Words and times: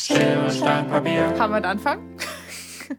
Schere, 0.00 0.50
Stein, 0.50 0.88
Papier. 0.88 1.38
Haben 1.38 1.52
wir 1.52 1.56
einen 1.56 1.66
Anfang? 1.66 2.00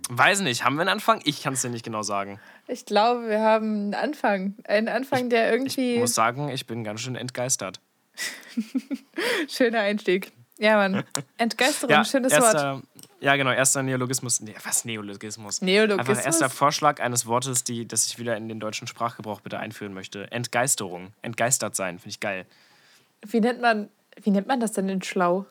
Weiß 0.09 0.41
nicht, 0.41 0.63
haben 0.63 0.75
wir 0.75 0.81
einen 0.81 0.89
Anfang? 0.89 1.19
Ich 1.23 1.41
kann 1.41 1.53
es 1.53 1.63
dir 1.63 1.69
nicht 1.69 1.83
genau 1.83 2.03
sagen. 2.03 2.39
Ich 2.67 2.85
glaube, 2.85 3.27
wir 3.27 3.39
haben 3.41 3.65
einen 3.65 3.93
Anfang. 3.95 4.53
Einen 4.65 4.87
Anfang, 4.87 5.31
der 5.31 5.51
irgendwie. 5.51 5.95
Ich 5.95 5.99
muss 5.99 6.13
sagen, 6.13 6.49
ich 6.49 6.67
bin 6.67 6.83
ganz 6.83 7.01
schön 7.01 7.15
entgeistert. 7.15 7.79
Schöner 9.49 9.79
Einstieg. 9.79 10.31
Ja, 10.59 10.77
Mann. 10.77 11.03
Entgeisterung, 11.39 11.89
Ja, 11.89 12.05
schönes 12.05 12.33
erster, 12.33 12.75
Wort. 12.75 12.83
Ja, 13.19 13.35
genau, 13.35 13.49
erster 13.51 13.81
Neologismus. 13.81 14.39
Nee, 14.41 14.53
was 14.63 14.85
Neologismus? 14.85 15.63
Neologismus? 15.63 16.17
Einfach 16.17 16.25
erster 16.27 16.49
Vorschlag 16.51 17.01
eines 17.01 17.25
Wortes, 17.25 17.63
die, 17.63 17.87
das 17.87 18.05
ich 18.05 18.19
wieder 18.19 18.37
in 18.37 18.47
den 18.47 18.59
deutschen 18.59 18.85
Sprachgebrauch 18.85 19.41
bitte 19.41 19.57
einführen 19.57 19.95
möchte. 19.95 20.31
Entgeisterung. 20.31 21.13
Entgeistert 21.23 21.75
sein, 21.75 21.97
finde 21.97 22.09
ich 22.09 22.19
geil. 22.19 22.45
Wie 23.25 23.39
nennt 23.39 23.59
man, 23.59 23.89
wie 24.21 24.29
nennt 24.29 24.45
man 24.45 24.59
das 24.59 24.73
denn 24.73 24.87
in 24.87 25.01
Schlau? 25.01 25.47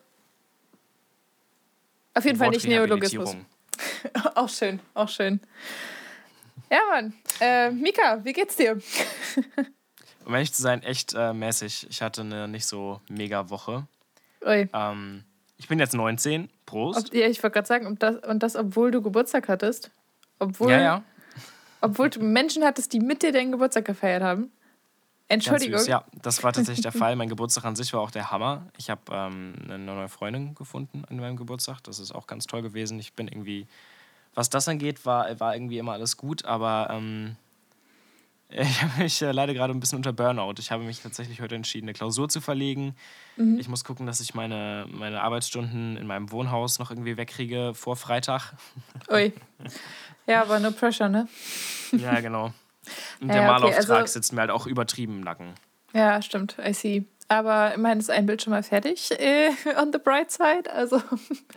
Auf 2.21 2.27
jeden 2.27 2.39
Fall 2.39 2.51
nicht 2.51 2.67
Neologismus. 2.67 3.35
Auch 4.35 4.51
schön, 4.51 4.79
auch 4.93 5.09
schön. 5.09 5.41
Ja, 6.71 6.81
Mann. 6.91 7.15
Äh, 7.41 7.71
Mika, 7.71 8.23
wie 8.23 8.35
geht's 8.35 8.57
dir? 8.57 8.79
Um 10.27 10.35
ehrlich 10.35 10.53
zu 10.53 10.61
sein, 10.61 10.83
echt 10.83 11.15
äh, 11.17 11.33
mäßig. 11.33 11.87
Ich 11.89 12.03
hatte 12.03 12.21
eine 12.21 12.47
nicht 12.47 12.67
so 12.67 13.01
mega 13.09 13.49
Woche. 13.49 13.87
Ui. 14.45 14.69
Ähm, 14.71 15.25
ich 15.57 15.67
bin 15.67 15.79
jetzt 15.79 15.95
19. 15.95 16.51
Prost. 16.67 17.09
Ob, 17.09 17.15
ja, 17.15 17.27
ich 17.27 17.43
wollte 17.43 17.55
gerade 17.55 17.67
sagen, 17.67 17.87
und 17.87 18.03
das, 18.03 18.17
und 18.17 18.43
das, 18.43 18.55
obwohl 18.55 18.91
du 18.91 19.01
Geburtstag 19.01 19.49
hattest. 19.49 19.91
Obwohl, 20.39 20.73
ja, 20.73 20.81
ja. 20.81 21.05
obwohl 21.81 22.11
du 22.11 22.21
Menschen 22.21 22.65
hattest, 22.65 22.93
die 22.93 23.01
mit 23.01 23.23
dir 23.23 23.33
deinen 23.33 23.51
Geburtstag 23.51 23.87
gefeiert 23.87 24.23
haben. 24.23 24.53
Entschuldigung. 25.31 25.79
süß. 25.79 25.87
Ja, 25.87 26.05
das 26.23 26.43
war 26.43 26.53
tatsächlich 26.53 26.83
der 26.83 26.93
Fall. 27.01 27.15
Mein 27.15 27.29
Geburtstag 27.29 27.65
an 27.65 27.77
sich 27.77 27.93
war 27.93 28.01
auch 28.01 28.11
der 28.11 28.31
Hammer. 28.31 28.67
Ich 28.77 28.91
habe 28.91 29.01
ähm, 29.13 29.55
eine 29.65 29.79
neue 29.79 30.09
Freundin 30.09 30.55
gefunden 30.57 31.05
an 31.09 31.17
meinem 31.17 31.37
Geburtstag. 31.37 31.83
Das 31.85 31.99
ist 32.01 32.13
auch 32.13 32.27
ganz 32.27 32.47
toll 32.47 32.63
gewesen. 32.63 32.99
Ich 32.99 33.13
bin 33.13 33.29
irgendwie, 33.29 33.67
was 34.35 34.51
das 34.51 34.67
angeht, 34.69 35.07
war, 35.07 35.39
war 35.39 35.55
irgendwie 35.55 35.79
immer 35.79 35.93
alles 35.93 36.17
gut, 36.17 36.45
aber 36.45 36.89
ähm, 36.91 37.37
ich 38.51 38.83
habe 38.83 39.03
mich 39.05 39.23
äh, 39.23 39.31
leider 39.31 39.55
gerade 39.55 39.73
ein 39.73 39.79
bisschen 39.79 39.99
unter 39.99 40.13
Burnout. 40.13 40.55
Ich 40.59 40.73
habe 40.73 40.83
mich 40.83 41.01
tatsächlich 41.01 41.41
heute 41.41 41.55
entschieden, 41.55 41.87
eine 41.87 41.93
Klausur 41.93 42.29
zu 42.29 42.41
verlegen. 42.41 42.97
Ich 43.59 43.69
muss 43.69 43.85
gucken, 43.85 44.05
dass 44.07 44.21
ich 44.21 44.35
meine, 44.35 44.87
meine 44.91 45.23
Arbeitsstunden 45.23 45.97
in 45.97 46.07
meinem 46.07 46.31
Wohnhaus 46.31 46.79
noch 46.79 46.91
irgendwie 46.91 47.17
wegkriege 47.17 47.73
vor 47.75 47.97
Freitag. 47.97 48.53
Ui. 49.11 49.33
Ja, 50.27 50.43
aber 50.43 50.61
no 50.61 50.71
pressure, 50.71 51.09
ne? 51.09 51.27
Ja, 51.91 52.21
genau. 52.21 52.53
Und 53.21 53.29
Ja, 53.29 53.35
der 53.35 53.43
okay, 53.43 53.51
Malauftrag 53.53 53.99
also- 54.03 54.13
sitzt 54.13 54.33
mir 54.33 54.41
halt 54.43 54.51
auch 54.51 54.67
übertrieben 54.67 55.19
im 55.19 55.21
Nacken. 55.21 55.55
Ja, 55.93 56.21
stimmt. 56.23 56.57
I 56.65 56.73
see. 56.73 57.05
Aber 57.29 57.75
immerhin 57.75 57.99
ist 58.01 58.11
ein 58.11 58.27
Bild 58.27 58.43
schon 58.43 58.53
mal 58.53 58.63
fertig. 58.63 59.11
Äh, 59.21 59.51
on 59.77 59.93
the 59.93 59.99
bright 59.99 60.31
side. 60.31 60.65
Also. 60.73 60.97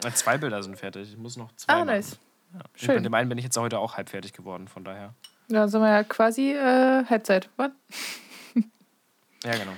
Äh, 0.03 0.11
Zwei 0.13 0.37
Bilder 0.37 0.61
sind 0.61 0.77
fertig. 0.77 1.09
Ich 1.11 1.17
muss 1.17 1.35
noch 1.37 1.51
zwei 1.55 1.73
Ah, 1.73 1.77
machen. 1.77 1.87
nice. 1.87 2.17
Ja. 2.53 2.59
Und 2.59 2.69
Schön. 2.79 2.95
Bei 2.97 3.01
dem 3.01 3.13
einen 3.13 3.29
bin 3.29 3.37
ich 3.37 3.43
jetzt 3.45 3.57
heute 3.57 3.79
auch 3.79 3.95
halb 3.97 4.09
fertig 4.09 4.33
geworden, 4.33 4.67
von 4.67 4.83
daher. 4.83 5.13
Da 5.49 5.67
sind 5.67 5.81
wir 5.81 5.89
ja 5.89 6.03
quasi 6.03 6.51
äh, 6.53 7.05
Halbzeit. 7.05 7.49
What? 7.57 7.71
Ja, 9.43 9.51
genau. 9.51 9.73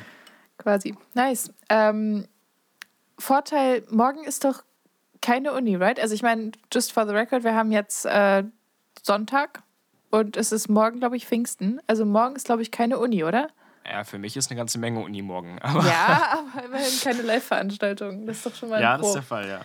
Quasi. 0.58 0.96
Nice. 1.16 1.52
Ähm, 1.70 2.28
Vorteil, 3.18 3.84
morgen 3.90 4.24
ist 4.24 4.44
doch 4.44 4.64
keine 5.22 5.54
Uni, 5.54 5.76
right? 5.76 6.00
Also 6.00 6.14
ich 6.14 6.22
meine, 6.22 6.52
just 6.72 6.92
for 6.92 7.08
the 7.08 7.14
record, 7.14 7.44
wir 7.44 7.56
haben 7.56 7.72
jetzt 7.72 8.06
äh, 8.06 8.44
Sonntag 9.02 9.64
und 10.20 10.38
es 10.38 10.52
ist 10.52 10.70
morgen, 10.70 11.00
glaube 11.00 11.16
ich, 11.18 11.26
Pfingsten. 11.26 11.80
Also 11.88 12.06
morgen 12.06 12.36
ist, 12.36 12.46
glaube 12.46 12.62
ich, 12.62 12.72
keine 12.72 12.98
Uni, 13.00 13.24
oder? 13.24 13.50
Ja, 13.90 14.04
für 14.04 14.18
mich 14.18 14.36
ist 14.36 14.50
eine 14.50 14.58
ganze 14.58 14.80
Menge 14.80 15.00
Uni 15.02 15.22
morgen. 15.22 15.60
Aber 15.62 15.86
Ja, 15.86 16.40
aber 16.56 16.66
immerhin 16.66 17.00
keine 17.04 17.22
Live-Veranstaltung. 17.22 18.26
Das 18.26 18.38
ist 18.38 18.46
doch 18.46 18.56
schon 18.56 18.70
mal 18.70 18.78
ein 18.78 18.82
ja, 18.82 18.94
das 18.94 19.02
Pro. 19.02 19.08
ist 19.10 19.14
der 19.16 19.24
Fall, 19.24 19.48
ja. 19.48 19.62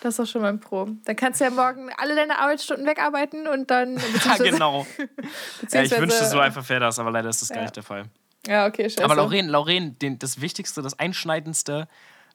Das 0.00 0.10
ist 0.14 0.18
doch 0.18 0.26
schon 0.26 0.40
mal 0.42 0.48
ein 0.48 0.60
Pro. 0.60 0.88
Dann 1.04 1.16
kannst 1.16 1.40
du 1.40 1.44
ja 1.44 1.50
morgen 1.50 1.90
alle 1.98 2.14
deine 2.14 2.38
Arbeitsstunden 2.38 2.86
wegarbeiten 2.86 3.46
und 3.46 3.70
dann. 3.70 4.00
Ja, 4.24 4.36
genau. 4.38 4.86
Ja, 5.72 5.82
ich 5.82 5.90
wünschte, 5.90 6.24
so 6.26 6.38
einfach 6.38 6.66
wäre 6.68 6.80
das, 6.80 6.98
aber 6.98 7.10
leider 7.10 7.28
ist 7.28 7.42
das 7.42 7.48
gar 7.50 7.58
Ja. 7.58 7.62
nicht 7.64 7.76
der 7.76 7.82
Fall. 7.82 8.04
Ja, 8.46 8.66
okay, 8.66 8.88
scheiße. 8.88 9.04
Aber 9.04 9.14
Lauren, 9.16 9.48
Lauren 9.48 9.98
den, 9.98 10.18
das 10.18 10.40
wichtigste, 10.40 10.80
das 10.80 10.98
einschneidendste 10.98 11.86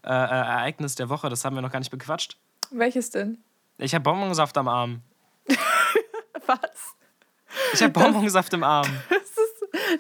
äh, 0.04 0.10
äh, 0.10 0.12
Ereignis 0.12 0.94
der 0.96 1.10
Woche, 1.10 1.30
das 1.30 1.44
haben 1.44 1.56
wir 1.56 1.62
noch 1.64 1.72
gar 1.72 1.80
nicht 1.80 1.90
bequatscht. 1.90 2.38
Welches 2.70 3.10
denn? 3.10 3.40
Ich 3.80 3.96
habe 3.96 4.04
Bonbonsaft 4.04 4.56
am 4.60 4.68
Arm. 4.68 5.02
Was? 6.46 6.60
Ich 7.74 7.82
habe 7.82 7.92
Bonbonsaft 7.92 8.54
im 8.54 8.64
Arm. 8.64 8.88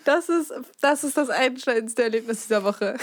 Das 0.06 0.30
ist, 0.30 0.54
das 0.82 1.04
ist 1.04 1.18
das 1.18 1.30
einschneidendste 1.30 2.04
Erlebnis 2.04 2.44
dieser 2.44 2.64
Woche. 2.64 2.98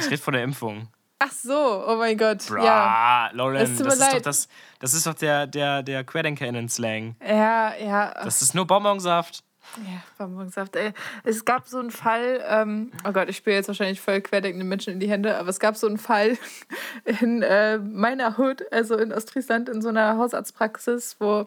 Ich 0.00 0.06
rede 0.06 0.18
von 0.18 0.34
der 0.34 0.44
Impfung. 0.44 0.88
Ach 1.18 1.32
so, 1.32 1.84
oh 1.88 1.96
mein 1.96 2.18
Gott. 2.18 2.46
Bra, 2.46 2.64
Ja. 2.64 3.30
Lauren, 3.32 3.54
das, 3.54 3.70
ist 3.70 3.80
doch 3.80 4.20
das, 4.20 4.48
das 4.80 4.94
ist 4.94 5.06
doch 5.06 5.14
der, 5.14 5.46
der, 5.46 5.82
der 5.82 6.04
QuerdenkerInnen-Slang. 6.04 7.16
Ja, 7.26 7.74
ja. 7.74 8.12
Das 8.22 8.42
ist 8.42 8.54
nur 8.54 8.66
Bonbonsaft. 8.66 9.42
Ja, 9.78 10.02
Bonbonsaft. 10.18 10.76
Ey. 10.76 10.92
Es 11.24 11.44
gab 11.44 11.66
so 11.68 11.78
einen 11.78 11.90
Fall, 11.90 12.44
ähm, 12.46 12.92
oh 13.06 13.12
Gott, 13.12 13.28
ich 13.28 13.38
spiele 13.38 13.56
jetzt 13.56 13.68
wahrscheinlich 13.68 14.00
voll 14.00 14.20
querdenkende 14.20 14.64
Menschen 14.64 14.92
in 14.92 15.00
die 15.00 15.08
Hände, 15.08 15.36
aber 15.38 15.48
es 15.48 15.58
gab 15.58 15.76
so 15.76 15.86
einen 15.86 15.98
Fall 15.98 16.36
in 17.04 17.42
äh, 17.42 17.78
meiner 17.78 18.38
Hood, 18.38 18.70
also 18.72 18.96
in 18.96 19.12
Ostfriesland, 19.12 19.68
in 19.68 19.82
so 19.82 19.88
einer 19.88 20.16
Hausarztpraxis, 20.18 21.16
wo 21.18 21.46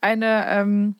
eine, 0.00 0.46
ähm, 0.48 0.96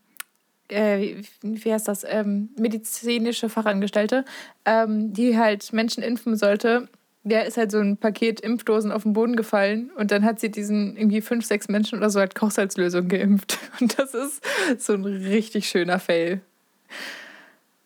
äh, 0.68 1.16
wie, 1.42 1.72
heißt 1.72 1.88
das, 1.88 2.04
ähm, 2.08 2.50
medizinische 2.58 3.48
Fachangestellte, 3.48 4.24
ähm, 4.64 5.12
die 5.12 5.38
halt 5.38 5.72
Menschen 5.72 6.02
impfen 6.02 6.36
sollte. 6.36 6.88
Der 7.22 7.46
ist 7.46 7.56
halt 7.56 7.70
so 7.70 7.78
ein 7.78 7.96
Paket 7.96 8.40
Impfdosen 8.40 8.92
auf 8.92 9.04
den 9.04 9.14
Boden 9.14 9.34
gefallen 9.34 9.90
und 9.96 10.10
dann 10.10 10.24
hat 10.24 10.40
sie 10.40 10.50
diesen 10.50 10.96
irgendwie 10.96 11.22
fünf, 11.22 11.46
sechs 11.46 11.68
Menschen 11.68 11.98
oder 11.98 12.10
so 12.10 12.20
halt 12.20 12.34
Kochsalzlösung 12.34 13.08
geimpft. 13.08 13.58
Und 13.80 13.98
das 13.98 14.12
ist 14.12 14.44
so 14.78 14.92
ein 14.92 15.04
richtig 15.04 15.66
schöner 15.68 15.98
Fail. 15.98 16.42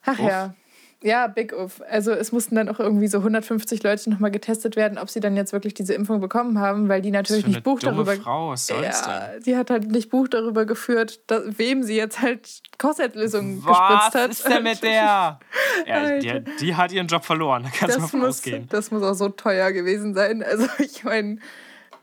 Ach 0.04 0.18
Uff. 0.18 0.28
ja. 0.28 0.54
Ja, 1.00 1.28
Big 1.28 1.52
Uff. 1.52 1.80
Also 1.88 2.10
es 2.10 2.32
mussten 2.32 2.56
dann 2.56 2.68
auch 2.68 2.80
irgendwie 2.80 3.06
so 3.06 3.18
150 3.18 3.84
Leute 3.84 4.10
nochmal 4.10 4.32
getestet 4.32 4.74
werden, 4.74 4.98
ob 4.98 5.08
sie 5.08 5.20
dann 5.20 5.36
jetzt 5.36 5.52
wirklich 5.52 5.72
diese 5.74 5.94
Impfung 5.94 6.20
bekommen 6.20 6.58
haben, 6.58 6.88
weil 6.88 7.00
die 7.02 7.12
natürlich 7.12 7.44
Was 7.44 7.50
nicht 7.52 7.62
Buch 7.62 7.78
darüber. 7.78 8.16
Frau, 8.16 8.50
was 8.50 8.66
soll's 8.66 9.02
ja, 9.06 9.28
denn? 9.28 9.42
die 9.44 9.56
hat 9.56 9.70
halt 9.70 9.88
nicht 9.92 10.10
Buch 10.10 10.26
darüber 10.26 10.64
geführt, 10.64 11.20
dass, 11.28 11.56
wem 11.56 11.84
sie 11.84 11.94
jetzt 11.94 12.20
halt 12.20 12.62
Kochsalzlösung 12.78 13.64
Was 13.64 13.78
gespritzt 13.78 14.14
hat. 14.16 14.30
ist 14.32 14.48
denn 14.48 14.62
mit 14.64 14.82
der? 14.82 15.38
Ja, 15.86 16.18
die, 16.18 16.30
Alter. 16.30 16.50
die 16.60 16.74
hat 16.74 16.90
ihren 16.90 17.06
Job 17.06 17.24
verloren, 17.24 17.62
da 17.62 17.70
kannst 17.72 17.96
du 17.96 18.00
mal 18.16 18.26
muss, 18.26 18.38
ausgehen. 18.38 18.66
das 18.68 18.90
muss 18.90 19.02
auch 19.04 19.14
so 19.14 19.28
teuer 19.28 19.70
gewesen 19.70 20.14
sein. 20.14 20.42
Also 20.42 20.66
ich 20.80 21.04
meine, 21.04 21.38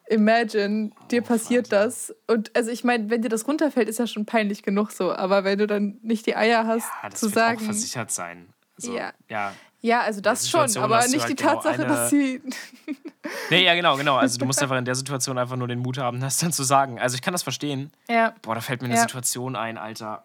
imagine, 0.08 0.92
dir 1.12 1.22
passiert 1.22 1.72
Wahnsinn. 1.72 2.14
das. 2.16 2.16
Und 2.28 2.56
also 2.56 2.72
ich 2.72 2.84
meine, 2.84 3.10
wenn 3.10 3.22
dir 3.22 3.30
das 3.30 3.48
runterfällt, 3.48 3.90
ist 3.90 4.00
ja 4.00 4.08
schon 4.08 4.26
peinlich 4.26 4.64
genug 4.64 4.92
so. 4.92 5.12
Aber 5.12 5.44
wenn 5.44 5.60
du 5.60 5.68
dann 5.68 5.98
nicht 6.02 6.26
die 6.26 6.36
Eier 6.36 6.66
hast, 6.68 6.88
Ja, 7.04 7.10
das 7.10 7.20
zu 7.20 7.28
sagen. 7.28 7.58
auch 7.60 7.64
versichert 7.64 8.12
sein. 8.12 8.48
Also, 8.78 8.96
Ja. 8.96 9.14
ja. 9.30 9.54
Ja, 9.82 10.02
also 10.02 10.20
das 10.20 10.50
schon, 10.50 10.62
aber 10.78 11.06
nicht 11.08 11.20
halt 11.20 11.30
die 11.30 11.36
genau 11.36 11.54
Tatsache, 11.56 11.76
eine- 11.76 11.86
dass 11.86 12.10
sie. 12.10 12.42
Nee, 13.50 13.64
ja, 13.64 13.74
genau, 13.76 13.98
genau. 13.98 14.16
Also 14.18 14.38
du 14.40 14.46
musst 14.46 14.62
einfach 14.62 14.78
in 14.78 14.86
der 14.86 14.96
Situation 14.96 15.38
einfach 15.38 15.56
nur 15.56 15.68
den 15.68 15.80
Mut 15.80 15.98
haben, 15.98 16.20
das 16.22 16.38
dann 16.38 16.52
zu 16.52 16.64
sagen. 16.64 17.00
Also 17.00 17.16
ich 17.16 17.22
kann 17.22 17.34
das 17.34 17.44
verstehen. 17.44 17.92
Ja, 18.08 18.34
Boah, 18.42 18.56
da 18.56 18.62
fällt 18.62 18.82
mir 18.82 18.88
eine 18.88 18.96
Ja. 18.96 19.02
Situation 19.02 19.56
ein, 19.56 19.78
Alter. 19.78 20.24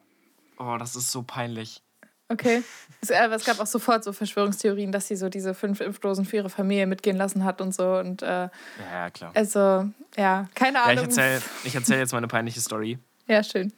Oh, 0.59 0.77
das 0.79 0.97
ist 0.97 1.11
so 1.11 1.23
peinlich. 1.23 1.83
okay. 2.29 2.63
Es, 3.03 3.11
äh, 3.11 3.17
aber 3.17 3.35
es 3.35 3.45
gab 3.45 3.59
auch 3.61 3.67
sofort 3.67 4.05
so 4.05 4.13
Verschwörungstheorien, 4.13 4.93
dass 4.93 5.09
sie 5.09 5.17
so 5.17 5.29
diese 5.31 5.53
fünf 5.55 5.81
Impfdosen 5.81 6.25
für 6.27 6.37
ihre 6.37 6.51
Familie 6.51 6.87
mitgehen 6.87 7.17
lassen 7.17 7.45
hat 7.45 7.61
und 7.61 7.75
so. 7.75 7.95
Und 7.99 8.23
äh, 8.23 8.27
Ja, 8.27 8.51
ja 8.93 9.11
klar. 9.11 9.33
also, 9.35 9.91
ja, 10.17 10.49
keine 10.55 10.79
Ja, 10.79 10.85
ich 10.85 10.91
Ahnung. 10.93 11.05
erzähle 11.07 11.43
ich 11.65 11.75
erzähl 11.75 11.99
jetzt 11.99 12.13
mal 12.13 12.19
eine 12.19 12.29
peinliche 12.29 12.61
Story. 12.61 12.99
Ja, 13.27 13.43
schön. 13.43 13.73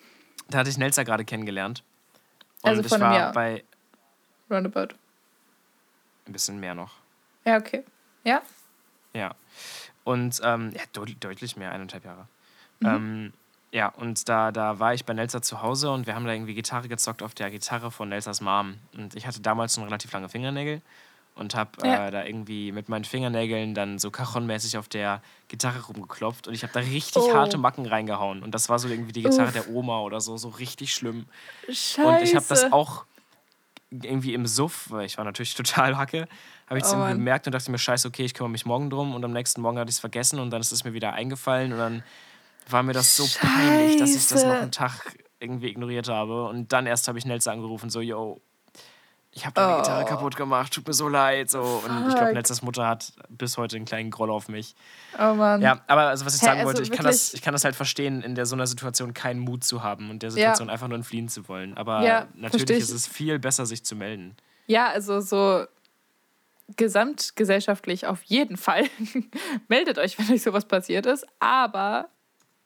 Da 0.48 0.58
hatte 0.58 0.70
ich 0.70 0.78
Nelsa 0.78 1.02
gerade 1.04 1.24
kennengelernt. 1.24 1.82
Und 2.62 2.70
Also 2.70 2.82
ich 2.82 3.00
war 3.00 3.32
bei 3.32 3.64
Roundabout. 4.52 4.94
ein 6.26 6.32
bisschen 6.32 6.60
mehr 6.60 6.74
noch. 6.74 6.92
Ja, 7.44 7.56
okay. 7.56 7.82
Ja? 8.24 8.42
Ja. 9.14 9.34
Und 10.04 10.40
ähm, 10.44 10.70
ja, 10.74 10.82
deut 10.92 11.16
deutlich 11.20 11.56
mehr, 11.56 11.72
eineinhalb 11.72 12.04
Jahre. 12.04 12.26
Mhm. 12.80 12.86
Ähm, 12.88 13.32
ja, 13.72 13.88
und 13.88 14.28
da, 14.28 14.52
da 14.52 14.78
war 14.78 14.94
ich 14.94 15.04
bei 15.04 15.14
Nelsa 15.14 15.40
zu 15.42 15.62
Hause 15.62 15.90
und 15.90 16.06
wir 16.06 16.14
haben 16.14 16.26
da 16.26 16.32
irgendwie 16.32 16.54
Gitarre 16.54 16.88
gezockt 16.88 17.22
auf 17.22 17.34
der 17.34 17.50
Gitarre 17.50 17.90
von 17.90 18.08
Nelsas 18.08 18.40
Mom. 18.40 18.76
Und 18.96 19.14
ich 19.16 19.26
hatte 19.26 19.40
damals 19.40 19.74
schon 19.74 19.84
relativ 19.84 20.12
lange 20.12 20.28
Fingernägel 20.28 20.82
und 21.34 21.54
habe 21.54 21.70
Ja. 21.82 22.08
äh, 22.08 22.10
da 22.10 22.24
irgendwie 22.24 22.70
mit 22.72 22.88
meinen 22.88 23.04
Fingernägeln 23.04 23.74
dann 23.74 23.98
so 23.98 24.10
kachonmäßig 24.10 24.76
auf 24.76 24.88
der 24.88 25.22
Gitarre 25.48 25.80
rumgeklopft 25.86 26.46
und 26.46 26.54
ich 26.54 26.62
habe 26.62 26.72
da 26.74 26.80
richtig 26.80 27.22
Oh. 27.22 27.34
harte 27.34 27.56
Macken 27.56 27.86
reingehauen. 27.86 28.42
Und 28.42 28.54
das 28.54 28.68
war 28.68 28.78
so 28.78 28.88
irgendwie 28.88 29.12
die 29.12 29.22
Gitarre 29.22 29.46
Uff. 29.48 29.52
der 29.52 29.70
Oma 29.70 30.00
oder 30.00 30.20
so, 30.20 30.36
so 30.36 30.50
richtig 30.50 30.92
schlimm. 30.94 31.26
Scheiße. 31.68 32.06
Und 32.06 32.22
ich 32.22 32.36
habe 32.36 32.44
das 32.48 32.70
auch 32.72 33.06
irgendwie 33.92 34.34
im 34.34 34.46
Suff, 34.46 34.90
weil 34.90 35.06
ich 35.06 35.18
war 35.18 35.24
natürlich 35.24 35.54
total 35.56 35.96
hacke, 35.96 36.26
habe 36.66 36.78
ich 36.78 36.84
es 36.84 36.94
Oh 36.94 36.96
gemerkt 36.96 37.46
und 37.46 37.52
dachte 37.52 37.70
mir, 37.70 37.78
scheiße, 37.78 38.08
okay, 38.08 38.24
ich 38.24 38.34
kümmere 38.34 38.50
mich 38.50 38.66
morgen 38.66 38.90
drum. 38.90 39.14
Und 39.14 39.24
am 39.24 39.32
nächsten 39.32 39.60
Morgen 39.60 39.78
hatte 39.78 39.90
ich 39.90 39.96
es 39.96 40.00
vergessen 40.00 40.38
und 40.38 40.50
dann 40.50 40.60
ist 40.60 40.72
es 40.72 40.84
mir 40.84 40.92
wieder 40.92 41.12
eingefallen 41.12 41.72
und 41.72 41.78
dann 41.78 42.02
war 42.68 42.82
mir 42.82 42.92
das 42.92 43.16
so 43.16 43.26
peinlich, 43.40 43.98
dass 43.98 44.10
ich 44.10 44.28
das 44.28 44.44
noch 44.44 44.52
Scheiße. 44.52 44.62
einen 44.62 44.72
Tag 44.72 45.16
irgendwie 45.40 45.68
ignoriert 45.68 46.08
habe. 46.08 46.46
Und 46.46 46.72
dann 46.72 46.86
erst 46.86 47.08
habe 47.08 47.18
ich 47.18 47.24
Nelsa 47.26 47.52
angerufen, 47.52 47.90
so, 47.90 48.00
yo, 48.00 48.40
ich 49.34 49.46
habe 49.46 49.54
deine 49.54 49.74
Oh. 49.74 49.76
Gitarre 49.78 50.04
kaputt 50.04 50.36
gemacht, 50.36 50.72
tut 50.74 50.86
mir 50.86 50.92
so 50.92 51.08
leid. 51.08 51.50
So. 51.50 51.60
Und 51.60 52.08
ich 52.08 52.14
glaube. 52.14 52.34
Netzes 52.34 52.60
Mutter 52.62 52.86
hat 52.86 53.12
bis 53.30 53.56
heute 53.56 53.76
einen 53.76 53.86
kleinen 53.86 54.10
Groll 54.10 54.30
auf 54.30 54.48
mich. 54.48 54.74
Oh 55.18 55.34
Mann. 55.34 55.62
Ja, 55.62 55.80
aber 55.86 56.02
also, 56.08 56.26
was 56.26 56.34
ich 56.34 56.40
sagen 56.40 56.60
also 56.60 56.66
wollte, 56.68 56.82
ich 56.82 56.90
kann, 56.90 57.04
das, 57.06 57.32
ich 57.32 57.40
kann 57.42 57.52
das 57.52 57.64
halt 57.64 57.74
verstehen, 57.74 58.22
in 58.22 58.34
der 58.34 58.44
so 58.46 58.54
einer 58.54 58.66
Situation 58.66 59.14
keinen 59.14 59.40
Mut 59.40 59.64
zu 59.64 59.82
haben 59.82 60.10
und 60.10 60.22
der 60.22 60.30
Situation 60.30 60.68
einfach 60.70 60.88
nur 60.88 60.96
entfliehen 60.96 61.28
zu 61.28 61.48
wollen. 61.48 61.76
Aber 61.76 62.02
Ja, 62.02 62.26
natürlich 62.34 62.70
ich. 62.70 62.78
ist 62.82 62.90
es 62.90 63.06
viel 63.06 63.38
besser, 63.38 63.64
sich 63.64 63.84
zu 63.84 63.96
melden. 63.96 64.36
Ja, 64.66 64.88
also 64.90 65.20
so 65.20 65.64
gesamtgesellschaftlich 66.76 68.06
auf 68.06 68.22
jeden 68.24 68.56
Fall. 68.56 68.84
Meldet 69.68 69.98
euch, 69.98 70.18
wenn 70.18 70.30
euch 70.34 70.42
sowas 70.42 70.66
passiert 70.66 71.06
ist. 71.06 71.26
Aber 71.40 72.08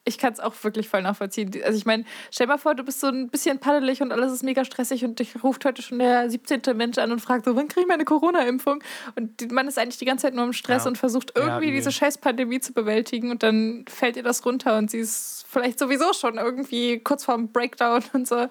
ich 0.07 0.17
kann 0.17 0.33
es 0.33 0.39
auch 0.39 0.53
wirklich 0.63 0.87
voll 0.89 1.01
nachvollziehen. 1.01 1.51
Also 1.63 1.77
ich 1.77 1.85
meine, 1.85 2.05
stell 2.31 2.47
mal 2.47 2.57
vor, 2.57 2.75
du 2.75 2.83
bist 2.83 2.99
so 3.01 3.07
ein 3.07 3.29
bisschen 3.29 3.59
paddelig 3.59 4.01
und 4.01 4.11
alles 4.11 4.31
ist 4.31 4.43
mega 4.43 4.63
stressig 4.65 5.03
und 5.05 5.19
dich 5.19 5.43
ruft 5.43 5.65
heute 5.65 5.81
schon 5.81 5.99
der 5.99 6.29
17. 6.29 6.61
Mensch 6.75 6.97
an 6.97 7.11
und 7.11 7.19
fragt 7.19 7.45
so, 7.45 7.55
wann 7.55 7.67
kriege 7.67 7.81
ich 7.81 7.87
meine 7.87 8.05
Corona-Impfung? 8.05 8.83
Und 9.15 9.51
man 9.51 9.67
ist 9.67 9.77
eigentlich 9.77 9.97
die 9.97 10.05
ganze 10.05 10.23
Zeit 10.23 10.33
nur 10.33 10.45
im 10.45 10.53
Stress 10.53 10.85
Ja. 10.85 10.89
und 10.89 10.97
versucht 10.97 11.33
Ja, 11.37 11.43
irgendwie 11.45 11.67
nee. 11.67 11.77
diese 11.77 11.91
scheiß 11.91 12.17
Pandemie 12.19 12.59
zu 12.59 12.73
bewältigen 12.73 13.31
und 13.31 13.43
dann 13.43 13.85
fällt 13.89 14.15
ihr 14.15 14.23
das 14.23 14.45
runter 14.45 14.77
und 14.77 14.89
sie 14.89 14.99
ist 14.99 15.45
vielleicht 15.49 15.79
sowieso 15.79 16.13
schon 16.13 16.37
irgendwie 16.37 16.99
kurz 16.99 17.25
vorm 17.25 17.51
Breakdown 17.51 18.03
und 18.13 18.27
so. 18.27 18.47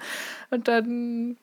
Und 0.50 0.69
dann 0.69 1.37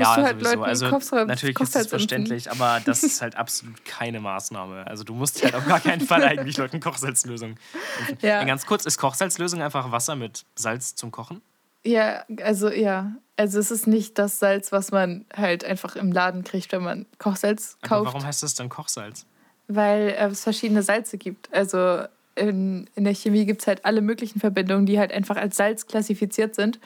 musst 0.00 0.16
du 0.16 0.22
halt 0.22 0.38
sowieso. 0.40 0.50
Leuten 0.56 0.64
also, 0.64 0.86
den 0.86 0.90
Kopf 0.92 1.12
rein- 1.12 1.26
natürlich 1.26 1.54
ist 1.54 1.58
Kopfhals 1.58 1.86
es 1.86 1.92
impfen. 1.92 1.98
verständlich, 2.08 2.50
aber 2.50 2.80
das 2.84 3.02
ist 3.02 3.20
halt 3.22 3.36
absolut 3.36 3.84
keine 3.84 4.20
Maßnahme. 4.20 4.86
Also 4.86 5.04
du 5.04 5.14
musst 5.14 5.42
halt 5.42 5.54
auf 5.54 5.66
gar 5.66 5.80
keinen 5.80 6.00
Fall 6.00 6.22
eigentlich 6.24 6.56
Leuten 6.56 6.80
Kochsalzlösung. 6.80 7.56
impfen. 8.00 8.18
Ja. 8.22 8.40
Ja, 8.40 8.44
Ganz 8.44 8.64
kurz, 8.66 8.86
ist 8.86 8.98
Kochsalzlösung 8.98 9.60
einfach 9.62 9.90
Wasser 9.92 10.16
mit 10.16 10.44
Salz 10.56 10.94
zum 10.94 11.10
Kochen? 11.10 11.42
Ja, 11.84 12.24
also 12.42 12.70
ja. 12.70 13.12
Also 13.36 13.58
es 13.58 13.70
ist 13.70 13.86
nicht 13.86 14.18
das 14.18 14.38
Salz, 14.38 14.70
was 14.72 14.92
man 14.92 15.24
halt 15.34 15.64
einfach 15.64 15.96
im 15.96 16.12
Laden 16.12 16.44
kriegt, 16.44 16.70
wenn 16.72 16.82
man 16.82 17.06
Kochsalz 17.18 17.76
Aber 17.80 17.88
kauft, 17.88 18.06
warum 18.06 18.24
heißt 18.26 18.42
das 18.42 18.54
dann 18.54 18.68
Kochsalz? 18.68 19.26
weil 19.68 20.08
äh, 20.10 20.26
es 20.26 20.42
verschiedene 20.42 20.82
Salze 20.82 21.16
gibt. 21.18 21.52
Also 21.52 22.02
in, 22.34 22.88
in 22.94 23.04
der 23.04 23.14
Chemie 23.14 23.46
gibt 23.46 23.62
es 23.62 23.66
halt 23.66 23.84
alle 23.84 24.00
möglichen 24.02 24.38
Verbindungen, 24.38 24.86
die 24.86 24.98
halt 24.98 25.12
einfach 25.12 25.36
als 25.36 25.56
Salz 25.56 25.86
klassifiziert 25.86 26.54
sind. 26.54 26.78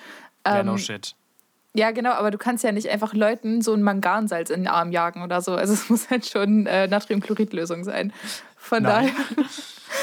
Ja, 0.47 0.61
Ähm, 0.61 0.67
no 0.67 0.77
shit. 0.77 1.15
Ja, 1.77 1.91
genau, 1.91 2.13
aber 2.13 2.31
du 2.31 2.39
kannst 2.39 2.65
ja 2.65 2.73
nicht 2.73 2.89
einfach 2.89 3.13
Leuten 3.13 3.61
so 3.61 3.75
ein 3.75 3.83
Mangansalz 3.83 4.49
in 4.49 4.61
den 4.61 4.69
Arm 4.69 4.93
jagen 4.93 5.23
oder 5.23 5.43
so. 5.43 5.55
Also 5.55 5.75
es 5.75 5.91
muss 5.91 6.09
halt 6.09 6.25
schon 6.25 6.67
äh, 6.67 6.89
Natriumchloridlösung 6.89 7.85
sein. 7.85 8.15
Von 8.57 8.83
Nein. 8.83 9.11
daher. 9.15 9.47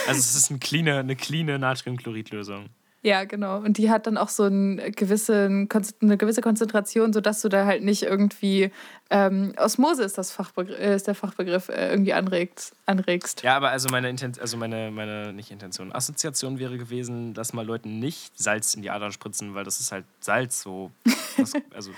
Also 0.07 0.19
es 0.19 0.35
ist 0.35 0.49
eine 0.51 0.59
cleane, 0.59 0.99
eine 0.99 1.15
cleane 1.15 1.57
Natriumchloridlösung. 1.57 2.69
Ja, 3.05 3.25
genau. 3.25 3.57
Und 3.57 3.77
die 3.77 3.91
hat 3.91 4.07
dann 4.07 4.17
auch 4.17 4.29
so 4.29 4.43
einen 4.43 4.77
gewissen, 4.93 5.67
eine 6.01 6.17
gewisse 6.17 6.39
Konzentration, 6.41 7.11
sodass 7.11 7.41
du 7.41 7.49
da 7.49 7.65
halt 7.65 7.83
nicht 7.83 8.03
irgendwie 8.03 8.71
ähm, 9.09 9.53
Osmose 9.57 10.03
ist, 10.03 10.17
das 10.17 10.31
Fachbegriff, 10.31 10.79
äh, 10.79 10.95
ist 10.95 11.05
der 11.07 11.13
Fachbegriff, 11.13 11.67
äh, 11.67 11.89
irgendwie 11.89 12.13
anregt, 12.13 12.71
anregst. 12.85 13.43
Ja, 13.43 13.57
aber 13.57 13.71
also 13.71 13.89
meine 13.91 14.09
Inten 14.09 14.33
also 14.39 14.55
meine, 14.55 14.89
meine, 14.89 15.33
nicht 15.33 15.51
Intention, 15.51 15.91
Assoziation 15.91 16.59
wäre 16.59 16.77
gewesen, 16.77 17.33
dass 17.33 17.51
mal 17.51 17.65
Leuten 17.65 17.99
nicht 17.99 18.39
Salz 18.39 18.73
in 18.73 18.81
die 18.81 18.89
Adern 18.89 19.11
spritzen, 19.11 19.53
weil 19.53 19.65
das 19.65 19.81
ist 19.81 19.91
halt 19.91 20.05
Salz, 20.21 20.61
so. 20.61 20.89
Das, 21.37 21.51
also 21.75 21.91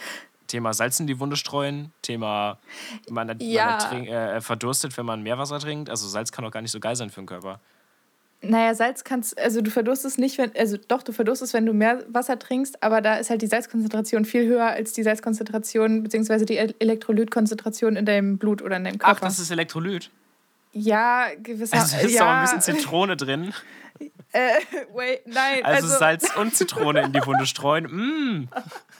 Thema 0.47 0.73
Salz 0.73 0.99
in 0.99 1.05
die 1.05 1.19
Wunde 1.19 1.35
streuen, 1.35 1.91
Thema 2.01 2.57
man, 3.09 3.27
man 3.27 3.39
Ja. 3.41 3.77
ertrink- 3.77 4.07
äh, 4.09 4.41
verdurstet, 4.41 4.97
wenn 4.97 5.05
man 5.05 5.21
Meerwasser 5.21 5.59
trinkt. 5.59 5.89
Also 5.91 6.07
Salz 6.07 6.31
kann 6.31 6.43
doch 6.45 6.51
gar 6.51 6.61
nicht 6.61 6.71
so 6.71 6.79
geil 6.79 6.95
sein 6.95 7.11
für 7.11 7.21
den 7.21 7.27
Körper. 7.27 7.59
Naja, 8.49 8.73
Salz 8.75 9.03
kannst, 9.03 9.37
also 9.39 9.61
du 9.61 9.69
verdurstest 9.71 10.17
nicht, 10.19 10.37
wenn, 10.37 10.51
also 10.57 10.77
doch, 10.87 11.03
du 11.03 11.11
verdurstest, 11.11 11.53
wenn 11.53 11.65
du 11.65 11.73
mehr 11.73 12.03
Wasser 12.07 12.37
trinkst, 12.39 12.81
aber 12.83 13.01
da 13.01 13.15
ist 13.15 13.29
halt 13.29 13.41
die 13.41 13.47
Salzkonzentration 13.47 14.25
viel 14.25 14.45
höher 14.47 14.65
als 14.67 14.93
die 14.93 15.03
Salzkonzentration, 15.03 16.03
beziehungsweise 16.03 16.45
die 16.45 16.57
El- 16.57 16.75
Elektrolytkonzentration 16.79 17.95
in 17.95 18.05
deinem 18.05 18.37
Blut 18.37 18.61
oder 18.61 18.77
in 18.77 18.83
deinem 18.85 18.97
Ach, 19.01 19.07
Körper. 19.13 19.25
das 19.27 19.39
ist 19.39 19.51
Elektrolyt. 19.51 20.09
ja, 20.73 21.27
gewisser, 21.41 21.77
Also 21.77 21.97
ist 22.05 22.13
ja, 22.13 22.23
auch 22.25 22.35
ein 22.35 22.41
bisschen 22.41 22.61
Zitrone 22.61 23.15
drin. 23.17 23.53
Äh, 24.31 24.59
wait, 24.93 25.21
nein, 25.25 25.63
Also, 25.63 25.87
also, 25.87 25.97
Salz 25.99 26.35
und 26.35 26.53
Zitrone 26.55 27.01
in 27.03 27.13
die 27.13 27.25
Wunde 27.25 27.45
streuen. 27.45 27.85
Mm, 27.85 28.47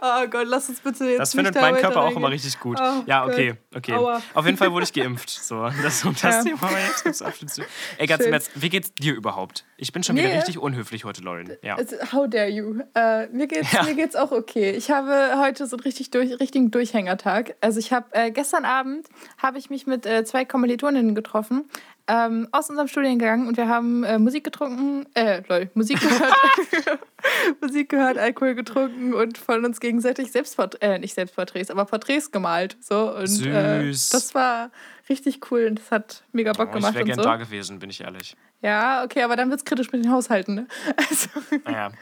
oh 0.00 0.26
Gott, 0.30 0.46
lass 0.46 0.68
uns 0.68 0.80
bitte 0.80 1.04
jetzt 1.06 1.18
das 1.18 1.34
findet 1.34 1.54
mein 1.54 1.76
Körper 1.76 2.02
auch 2.02 2.14
immer 2.16 2.30
richtig 2.30 2.58
gut. 2.60 2.78
Oh 2.80 3.02
ja, 3.06 3.24
okay, 3.24 3.54
okay. 3.74 3.94
Aua. 3.94 4.22
Auf 4.34 4.46
jeden 4.46 4.56
Fall 4.56 4.72
wurde 4.72 4.84
ich 4.84 4.92
geimpft. 4.92 5.30
So, 5.30 5.68
das 5.82 6.04
um 6.04 6.14
das 6.22 6.22
Ja. 6.22 6.42
Thema. 6.44 6.70
Jetzt 6.86 7.04
gibt's 7.04 7.22
Abschlüsse. 7.22 7.64
Ey, 7.96 8.06
ganz 8.06 8.24
im 8.24 8.32
Ernst, 8.32 8.50
wie 8.54 8.68
geht's 8.68 8.92
dir 8.94 9.14
überhaupt? 9.14 9.64
Ich 9.76 9.92
bin 9.92 10.02
schon 10.02 10.16
wieder 10.16 10.28
Mir? 10.28 10.36
richtig 10.36 10.58
unhöflich 10.58 11.04
heute, 11.04 11.22
Lauren. 11.22 11.56
Ja. 11.62 11.76
Also, 11.76 11.96
How 12.12 12.28
dare 12.28 12.48
you? 12.48 12.80
Äh, 12.94 13.26
mir, 13.28 13.46
geht's, 13.46 13.72
Ja. 13.72 13.82
mir 13.82 13.94
geht's 13.94 14.16
auch 14.16 14.32
okay. 14.32 14.70
Ich 14.70 14.90
habe 14.90 15.34
heute 15.38 15.66
so 15.66 15.76
einen 15.76 15.82
richtig 15.82 16.10
durch, 16.10 16.38
richtigen 16.40 16.70
Durchhängertag. 16.70 17.56
Also 17.60 17.78
ich 17.78 17.92
habe 17.92 18.06
äh, 18.12 18.30
gestern 18.30 18.64
Abend 18.64 19.06
habe 19.38 19.58
ich 19.58 19.70
mich 19.70 19.86
mit 19.86 20.06
äh, 20.06 20.24
zwei 20.24 20.44
Kommilitoninnen 20.44 21.14
getroffen 21.14 21.68
ähm, 22.08 22.48
aus 22.52 22.68
unserem 22.70 22.88
Studiengang 22.88 23.46
und 23.46 23.56
wir 23.56 23.68
haben 23.68 24.02
äh, 24.04 24.18
Musik 24.18 24.42
getrunken, 24.44 25.06
äh, 25.14 25.42
lol, 25.48 25.70
Musik 25.74 26.00
gehört, 26.00 26.32
Musik 27.60 27.88
gehört, 27.90 28.18
Alkohol 28.18 28.54
getrunken 28.54 29.14
und 29.14 29.38
von 29.38 29.64
uns 29.64 29.78
gegenseitig 29.80 30.32
Selbstport 30.32 30.80
äh, 30.82 30.98
nicht 30.98 31.14
Selbstporträts, 31.14 31.70
aber 31.70 31.84
Porträts 31.84 32.30
gemalt. 32.30 32.76
So 32.80 33.14
und 33.14 33.46
Äh, 33.46 33.82
Süß. 33.92 34.08
das 34.10 34.34
war 34.34 34.70
richtig 35.08 35.40
cool 35.50 35.66
und 35.68 35.78
das 35.78 35.90
hat 35.90 36.24
mega 36.32 36.52
Bock 36.52 36.68
Oh, 36.68 36.70
ich 36.70 36.74
gemacht 36.76 36.94
wäre 36.94 37.02
und 37.04 37.08
gern 37.08 37.18
so. 37.18 37.22
da 37.24 37.36
gewesen, 37.36 37.78
bin 37.78 37.90
ich 37.90 38.00
ehrlich. 38.00 38.36
Ja, 38.62 39.04
okay, 39.04 39.22
aber 39.22 39.36
dann 39.36 39.50
wird's 39.50 39.64
kritisch 39.64 39.92
mit 39.92 40.04
den 40.04 40.10
Haushalten. 40.12 40.54
Ne? 40.54 40.66
Also, 40.96 41.28
mir 41.50 41.60
klar. 41.60 41.92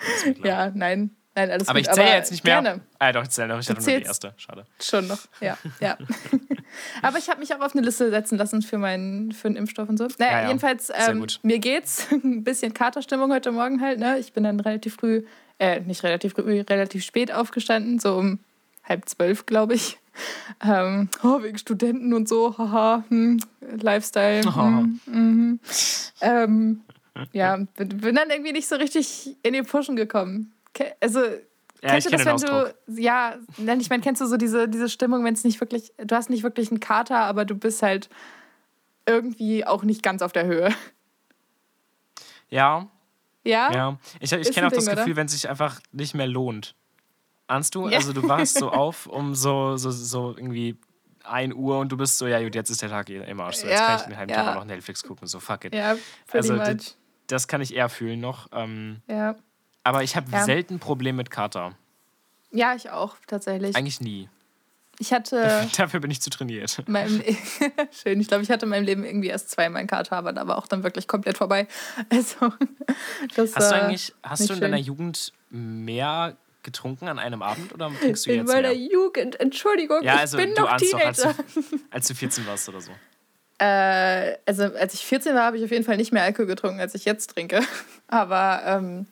ja, 0.45 0.73
nein, 0.75 1.11
nein, 1.37 1.51
alles 1.51 1.69
Aber 1.69 1.79
gut. 1.79 1.89
ich 1.89 1.95
zähle 1.95 2.11
jetzt 2.11 2.33
nicht 2.33 2.43
mehr. 2.45 2.61
Gerne. 2.61 2.81
Ah, 2.99 3.13
doch, 3.13 3.23
ich 3.23 3.31
zähle 3.31 3.49
noch. 3.49 3.61
Ich 3.61 3.69
hatte 3.69 3.81
nur 3.81 3.99
die 3.99 4.05
erste. 4.05 4.35
Schade. 4.37 4.65
Schon 4.81 5.07
noch, 5.07 5.21
ja, 5.41 5.57
ja. 5.81 5.97
Aber 7.03 7.19
ich 7.19 7.29
habe 7.29 7.41
mich 7.41 7.55
auch 7.55 7.61
auf 7.61 7.75
eine 7.75 7.85
Liste 7.85 8.11
setzen 8.11 8.37
lassen 8.39 8.63
für 8.63 8.79
meinen 8.79 9.33
für 9.33 9.49
den 9.49 9.57
Impfstoff 9.57 9.89
und 9.89 9.97
so. 9.99 10.09
Naja, 10.19 10.33
Ja, 10.33 10.41
ja. 10.43 10.47
jedenfalls, 10.49 10.91
ähm, 10.95 11.27
mir 11.43 11.59
geht's 11.59 12.09
ein 12.11 12.43
bisschen 12.43 12.75
Katerstimmung 12.75 13.33
heute 13.33 13.53
Morgen 13.53 13.81
halt. 13.81 13.99
Ne? 14.01 14.19
Ich 14.19 14.33
bin 14.33 14.45
dann 14.45 14.59
relativ 14.61 14.97
früh, 14.97 15.23
äh, 15.59 15.81
nicht 15.81 16.03
relativ 16.03 16.33
früh, 16.35 16.61
relativ 16.61 17.05
spät 17.05 17.33
aufgestanden, 17.33 17.99
so 17.99 18.17
um 18.17 18.41
halb 18.85 19.09
zwölf, 19.09 19.47
glaube 19.47 19.75
ich. 19.75 19.99
Ähm, 20.65 21.09
oh, 21.23 21.43
wegen 21.43 21.59
Studenten 21.59 22.15
und 22.15 22.29
so, 22.29 22.57
haha, 22.57 23.05
hm, 23.09 23.39
Lifestyle. 23.61 24.43
Hm, 24.55 25.01
mhm. 25.07 25.61
ähm, 26.21 26.81
ja, 27.33 27.57
bin, 27.77 27.89
bin 27.89 28.15
dann 28.15 28.31
irgendwie 28.31 28.53
nicht 28.53 28.69
so 28.69 28.77
richtig 28.77 29.37
in 29.43 29.53
die 29.53 29.63
Pushen 29.63 29.97
gekommen. 29.97 30.53
Also, 31.01 31.21
Ja, 31.21 31.91
kennst 31.91 32.07
du 32.07 32.11
das, 32.11 32.25
wenn 32.25 32.33
Ausdruck. 32.35 32.75
du, 32.87 33.01
ja, 33.03 33.37
ich 33.79 33.91
meine, 33.91 34.03
kennst 34.03 34.21
du 34.21 34.27
so 34.27 34.37
diese, 34.37 34.69
diese 34.69 34.89
Stimmung, 34.89 35.25
wenn 35.25 35.35
es 35.35 35.45
nicht 35.45 35.61
wirklich, 35.61 35.93
du 35.99 36.15
hast 36.17 36.31
nicht 36.31 36.43
wirklich 36.43 36.71
einen 36.71 36.81
Kater, 36.81 37.19
aber 37.19 37.45
du 37.45 37.55
bist 37.55 37.83
halt 37.83 38.09
irgendwie 39.07 39.65
auch 39.67 39.83
nicht 39.85 40.03
ganz 40.03 40.23
auf 40.23 40.33
der 40.33 40.47
Höhe. 40.47 40.71
Ja, 42.49 42.89
Ja? 43.45 43.73
ja. 43.73 43.99
Ich, 44.21 44.33
ich 44.33 44.53
kenne 44.53 44.67
auch 44.69 44.73
das 44.73 44.85
Ding, 44.85 44.93
oder? 44.93 45.03
Gefühl, 45.03 45.17
wenn 45.17 45.27
es 45.27 45.33
sich 45.33 45.49
einfach 45.49 45.81
nicht 45.93 46.15
mehr 46.15 46.27
lohnt. 46.27 46.75
Ahnst 47.49 47.75
du? 47.75 47.89
Ja. 47.89 47.99
Also 47.99 48.13
du 48.13 48.29
wachst 48.29 48.59
so 48.59 48.71
auf 48.73 49.07
um 49.07 49.35
so, 49.35 49.77
so, 49.77 49.91
so 49.91 50.35
irgendwie 50.37 50.77
1 51.25 51.55
Uhr 51.55 51.79
und 51.79 51.91
du 51.91 51.97
bist 51.97 52.19
so, 52.19 52.27
ja 52.27 52.43
gut, 52.43 52.55
jetzt 52.55 52.71
ist 52.71 52.83
der 52.83 52.89
Tag 52.89 53.09
eh 53.11 53.19
im 53.29 53.41
Arsch. 53.41 53.57
So, 53.57 53.67
jetzt 53.69 53.79
Ja, 53.81 53.87
kann 53.87 53.97
ich 54.01 54.03
den 54.07 54.17
halben 54.17 54.33
ja. 54.33 54.55
Noch 54.55 54.65
Netflix 54.65 55.03
gucken. 55.03 55.27
So, 55.29 55.39
fuck 55.41 55.65
it. 55.65 55.75
Ja, 55.75 55.97
Also, 56.33 56.55
much. 56.55 56.95
Das 57.29 57.49
kann 57.49 57.61
ich 57.61 57.75
eher 57.75 57.89
fühlen 57.89 58.21
noch. 58.21 58.49
Ähm, 58.53 59.03
Ja. 59.09 59.37
Aber 59.87 60.03
ich 60.03 60.17
habe 60.17 60.31
Ja. 60.31 60.45
selten 60.45 60.79
Probleme 60.79 61.17
mit 61.19 61.31
Kater. 61.31 61.73
ja, 62.51 62.75
ich 62.75 62.91
auch, 62.91 63.17
tatsächlich. 63.27 63.75
Eigentlich 63.77 64.01
nie. 64.01 64.29
Ich 64.99 65.13
hatte 65.13 65.67
Dafür 65.77 66.01
bin 66.01 66.11
ich 66.11 66.21
zu 66.23 66.31
trainiert. 66.31 66.79
in 66.87 66.93
meinem 66.93 67.23
schön, 67.93 68.21
ich 68.21 68.29
glaube, 68.29 68.43
ich 68.43 68.51
hatte 68.51 68.65
in 68.67 68.71
meinem 68.71 68.85
Leben 68.85 69.05
irgendwie 69.05 69.29
erst 69.29 69.51
zweimal 69.51 69.81
einen 69.81 69.89
Kater, 69.89 70.17
aber 70.17 70.33
da 70.33 70.47
war 70.47 70.57
auch 70.59 70.67
dann 70.67 70.83
wirklich 70.83 71.07
komplett 71.07 71.37
vorbei. 71.39 71.67
Also, 72.11 72.53
das 73.35 73.55
Hast 73.57 73.71
du 73.71 73.75
eigentlich, 73.77 74.15
hast 74.23 74.49
du 74.49 74.55
in 74.55 74.61
deiner 74.61 74.77
schön. 74.79 74.87
Jugend 74.87 75.33
mehr 75.51 76.37
getrunken 76.63 77.07
an 77.09 77.19
einem 77.21 77.43
Abend 77.43 77.73
oder 77.75 77.91
trinkst 78.01 78.27
du 78.27 78.31
in 78.31 78.37
jetzt 78.39 78.49
meiner 78.49 78.69
mehr? 78.71 78.77
Jugend, 78.77 79.39
Entschuldigung, 79.39 80.03
Ja, 80.03 80.17
also 80.17 80.37
ich 80.39 80.45
bin 80.47 80.55
noch 80.55 80.69
ahnst 80.71 80.93
doch, 80.93 81.01
als 81.01 81.19
Teenager. 81.23 81.43
du, 81.55 81.79
als 81.91 82.09
du 82.09 82.15
14 82.15 82.47
warst 82.47 82.69
oder 82.69 82.81
so. 82.81 82.91
Äh, 83.59 84.37
also 84.47 84.65
als 84.65 84.95
ich 84.95 85.05
14 85.07 85.35
war, 85.35 85.45
habe 85.45 85.59
ich 85.59 85.65
auf 85.65 85.71
jeden 85.71 85.85
Fall 85.85 85.97
nicht 85.97 86.13
mehr 86.13 86.23
Alkohol 86.25 86.47
getrunken, 86.47 86.81
als 86.81 86.95
ich 86.95 87.05
jetzt 87.05 87.31
trinke. 87.31 87.61
Aber 88.09 88.63
ähm, 88.67 89.07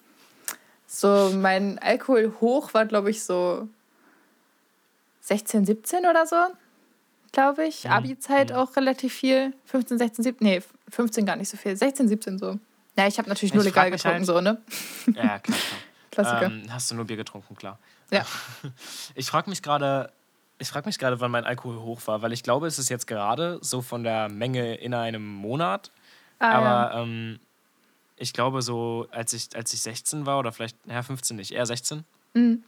so 0.86 1.32
mein 1.34 1.78
Alkohol 1.78 2.34
hoch 2.40 2.74
war, 2.74 2.86
glaube 2.86 3.10
ich, 3.10 3.22
so 3.24 3.68
16, 5.22 5.64
17 5.64 6.00
oder 6.06 6.26
so, 6.26 6.36
glaube 7.32 7.66
ich. 7.66 7.88
Abi-Zeit 7.88 8.52
auch 8.52 8.76
relativ 8.76 9.14
viel. 9.14 9.54
15, 9.66 9.98
16, 9.98 10.22
17, 10.24 10.46
nee, 10.46 10.62
15 10.90 11.24
gar 11.26 11.36
nicht 11.36 11.48
so 11.48 11.56
viel. 11.56 11.76
16, 11.76 12.08
17 12.08 12.38
so. 12.38 12.58
Ja, 12.96 13.06
ich 13.06 13.18
habe 13.18 13.28
natürlich 13.28 13.54
nur 13.54 13.62
Ich 13.64 13.70
legal 13.70 13.84
frag 13.84 13.92
mich 13.92 14.02
getrunken, 14.02 14.18
halt- 14.18 14.26
so, 14.26 14.40
ne? 14.40 14.62
Ja, 15.16 15.38
klar, 15.38 15.40
klar. 15.40 15.58
Klassiker. 16.10 16.46
Ähm, 16.46 16.62
hast 16.70 16.90
du 16.90 16.94
nur 16.94 17.06
Bier 17.06 17.16
getrunken, 17.16 17.56
klar. 17.56 17.78
Ja. 18.10 18.24
Ich 19.16 19.26
frage 19.26 19.50
mich 19.50 19.62
gerade, 19.62 20.12
ich 20.58 20.68
frage 20.68 20.86
mich 20.86 20.98
gerade, 20.98 21.18
wann 21.20 21.30
mein 21.32 21.44
Alkohol 21.44 21.80
hoch 21.80 22.00
war, 22.06 22.22
weil 22.22 22.32
ich 22.32 22.42
glaube, 22.44 22.66
es 22.68 22.78
ist 22.78 22.88
jetzt 22.88 23.06
gerade 23.08 23.58
so 23.62 23.82
von 23.82 24.04
der 24.04 24.28
Menge 24.28 24.76
in 24.76 24.94
einem 24.94 25.26
Monat. 25.26 25.90
Ah, 26.38 26.50
aber 26.52 27.00
ähm, 27.02 27.40
ich 28.16 28.32
glaube, 28.32 28.62
so 28.62 29.06
als 29.10 29.32
ich, 29.32 29.54
als 29.56 29.72
ich 29.72 29.80
16 29.82 30.26
war 30.26 30.38
oder 30.38 30.52
vielleicht, 30.52 30.76
ja, 30.86 31.02
15 31.02 31.36
nicht, 31.36 31.52
eher 31.52 31.66
16, 31.66 32.04
Mhm. 32.34 32.64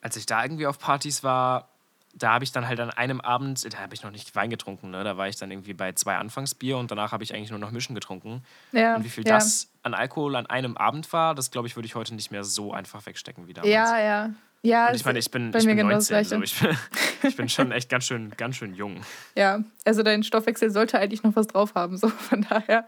als 0.00 0.16
ich 0.16 0.26
da 0.26 0.42
irgendwie 0.42 0.66
auf 0.66 0.78
Partys 0.78 1.22
war, 1.22 1.68
da 2.14 2.32
habe 2.34 2.44
ich 2.44 2.52
dann 2.52 2.68
halt 2.68 2.78
an 2.80 2.90
einem 2.90 3.20
Abend, 3.20 3.72
da 3.72 3.78
habe 3.78 3.94
ich 3.94 4.02
noch 4.02 4.10
nicht 4.10 4.34
Wein 4.34 4.50
getrunken, 4.50 4.90
ne? 4.90 5.02
da 5.02 5.16
war 5.16 5.28
ich 5.28 5.36
dann 5.36 5.50
irgendwie 5.50 5.72
bei 5.72 5.92
zwei 5.92 6.16
Anfangsbier 6.16 6.76
und 6.76 6.90
danach 6.90 7.12
habe 7.12 7.24
ich 7.24 7.34
eigentlich 7.34 7.50
nur 7.50 7.58
noch 7.58 7.70
Mischen 7.70 7.94
getrunken. 7.94 8.42
Ja, 8.72 8.96
und 8.96 9.04
wie 9.04 9.08
viel 9.08 9.26
ja. 9.26 9.34
das 9.34 9.68
an 9.82 9.94
Alkohol 9.94 10.36
an 10.36 10.46
einem 10.46 10.76
Abend 10.76 11.10
war, 11.12 11.34
das 11.34 11.50
glaube 11.50 11.68
ich, 11.68 11.76
würde 11.76 11.86
ich 11.86 11.94
heute 11.94 12.14
nicht 12.14 12.30
mehr 12.30 12.44
so 12.44 12.72
einfach 12.72 13.06
wegstecken 13.06 13.46
wie 13.48 13.54
damals. 13.54 13.72
Ja, 13.72 13.98
ja. 13.98 14.30
Ja, 14.64 14.88
und 14.88 14.94
ich 14.94 15.04
meine, 15.04 15.18
ich 15.18 15.30
bin, 15.30 15.52
ich 15.54 15.64
bin 15.64 15.76
19, 15.76 16.24
so 16.24 16.40
ich, 16.40 16.60
bin, 16.60 16.76
ich 17.24 17.36
bin 17.36 17.48
schon 17.48 17.72
echt 17.72 17.88
ganz 17.88 18.04
schön, 18.04 18.30
ganz 18.36 18.56
schön 18.56 18.74
jung. 18.74 19.00
Ja, 19.34 19.64
also 19.84 20.04
dein 20.04 20.22
Stoffwechsel 20.22 20.70
sollte 20.70 20.98
eigentlich 21.00 21.24
noch 21.24 21.34
was 21.34 21.48
drauf 21.48 21.74
haben, 21.74 21.96
so 21.96 22.08
von 22.08 22.42
daher. 22.42 22.86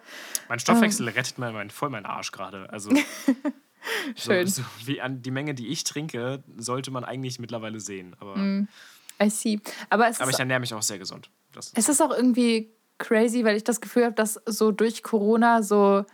Mein 0.49 0.61
Stoffwechsel 0.61 1.09
ähm. 1.09 1.15
rettet 1.15 1.39
mir 1.39 1.51
mein, 1.51 1.71
voll 1.71 1.91
meinen 1.91 2.07
Arsch 2.07 2.31
gerade. 2.31 2.71
Also 2.71 2.91
Schön. 4.17 4.47
So, 4.47 4.63
so 4.63 4.69
wie 4.87 5.01
an 5.01 5.23
die 5.23 5.31
Menge, 5.31 5.55
die 5.55 5.69
ich 5.69 5.85
trinke, 5.85 6.43
sollte 6.57 6.91
man 6.91 7.05
eigentlich 7.05 7.39
mittlerweile 7.39 7.81
sehen. 7.81 8.17
Aber 8.21 8.37
mm. 8.37 8.69
I 9.23 9.31
see. 9.31 9.61
Aber, 9.91 10.07
Aber 10.07 10.31
ich 10.31 10.39
ernähre 10.39 10.61
mich 10.61 10.75
auch 10.75 10.83
sehr 10.83 10.99
gesund. 10.99 11.31
Das 11.53 11.73
es 11.75 11.89
ist 11.89 12.01
auch 12.01 12.11
irgendwie 12.11 12.71
crazy, 12.99 13.45
weil 13.45 13.57
ich 13.57 13.65
das 13.65 13.81
Gefühl 13.81 14.05
habe, 14.05 14.15
dass 14.15 14.41
so 14.47 14.73
durch 14.73 15.03
Corona 15.03 15.63
so 15.63 16.05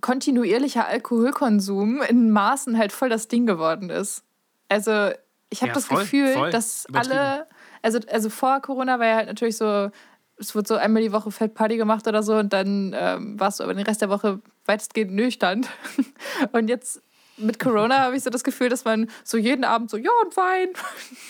kontinuierlicher 0.00 0.86
Alkoholkonsum 0.86 2.02
in 2.02 2.30
Maßen 2.30 2.78
halt 2.78 2.92
voll 2.92 3.08
das 3.08 3.28
Ding 3.28 3.46
geworden 3.46 3.90
ist. 3.90 4.24
Also 4.68 5.10
ich 5.50 5.60
habe 5.60 5.68
ja, 5.68 5.74
das 5.74 5.86
voll, 5.86 6.00
Gefühl, 6.00 6.32
voll 6.32 6.50
dass 6.50 6.86
alle, 6.92 7.46
also, 7.82 7.98
also 8.10 8.30
vor 8.30 8.60
Corona 8.60 8.98
war 8.98 9.06
ja 9.06 9.16
halt 9.16 9.28
natürlich 9.28 9.56
so, 9.56 9.90
es 10.36 10.54
wird 10.54 10.68
so 10.68 10.76
einmal 10.76 11.02
die 11.02 11.12
Woche 11.12 11.30
Fettparty 11.30 11.76
gemacht 11.76 12.06
oder 12.06 12.22
so 12.22 12.36
und 12.36 12.52
dann 12.52 12.94
ähm, 12.96 13.40
warst 13.40 13.60
du 13.60 13.64
aber 13.64 13.74
den 13.74 13.84
Rest 13.84 14.02
der 14.02 14.10
Woche 14.10 14.40
weitestgehend 14.66 15.12
nüchtern. 15.12 15.66
und 16.52 16.68
jetzt 16.68 17.02
mit 17.38 17.58
Corona 17.58 17.98
habe 17.98 18.16
ich 18.16 18.22
so 18.22 18.30
das 18.30 18.44
Gefühl, 18.44 18.68
dass 18.68 18.84
man 18.84 19.08
so 19.24 19.36
jeden 19.36 19.64
Abend 19.64 19.90
so, 19.90 19.96
ja, 19.96 20.10
und 20.24 20.36
Wein. 20.36 20.68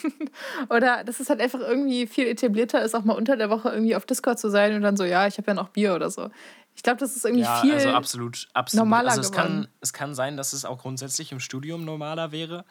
oder 0.71 1.04
dass 1.04 1.21
es 1.21 1.28
halt 1.28 1.40
einfach 1.40 1.61
irgendwie 1.61 2.07
viel 2.07 2.26
etablierter 2.26 2.83
ist, 2.83 2.95
auch 2.95 3.04
mal 3.04 3.14
unter 3.14 3.37
der 3.37 3.50
Woche 3.50 3.71
irgendwie 3.71 3.95
auf 3.95 4.07
Discord 4.07 4.38
zu 4.38 4.50
sein 4.50 4.75
und 4.75 4.83
dann 4.83 4.97
so, 4.97 5.04
ja, 5.04 5.26
ich 5.26 5.38
habe 5.38 5.49
ja 5.49 5.54
noch 5.54 5.68
Bier 5.68 5.95
oder 5.95 6.11
so. 6.11 6.30
Ich 6.75 6.83
glaube, 6.83 6.99
das 6.99 7.16
ist 7.16 7.25
irgendwie 7.25 7.42
ja, 7.42 7.61
viel 7.61 7.75
also 7.75 7.90
absolut, 7.90 8.49
absolut. 8.54 8.85
normaler 8.85 9.11
also 9.11 9.23
es 9.23 9.33
geworden. 9.33 9.62
Kann, 9.62 9.68
es 9.80 9.92
kann 9.92 10.14
sein, 10.14 10.37
dass 10.37 10.52
es 10.52 10.64
auch 10.64 10.78
grundsätzlich 10.78 11.33
im 11.33 11.40
Studium 11.40 11.85
normaler 11.85 12.30
wäre. 12.30 12.64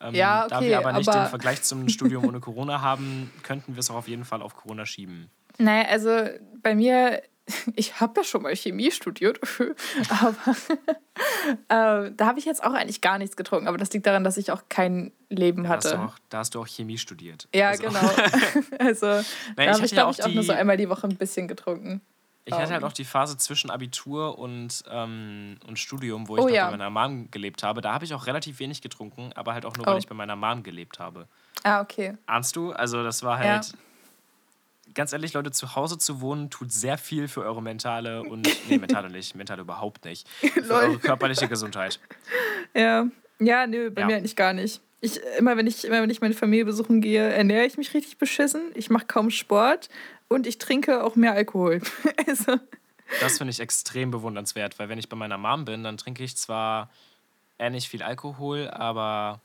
Ähm, 0.00 0.14
ja, 0.14 0.44
okay, 0.44 0.54
da 0.54 0.60
wir 0.60 0.78
aber 0.78 0.92
nicht 0.92 1.08
aber 1.08 1.24
den 1.24 1.30
Vergleich 1.30 1.62
zum 1.62 1.88
Studium 1.88 2.24
ohne 2.24 2.40
Corona 2.48 2.80
haben, 2.80 3.30
könnten 3.42 3.74
wir 3.74 3.80
es 3.80 3.90
auch 3.90 3.96
auf 3.96 4.08
jeden 4.08 4.24
Fall 4.24 4.42
auf 4.42 4.54
Corona 4.54 4.86
schieben. 4.86 5.30
Naja, 5.58 5.88
also 5.88 6.28
bei 6.62 6.74
mir 6.74 7.22
ich 7.76 8.00
habe 8.00 8.20
ja 8.20 8.24
schon 8.24 8.42
mal 8.42 8.54
Chemie 8.54 8.90
studiert, 8.90 9.40
aber 10.08 10.56
äh, 11.68 12.10
da 12.14 12.26
habe 12.26 12.38
ich 12.38 12.44
jetzt 12.44 12.62
auch 12.62 12.72
eigentlich 12.72 13.00
gar 13.00 13.18
nichts 13.18 13.36
getrunken. 13.36 13.68
Aber 13.68 13.78
das 13.78 13.92
liegt 13.92 14.06
daran, 14.06 14.24
dass 14.24 14.36
ich 14.36 14.50
auch 14.50 14.62
kein 14.68 15.12
Leben 15.28 15.64
da 15.64 15.70
hatte. 15.70 15.98
Hast 15.98 16.12
auch, 16.14 16.18
da 16.28 16.38
hast 16.38 16.54
du 16.54 16.60
auch 16.60 16.66
Chemie 16.66 16.98
studiert. 16.98 17.48
Ja, 17.54 17.68
also. 17.70 17.84
genau. 17.84 18.10
also 18.78 19.06
naja, 19.06 19.24
da 19.56 19.72
habe 19.74 19.86
ich, 19.86 19.92
glaube 19.92 20.12
ich, 20.12 20.22
auch, 20.22 20.28
nur 20.28 20.42
so 20.42 20.52
einmal 20.52 20.76
die 20.76 20.88
Woche 20.88 21.06
ein 21.06 21.16
bisschen 21.16 21.48
getrunken. 21.48 22.00
Ich 22.48 22.54
hatte 22.54 22.72
halt 22.72 22.84
auch 22.84 22.92
die 22.92 23.04
Phase 23.04 23.36
zwischen 23.36 23.70
Abitur 23.70 24.38
und, 24.38 24.82
ähm, 24.90 25.58
und 25.66 25.78
Studium, 25.78 26.28
wo 26.28 26.36
ich 26.36 26.42
oh, 26.42 26.46
noch 26.46 26.54
ja. 26.54 26.66
bei 26.66 26.76
meiner 26.76 26.90
Mom 26.90 27.30
gelebt 27.30 27.62
habe. 27.62 27.80
Da 27.80 27.92
habe 27.92 28.04
ich 28.04 28.14
auch 28.14 28.26
relativ 28.26 28.58
wenig 28.58 28.80
getrunken, 28.80 29.32
aber 29.34 29.54
halt 29.54 29.66
auch 29.66 29.76
nur, 29.76 29.86
oh. 29.86 29.90
weil 29.90 29.98
ich 29.98 30.08
bei 30.08 30.14
meiner 30.14 30.36
Mom 30.36 30.62
gelebt 30.62 30.98
habe. 30.98 31.28
Ah, 31.62 31.80
okay. 31.80 32.16
Ahnst 32.26 32.56
du? 32.56 32.72
Also 32.72 33.02
das 33.02 33.22
war 33.22 33.38
halt... 33.38 33.66
Ja 33.66 33.78
ganz 34.94 35.12
ehrlich, 35.12 35.32
Leute, 35.32 35.50
zu 35.50 35.76
Hause 35.76 35.98
zu 35.98 36.20
wohnen 36.20 36.50
tut 36.50 36.72
sehr 36.72 36.98
viel 36.98 37.28
für 37.28 37.42
eure 37.42 37.62
mentale 37.62 38.22
und. 38.22 38.48
Nee, 38.68 38.78
mentale 38.78 39.10
nicht, 39.10 39.34
mentale 39.34 39.62
überhaupt 39.62 40.04
nicht. 40.04 40.28
Für 40.40 40.74
eure 40.74 40.98
körperliche 40.98 41.46
Gesundheit. 41.46 42.00
Ja. 42.74 43.06
Ja, 43.38 43.66
nö, 43.66 43.90
bei 43.90 44.00
ja. 44.00 44.06
mir 44.08 44.16
eigentlich 44.16 44.34
gar 44.34 44.52
nicht. 44.52 44.80
Ich, 45.00 45.20
immer, 45.38 45.56
wenn 45.56 45.66
ich, 45.66 45.84
immer 45.84 46.02
wenn 46.02 46.10
ich 46.10 46.20
meine 46.20 46.34
Familie 46.34 46.64
besuchen 46.64 47.00
gehe, 47.00 47.22
ernähre 47.22 47.66
ich 47.66 47.76
mich 47.76 47.94
richtig 47.94 48.18
beschissen. 48.18 48.72
Ich 48.74 48.90
mache 48.90 49.06
kaum 49.06 49.30
Sport 49.30 49.88
und 50.28 50.46
ich 50.46 50.58
trinke 50.58 51.04
auch 51.04 51.14
mehr 51.14 51.32
Alkohol. 51.32 51.80
also. 52.26 52.58
Das 53.20 53.38
finde 53.38 53.52
ich 53.52 53.60
extrem 53.60 54.10
bewundernswert, 54.10 54.78
weil 54.78 54.88
wenn 54.88 54.98
ich 54.98 55.08
bei 55.08 55.16
meiner 55.16 55.38
Mom 55.38 55.64
bin, 55.64 55.84
dann 55.84 55.96
trinke 55.96 56.24
ich 56.24 56.36
zwar 56.36 56.90
ähnlich 57.58 57.88
viel 57.88 58.02
Alkohol, 58.02 58.68
aber 58.68 59.40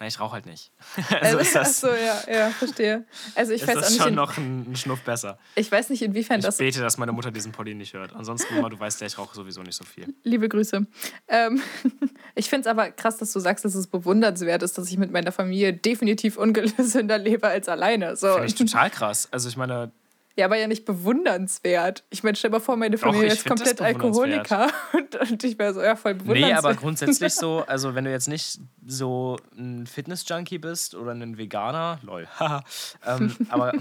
Nein, 0.00 0.08
ich 0.08 0.18
rauche 0.18 0.32
halt 0.32 0.46
nicht. 0.46 0.72
also 1.20 1.38
ist 1.40 1.54
das. 1.54 1.84
Achso, 1.84 1.94
ja, 1.94 2.22
ja, 2.32 2.50
verstehe. 2.50 3.04
Also 3.34 3.52
ich 3.52 3.60
ist 3.60 3.68
weiß 3.68 3.74
das 3.74 3.84
auch 3.84 3.90
nicht. 3.90 4.02
schon 4.02 4.14
noch 4.14 4.38
ein, 4.38 4.72
ein, 4.72 4.76
Schnuff 4.76 5.02
besser. 5.02 5.38
Ich 5.56 5.70
weiß 5.70 5.90
nicht, 5.90 6.00
inwiefern 6.00 6.38
ich 6.38 6.46
das. 6.46 6.58
Ich 6.58 6.66
bete, 6.66 6.80
dass 6.80 6.96
meine 6.96 7.12
Mutter 7.12 7.30
diesen 7.30 7.52
Poddy 7.52 7.74
nicht 7.74 7.92
hört. 7.92 8.16
Ansonsten, 8.16 8.54
Mama, 8.54 8.70
du 8.70 8.80
weißt 8.80 9.02
ja, 9.02 9.06
ich 9.06 9.18
rauche 9.18 9.34
sowieso 9.34 9.62
nicht 9.62 9.76
so 9.76 9.84
viel. 9.84 10.14
Liebe 10.24 10.48
Grüße. 10.48 10.86
Ähm, 11.28 11.62
ich 12.34 12.48
finde 12.48 12.62
es 12.62 12.66
aber 12.66 12.90
krass, 12.90 13.18
dass 13.18 13.30
du 13.32 13.40
sagst, 13.40 13.66
dass 13.66 13.74
es 13.74 13.88
bewundernswert 13.88 14.62
ist, 14.62 14.78
dass 14.78 14.90
ich 14.90 14.96
mit 14.96 15.12
meiner 15.12 15.32
Familie 15.32 15.74
definitiv 15.74 16.38
ungesünder 16.38 17.18
lebe 17.18 17.46
als 17.48 17.68
alleine. 17.68 18.16
So. 18.16 18.32
Finde 18.32 18.46
ich 18.46 18.54
total 18.54 18.88
krass. 18.88 19.28
Also 19.30 19.50
ich 19.50 19.58
meine, 19.58 19.92
ja, 20.36 20.46
aber 20.46 20.56
ja 20.56 20.68
nicht 20.68 20.84
bewundernswert. 20.84 22.04
Ich 22.10 22.22
meine, 22.22 22.36
stell 22.36 22.50
mal 22.50 22.60
vor, 22.60 22.76
meine 22.76 22.96
Familie 22.98 23.28
Doch, 23.28 23.34
ist 23.34 23.46
komplett 23.46 23.80
Alkoholiker 23.80 24.70
und, 24.92 25.16
und, 25.16 25.44
ich 25.44 25.58
wäre 25.58 25.74
so, 25.74 25.82
ja, 25.82 25.96
voll 25.96 26.14
bewundernswert. 26.14 26.50
Nee, 26.50 26.56
aber 26.56 26.74
grundsätzlich 26.74 27.34
so, 27.34 27.64
also 27.66 27.94
wenn 27.94 28.04
du 28.04 28.10
jetzt 28.10 28.28
nicht 28.28 28.60
so 28.86 29.38
ein 29.56 29.86
Fitness-Junkie 29.86 30.58
bist 30.58 30.94
oder 30.94 31.12
ein 31.12 31.36
Veganer, 31.36 31.98
lol, 32.02 32.26
haha, 32.38 32.64
ähm, 33.06 33.36
aber 33.48 33.72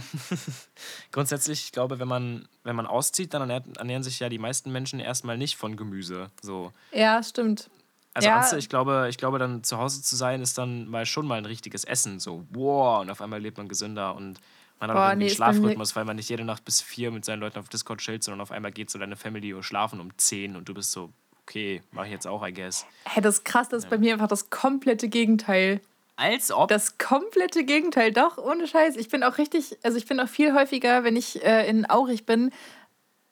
grundsätzlich, 1.11 1.65
ich 1.65 1.71
glaube, 1.71 1.99
wenn 1.99 2.07
man, 2.07 2.47
wenn 2.63 2.75
man 2.75 2.87
auszieht, 2.87 3.33
dann 3.33 3.49
ernähren 3.49 4.03
sich 4.03 4.19
ja 4.19 4.29
die 4.29 4.39
meisten 4.39 4.71
Menschen 4.71 4.99
erstmal 4.99 5.37
nicht 5.37 5.55
von 5.55 5.77
Gemüse. 5.77 6.31
So. 6.41 6.73
Ja, 6.91 7.21
stimmt. 7.21 7.69
Also 8.13 8.27
ja. 8.27 8.37
Anste, 8.37 8.57
ich 8.57 8.69
glaube, 8.69 9.07
ich 9.09 9.17
glaube, 9.17 9.37
dann 9.37 9.63
zu 9.63 9.77
Hause 9.77 10.01
zu 10.01 10.15
sein, 10.15 10.41
ist 10.41 10.57
dann 10.57 10.87
mal 10.87 11.05
schon 11.05 11.27
mal 11.27 11.37
ein 11.37 11.45
richtiges 11.45 11.83
Essen. 11.83 12.19
So, 12.19 12.45
wow, 12.49 13.01
und 13.01 13.09
auf 13.09 13.21
einmal 13.21 13.39
lebt 13.39 13.57
man 13.57 13.67
gesünder 13.67 14.15
und 14.15 14.39
man 14.79 14.89
hat 14.89 14.95
Boah, 14.95 15.11
auch 15.11 15.15
nee, 15.15 15.25
einen 15.25 15.29
Schlafrhythmus, 15.29 15.95
weil 15.95 16.05
man 16.05 16.15
nicht 16.15 16.29
jede 16.29 16.45
Nacht 16.45 16.63
bis 16.63 16.81
vier 16.81 17.11
mit 17.11 17.25
seinen 17.25 17.39
Leuten 17.39 17.59
auf 17.59 17.69
Discord 17.69 17.99
chillt, 17.99 18.23
sondern 18.23 18.41
auf 18.41 18.51
einmal 18.51 18.71
geht 18.71 18.89
so 18.89 18.97
deine 18.97 19.15
Family 19.15 19.55
schlafen 19.61 19.99
um 19.99 20.17
zehn 20.17 20.55
und 20.55 20.69
du 20.69 20.73
bist 20.73 20.91
so, 20.91 21.09
okay, 21.43 21.81
mach 21.91 22.05
ich 22.05 22.11
jetzt 22.11 22.27
auch, 22.27 22.45
I 22.45 22.53
guess. 22.53 22.85
Hey, 23.05 23.21
das 23.21 23.39
ist 23.39 23.45
krass, 23.45 23.69
das 23.69 23.79
ist 23.79 23.83
ja. 23.85 23.89
bei 23.89 23.97
mir 23.97 24.13
einfach 24.13 24.27
das 24.27 24.49
komplette 24.49 25.09
Gegenteil. 25.09 25.81
Als 26.15 26.51
ob? 26.51 26.69
Das 26.69 26.97
komplette 26.97 27.63
Gegenteil, 27.63 28.11
doch, 28.11 28.37
ohne 28.37 28.67
Scheiß. 28.67 28.97
Ich 28.97 29.09
bin 29.09 29.23
auch 29.23 29.37
richtig, 29.37 29.77
also 29.83 29.97
ich 29.97 30.05
bin 30.05 30.19
auch 30.19 30.27
viel 30.27 30.53
häufiger, 30.53 31.03
wenn 31.03 31.15
ich 31.15 31.43
äh, 31.43 31.67
in 31.69 31.89
Aurich 31.89 32.25
bin, 32.25 32.51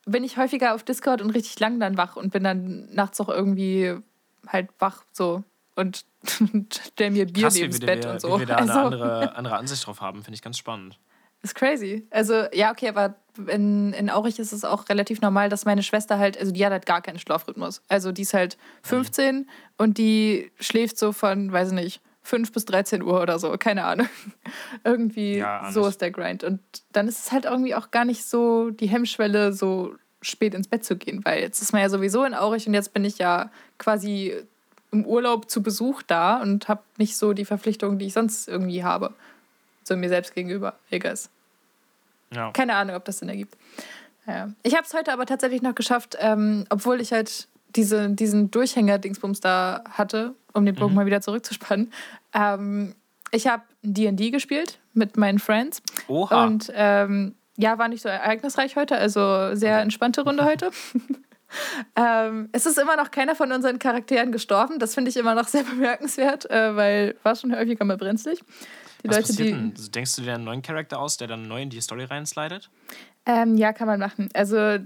bin 0.06 0.24
ich 0.24 0.38
häufiger 0.38 0.74
auf 0.74 0.84
Discord 0.84 1.22
und 1.22 1.32
richtig 1.32 1.60
lang 1.60 1.80
dann 1.80 1.98
wach 1.98 2.16
und 2.16 2.32
bin 2.32 2.44
dann 2.44 2.88
nachts 2.94 3.20
auch 3.20 3.30
irgendwie 3.30 3.96
halt 4.48 4.70
wach 4.80 5.04
so 5.12 5.44
und 5.75 6.06
stell 6.94 7.12
mir 7.12 7.25
Bier 7.25 7.44
Krass, 7.44 7.56
neben 7.56 7.80
Bett 7.80 8.04
wir, 8.04 8.12
und 8.12 8.22
so. 8.22 8.36
Wie 8.36 8.39
wir 8.39 8.46
da 8.48 8.56
also. 8.56 8.72
eine 8.72 8.82
andere, 8.82 9.36
andere 9.36 9.58
Ansicht 9.58 9.86
drauf 9.86 10.01
haben, 10.01 10.24
finde 10.24 10.36
ich 10.36 10.42
ganz 10.42 10.58
spannend. 10.58 10.98
Ist 11.48 11.56
crazy. 11.56 12.08
Also, 12.10 12.46
ja, 12.54 12.72
okay, 12.72 12.89
aber 12.89 13.16
in, 13.48 13.94
in 13.94 14.10
Aurich 14.10 14.39
ist 14.39 14.51
es 14.51 14.63
auch 14.63 14.89
relativ 14.89 15.22
normal, 15.22 15.50
dass 15.50 15.66
meine 15.66 15.84
Schwester 15.84 16.18
halt, 16.18 16.38
also 16.39 16.51
die 16.51 16.66
hat 16.66 16.72
halt 16.72 16.86
gar 16.86 17.01
keinen 17.01 17.20
Schlafrhythmus. 17.20 17.82
Also 17.88 18.12
die 18.12 18.24
ist 18.24 18.34
halt 18.34 18.58
15 18.84 19.36
mhm. 19.36 19.46
und 19.77 19.98
die 19.98 20.51
schläft 20.60 20.98
so 20.98 21.12
von, 21.12 21.51
weiß 21.51 21.70
ich 21.70 21.74
nicht, 21.75 22.01
5 22.24 22.51
bis 22.51 22.66
13 22.66 23.04
Uhr 23.04 23.22
oder 23.22 23.39
so, 23.39 23.56
keine 23.58 23.86
Ahnung. 23.86 24.10
irgendwie 24.84 25.38
ja, 25.38 25.72
so 25.72 25.86
ist 25.88 26.01
der 26.01 26.12
Grind. 26.12 26.44
Und 26.44 26.60
dann 26.92 27.08
ist 27.08 27.25
es 27.25 27.32
halt 27.32 27.46
irgendwie 27.46 27.75
auch 27.75 27.92
gar 27.92 28.06
nicht 28.06 28.25
so 28.25 28.70
die 28.70 28.88
Hemmschwelle, 28.88 29.54
so 29.54 29.96
spät 30.22 30.54
ins 30.54 30.68
Bett 30.68 30.84
zu 30.84 30.98
gehen, 30.98 31.24
weil 31.24 31.42
jetzt 31.42 31.62
ist 31.62 31.74
man 31.74 31.82
ja 31.82 31.89
sowieso 31.89 32.24
in 32.25 32.34
Aurich 32.34 32.68
und 32.68 32.74
jetzt 32.74 32.94
bin 32.94 33.06
ich 33.06 33.18
ja 33.18 33.51
quasi 33.77 34.34
im 34.92 35.06
Urlaub 35.06 35.50
zu 35.50 35.62
Besuch 35.62 36.01
da 36.01 36.42
und 36.42 36.68
habe 36.68 36.82
nicht 36.98 37.18
so 37.18 37.34
die 37.34 37.46
Verpflichtungen, 37.46 38.00
die 38.00 38.08
ich 38.08 38.13
sonst 38.13 38.48
irgendwie 38.48 38.84
habe. 38.84 39.13
So 39.84 39.96
mir 39.96 40.10
selbst 40.10 40.34
gegenüber, 40.34 40.74
egal. 40.89 41.18
Ja. 42.34 42.52
Keine 42.52 42.76
Ahnung, 42.76 42.96
ob 42.96 43.06
das 43.06 43.20
Sinn 43.20 43.30
ergibt. 43.30 43.56
Ja. 44.26 44.50
Ich 44.64 44.74
habe 44.74 44.84
es 44.86 44.94
heute 44.94 45.14
aber 45.14 45.26
tatsächlich 45.26 45.62
noch 45.62 45.76
geschafft, 45.76 46.18
ähm, 46.20 46.66
obwohl 46.70 47.00
ich 47.00 47.14
halt 47.14 47.48
diese, 47.76 48.10
diesen 48.10 48.52
Durchhänger-Dingsbums 48.52 49.40
da 49.40 49.84
hatte, 49.90 50.36
um 50.54 50.66
den 50.66 50.76
Bogen 50.76 50.92
mhm. 50.92 50.96
mal 50.96 51.06
wieder 51.06 51.22
zurückzuspannen. 51.22 51.92
Ähm, 52.34 52.96
ich 53.32 53.48
habe 53.48 53.64
D&D 53.84 54.32
gespielt 54.32 54.80
mit 54.94 55.18
meinen 55.18 55.40
Friends. 55.40 55.82
Oha. 56.08 56.46
Und 56.46 56.72
ähm, 56.74 57.36
ja, 57.58 57.78
war 57.78 57.88
nicht 57.88 58.02
so 58.02 58.10
ereignisreich 58.10 58.76
heute, 58.76 58.98
also 58.98 59.56
sehr 59.56 59.80
entspannte 59.82 60.22
Runde 60.22 60.46
heute. 60.46 60.72
ähm, 61.96 62.50
es 62.52 62.66
ist 62.66 62.78
immer 62.78 62.96
noch 62.96 63.12
keiner 63.12 63.36
von 63.36 63.52
unseren 63.52 63.80
Charakteren 63.80 64.32
gestorben. 64.32 64.80
Das 64.80 64.94
finde 64.94 65.10
ich 65.10 65.18
immer 65.18 65.36
noch 65.36 65.48
sehr 65.48 65.64
bemerkenswert, 65.70 66.50
äh, 66.50 66.76
weil 66.76 67.16
war 67.24 67.36
schon 67.36 67.56
häufiger 67.56 67.86
mal 67.86 67.98
brenzlig. 67.98 68.44
Die 69.08 69.16
Was 69.16 69.18
Leute, 69.18 69.28
passiert 69.28 69.50
denn? 69.50 69.74
Die, 69.74 69.92
Denkst 69.92 70.16
du 70.18 70.22
dir 70.24 70.36
einen 70.36 70.44
neuen 70.44 70.62
Charakter 70.62 71.00
aus, 71.00 71.18
der 71.18 71.28
dann 71.28 71.48
neu 71.48 71.62
in 71.62 71.70
die 71.70 71.80
Story 71.82 72.04
reinslidet? 72.04 72.70
Ähm, 73.26 73.58
ja, 73.58 73.74
kann 73.74 73.88
man 73.88 74.00
machen. 74.00 74.30
Also, 74.34 74.78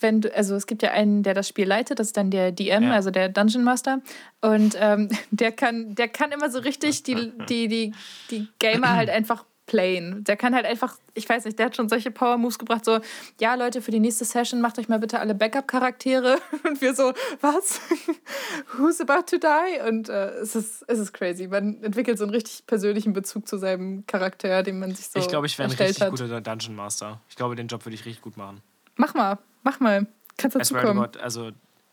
wenn 0.00 0.20
du, 0.22 0.34
also 0.34 0.54
es 0.54 0.66
gibt 0.66 0.82
ja 0.82 0.92
einen, 0.92 1.22
der 1.22 1.34
das 1.34 1.48
Spiel 1.48 1.66
leitet, 1.66 1.98
das 1.98 2.08
ist 2.08 2.16
dann 2.16 2.30
der 2.30 2.52
DM, 2.52 2.84
ja. 2.84 2.92
also 2.92 3.10
der 3.10 3.28
Dungeon 3.28 3.64
Master. 3.64 4.00
Und 4.40 4.76
ähm, 4.78 5.08
der 5.30 5.52
kann, 5.52 5.94
der 5.94 6.08
kann 6.08 6.32
immer 6.32 6.50
so 6.50 6.58
richtig 6.58 7.02
die, 7.02 7.32
die, 7.48 7.68
die, 7.68 7.92
die 8.30 8.48
Gamer 8.58 8.92
halt 8.92 9.10
einfach 9.10 9.44
playen. 9.70 10.24
Der 10.24 10.36
kann 10.36 10.52
halt 10.52 10.66
einfach, 10.66 10.96
ich 11.14 11.28
weiß 11.28 11.44
nicht, 11.44 11.56
der 11.56 11.66
hat 11.66 11.76
schon 11.76 11.88
solche 11.88 12.10
Power-Moves 12.10 12.58
gebracht, 12.58 12.84
so, 12.84 12.98
ja, 13.38 13.54
Leute, 13.54 13.80
für 13.80 13.92
die 13.92 14.00
nächste 14.00 14.24
Session 14.24 14.60
macht 14.60 14.80
euch 14.80 14.88
mal 14.88 14.98
bitte 14.98 15.20
alle 15.20 15.32
Backup-Charaktere. 15.32 16.38
Und 16.68 16.80
wir 16.80 16.92
so, 16.92 17.12
was? 17.40 17.80
Who's 18.76 19.00
about 19.00 19.26
to 19.30 19.38
die? 19.38 19.88
Und 19.88 20.08
äh, 20.08 20.30
es, 20.40 20.56
ist, 20.56 20.84
es 20.88 20.98
ist 20.98 21.12
crazy. 21.12 21.46
Man 21.46 21.84
entwickelt 21.84 22.18
so 22.18 22.24
einen 22.24 22.32
richtig 22.32 22.66
persönlichen 22.66 23.12
Bezug 23.12 23.46
zu 23.46 23.58
seinem 23.58 24.04
Charakter, 24.08 24.64
den 24.64 24.80
man 24.80 24.92
sich 24.92 25.06
so 25.06 25.20
Ich 25.20 25.28
glaube, 25.28 25.46
ich 25.46 25.56
wäre 25.56 25.68
ein 25.68 25.76
richtig 25.76 26.02
hat. 26.02 26.10
guter 26.10 26.40
Dungeon 26.40 26.74
Master. 26.74 27.20
Ich 27.28 27.36
glaube, 27.36 27.54
den 27.54 27.68
Job 27.68 27.86
würde 27.86 27.94
ich 27.94 28.04
richtig 28.04 28.22
gut 28.22 28.36
machen. 28.36 28.60
Mach 28.96 29.14
mal, 29.14 29.38
mach 29.62 29.78
mal. 29.78 30.08
Kannst 30.36 30.56
dazu 30.56 30.74
to 30.74 30.80
kommen. 30.80 30.98
God, 30.98 31.16
also, 31.18 31.52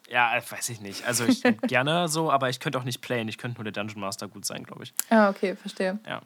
ja, 0.09 0.31
weiß 0.49 0.69
ich 0.69 0.81
nicht. 0.81 1.05
Also, 1.05 1.25
ich 1.25 1.43
gerne 1.67 2.07
so, 2.07 2.31
aber 2.31 2.49
ich 2.49 2.59
könnte 2.59 2.79
auch 2.79 2.85
nicht 2.85 3.01
playen. 3.01 3.27
Ich 3.27 3.37
könnte 3.37 3.61
nur 3.61 3.71
der 3.71 3.73
Dungeon 3.73 4.01
Master 4.01 4.27
gut 4.27 4.45
sein, 4.45 4.63
glaube 4.63 4.83
ich. 4.83 4.93
Ah, 5.11 5.29
okay, 5.29 5.55
verstehe. 5.55 5.99
Ja. 6.07 6.23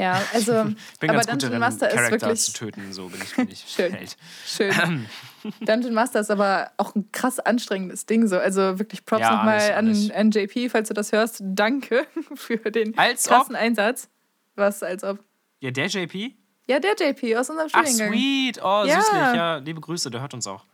Ja, 0.00 0.20
also, 0.32 0.52
aber 0.54 0.72
Dungeon 1.00 1.38
darin, 1.38 1.58
Master 1.58 1.88
ist 1.88 1.94
Charakter 1.96 2.20
wirklich 2.28 2.40
zu 2.40 2.52
töten. 2.52 2.92
So 2.92 3.08
bin 3.08 3.20
ich, 3.22 3.34
bin 3.36 3.48
ich 3.50 3.60
Schön. 3.68 3.92
Held. 3.92 4.16
schön. 4.46 5.06
Dungeon 5.60 5.94
Master 5.94 6.20
ist 6.20 6.30
aber 6.30 6.70
auch 6.78 6.94
ein 6.94 7.10
krass 7.12 7.38
anstrengendes 7.38 8.06
Ding. 8.06 8.26
So. 8.26 8.38
Also 8.38 8.78
wirklich 8.78 9.04
Props 9.04 9.20
Ja, 9.22 9.36
nochmal 9.36 9.72
an, 9.72 10.10
an 10.14 10.30
JP, 10.30 10.70
falls 10.70 10.88
du 10.88 10.94
das 10.94 11.12
hörst. 11.12 11.40
Danke 11.44 12.06
für 12.34 12.56
den 12.58 12.96
Als 12.98 13.24
krassen 13.24 13.54
Einsatz. 13.56 14.08
Was 14.56 14.82
als 14.82 15.04
ob? 15.04 15.18
Ja, 15.60 15.70
der 15.70 15.86
JP? 15.86 16.34
Ja, 16.66 16.78
der 16.78 16.94
JP 16.98 17.36
aus 17.36 17.50
unserem 17.50 17.68
Ach, 17.72 17.80
Studiengang. 17.86 18.12
sweet. 18.12 18.60
Oh, 18.62 18.84
Ja. 18.86 19.00
süßlich. 19.00 19.20
Ja, 19.34 19.56
liebe 19.56 19.80
Grüße, 19.80 20.10
der 20.10 20.20
hört 20.20 20.34
uns 20.34 20.46
auch. 20.46 20.64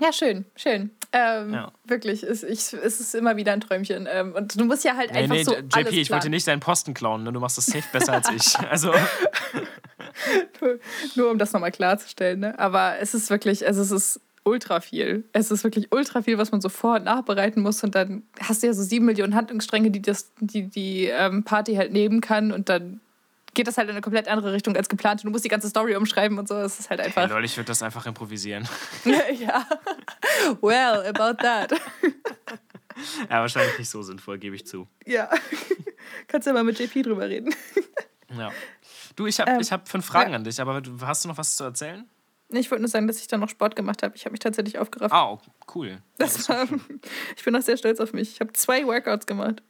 Ja, 0.00 0.12
schön, 0.12 0.44
schön. 0.56 0.90
Ähm, 1.12 1.52
Ja. 1.52 1.72
Wirklich, 1.84 2.22
es, 2.22 2.42
ich, 2.42 2.72
es 2.72 3.00
ist 3.00 3.14
immer 3.14 3.36
wieder 3.36 3.52
ein 3.52 3.60
Träumchen. 3.60 4.08
Ähm, 4.10 4.32
und 4.34 4.58
du 4.58 4.64
musst 4.64 4.84
ja 4.84 4.96
halt 4.96 5.12
Nee, 5.12 5.18
einfach 5.18 5.36
nee, 5.36 5.44
so 5.44 5.54
JP, 5.54 5.74
alles 5.76 5.92
ich 5.92 6.10
wollte 6.10 6.30
nicht 6.30 6.46
deinen 6.46 6.60
Posten 6.60 6.94
klauen. 6.94 7.22
Ne? 7.22 7.32
Du 7.32 7.40
machst 7.40 7.58
das 7.58 7.66
safe 7.66 7.84
besser 7.92 8.14
als 8.14 8.30
ich. 8.30 8.58
Also, 8.70 8.92
Nur 11.16 11.30
um 11.30 11.38
das 11.38 11.52
nochmal 11.52 11.72
klarzustellen. 11.72 12.40
Ne? 12.40 12.58
Aber 12.58 12.98
es 13.00 13.14
ist 13.14 13.30
wirklich, 13.30 13.66
also 13.66 13.82
es 13.82 13.90
ist 13.90 14.20
ultra 14.44 14.80
viel. 14.80 15.24
Es 15.32 15.50
ist 15.50 15.64
wirklich 15.64 15.92
ultra 15.92 16.22
viel, 16.22 16.38
was 16.38 16.50
man 16.52 16.60
so 16.60 16.68
vor- 16.68 16.96
und 16.96 17.04
nachbereiten 17.04 17.62
muss. 17.62 17.82
Und 17.84 17.94
dann 17.94 18.22
hast 18.40 18.62
du 18.62 18.68
ja 18.68 18.72
so 18.72 18.82
sieben 18.82 19.06
Millionen 19.06 19.34
Handlungsstränge, 19.34 19.90
die 19.90 20.02
das, 20.02 20.32
die, 20.40 20.68
die 20.68 21.06
ähm, 21.06 21.44
Party 21.44 21.74
halt 21.74 21.92
nehmen 21.92 22.20
kann. 22.20 22.52
Und 22.52 22.68
dann 22.68 23.00
geht 23.54 23.66
das 23.66 23.76
halt 23.76 23.88
in 23.88 23.92
eine 23.94 24.00
komplett 24.00 24.28
andere 24.28 24.52
Richtung 24.52 24.76
als 24.76 24.88
geplant. 24.88 25.24
Du 25.24 25.30
musst 25.30 25.44
die 25.44 25.48
ganze 25.48 25.68
Story 25.68 25.94
umschreiben 25.96 26.38
und 26.38 26.48
so. 26.48 26.56
Es 26.56 26.80
ist 26.80 26.90
halt 26.90 27.00
hey, 27.00 27.06
einfach. 27.08 27.28
Leute, 27.28 27.44
ich 27.44 27.56
würde 27.56 27.68
das 27.68 27.82
einfach 27.82 28.06
improvisieren. 28.06 28.68
ja. 29.04 29.66
Well, 30.60 31.06
about 31.06 31.42
that. 31.42 31.72
Ja, 33.30 33.40
wahrscheinlich 33.40 33.78
nicht 33.78 33.90
so 33.90 34.02
sinnvoll, 34.02 34.38
gebe 34.38 34.56
ich 34.56 34.66
zu. 34.66 34.88
ja. 35.06 35.28
Kannst 36.28 36.46
ja 36.46 36.52
mal 36.52 36.64
mit 36.64 36.78
JP 36.78 37.02
drüber 37.02 37.28
reden. 37.28 37.54
Ja. 38.36 38.50
Du, 39.16 39.26
ich 39.26 39.38
habe 39.40 39.52
Ähm, 39.52 39.60
ich 39.60 39.70
hab 39.72 39.88
fünf 39.88 40.04
Fragen 40.04 40.30
ja. 40.30 40.36
an 40.36 40.44
dich, 40.44 40.60
aber 40.60 40.82
hast 41.02 41.24
du 41.24 41.28
noch 41.28 41.38
was 41.38 41.56
zu 41.56 41.64
erzählen? 41.64 42.08
Ich 42.48 42.70
wollte 42.70 42.82
nur 42.82 42.88
sagen, 42.88 43.06
dass 43.06 43.18
ich 43.18 43.28
dann 43.28 43.40
noch 43.40 43.48
Sport 43.48 43.76
gemacht 43.76 44.02
habe. 44.02 44.14
Ich 44.16 44.24
habe 44.24 44.32
mich 44.32 44.40
tatsächlich 44.40 44.78
aufgerafft. 44.78 45.14
Ah, 45.14 45.30
oh, 45.32 45.40
cool. 45.74 46.02
das 46.18 46.48
war, 46.48 46.66
ich 47.36 47.44
bin 47.44 47.56
auch 47.56 47.62
sehr 47.62 47.76
stolz 47.76 47.98
auf 48.00 48.12
mich. 48.12 48.32
Ich 48.32 48.40
habe 48.40 48.52
zwei 48.52 48.84
Workouts 48.86 49.26
gemacht. 49.26 49.62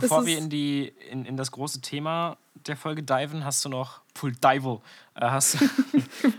Bevor 0.00 0.26
wir 0.26 0.36
in, 0.38 0.50
die, 0.50 0.88
in, 1.10 1.24
in 1.24 1.36
das 1.36 1.50
große 1.50 1.80
Thema 1.80 2.36
der 2.66 2.76
Folge 2.76 3.02
diven, 3.02 3.44
hast 3.44 3.64
du 3.64 3.68
noch, 3.68 4.00
Pull 4.14 4.32
Dive, 4.32 4.80
äh, 5.14 5.20
hast, 5.22 5.54
du- 5.60 5.68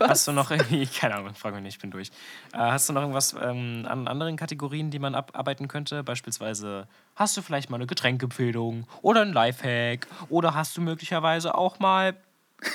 hast 0.00 0.28
du 0.28 0.32
noch 0.32 0.50
irgendwie, 0.50 0.86
keine 0.86 1.14
Ahnung, 1.16 1.34
frag 1.34 1.54
mich 1.54 1.62
nicht, 1.62 1.74
ich 1.76 1.80
bin 1.80 1.90
durch. 1.90 2.08
Äh, 2.52 2.58
hast 2.58 2.88
du 2.88 2.92
noch 2.92 3.00
irgendwas 3.00 3.34
ähm, 3.40 3.86
an 3.88 4.06
anderen 4.08 4.36
Kategorien, 4.36 4.90
die 4.90 4.98
man 4.98 5.14
abarbeiten 5.14 5.66
könnte? 5.68 6.02
Beispielsweise, 6.04 6.86
hast 7.16 7.36
du 7.36 7.42
vielleicht 7.42 7.70
mal 7.70 7.76
eine 7.76 7.86
Getränkempfehlung 7.86 8.86
oder 9.02 9.22
ein 9.22 9.32
Lifehack 9.32 10.06
oder 10.28 10.54
hast 10.54 10.76
du 10.76 10.80
möglicherweise 10.80 11.54
auch 11.54 11.78
mal. 11.78 12.16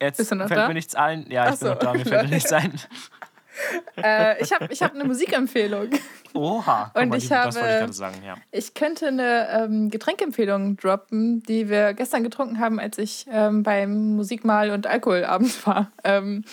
Jetzt 0.00 0.18
noch 0.32 0.46
fällt 0.46 0.60
da? 0.60 0.68
mir 0.68 0.74
nichts 0.74 0.94
ein. 0.94 1.28
Ja, 1.30 1.48
ich 1.48 1.54
Ach 1.54 1.58
bin 1.58 1.68
noch 1.68 1.74
so. 1.74 1.80
da, 1.86 1.92
mir 1.92 2.04
fällt 2.06 2.22
mir 2.28 2.34
nichts 2.34 2.52
ein. 2.52 2.78
Äh, 3.96 4.42
ich 4.42 4.52
habe 4.52 4.68
ich 4.70 4.82
hab 4.82 4.94
eine 4.94 5.04
Musikempfehlung. 5.04 5.90
Oha. 6.34 6.90
Und 6.94 7.14
ich 7.14 7.28
das 7.28 7.54
wollte 7.56 7.68
ich 7.68 7.82
habe- 7.82 7.92
sagen, 7.92 8.22
ja. 8.24 8.36
Ich 8.50 8.74
könnte 8.74 9.08
eine 9.08 9.48
ähm, 9.50 9.90
Getränkempfehlung 9.90 10.76
droppen, 10.76 11.42
die 11.42 11.68
wir 11.68 11.94
gestern 11.94 12.22
getrunken 12.22 12.60
haben, 12.60 12.78
als 12.78 12.98
ich 12.98 13.26
ähm, 13.30 13.62
beim 13.62 14.16
Musikmal- 14.16 14.70
und 14.70 14.86
Alkoholabend 14.86 15.66
war. 15.66 15.90
Ähm, 16.04 16.44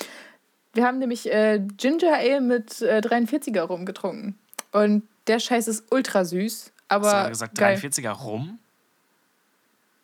wir 0.73 0.85
haben 0.85 0.97
nämlich 0.99 1.31
äh, 1.31 1.59
Ginger 1.77 2.15
Ale 2.17 2.41
mit 2.41 2.81
äh, 2.81 2.99
43er 2.99 3.61
rum 3.61 3.85
getrunken. 3.85 4.37
Und 4.71 5.03
der 5.27 5.39
Scheiß 5.39 5.67
ist 5.67 5.91
ultra 5.91 6.25
süß. 6.25 6.71
Aber 6.87 7.11
Hast 7.11 7.25
du 7.25 7.29
gesagt, 7.29 7.57
geil. 7.57 7.77
43er 7.77 8.11
rum? 8.11 8.59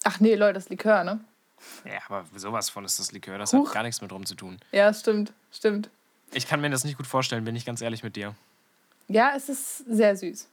Ach 0.03 0.19
nee, 0.19 0.35
Leute, 0.35 0.53
das 0.53 0.63
ist 0.63 0.69
Likör, 0.69 1.03
ne? 1.03 1.19
Ja, 1.85 1.99
aber 2.07 2.25
sowas 2.35 2.69
von 2.69 2.85
ist 2.85 2.99
das 2.99 3.11
Likör. 3.11 3.37
Das 3.37 3.53
Huch. 3.53 3.67
hat 3.67 3.73
gar 3.75 3.83
nichts 3.83 4.01
mit 4.01 4.11
rum 4.11 4.25
zu 4.25 4.33
tun. 4.35 4.57
Ja, 4.71 4.91
stimmt, 4.93 5.31
stimmt. 5.51 5.89
Ich 6.33 6.47
kann 6.47 6.61
mir 6.61 6.69
das 6.69 6.83
nicht 6.83 6.97
gut 6.97 7.07
vorstellen, 7.07 7.43
bin 7.43 7.55
ich 7.55 7.65
ganz 7.65 7.81
ehrlich 7.81 8.03
mit 8.03 8.15
dir. 8.15 8.35
Ja, 9.07 9.33
es 9.35 9.49
ist 9.49 9.79
sehr 9.79 10.15
süß, 10.15 10.47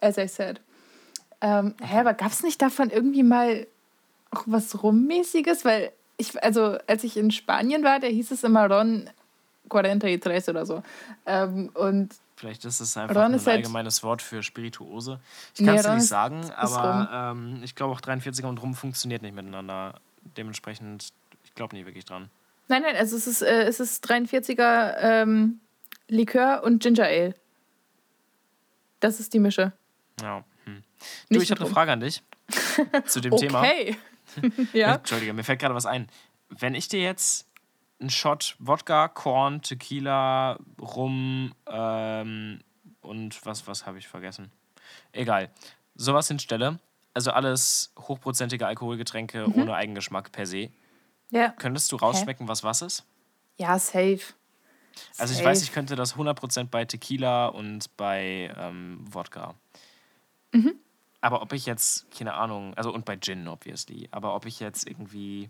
as 0.00 0.18
I 0.18 0.28
said. 0.28 0.60
Ähm, 1.40 1.74
hä, 1.82 2.00
aber 2.00 2.14
gab 2.14 2.30
es 2.32 2.42
nicht 2.42 2.60
davon 2.60 2.90
irgendwie 2.90 3.22
mal 3.22 3.66
auch 4.30 4.44
was 4.46 4.82
Rummäßiges? 4.82 5.64
Weil 5.64 5.92
ich, 6.18 6.42
also 6.42 6.78
als 6.86 7.04
ich 7.04 7.16
in 7.16 7.30
Spanien 7.30 7.82
war, 7.82 7.98
da 8.00 8.06
hieß 8.06 8.30
es 8.30 8.44
immer 8.44 8.66
Ron 8.70 9.08
43 9.68 10.48
oder 10.48 10.66
so. 10.66 10.82
Ähm, 11.26 11.70
und 11.74 12.14
Vielleicht 12.36 12.64
ist 12.64 12.80
es 12.80 12.96
einfach 12.96 13.14
Ron 13.16 13.32
ein 13.34 13.38
halt- 13.38 13.48
allgemeines 13.48 14.02
Wort 14.02 14.20
für 14.20 14.42
Spirituose. 14.42 15.20
Ich 15.54 15.60
Nee, 15.60 15.66
kann 15.68 15.76
es 15.76 15.82
dir 15.82 15.88
Ron 15.88 15.98
nicht 15.98 16.08
sagen, 16.08 16.50
aber 16.52 17.08
ähm, 17.12 17.60
ich 17.62 17.74
glaube 17.74 17.94
auch 17.94 18.00
43er 18.00 18.46
und 18.46 18.60
Rum 18.62 18.74
funktioniert 18.74 19.22
nicht 19.22 19.34
miteinander. 19.34 19.94
Dementsprechend, 20.36 21.08
ich 21.44 21.54
glaube 21.54 21.74
nie 21.76 21.86
wirklich 21.86 22.04
dran. 22.04 22.28
Nein, 22.72 22.82
nein, 22.82 22.96
also 22.96 23.16
es 23.16 23.26
ist, 23.26 23.42
äh, 23.42 23.64
es 23.64 23.80
ist 23.80 24.04
43er 24.10 24.96
ähm, 24.98 25.60
Likör 26.08 26.62
und 26.64 26.82
Ginger 26.82 27.04
Ale. 27.04 27.34
Das 29.00 29.20
ist 29.20 29.34
die 29.34 29.38
Mische. 29.38 29.72
Ja. 30.20 30.44
Hm. 30.64 30.82
Du, 31.30 31.40
ich 31.40 31.50
habe 31.50 31.60
eine 31.60 31.70
Frage 31.70 31.92
an 31.92 32.00
dich 32.00 32.22
zu 33.06 33.20
dem 33.20 33.36
Thema. 33.36 33.60
Okay. 33.60 33.96
ja. 34.72 34.94
Entschuldige, 34.94 35.32
mir 35.32 35.44
fällt 35.44 35.60
gerade 35.60 35.74
was 35.74 35.86
ein. 35.86 36.08
Wenn 36.48 36.74
ich 36.74 36.88
dir 36.88 37.00
jetzt 37.00 37.48
einen 38.00 38.10
Shot 38.10 38.56
Wodka, 38.58 39.08
Korn, 39.08 39.62
Tequila, 39.62 40.58
Rum 40.80 41.52
ähm, 41.66 42.60
und 43.00 43.44
was, 43.44 43.66
was 43.66 43.86
habe 43.86 43.98
ich 43.98 44.08
vergessen? 44.08 44.50
Egal. 45.12 45.50
Sowas 45.94 46.28
hinstelle, 46.28 46.78
also 47.14 47.32
alles 47.32 47.92
hochprozentige 47.98 48.66
Alkoholgetränke 48.66 49.46
Mhm. 49.48 49.62
ohne 49.62 49.74
Eigengeschmack 49.74 50.32
per 50.32 50.46
se, 50.46 50.70
Ja. 51.32 51.48
könntest 51.48 51.90
du 51.90 51.96
rausschmecken, 51.96 52.46
was 52.46 52.62
was 52.62 52.82
ist? 52.82 53.04
Ja, 53.56 53.78
safe. 53.78 54.20
Also 55.16 55.32
ich 55.32 55.38
Safe. 55.38 55.48
weiß, 55.48 55.62
ich 55.62 55.72
könnte 55.72 55.96
das 55.96 56.16
100% 56.16 56.64
bei 56.64 56.84
Tequila 56.84 57.46
und 57.46 57.96
bei 57.96 58.54
ähm, 58.56 59.00
Wodka. 59.10 59.54
Mhm. 60.52 60.74
Aber 61.22 61.40
ob 61.40 61.52
ich 61.52 61.64
jetzt, 61.66 62.10
keine 62.10 62.34
Ahnung, 62.34 62.74
also 62.74 62.92
und 62.92 63.04
bei 63.04 63.16
Gin 63.16 63.48
obviously, 63.48 64.08
aber 64.10 64.34
ob 64.34 64.44
ich 64.44 64.60
jetzt 64.60 64.86
irgendwie 64.86 65.48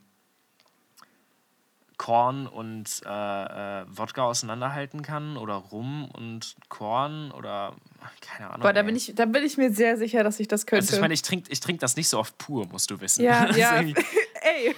Korn 1.96 2.46
und 2.46 3.02
äh, 3.06 3.80
äh, 3.80 3.84
Wodka 3.88 4.22
auseinanderhalten 4.24 5.02
kann 5.02 5.36
oder 5.36 5.54
Rum 5.54 6.10
und 6.10 6.56
Korn 6.68 7.30
oder 7.32 7.74
keine 8.20 8.50
Ahnung. 8.50 8.62
Boah, 8.62 8.72
da 8.72 8.80
ey. 8.80 8.86
bin, 8.86 8.96
ich, 8.96 9.14
da 9.14 9.24
bin 9.24 9.44
ich 9.44 9.56
mir 9.56 9.72
sehr 9.72 9.96
sicher, 9.96 10.24
dass 10.24 10.40
ich 10.40 10.48
das 10.48 10.66
könnte. 10.66 10.84
Also 10.84 10.96
ich 10.96 11.00
meine, 11.00 11.14
ich 11.14 11.22
trinke 11.22 11.50
ich 11.50 11.60
trink 11.60 11.80
das 11.80 11.96
nicht 11.96 12.08
so 12.08 12.18
oft 12.18 12.36
pur, 12.38 12.66
musst 12.66 12.90
du 12.90 13.00
wissen. 13.00 13.24
Ja, 13.24 13.44
ist 13.44 13.56
ja. 13.56 13.80
Ey. 14.42 14.74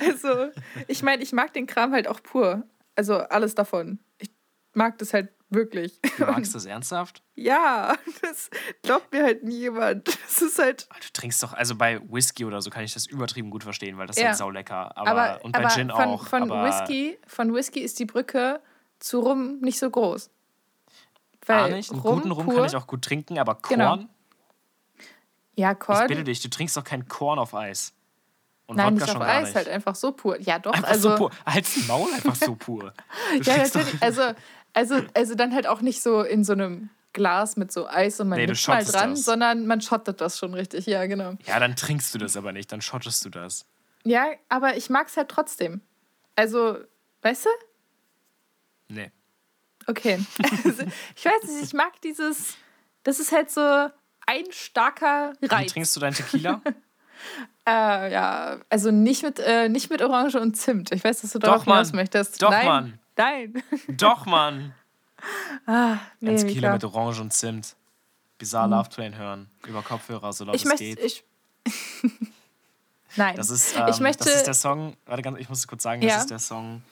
Also, 0.00 0.48
ich 0.88 1.02
meine, 1.02 1.22
ich 1.22 1.32
mag 1.32 1.52
den 1.52 1.66
Kram 1.66 1.92
halt 1.92 2.08
auch 2.08 2.22
pur. 2.22 2.62
Also 2.96 3.16
alles 3.18 3.54
davon. 3.54 3.98
Ich 4.18 4.30
mag 4.74 4.98
das 4.98 5.12
halt 5.14 5.30
wirklich. 5.50 6.00
Du 6.18 6.24
magst 6.26 6.54
das 6.54 6.64
ernsthaft? 6.66 7.22
Ja, 7.34 7.94
das 8.22 8.50
glaubt 8.82 9.12
mir 9.12 9.22
halt 9.22 9.44
nie 9.44 9.58
jemand. 9.58 10.08
Das 10.08 10.42
ist 10.42 10.58
halt. 10.58 10.88
Du 10.90 11.08
trinkst 11.12 11.42
doch, 11.42 11.52
also 11.52 11.74
bei 11.76 12.00
Whisky 12.10 12.44
oder 12.44 12.60
so 12.62 12.70
kann 12.70 12.84
ich 12.84 12.94
das 12.94 13.06
übertrieben 13.06 13.50
gut 13.50 13.62
verstehen, 13.64 13.98
weil 13.98 14.06
das 14.06 14.16
ist 14.16 14.22
Ja. 14.22 14.28
halt 14.28 14.38
saulecker. 14.38 14.96
Aber, 14.96 15.10
Aber, 15.10 15.44
und 15.44 15.52
bei 15.52 15.58
aber 15.60 15.68
Gin 15.68 15.90
von, 15.90 16.00
auch. 16.00 16.26
von, 16.26 16.42
aber 16.50 16.64
Whisky, 16.64 17.18
von 17.26 17.54
Whisky 17.54 17.80
ist 17.80 17.98
die 17.98 18.06
Brücke 18.06 18.60
zu 18.98 19.20
Rum 19.20 19.58
nicht 19.60 19.78
so 19.78 19.90
groß. 19.90 20.30
Gar 21.46 21.68
nicht. 21.70 21.90
Einen 21.90 22.00
guten 22.02 22.30
Rum 22.30 22.46
pur- 22.46 22.54
kann 22.56 22.64
ich 22.66 22.76
auch 22.76 22.86
gut 22.86 23.02
trinken, 23.04 23.38
aber 23.38 23.56
Korn, 23.56 23.78
Genau. 23.78 23.98
Ja, 25.56 25.72
ich 25.72 25.78
Korn. 25.80 26.06
bitte 26.06 26.24
dich, 26.24 26.40
du 26.40 26.48
trinkst 26.48 26.76
doch 26.76 26.84
kein 26.84 27.08
Korn 27.08 27.38
auf 27.38 27.54
Eis. 27.54 27.92
Und 28.66 28.76
Nein, 28.76 28.94
Wodka 28.94 29.06
nicht 29.06 29.16
auf 29.16 29.22
Eis, 29.22 29.44
nicht. 29.46 29.56
halt 29.56 29.68
einfach 29.68 29.94
so 29.94 30.12
pur. 30.12 30.40
Ja, 30.40 30.58
doch. 30.58 30.72
Einfach 30.72 30.88
also, 30.88 31.10
so 31.10 31.16
pur. 31.16 31.30
Halt's 31.44 31.86
Maul 31.86 32.12
einfach 32.12 32.34
so 32.36 32.54
pur. 32.54 32.92
Ja, 33.42 33.56
natürlich. 33.58 34.02
Also, 34.02 34.22
also, 34.72 35.02
also 35.14 35.34
dann 35.34 35.52
halt 35.54 35.66
auch 35.66 35.80
nicht 35.80 36.00
so 36.02 36.22
in 36.22 36.44
so 36.44 36.52
einem 36.52 36.88
Glas 37.12 37.56
mit 37.56 37.70
so 37.72 37.86
Eis 37.88 38.20
und 38.20 38.28
man 38.28 38.38
Nee, 38.38 38.46
nimmt 38.46 38.68
mal 38.68 38.84
dran, 38.84 39.10
das. 39.10 39.24
sondern 39.24 39.66
man 39.66 39.80
schottet 39.82 40.20
das 40.20 40.38
schon 40.38 40.54
richtig. 40.54 40.86
Ja, 40.86 41.04
genau. 41.06 41.34
Ja, 41.44 41.58
dann 41.60 41.76
trinkst 41.76 42.14
du 42.14 42.18
das 42.18 42.36
aber 42.36 42.52
nicht, 42.52 42.72
dann 42.72 42.80
schottest 42.80 43.24
du 43.24 43.30
das. 43.30 43.66
Ja, 44.04 44.26
aber 44.48 44.76
ich 44.76 44.88
mag 44.88 45.08
es 45.08 45.16
halt 45.16 45.28
trotzdem. 45.28 45.82
Also, 46.36 46.78
weißt 47.20 47.44
du? 47.46 47.50
Nee. 48.88 49.10
Okay. 49.86 50.24
Also, 50.64 50.82
ich 51.16 51.24
weiß 51.24 51.42
nicht, 51.48 51.62
ich 51.64 51.72
mag 51.74 52.00
dieses. 52.02 52.54
Das 53.02 53.18
ist 53.20 53.32
halt 53.32 53.50
so 53.50 53.60
ein 53.60 54.44
starker 54.50 55.32
Wie 55.40 55.46
Reiz. 55.46 55.72
trinkst 55.72 55.94
du 55.96 56.00
deinen 56.00 56.14
Tequila? 56.14 56.60
Äh, 57.66 58.12
ja, 58.12 58.58
also 58.70 58.90
nicht 58.90 59.22
mit, 59.22 59.38
äh, 59.38 59.68
nicht 59.68 59.88
mit 59.90 60.02
Orange 60.02 60.36
und 60.40 60.56
Zimt. 60.56 60.90
Ich 60.92 61.04
weiß, 61.04 61.20
dass 61.20 61.30
du 61.32 61.38
darauf 61.38 61.58
Doch, 61.58 61.64
hinaus 61.72 61.92
möchtest. 61.92 62.42
Doch, 62.42 62.50
Nein. 62.50 62.66
Mann. 62.66 62.98
Nein. 63.16 63.62
Doch, 63.88 64.26
Mann. 64.26 64.74
Ah, 65.66 65.98
nee, 66.18 66.32
Mika. 66.32 66.48
Kilo 66.48 66.72
mit 66.72 66.82
Orange 66.82 67.20
und 67.20 67.32
Zimt. 67.32 67.76
Bizarre 68.38 68.68
Love 68.68 68.88
Train 68.88 69.16
hören. 69.16 69.48
Über 69.68 69.80
Kopfhörer, 69.80 70.32
so 70.32 70.44
laut 70.44 70.56
Ich 70.56 70.62
es 70.62 70.68
möchte. 70.68 70.82
geht. 70.84 70.98
Ich, 70.98 71.24
Nein. 73.16 73.36
Das 73.36 73.50
ist, 73.50 73.76
ähm, 73.76 73.86
ich 73.88 74.00
möchte. 74.00 74.24
das 74.24 74.34
ist 74.36 74.46
der 74.48 74.54
Song, 74.54 74.96
warte 75.06 75.22
ganz, 75.22 75.38
ich 75.38 75.48
muss 75.48 75.64
kurz 75.68 75.84
sagen, 75.84 76.02
Ja. 76.02 76.14
das 76.14 76.22
ist 76.22 76.30
der 76.30 76.38
Song 76.40 76.82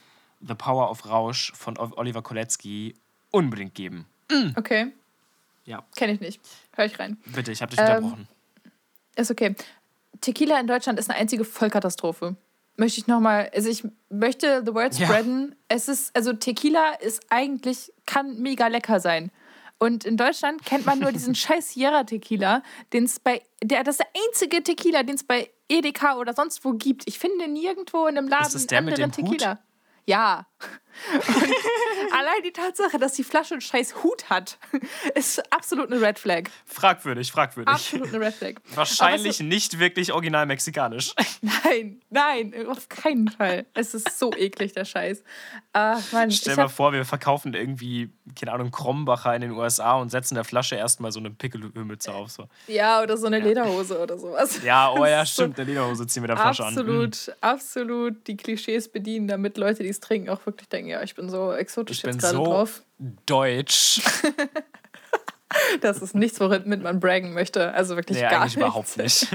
The 0.47 0.55
Power 0.55 0.91
of 0.91 1.07
Rausch 1.09 1.53
von 1.57 1.77
Oliver 1.79 2.23
Kolecki. 2.23 2.95
Unbedingt 3.33 3.75
geben. 3.75 4.07
okay, 4.57 4.93
Ja, 5.65 5.83
kenne 5.97 6.13
ich 6.13 6.21
nicht. 6.21 6.41
Hör 6.75 6.85
ich 6.85 6.99
rein. 7.01 7.17
bitte, 7.27 7.51
ich 7.53 7.63
habe 7.63 7.71
dich 7.71 7.81
Ähm, 7.81 7.97
unterbrochen. 7.97 8.29
Ist 9.17 9.31
okay. 9.33 9.55
Tequila 10.21 10.59
in 10.61 10.67
Deutschland 10.67 10.99
ist 10.99 11.09
eine 11.11 11.19
einzige 11.19 11.45
Vollkatastrophe. 11.45 12.37
Möchte 12.77 13.01
ich 13.01 13.07
nochmal, 13.07 13.51
also 13.55 13.69
ich 13.69 13.85
möchte 14.09 14.63
the 14.65 14.73
word 14.75 14.99
Ja. 14.99 15.07
spreaden. 15.07 15.55
Es 15.69 15.89
ist, 15.89 16.15
also 16.17 16.33
Tequila 16.33 16.95
ist 16.95 17.21
eigentlich, 17.31 17.93
kann 18.07 18.39
mega 18.41 18.67
lecker 18.69 19.01
sein. 19.01 19.31
Und 19.79 20.05
in 20.05 20.17
Deutschland 20.17 20.65
kennt 20.65 20.85
man 20.87 20.99
nur 20.99 21.11
diesen 21.13 21.35
scheiß 21.35 21.71
Sierra 21.73 22.05
Tequila, 22.05 22.63
den 22.93 23.05
es 23.05 23.19
bei, 23.21 23.43
der, 23.63 23.83
das 23.83 23.95
ist 23.95 24.01
der 24.01 24.23
einzige 24.29 24.63
Tequila, 24.63 25.03
den 25.03 25.15
es 25.15 25.25
bei 25.25 25.51
Edeka 25.69 26.17
oder 26.17 26.35
sonst 26.35 26.65
wo 26.65 26.73
gibt. 26.73 27.05
Ich 27.07 27.19
finde 27.19 27.49
nirgendwo 27.49 28.07
in 28.07 28.19
einem 28.19 28.29
Laden 28.29 28.47
Ist 28.47 28.55
das 28.55 28.67
der 28.67 28.83
mit 28.83 28.95
anderen 28.95 29.13
dem 29.13 29.25
Hut? 29.25 29.33
Tequila. 29.39 29.59
Ja. 30.07 30.47
Allein 32.13 32.43
die 32.45 32.53
Tatsache, 32.53 32.99
dass 32.99 33.15
die 33.15 33.25
Flasche 33.25 33.55
einen 33.55 33.61
scheiß 33.61 34.03
Hut 34.03 34.29
hat, 34.29 34.59
ist 35.15 35.53
absolut 35.53 35.91
eine 35.91 36.01
Red 36.01 36.19
Flag. 36.19 36.45
Fragwürdig, 36.67 37.33
fragwürdig. 37.33 37.73
Absolut 37.73 38.09
eine 38.09 38.27
Red 38.27 38.35
Flag. 38.35 38.55
Wahrscheinlich 38.75 39.41
Aber 39.41 39.49
nicht 39.49 39.79
wirklich 39.79 40.13
original 40.13 40.47
mexikanisch. 40.47 41.15
Nein, 41.41 42.01
nein, 42.11 42.55
auf 42.69 42.89
keinen 42.89 43.29
Fall. 43.29 43.65
Es 43.73 43.95
ist 43.95 44.19
so 44.19 44.33
eklig, 44.33 44.73
der 44.73 44.85
Scheiß. 44.85 45.23
Ah, 45.73 45.99
Mann, 46.13 46.31
Stell 46.31 46.53
ich 46.53 46.57
mal 46.57 46.65
hab, 46.65 46.71
vor, 46.71 46.93
wir 46.93 47.05
verkaufen 47.05 47.55
irgendwie, 47.55 48.11
keine 48.39 48.53
Ahnung, 48.53 48.71
Krombacher 48.71 49.35
in 49.35 49.41
den 49.41 49.53
USA 49.53 49.95
und 49.95 50.11
setzen 50.11 50.35
der 50.35 50.45
Flasche 50.45 50.77
erstmal 50.77 51.13
so 51.13 51.21
eine 51.21 51.31
Pickelmütze 51.31 52.13
auf. 52.13 52.31
So. 52.31 52.49
ja, 52.67 53.03
oder 53.03 53.17
so 53.17 53.27
eine 53.27 53.39
Lederhose 53.39 53.99
oder 53.99 54.19
sowas. 54.19 54.63
Ja, 54.63 54.93
oh 54.93 55.07
ja, 55.07 55.25
so 55.25 55.33
stimmt, 55.33 55.59
der 55.59 55.65
Lederhose 55.65 56.07
ziehen 56.07 56.23
wir 56.23 56.29
der 56.29 56.37
Flasche 56.37 56.65
an. 56.65 56.75
Mhm. 56.75 56.81
Absolut, 56.81 57.33
absolut 57.41 58.27
die 58.27 58.37
Klischees 58.37 58.89
bedienen, 58.89 59.29
damit 59.29 59.57
Leute, 59.57 59.83
die 59.83 59.89
es 59.89 60.01
trinken, 60.01 60.29
auch 60.29 60.45
wirklich 60.45 60.50
denken, 60.51 60.91
ja, 60.91 61.03
ich 61.03 61.15
bin 61.15 61.29
so 61.29 61.53
exotisch 61.53 61.99
Ich 61.99 62.03
jetzt 62.03 62.13
bin 62.13 62.21
gerade 62.21 62.37
so 62.37 62.45
drauf. 62.45 62.83
deutsch. 63.27 64.01
Das 65.81 66.01
ist 66.01 66.15
nichts, 66.15 66.39
womit 66.39 66.65
man 66.81 67.01
braggen 67.01 67.33
möchte. 67.35 67.73
Also 67.75 67.97
wirklich 67.97 68.19
Nee, 68.19 68.23
gar 68.23 68.41
eigentlich 68.43 68.57
nicht. 68.57 68.65
überhaupt 68.65 68.97
nicht. 68.97 69.27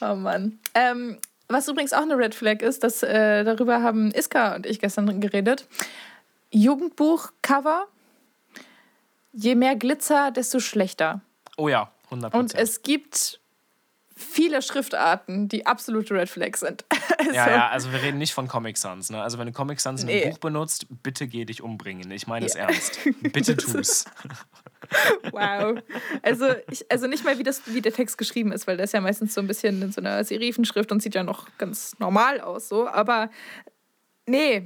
Oh 0.00 0.14
Mann. 0.14 0.58
Ähm, 0.74 1.18
was 1.48 1.68
übrigens 1.68 1.92
auch 1.92 2.00
eine 2.00 2.16
Red 2.16 2.34
Flag 2.34 2.62
ist, 2.62 2.82
dass 2.82 3.02
äh, 3.02 3.44
darüber 3.44 3.82
haben 3.82 4.10
Iska 4.12 4.54
und 4.54 4.64
ich 4.64 4.80
gestern 4.80 5.20
geredet. 5.20 5.66
Jugendbuchcover. 6.50 7.86
Je 9.32 9.54
mehr 9.54 9.76
Glitzer, 9.76 10.30
desto 10.30 10.60
schlechter. 10.60 11.20
Oh 11.58 11.68
ja, 11.68 11.90
100 12.06 12.32
Und 12.32 12.54
es 12.54 12.80
gibt 12.82 13.38
viele 14.22 14.62
Schriftarten, 14.62 15.48
die 15.48 15.66
absolute 15.66 16.14
Red 16.14 16.28
Flags 16.28 16.60
sind. 16.60 16.84
Also, 17.18 17.34
Ja, 17.34 17.50
ja, 17.50 17.68
also 17.68 17.92
wir 17.92 18.02
reden 18.02 18.18
nicht 18.18 18.32
von 18.34 18.48
Comic 18.48 18.76
Sans. 18.76 19.10
Ne? 19.10 19.22
Also 19.22 19.38
wenn 19.38 19.46
du 19.46 19.52
Comic 19.52 19.78
Sans 19.80 20.02
in 20.02 20.08
einem 20.08 20.18
Nee. 20.18 20.30
Buch 20.30 20.38
benutzt, 20.38 20.86
bitte 21.02 21.28
geh 21.28 21.44
dich 21.44 21.62
umbringen. 21.62 22.10
Ich 22.10 22.26
meine 22.26 22.46
es 22.46 22.54
Ja. 22.54 22.62
ernst. 22.62 22.98
Bitte 23.22 23.56
tu's. 23.56 24.04
Wow. 25.30 25.78
Also, 26.22 26.48
ich, 26.70 26.90
also 26.90 27.06
nicht 27.06 27.24
mal, 27.24 27.38
wie, 27.38 27.42
das, 27.44 27.62
wie 27.66 27.80
der 27.80 27.92
Text 27.92 28.18
geschrieben 28.18 28.52
ist, 28.52 28.66
weil 28.66 28.76
der 28.76 28.84
ist 28.84 28.92
ja 28.92 29.00
meistens 29.00 29.32
so 29.34 29.40
ein 29.40 29.46
bisschen 29.46 29.80
in 29.80 29.92
so 29.92 30.00
einer 30.00 30.22
Serifenschrift 30.24 30.90
und 30.92 31.00
sieht 31.02 31.14
ja 31.14 31.22
noch 31.22 31.46
ganz 31.58 31.98
normal 31.98 32.40
aus, 32.40 32.68
so. 32.68 32.88
Aber 32.88 33.30
nee. 34.26 34.62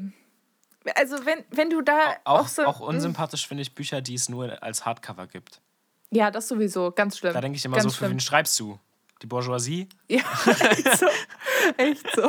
Also, 0.95 1.25
wenn, 1.27 1.45
wenn 1.51 1.71
du 1.71 1.81
da 1.83 2.17
auch, 2.25 2.41
Auch, 2.41 2.49
so. 2.49 2.65
auch 2.65 2.81
unsympathisch 2.81 3.47
finde 3.47 3.63
ich 3.63 3.75
Bücher, 3.75 4.01
die 4.01 4.15
es 4.15 4.29
nur 4.29 4.63
als 4.63 4.85
Hardcover 4.85 5.27
gibt. 5.27 5.61
Ja, 6.11 6.31
das 6.31 6.49
sowieso. 6.49 6.93
Ganz 6.93 7.19
schlimm. 7.19 7.35
Da 7.35 7.41
denke 7.41 7.59
ich 7.59 7.65
immer 7.65 7.77
ganz 7.77 7.85
so, 7.85 7.91
für 7.91 7.97
schlimm. 7.99 8.13
wen 8.13 8.21
schreibst 8.21 8.59
du? 8.59 8.79
Die 9.23 9.27
Bourgeoisie? 9.27 9.89
Ja, 10.09 10.21
echt 10.71 10.99
so. 10.99 11.07
Echt 11.77 12.07
so. 12.15 12.23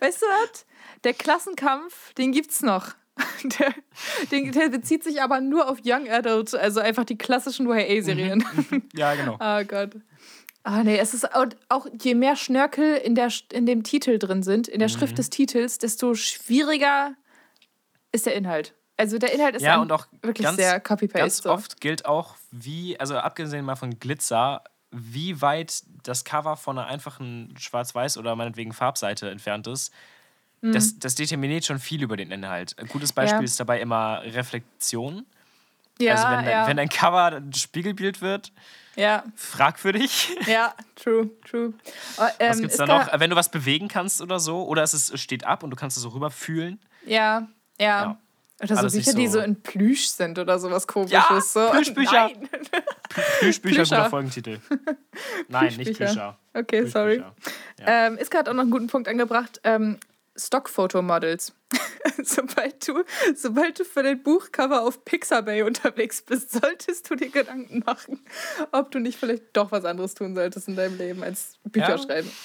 Weißt 0.00 0.22
du 0.22 0.26
was? 0.26 0.66
Der 1.04 1.14
Klassenkampf, 1.14 2.12
den 2.14 2.32
gibt's 2.32 2.62
noch. 2.62 2.88
Der, 3.44 3.72
den, 4.32 4.50
der 4.50 4.70
bezieht 4.70 5.04
sich 5.04 5.22
aber 5.22 5.40
nur 5.40 5.68
auf 5.68 5.78
Young 5.84 6.08
Adult, 6.10 6.52
also 6.54 6.80
einfach 6.80 7.04
die 7.04 7.16
klassischen 7.16 7.68
YA-Serien. 7.68 8.44
Ja, 8.92 9.14
genau. 9.14 9.36
Oh 9.38 9.64
Gott. 9.68 9.90
Ah, 10.64 10.82
nee, 10.82 10.98
es 10.98 11.14
ist 11.14 11.24
und 11.36 11.56
auch 11.68 11.86
je 12.02 12.14
mehr 12.16 12.34
Schnörkel 12.34 12.96
in, 12.96 13.14
der, 13.14 13.30
in 13.52 13.66
dem 13.66 13.84
Titel 13.84 14.18
drin 14.18 14.42
sind, 14.42 14.66
in 14.66 14.80
der 14.80 14.88
Mhm. 14.88 14.92
Schrift 14.94 15.18
des 15.18 15.30
Titels, 15.30 15.78
desto 15.78 16.14
schwieriger 16.14 17.14
ist 18.10 18.26
der 18.26 18.34
Inhalt. 18.34 18.74
Also 18.96 19.18
der 19.18 19.32
Inhalt 19.32 19.54
ist 19.56 19.62
Ja, 19.62 19.80
und 19.80 19.92
auch 19.92 20.06
wirklich 20.22 20.44
ganz, 20.46 20.56
sehr 20.56 20.80
copy-paste. 20.80 21.18
Ganz 21.20 21.36
so. 21.38 21.50
oft 21.52 21.80
gilt 21.80 22.06
auch, 22.06 22.34
wie, 22.50 22.98
also 22.98 23.16
abgesehen 23.16 23.64
mal 23.64 23.76
von 23.76 23.98
Glitzer, 24.00 24.64
wie 24.96 25.40
weit 25.42 25.82
das 26.02 26.24
Cover 26.24 26.56
von 26.56 26.78
einer 26.78 26.86
einfachen 26.88 27.54
Schwarz-Weiß- 27.58 28.18
oder 28.18 28.36
meinetwegen 28.36 28.72
Farbseite 28.72 29.30
entfernt 29.30 29.66
ist. 29.66 29.92
Das, 30.62 30.98
das 30.98 31.14
determiniert 31.14 31.66
schon 31.66 31.78
viel 31.78 32.02
über 32.02 32.16
den 32.16 32.30
Inhalt. 32.30 32.78
Ein 32.78 32.86
gutes 32.86 33.12
Beispiel 33.12 33.40
Mhm. 33.40 33.42
Ja. 33.42 33.44
ist 33.44 33.60
dabei 33.60 33.80
immer 33.82 34.22
Reflexion. 34.22 35.26
Ja, 36.00 36.14
also 36.14 36.28
wenn, 36.28 36.50
ja, 36.50 36.66
wenn 36.66 36.78
ein 36.78 36.88
Cover 36.88 37.36
ein 37.36 37.52
Spiegelbild 37.52 38.22
wird, 38.22 38.50
ja, 38.96 39.24
fragwürdig. 39.36 40.30
ja, 40.46 40.74
true, 40.96 41.30
true. 41.48 41.74
Oh, 42.16 42.22
Was 42.22 42.32
ähm, 42.38 42.60
gibt's 42.62 42.74
ist 42.74 42.80
da 42.80 42.86
noch? 42.86 43.20
Wenn 43.20 43.28
du 43.30 43.36
was 43.36 43.50
bewegen 43.50 43.88
kannst 43.88 44.22
oder 44.22 44.40
so, 44.40 44.64
oder 44.66 44.82
es, 44.82 44.94
ist, 44.94 45.18
steht 45.20 45.44
ab 45.44 45.62
und 45.62 45.70
du 45.70 45.76
kannst 45.76 45.96
es 45.98 46.02
so 46.02 46.08
rüberfühlen. 46.08 46.80
Ja, 47.04 47.46
ja. 47.78 47.86
Ja. 48.04 48.18
Oder 48.62 48.88
so 48.88 48.96
Bücher, 48.96 49.14
die 49.14 49.26
so- 49.26 49.32
so 49.34 49.38
in 49.40 49.60
Plüsch 49.62 50.06
sind 50.06 50.38
oder 50.38 50.58
sowas 50.58 50.86
komisches. 50.86 51.12
Ja, 51.12 51.40
so. 51.40 51.70
Plüschbücher. 51.70 52.30
Nein. 52.30 52.48
Plüschbücher, 53.40 53.74
Plüscher. 53.76 53.96
guter 53.96 54.10
Folgentitel. 54.10 54.60
Nein, 55.48 55.74
nicht. 55.76 55.94
Plüscher. 55.96 56.38
Okay, 56.54 56.86
sorry. 56.86 57.16
Plüschbücher. 57.16 57.34
Ja. 57.80 58.06
Ähm, 58.06 58.18
Iska 58.18 58.38
hat 58.38 58.48
auch 58.48 58.54
noch 58.54 58.62
einen 58.62 58.70
guten 58.70 58.86
Punkt 58.86 59.08
angebracht. 59.08 59.60
Ähm, 59.64 59.98
Stockfotomodels. 60.36 61.52
sobald, 62.22 62.86
du, 62.88 63.02
sobald 63.36 63.78
du 63.80 63.84
für 63.84 64.02
dein 64.02 64.22
Buchcover 64.22 64.82
auf 64.82 65.04
Pixabay 65.04 65.62
unterwegs 65.62 66.22
bist, 66.22 66.52
solltest 66.52 67.08
du 67.10 67.16
dir 67.16 67.30
Gedanken 67.30 67.82
machen, 67.84 68.24
ob 68.72 68.90
du 68.90 68.98
nicht 69.00 69.18
vielleicht 69.18 69.44
doch 69.52 69.72
was 69.72 69.84
anderes 69.84 70.14
tun 70.14 70.34
solltest 70.34 70.68
in 70.68 70.76
deinem 70.76 70.96
Leben 70.98 71.22
als 71.24 71.54
Bücher 71.64 71.90
Ja. 71.90 71.98
schreiben. 71.98 72.30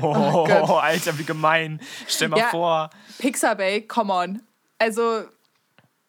Oh, 0.00 0.46
Gott. 0.46 0.82
Alter, 0.82 1.18
wie 1.18 1.24
gemein. 1.24 1.80
Stell 2.06 2.28
mal 2.28 2.38
Ja. 2.38 2.48
vor. 2.50 2.90
Pixabay, 3.18 3.82
come 3.82 4.12
on. 4.12 4.42
Also, 4.82 5.24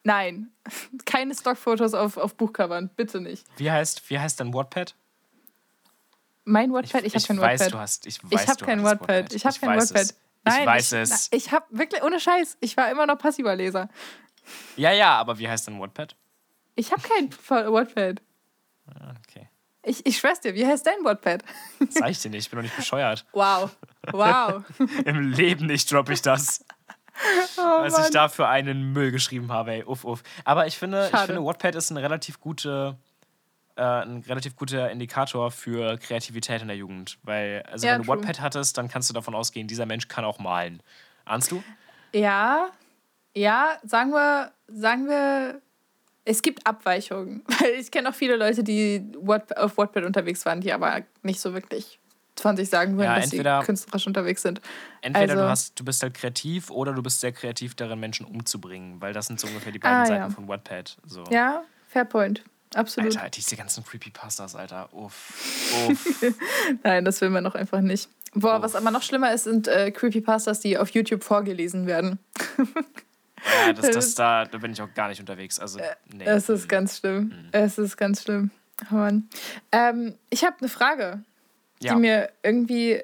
nein. 0.03 0.51
Keine 1.05 1.35
Stockfotos 1.35 1.93
auf, 1.93 2.17
auf 2.17 2.35
Buchcovern, 2.35 2.89
bitte 2.95 3.21
nicht. 3.21 3.45
Wie 3.57 3.69
heißt, 3.69 4.09
wie 4.09 4.17
heißt 4.17 4.39
dein 4.39 4.51
Wattpad? 4.53 4.95
Mein 6.45 6.73
Wattpad, 6.73 7.03
ich, 7.03 7.13
ich 7.13 7.23
habe 7.29 7.39
kein 7.39 7.39
weiß, 7.39 7.67
du 7.69 7.77
hast. 7.77 8.07
Ich, 8.07 8.23
weiß, 8.23 8.31
Ich 8.31 8.47
habe 8.49 8.65
kein 8.65 8.83
hattest 8.83 9.01
Wattpad. 9.01 9.33
Ich 9.33 9.45
habe 9.45 9.59
kein 9.59 9.69
weiß 9.77 9.93
Wattpad. 9.93 10.15
Es. 10.45 10.57
ich 10.57 10.65
weiß 10.65 10.91
ich, 10.91 10.99
es. 10.99 11.27
Ich 11.31 11.51
habe 11.51 11.65
wirklich, 11.69 12.03
ohne 12.03 12.19
Scheiß, 12.19 12.57
ich 12.61 12.75
war 12.75 12.89
immer 12.89 13.05
noch 13.05 13.17
passiver 13.17 13.55
Leser. 13.55 13.89
Ja, 14.75 14.91
ja, 14.91 15.15
aber 15.17 15.37
wie 15.37 15.47
heißt 15.47 15.67
dein 15.67 15.79
Wattpad? 15.79 16.15
Ich 16.75 16.91
habe 16.91 17.01
kein 17.01 17.29
Wattpad. 17.49 18.21
Ah, 18.87 19.13
Okay. 19.21 19.47
Ich, 19.85 20.05
ich 20.05 20.17
schwör's 20.17 20.39
dir, 20.39 20.55
wie 20.55 20.65
heißt 20.65 20.87
dein 20.87 21.03
Wattpad? 21.03 21.43
Sag 21.89 22.09
ich 22.09 22.19
dir 22.19 22.29
nicht, 22.29 22.45
ich 22.45 22.49
bin 22.49 22.57
doch 22.57 22.63
nicht 22.63 22.75
bescheuert. 22.75 23.25
Wow. 23.33 23.69
Wow. 24.11 24.63
Im 25.05 25.31
Leben 25.31 25.65
nicht 25.65 25.91
droppe 25.91 26.13
ich 26.13 26.21
das. 26.21 26.63
Oh, 27.57 27.81
was 27.81 27.93
ich 27.93 27.99
Mann. 27.99 28.11
da 28.11 28.29
für 28.29 28.47
einen 28.47 28.91
Müll 28.93 29.11
geschrieben 29.11 29.51
habe, 29.51 29.71
ey. 29.71 29.83
Uff, 29.83 30.03
uff. 30.03 30.23
Aber 30.43 30.65
ich 30.67 30.77
finde, 30.77 31.09
ich 31.13 31.19
finde, 31.19 31.43
Wattpad 31.45 31.75
ist 31.75 31.91
ein 31.91 31.97
relativ 31.97 32.39
gute. 32.39 32.97
Äh, 33.75 33.81
ein 33.81 34.23
relativ 34.27 34.55
guter 34.55 34.91
Indikator 34.91 35.49
für 35.49 35.97
Kreativität 35.97 36.61
in 36.61 36.67
der 36.67 36.77
Jugend. 36.77 37.17
Weil, 37.23 37.63
also 37.71 37.87
Ja, 37.87 37.93
wenn 37.93 38.01
du 38.01 38.07
true. 38.07 38.17
Wattpad 38.17 38.41
hattest, 38.41 38.77
dann 38.77 38.87
kannst 38.87 39.09
du 39.09 39.13
davon 39.13 39.33
ausgehen, 39.33 39.67
dieser 39.67 39.85
Mensch 39.87 40.07
kann 40.07 40.25
auch 40.25 40.37
malen. 40.39 40.81
Ahnst 41.25 41.51
du? 41.51 41.63
Ja, 42.13 42.69
ja, 43.35 43.79
sagen 43.83 44.11
wir, 44.11 44.51
sagen 44.67 45.07
wir, 45.07 45.59
es 46.25 46.41
gibt 46.43 46.67
Abweichungen. 46.67 47.43
Weil 47.59 47.71
ich 47.79 47.89
kenne 47.89 48.09
auch 48.09 48.13
viele 48.13 48.35
Leute, 48.35 48.63
die 48.63 49.03
auf 49.55 49.77
Wattpad 49.77 50.03
unterwegs 50.05 50.45
waren, 50.45 50.61
die 50.61 50.71
aber 50.71 51.01
nicht 51.23 51.39
so 51.39 51.53
wirklich 51.53 51.99
von 52.39 52.57
sich 52.57 52.69
sagen 52.69 52.93
würden, 52.97 53.05
Ja, 53.05 53.15
dass 53.15 53.25
entweder- 53.25 53.59
sie 53.61 53.65
künstlerisch 53.67 54.07
unterwegs 54.07 54.41
sind. 54.41 54.61
Entweder 55.01 55.33
Also- 55.33 55.43
du, 55.43 55.49
hast, 55.49 55.79
du 55.79 55.85
bist 55.85 56.01
halt 56.03 56.13
kreativ 56.13 56.69
oder 56.71 56.93
du 56.93 57.01
bist 57.03 57.19
sehr 57.21 57.31
kreativ 57.31 57.75
darin, 57.75 57.99
Menschen 57.99 58.25
umzubringen. 58.25 58.99
Weil 59.01 59.13
das 59.13 59.27
sind 59.27 59.39
so 59.39 59.47
ungefähr 59.47 59.71
die 59.71 59.79
beiden 59.79 59.97
Ah, 59.97 60.05
Seiten 60.05 60.21
ja. 60.23 60.29
von 60.29 60.47
Wattpad. 60.47 60.97
So. 61.05 61.23
Ja, 61.29 61.63
fair 61.89 62.05
point. 62.05 62.43
Absolut. 62.75 63.15
Alter, 63.17 63.29
diese 63.29 63.55
ganzen 63.55 63.83
Creepypastas, 63.85 64.55
Alter. 64.55 64.89
Uff. 64.93 65.31
Uff. 65.89 66.23
Nein, 66.83 67.05
das 67.05 67.21
will 67.21 67.29
man 67.29 67.43
doch 67.43 67.53
einfach 67.53 67.81
nicht. 67.81 68.09
Boah, 68.33 68.63
was 68.63 68.71
Uff. 68.73 68.81
aber 68.81 68.89
noch 68.89 69.03
schlimmer 69.03 69.31
ist, 69.31 69.43
sind 69.43 69.67
äh, 69.67 69.91
Creepypastas, 69.91 70.59
die 70.59 70.77
auf 70.79 70.89
YouTube 70.89 71.23
vorgelesen 71.23 71.85
werden. 71.85 72.17
ja, 73.67 73.73
das, 73.73 73.89
das, 73.91 74.15
da, 74.15 74.45
da 74.45 74.57
bin 74.57 74.71
ich 74.71 74.81
auch 74.81 74.91
gar 74.95 75.09
nicht 75.09 75.19
unterwegs. 75.19 75.59
Also, 75.59 75.79
nee. 76.11 76.23
Äh, 76.23 76.29
Es 76.31 76.49
ist 76.49 76.67
ganz 76.67 76.97
schlimm. 76.97 77.25
Mhm. 77.25 77.49
Es 77.51 77.77
ist 77.77 77.95
ganz 77.97 78.23
schlimm. 78.23 78.49
Oh 78.91 78.95
Mann. 78.95 79.29
Ähm, 79.71 80.15
ich 80.31 80.43
habe 80.43 80.55
eine 80.59 80.69
Frage. 80.69 81.23
Ja. 81.83 81.93
die 81.93 81.99
mir 81.99 82.29
irgendwie. 82.41 83.01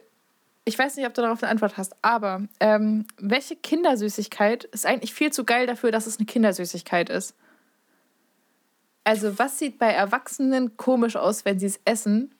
Ich 0.65 0.77
weiß 0.77 0.97
nicht, 0.97 1.07
ob 1.07 1.13
du 1.15 1.21
darauf 1.21 1.41
eine 1.41 1.49
Antwort 1.49 1.77
hast, 1.77 1.95
aber 2.03 2.43
ähm, 2.59 3.07
welche 3.17 3.55
Kindersüßigkeit 3.55 4.65
ist 4.65 4.85
eigentlich 4.85 5.13
viel 5.13 5.31
zu 5.31 5.43
geil 5.43 5.65
dafür, 5.65 5.91
dass 5.91 6.05
es 6.05 6.17
eine 6.17 6.27
Kindersüßigkeit 6.27 7.09
ist? 7.09 7.33
Also, 9.03 9.39
was 9.39 9.57
sieht 9.57 9.79
bei 9.79 9.87
Erwachsenen 9.87 10.77
komisch 10.77 11.15
aus, 11.15 11.43
wenn 11.43 11.57
sie 11.57 11.65
es 11.65 11.79
essen, 11.85 12.35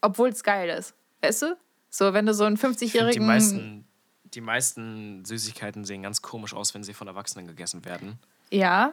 obwohl 0.00 0.30
es 0.30 0.42
geil 0.42 0.70
ist? 0.70 0.94
Weißt 1.20 1.42
du? 1.42 1.56
So, 1.90 2.14
wenn 2.14 2.24
du 2.24 2.32
so 2.32 2.44
einen 2.44 2.56
50-jährigen. 2.56 3.20
Die 3.20 3.26
meisten, 3.26 3.84
die 4.24 4.40
meisten 4.40 5.24
Süßigkeiten 5.24 5.84
sehen 5.84 6.02
ganz 6.02 6.22
komisch 6.22 6.54
aus, 6.54 6.74
wenn 6.74 6.82
sie 6.82 6.94
von 6.94 7.08
Erwachsenen 7.08 7.46
gegessen 7.46 7.84
werden. 7.84 8.18
Ja, 8.50 8.92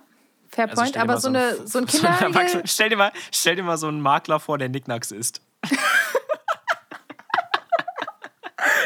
fair 0.50 0.70
also 0.70 0.82
point, 0.82 0.98
aber 0.98 1.18
so, 1.18 1.22
so, 1.22 1.28
eine, 1.30 1.68
so 1.68 1.80
ein 1.80 1.86
Kinder. 1.88 2.62
stell, 2.66 2.90
dir 2.90 2.98
mal, 2.98 3.12
stell 3.32 3.56
dir 3.56 3.64
mal 3.64 3.78
so 3.78 3.88
einen 3.88 4.02
Makler 4.02 4.40
vor, 4.40 4.58
der 4.58 4.70
Nicknacks 4.70 5.12
isst. 5.12 5.42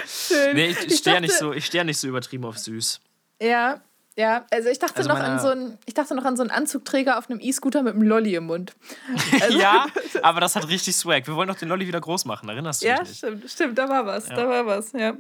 Schön. 0.10 0.56
Nee, 0.56 0.70
ich, 0.70 0.88
ich 0.88 0.98
stehe 0.98 1.16
ja, 1.16 1.20
nicht 1.22 1.34
so, 1.34 1.54
ja 1.54 1.84
nicht 1.84 1.98
so 1.98 2.08
übertrieben 2.08 2.46
auf 2.46 2.58
süß. 2.58 3.00
Ja, 3.42 3.82
ja, 4.20 4.46
also 4.52 4.68
ich 4.68 4.80
dachte 4.80 4.98
also 4.98 5.10
noch 5.10 5.20
an 5.20 5.40
so 5.40 5.48
einen, 5.48 5.78
ich 5.86 5.94
dachte 5.94 6.14
noch 6.14 6.26
an 6.26 6.36
so 6.36 6.44
einen 6.44 6.52
Anzugträger 6.52 7.18
auf 7.18 7.30
einem 7.30 7.40
E-Scooter 7.40 7.84
mit 7.84 7.94
einem 7.94 8.04
Lolli 8.04 8.36
im 8.36 8.48
Mund. 8.48 8.76
Also 9.42 9.58
ja, 9.58 9.86
aber 10.24 10.42
das 10.42 10.58
hat 10.58 10.68
richtig 10.68 10.96
Swag. 10.98 11.26
Wir 11.26 11.36
wollen 11.36 11.48
doch 11.48 11.56
den 11.56 11.70
Lolli 11.70 11.88
wieder 11.88 12.02
groß 12.02 12.26
machen, 12.26 12.50
erinnerst 12.50 12.82
du 12.82 12.88
dich? 12.88 12.98
Ja, 12.98 13.06
stimmt, 13.06 13.50
stimmt, 13.50 13.78
da 13.78 13.88
war 13.88 14.06
was, 14.06 14.28
ja. 14.28 14.36
da 14.36 14.50
war 14.50 14.66
was, 14.66 14.92
ja. 14.92 15.14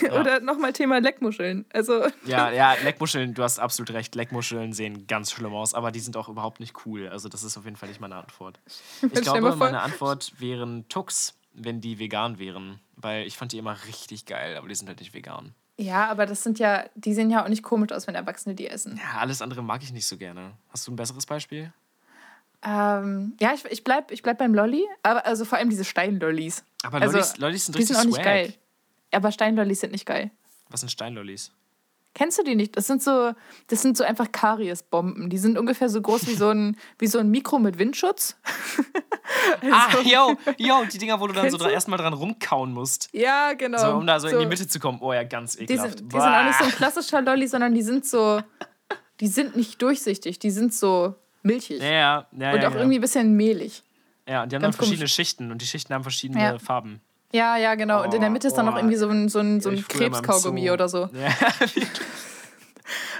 ja. 0.00 0.18
Oder 0.18 0.40
nochmal 0.40 0.72
Thema 0.72 1.00
Leckmuscheln. 1.00 1.66
Also 1.70 2.06
ja, 2.24 2.50
ja, 2.50 2.74
Leckmuscheln, 2.82 3.34
du 3.34 3.42
hast 3.42 3.58
absolut 3.58 3.90
recht. 3.90 4.14
Leckmuscheln 4.14 4.72
sehen 4.72 5.06
ganz 5.06 5.32
schlimm 5.32 5.52
aus, 5.52 5.74
aber 5.74 5.92
die 5.92 6.00
sind 6.00 6.16
auch 6.16 6.30
überhaupt 6.30 6.58
nicht 6.58 6.86
cool. 6.86 7.08
Also, 7.08 7.28
das 7.28 7.42
ist 7.44 7.58
auf 7.58 7.64
jeden 7.66 7.76
Fall 7.76 7.90
nicht 7.90 8.00
meine 8.00 8.16
Antwort. 8.16 8.58
Ich 9.02 9.20
glaube, 9.20 9.54
meine 9.56 9.82
Antwort 9.82 10.32
wären 10.38 10.88
Tux, 10.88 11.34
wenn 11.52 11.82
die 11.82 11.98
vegan 11.98 12.38
wären. 12.38 12.80
Weil 12.96 13.26
ich 13.26 13.36
fand 13.36 13.52
die 13.52 13.58
immer 13.58 13.76
richtig 13.86 14.26
geil, 14.26 14.56
aber 14.56 14.68
die 14.68 14.74
sind 14.74 14.88
halt 14.88 15.00
nicht 15.00 15.14
vegan. 15.14 15.54
Ja, 15.78 16.08
aber 16.08 16.24
das 16.24 16.42
sind 16.42 16.58
ja, 16.58 16.86
die 16.94 17.12
sehen 17.12 17.30
ja 17.30 17.44
auch 17.44 17.48
nicht 17.48 17.62
komisch 17.62 17.92
aus, 17.92 18.06
wenn 18.06 18.14
Erwachsene 18.14 18.54
die 18.54 18.66
essen. 18.66 18.96
Ja, 18.96 19.20
alles 19.20 19.42
andere 19.42 19.62
mag 19.62 19.82
ich 19.82 19.92
nicht 19.92 20.06
so 20.06 20.16
gerne. 20.16 20.52
Hast 20.70 20.86
du 20.86 20.92
ein 20.92 20.96
besseres 20.96 21.26
Beispiel? 21.26 21.72
Ähm, 22.62 23.36
ja, 23.38 23.52
ich, 23.52 23.64
ich 23.66 23.84
bleib, 23.84 24.10
ich 24.10 24.22
bleib 24.22 24.38
beim 24.38 24.54
Lolli, 24.54 24.84
aber 25.02 25.26
also 25.26 25.44
vor 25.44 25.58
allem 25.58 25.68
diese 25.68 25.84
Steinlollis. 25.84 26.64
Aber 26.82 27.00
also, 27.00 27.18
Lollis, 27.18 27.36
Lollis 27.36 27.66
sind 27.66 27.76
richtig 27.76 27.88
Die 27.88 27.94
sind 27.94 28.12
auch 28.12 28.16
nicht 28.16 28.24
geil. 28.24 28.54
Aber 29.12 29.30
Steinlollis 29.30 29.80
sind 29.80 29.92
nicht 29.92 30.06
geil. 30.06 30.30
Was 30.70 30.80
sind 30.80 30.90
Steinlollis? 30.90 31.52
Kennst 32.16 32.38
du 32.38 32.42
die 32.42 32.54
nicht? 32.54 32.74
Das 32.78 32.86
sind 32.86 33.02
so, 33.02 33.32
das 33.66 33.82
sind 33.82 33.94
so 33.94 34.02
einfach 34.02 34.32
Kariesbomben. 34.32 35.28
Die 35.28 35.36
sind 35.36 35.58
ungefähr 35.58 35.90
so 35.90 36.00
groß 36.00 36.26
wie 36.28 36.32
so 36.32 36.48
ein, 36.48 36.78
wie 36.98 37.08
so 37.08 37.18
ein 37.18 37.30
Mikro 37.30 37.58
mit 37.58 37.78
Windschutz. 37.78 38.38
ah, 39.70 39.88
yo, 40.02 40.34
yo, 40.56 40.84
die 40.90 40.96
Dinger, 40.96 41.20
wo 41.20 41.26
du 41.26 41.34
dann 41.34 41.50
so 41.50 41.58
dran, 41.58 41.72
erstmal 41.72 41.98
dran 41.98 42.14
rumkauen 42.14 42.72
musst. 42.72 43.10
Ja, 43.12 43.52
genau. 43.52 43.78
So, 43.78 43.96
um 43.98 44.06
da 44.06 44.18
so, 44.18 44.28
so, 44.28 44.34
in 44.34 44.40
die 44.40 44.46
Mitte 44.46 44.66
zu 44.66 44.80
kommen. 44.80 44.98
Oh 45.02 45.12
ja, 45.12 45.24
ganz 45.24 45.60
ekelhaft. 45.60 45.68
Die 45.68 45.98
sind, 45.98 46.12
die 46.14 46.18
sind 46.18 46.30
auch 46.30 46.44
nicht 46.44 46.58
so 46.58 46.64
ein 46.64 46.70
klassischer 46.70 47.20
Lolli, 47.20 47.46
sondern 47.48 47.74
die 47.74 47.82
sind 47.82 48.06
so, 48.06 48.40
die 49.20 49.28
sind 49.28 49.54
nicht 49.54 49.82
durchsichtig, 49.82 50.38
die 50.38 50.50
sind 50.50 50.72
so 50.72 51.16
milchig. 51.42 51.82
Ja, 51.82 51.90
ja, 51.90 52.26
ja 52.32 52.52
Und 52.54 52.64
auch 52.64 52.70
ja. 52.70 52.76
irgendwie 52.78 52.96
ein 52.96 53.02
bisschen 53.02 53.36
mehlig. 53.36 53.82
Ja, 54.26 54.44
und 54.44 54.50
die 54.50 54.56
haben 54.56 54.62
dann 54.62 54.72
verschiedene 54.72 55.00
komisch. 55.00 55.12
Schichten 55.12 55.52
und 55.52 55.60
die 55.60 55.66
Schichten 55.66 55.92
haben 55.92 56.02
verschiedene. 56.02 56.58
Farben. 56.60 57.02
Ja, 57.32 57.56
ja, 57.56 57.74
genau. 57.74 58.00
Oh, 58.00 58.04
und 58.04 58.14
in 58.14 58.20
der 58.20 58.30
Mitte 58.30 58.48
ist 58.48 58.54
dann 58.54 58.68
oh, 58.68 58.70
noch 58.70 58.78
irgendwie 58.78 58.96
so 58.96 59.08
ein, 59.08 59.28
so 59.28 59.40
ein, 59.40 59.60
so 59.60 59.70
ein 59.70 59.86
Krebskaugummi 59.86 60.70
oder 60.70 60.88
so. 60.88 61.08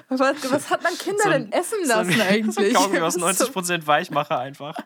Ja. 0.08 0.18
was, 0.18 0.52
was 0.52 0.70
hat 0.70 0.84
man 0.84 0.96
Kinder 0.96 1.24
so 1.24 1.30
ein, 1.30 1.50
denn 1.50 1.60
essen 1.60 1.78
lassen 1.84 2.12
so 2.12 2.20
ein 2.22 2.28
eigentlich? 2.28 2.74
Kaugummi 2.74 3.00
aus 3.00 3.16
90% 3.18 3.80
so. 3.80 3.86
Weichmacher 3.86 4.38
einfach. 4.38 4.76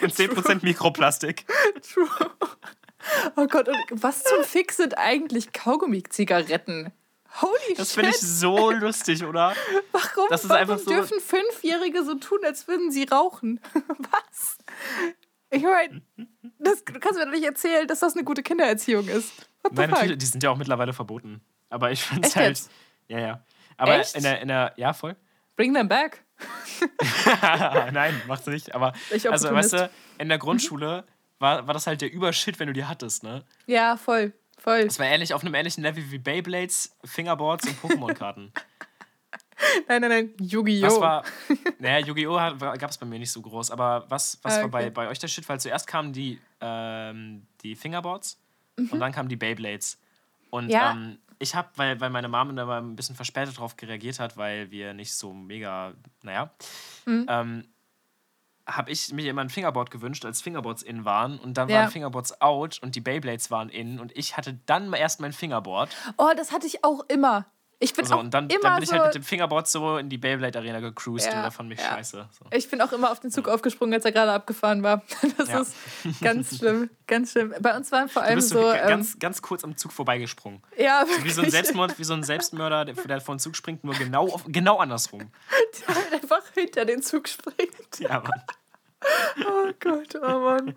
Und 0.00 0.14
10% 0.14 0.60
Mikroplastik. 0.62 1.44
True. 1.82 2.08
Oh 3.36 3.46
Gott, 3.46 3.68
und 3.68 4.02
was 4.02 4.24
zum 4.24 4.42
Fix 4.44 4.78
sind 4.78 4.96
eigentlich 4.96 5.52
Kaugummi-Zigaretten? 5.52 6.92
Holy 7.40 7.74
das 7.76 7.92
finde 7.92 8.10
ich 8.10 8.18
so 8.18 8.70
lustig, 8.70 9.24
oder? 9.24 9.54
Warum, 9.92 10.26
das 10.30 10.44
ist 10.44 10.48
warum 10.48 10.62
einfach 10.62 10.78
so 10.78 10.90
dürfen 10.90 11.20
Fünfjährige 11.20 12.02
so 12.02 12.14
tun, 12.14 12.38
als 12.44 12.66
würden 12.66 12.90
sie 12.90 13.04
rauchen? 13.04 13.60
Was? 13.98 14.56
Ich 15.50 15.62
meine, 15.62 16.02
du 16.16 17.00
kannst 17.00 17.18
mir 17.18 17.24
doch 17.24 17.32
nicht 17.32 17.44
erzählen, 17.44 17.86
dass 17.86 18.00
das 18.00 18.14
eine 18.14 18.24
gute 18.24 18.42
Kindererziehung 18.42 19.08
ist. 19.08 19.32
Nein, 19.72 19.90
natürlich, 19.90 20.18
die 20.18 20.26
sind 20.26 20.42
ja 20.42 20.50
auch 20.50 20.56
mittlerweile 20.56 20.92
verboten. 20.92 21.40
Aber 21.70 21.90
ich 21.90 22.02
finde 22.02 22.28
es 22.28 22.36
halt. 22.36 22.48
Jetzt? 22.48 22.70
Ja, 23.08 23.18
ja. 23.18 23.44
Aber 23.76 23.98
Echt? 23.98 24.16
in 24.16 24.22
der, 24.22 24.40
in 24.40 24.48
der. 24.48 24.72
Ja, 24.76 24.92
voll. 24.92 25.16
Bring 25.56 25.74
them 25.74 25.88
back. 25.88 26.24
Nein, 27.92 28.20
macht's 28.26 28.46
nicht. 28.46 28.74
Aber 28.74 28.92
also, 29.10 29.52
weißt 29.52 29.72
du, 29.72 29.90
in 30.18 30.28
der 30.28 30.38
Grundschule 30.38 31.04
war, 31.38 31.66
war 31.66 31.74
das 31.74 31.86
halt 31.86 32.00
der 32.00 32.12
Übershit, 32.12 32.58
wenn 32.60 32.66
du 32.66 32.72
die 32.72 32.84
hattest, 32.84 33.22
ne? 33.22 33.44
Ja, 33.66 33.96
voll. 33.96 34.32
Voll. 34.58 34.84
Das 34.84 34.98
war 34.98 35.06
ähnlich 35.06 35.34
auf 35.34 35.42
einem 35.42 35.54
ähnlichen 35.54 35.82
Level 35.82 36.10
wie 36.10 36.18
Beyblades, 36.18 36.96
Fingerboards 37.04 37.66
und 37.66 37.80
Pokémon-Karten. 37.80 38.52
nein, 39.88 40.00
nein, 40.00 40.10
nein, 40.10 40.34
Yu-Gi-Oh! 40.40 41.22
Naja, 41.78 42.06
Yu-Gi-Oh! 42.06 42.34
gab 42.34 42.90
es 42.90 42.98
bei 42.98 43.06
mir 43.06 43.18
nicht 43.18 43.32
so 43.32 43.40
groß, 43.40 43.70
aber 43.70 44.04
was, 44.08 44.38
was 44.42 44.54
ah, 44.54 44.56
okay. 44.56 44.62
war 44.62 44.70
bei, 44.70 44.90
bei 44.90 45.08
euch 45.08 45.18
der 45.18 45.28
Shit? 45.28 45.48
Weil 45.48 45.60
zuerst 45.60 45.86
kamen 45.86 46.12
die, 46.12 46.40
ähm, 46.60 47.46
die 47.62 47.74
Fingerboards 47.74 48.38
mhm. 48.76 48.88
und 48.90 49.00
dann 49.00 49.12
kamen 49.12 49.28
die 49.28 49.36
Beyblades. 49.36 49.98
Und 50.50 50.68
ja. 50.68 50.92
ähm, 50.92 51.18
ich 51.38 51.54
habe, 51.54 51.68
weil, 51.76 52.00
weil 52.00 52.10
meine 52.10 52.28
Mom 52.28 52.54
da 52.56 52.78
ein 52.78 52.96
bisschen 52.96 53.16
verspätet 53.16 53.56
darauf 53.56 53.74
reagiert 53.80 54.20
hat, 54.20 54.36
weil 54.36 54.70
wir 54.70 54.94
nicht 54.94 55.14
so 55.14 55.32
mega, 55.32 55.92
naja, 56.22 56.50
mhm. 57.04 57.26
ähm, 57.28 57.64
habe 58.66 58.90
ich 58.90 59.12
mir 59.12 59.30
immer 59.30 59.42
ein 59.42 59.50
Fingerboard 59.50 59.90
gewünscht, 59.90 60.24
als 60.24 60.42
Fingerboards 60.42 60.82
in 60.82 61.04
waren. 61.04 61.38
Und 61.38 61.56
dann 61.56 61.68
ja. 61.68 61.80
waren 61.80 61.90
Fingerboards 61.90 62.40
out 62.40 62.80
und 62.82 62.96
die 62.96 63.00
Beyblades 63.00 63.50
waren 63.50 63.68
in. 63.68 64.00
Und 64.00 64.16
ich 64.16 64.36
hatte 64.36 64.58
dann 64.66 64.92
erst 64.92 65.20
mein 65.20 65.32
Fingerboard. 65.32 65.94
Oh, 66.16 66.30
das 66.36 66.52
hatte 66.52 66.66
ich 66.66 66.82
auch 66.82 67.04
immer. 67.08 67.46
Ich 67.78 67.92
bin 67.92 68.06
so, 68.06 68.14
auch 68.14 68.20
und 68.20 68.32
dann, 68.32 68.48
immer 68.48 68.60
dann 68.62 68.74
bin 68.76 68.84
ich 68.84 68.90
halt 68.90 69.02
so 69.02 69.06
mit 69.06 69.14
dem 69.16 69.22
Fingerboard 69.22 69.68
so 69.68 69.98
in 69.98 70.08
die 70.08 70.16
Beyblade 70.16 70.58
Arena 70.58 70.80
gecruised 70.80 71.26
ja, 71.26 71.36
und 71.36 71.42
da 71.42 71.50
fand 71.50 71.68
mich 71.68 71.78
ja. 71.78 71.90
scheiße. 71.90 72.26
So. 72.32 72.46
Ich 72.50 72.70
bin 72.70 72.80
auch 72.80 72.90
immer 72.92 73.10
auf 73.10 73.20
den 73.20 73.30
Zug 73.30 73.48
aufgesprungen, 73.48 73.92
als 73.92 74.04
er 74.06 74.12
gerade 74.12 74.32
abgefahren 74.32 74.82
war. 74.82 75.02
Das 75.36 75.48
ja. 75.48 75.60
ist 75.60 76.20
ganz 76.22 76.56
schlimm, 76.56 76.88
ganz 77.06 77.32
schlimm. 77.32 77.54
Bei 77.60 77.76
uns 77.76 77.92
waren 77.92 78.08
vor 78.08 78.22
allem 78.22 78.40
so. 78.40 78.62
so 78.62 78.72
ähm, 78.72 78.88
ganz, 78.88 79.18
ganz 79.18 79.42
kurz 79.42 79.64
am 79.64 79.76
Zug 79.76 79.92
vorbeigesprungen. 79.92 80.62
Ja, 80.78 81.04
so 81.04 81.24
wie 81.24 81.30
so 81.30 81.42
ein 81.42 81.50
Selbstmord, 81.50 81.98
wie 81.98 82.04
so 82.04 82.14
ein 82.14 82.22
Selbstmörder, 82.22 82.86
der, 82.86 82.94
der 82.94 83.20
vor 83.20 83.34
den 83.34 83.40
Zug 83.40 83.56
springt, 83.56 83.84
nur 83.84 83.94
genau, 83.94 84.28
auf, 84.28 84.44
genau 84.46 84.78
andersrum. 84.78 85.20
Der 85.88 85.94
halt 85.94 86.12
einfach 86.14 86.42
hinter 86.54 86.84
den 86.84 87.02
Zug 87.02 87.28
springt. 87.28 87.98
Ja, 87.98 88.20
Mann. 88.20 88.42
Oh 89.46 89.70
Gott, 89.80 90.14
oh 90.16 90.38
Mann. 90.40 90.74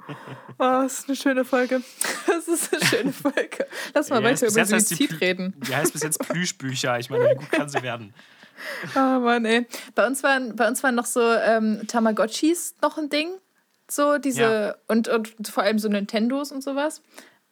Oh, 0.57 0.83
das 0.83 0.99
ist 0.99 1.07
eine 1.07 1.15
schöne 1.15 1.45
Folge. 1.45 1.81
Das 2.27 2.47
ist 2.47 2.73
eine 2.73 2.85
schöne 2.85 3.13
Folge. 3.13 3.65
Lass 3.93 4.09
mal 4.09 4.21
ja, 4.21 4.29
weiter 4.29 4.47
über 4.47 4.65
Suizid 4.65 5.19
reden. 5.21 5.55
Die 5.67 5.75
heißt 5.75 5.93
bis 5.93 6.03
jetzt 6.03 6.19
Plüschbücher. 6.19 6.99
Ich 6.99 7.09
meine, 7.09 7.31
wie 7.31 7.35
gut 7.35 7.51
kann 7.51 7.69
sie 7.69 7.81
werden? 7.81 8.13
Oh 8.95 9.19
Mann, 9.19 9.45
ey. 9.45 9.65
Bei 9.95 10.05
uns 10.05 10.21
waren, 10.23 10.55
bei 10.55 10.67
uns 10.67 10.83
waren 10.83 10.95
noch 10.95 11.05
so 11.05 11.21
ähm, 11.21 11.87
Tamagotchis 11.87 12.75
noch 12.81 12.97
ein 12.97 13.09
Ding. 13.09 13.29
So 13.89 14.17
diese, 14.17 14.41
ja. 14.41 14.75
und, 14.87 15.07
und 15.07 15.47
vor 15.47 15.63
allem 15.63 15.79
so 15.79 15.89
Nintendos 15.89 16.51
und 16.51 16.63
sowas. 16.63 17.01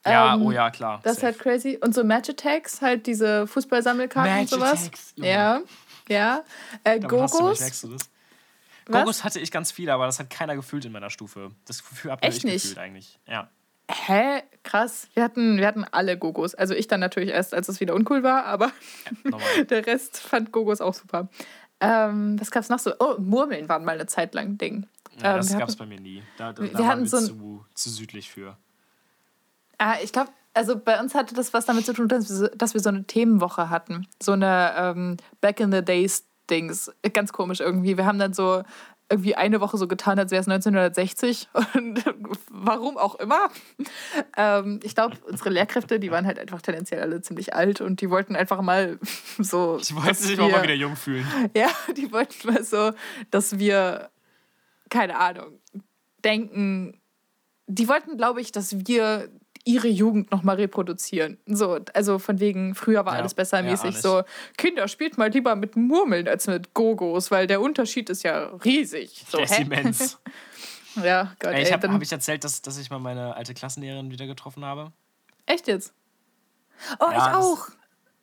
Ja, 0.06 0.34
ähm, 0.34 0.42
oh 0.42 0.52
ja, 0.52 0.70
klar. 0.70 1.00
Das 1.02 1.18
ist 1.18 1.22
halt 1.22 1.38
crazy. 1.38 1.78
Und 1.80 1.94
so 1.94 2.04
Match 2.04 2.30
Attacks, 2.30 2.80
halt 2.80 3.06
diese 3.06 3.46
Fußballsammelkarten 3.46 4.40
und 4.40 4.48
sowas. 4.48 4.86
Attacks, 4.86 5.14
ja, 5.16 5.60
ja. 6.08 6.44
Äh, 6.84 7.00
Gogos. 7.00 7.58
Gogos 8.90 9.24
hatte 9.24 9.40
ich 9.40 9.50
ganz 9.50 9.70
viele, 9.70 9.92
aber 9.92 10.06
das 10.06 10.18
hat 10.18 10.30
keiner 10.30 10.56
gefühlt 10.56 10.84
in 10.84 10.92
meiner 10.92 11.10
Stufe. 11.10 11.50
Das 11.66 11.86
Gefühl 11.86 12.10
habe 12.10 12.26
ich 12.26 12.44
nicht 12.44 12.62
gefühlt 12.62 12.78
eigentlich. 12.78 13.18
Ja. 13.26 13.50
Hä? 13.90 14.42
Krass. 14.62 15.08
Wir 15.14 15.22
hatten, 15.22 15.56
wir 15.58 15.66
hatten 15.66 15.84
alle 15.84 16.18
Gogos. 16.18 16.54
Also 16.54 16.74
ich 16.74 16.88
dann 16.88 17.00
natürlich 17.00 17.30
erst, 17.30 17.54
als 17.54 17.68
es 17.68 17.80
wieder 17.80 17.94
uncool 17.94 18.22
war, 18.22 18.44
aber 18.44 18.72
ja, 19.24 19.64
der 19.70 19.86
Rest 19.86 20.18
fand 20.18 20.52
Gogos 20.52 20.80
auch 20.80 20.94
super. 20.94 21.28
Ähm, 21.80 22.38
was 22.40 22.50
gab's 22.50 22.68
noch 22.68 22.78
so? 22.78 22.92
Oh, 22.98 23.14
Murmeln 23.18 23.68
waren 23.68 23.84
mal 23.84 23.92
eine 23.92 24.06
Zeit 24.06 24.34
lang 24.34 24.48
ein 24.48 24.58
Ding. 24.58 24.86
Ja, 25.22 25.36
das 25.36 25.52
ähm, 25.52 25.58
gab 25.58 25.68
es 25.68 25.76
bei 25.76 25.86
mir 25.86 26.00
nie. 26.00 26.22
Da, 26.36 26.52
da, 26.52 26.62
wir 26.62 26.70
da 26.70 26.78
waren 26.80 27.00
wir 27.00 27.08
so 27.08 27.20
zu, 27.20 27.64
zu 27.74 27.90
südlich 27.90 28.30
für. 28.30 28.56
Ah, 29.78 29.94
ich 30.02 30.12
glaube, 30.12 30.30
also 30.54 30.76
bei 30.76 31.00
uns 31.00 31.14
hatte 31.14 31.34
das 31.34 31.54
was 31.54 31.66
damit 31.66 31.86
zu 31.86 31.92
tun, 31.92 32.08
dass 32.08 32.28
wir, 32.28 32.48
dass 32.50 32.74
wir 32.74 32.80
so 32.80 32.88
eine 32.88 33.04
Themenwoche 33.04 33.70
hatten. 33.70 34.06
So 34.20 34.32
eine 34.32 34.74
ähm, 34.76 35.16
Back 35.40 35.60
in 35.60 35.72
the 35.72 35.84
Days 35.84 36.24
Dings. 36.50 36.90
Ganz 37.12 37.32
komisch 37.32 37.60
irgendwie. 37.60 37.96
Wir 37.96 38.06
haben 38.06 38.18
dann 38.18 38.34
so 38.34 38.62
irgendwie 39.10 39.34
eine 39.34 39.60
Woche 39.60 39.78
so 39.78 39.88
getan, 39.88 40.18
als 40.18 40.30
wäre 40.30 40.40
es 40.40 40.48
1960 40.48 41.48
und 41.74 42.04
warum 42.50 42.98
auch 42.98 43.14
immer. 43.14 43.48
Ähm, 44.36 44.80
ich 44.82 44.94
glaube, 44.94 45.16
unsere 45.26 45.50
Lehrkräfte, 45.50 45.98
die 45.98 46.10
waren 46.10 46.26
halt 46.26 46.38
einfach 46.38 46.60
tendenziell 46.60 47.00
alle 47.00 47.22
ziemlich 47.22 47.54
alt 47.54 47.80
und 47.80 48.00
die 48.00 48.10
wollten 48.10 48.36
einfach 48.36 48.60
mal 48.60 48.98
so. 49.38 49.78
Die 49.78 49.94
wollten 49.94 50.14
sich 50.14 50.38
auch 50.38 50.50
mal 50.50 50.62
wieder 50.62 50.74
jung 50.74 50.96
fühlen. 50.96 51.26
Ja, 51.56 51.68
die 51.96 52.12
wollten 52.12 52.52
mal 52.52 52.62
so, 52.62 52.92
dass 53.30 53.58
wir, 53.58 54.10
keine 54.90 55.18
Ahnung, 55.18 55.58
denken. 56.24 57.00
Die 57.66 57.88
wollten, 57.88 58.16
glaube 58.16 58.40
ich, 58.40 58.52
dass 58.52 58.86
wir 58.86 59.30
ihre 59.68 59.88
Jugend 59.88 60.30
nochmal 60.30 60.56
reproduzieren. 60.56 61.36
So, 61.46 61.78
also 61.92 62.18
von 62.18 62.40
wegen, 62.40 62.74
früher 62.74 63.04
war 63.04 63.12
ja, 63.14 63.18
alles 63.20 63.34
besser 63.34 63.62
mäßig. 63.62 63.94
Ja, 63.96 64.00
so, 64.00 64.22
Kinder, 64.56 64.88
spielt 64.88 65.18
mal 65.18 65.28
lieber 65.30 65.54
mit 65.56 65.76
Murmeln 65.76 66.26
als 66.26 66.46
mit 66.46 66.72
Gogos, 66.72 67.30
weil 67.30 67.46
der 67.46 67.60
Unterschied 67.60 68.08
ist 68.08 68.22
ja 68.22 68.46
riesig. 68.64 69.24
So, 69.28 69.36
der 69.38 69.44
ist 69.46 69.58
immens. 69.58 70.18
Ja, 71.04 71.32
Gott, 71.38 71.52
Ey, 71.52 71.62
ich 71.62 71.72
habe 71.72 71.92
hab 71.92 72.02
ich 72.02 72.10
erzählt, 72.10 72.42
dass, 72.42 72.60
dass 72.60 72.76
ich 72.76 72.90
mal 72.90 72.98
meine 72.98 73.36
alte 73.36 73.54
Klassenlehrerin 73.54 74.10
wieder 74.10 74.26
getroffen 74.26 74.64
habe. 74.64 74.90
Echt 75.46 75.68
jetzt? 75.68 75.92
Oh, 76.98 77.04
Ja, 77.04 77.10
ich 77.10 77.24
das- 77.24 77.34
auch. 77.36 77.68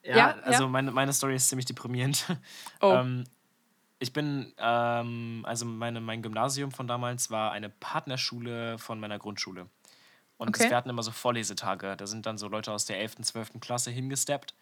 Ja, 0.04 0.18
Ja, 0.18 0.36
also. 0.44 0.68
Meine, 0.68 0.92
meine 0.92 1.14
Story 1.14 1.36
ist 1.36 1.48
ziemlich 1.48 1.66
deprimierend. 1.68 2.26
Oh. 2.82 2.92
Ähm, 2.92 3.24
ich 4.00 4.12
bin, 4.12 4.52
ähm, 4.58 5.44
also 5.48 5.66
meine, 5.66 6.02
mein 6.02 6.22
Gymnasium 6.22 6.72
von 6.72 6.86
damals 6.86 7.32
war 7.32 7.52
eine 7.54 7.70
Partnerschule 7.70 8.78
von 8.78 9.00
meiner 9.00 9.20
Grundschule. 9.20 9.68
Und 10.38 10.50
Okay. 10.50 10.64
das, 10.64 10.70
wir 10.70 10.78
hatten 10.78 10.90
immer 10.90 11.04
so 11.04 11.12
Vorlesetage. 11.12 11.96
Da 11.98 12.08
sind 12.08 12.26
dann 12.26 12.38
so 12.38 12.48
Leute 12.48 12.72
aus 12.72 12.86
der 12.86 13.00
11., 13.00 13.22
12. 13.22 13.60
Klasse 13.62 13.92
hingesteppt, 13.92 14.54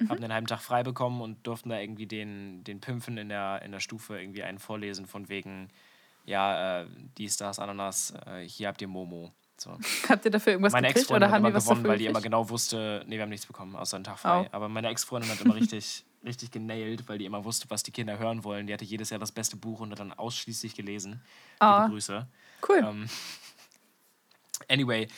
Mhm. 0.00 0.08
haben 0.08 0.20
den 0.20 0.32
halben 0.32 0.46
Tag 0.46 0.60
frei 0.60 0.82
bekommen 0.82 1.20
und 1.20 1.46
durften 1.46 1.68
da 1.70 1.78
irgendwie 1.78 2.06
den, 2.06 2.64
den 2.64 2.80
Pimpfen 2.80 3.18
in 3.18 3.28
der, 3.28 3.62
in 3.62 3.72
der 3.72 3.80
Stufe 3.80 4.18
irgendwie 4.18 4.42
einen 4.42 4.58
vorlesen 4.58 5.06
von 5.06 5.28
wegen, 5.28 5.68
ja, 6.24 6.80
äh, 6.82 6.86
dies, 7.18 7.36
das, 7.36 7.58
Ananas, 7.58 8.14
äh, 8.26 8.40
hier 8.46 8.68
habt 8.68 8.80
ihr 8.80 8.88
Momo. 8.88 9.32
So. 9.58 9.78
Habt 10.08 10.24
ihr 10.24 10.30
dafür 10.32 10.54
irgendwas 10.54 10.72
Meine 10.72 10.88
gekriegt 10.88 11.02
Ex-Freundin 11.04 11.16
oder 11.18 11.26
hat 11.28 11.34
haben 11.34 11.42
immer 11.42 11.50
die 11.50 11.54
was 11.54 11.64
gewonnen, 11.66 11.84
weil 11.86 11.98
die 11.98 12.06
immer 12.06 12.20
genau 12.20 12.48
wusste, 12.48 13.04
nee, 13.06 13.14
wir 13.14 13.22
haben 13.22 13.28
nichts 13.28 13.46
bekommen, 13.46 13.76
außer 13.76 13.96
einen 13.96 14.02
Tag 14.02 14.18
frei. 14.18 14.40
Oh. 14.40 14.48
Aber 14.50 14.68
meine 14.68 14.88
Ex-Freundin 14.88 15.30
hat 15.30 15.40
immer 15.40 15.54
richtig, 15.54 16.04
richtig 16.24 16.50
genailt, 16.50 17.08
weil 17.08 17.18
die 17.18 17.26
immer 17.26 17.44
wusste, 17.44 17.70
was 17.70 17.84
die 17.84 17.92
Kinder 17.92 18.18
hören 18.18 18.42
wollen. 18.42 18.66
Die 18.66 18.72
hatte 18.72 18.84
jedes 18.84 19.10
Jahr 19.10 19.20
das 19.20 19.30
beste 19.30 19.56
Buch 19.56 19.78
und 19.78 19.92
hat 19.92 20.00
dann 20.00 20.12
ausschließlich 20.12 20.74
gelesen. 20.74 21.22
Ah. 21.60 21.82
Liebe 21.82 21.92
Grüße. 21.92 22.26
Cool. 22.68 22.78
Ähm, 22.78 23.08
anyway, 24.68 25.08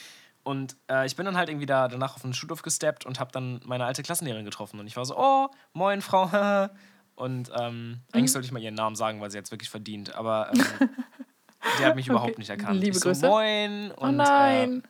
und 0.43 0.77
äh, 0.91 1.07
ich 1.07 1.17
bin 1.17 1.25
dann 1.25 1.37
halt 1.39 1.49
irgendwie 1.49 1.67
da 1.67 1.89
danach 1.89 2.17
auf 2.17 2.23
den 2.23 2.35
Schulhof 2.35 2.61
gesteppt 2.63 3.07
und 3.07 3.19
habe 3.19 3.33
dann 3.33 3.61
meine 3.65 3.87
alte 3.87 4.03
Klassenlehrerin 4.03 4.45
getroffen. 4.45 4.79
Und 4.79 4.87
ich 4.87 4.95
war 4.97 5.05
so, 5.07 5.17
oh, 5.17 5.49
moin, 5.73 6.03
Frau. 6.03 6.69
und 7.17 7.51
ähm, 7.59 7.89
Mhm. 7.91 8.01
eigentlich 8.13 8.33
sollte 8.33 8.45
ich 8.47 8.53
mal 8.53 8.61
ihren 8.61 8.75
Namen 8.75 8.95
sagen, 8.95 9.21
weil 9.23 9.31
sie 9.31 9.39
jetzt 9.39 9.51
wirklich 9.53 9.71
verdient. 9.71 10.15
Aber 10.15 10.51
ähm, 10.53 10.89
die 11.79 11.85
hat 11.87 11.95
mich 11.97 12.09
überhaupt 12.09 12.33
Okay. 12.33 12.41
nicht 12.41 12.51
erkannt. 12.51 12.79
Liebe 12.81 12.97
ich 12.97 13.01
so, 13.03 13.09
Grüße. 13.09 13.27
moin. 13.27 13.91
oh 13.97 14.05
Und, 14.05 14.21
Äh, 14.21 14.23
nein. 14.23 14.83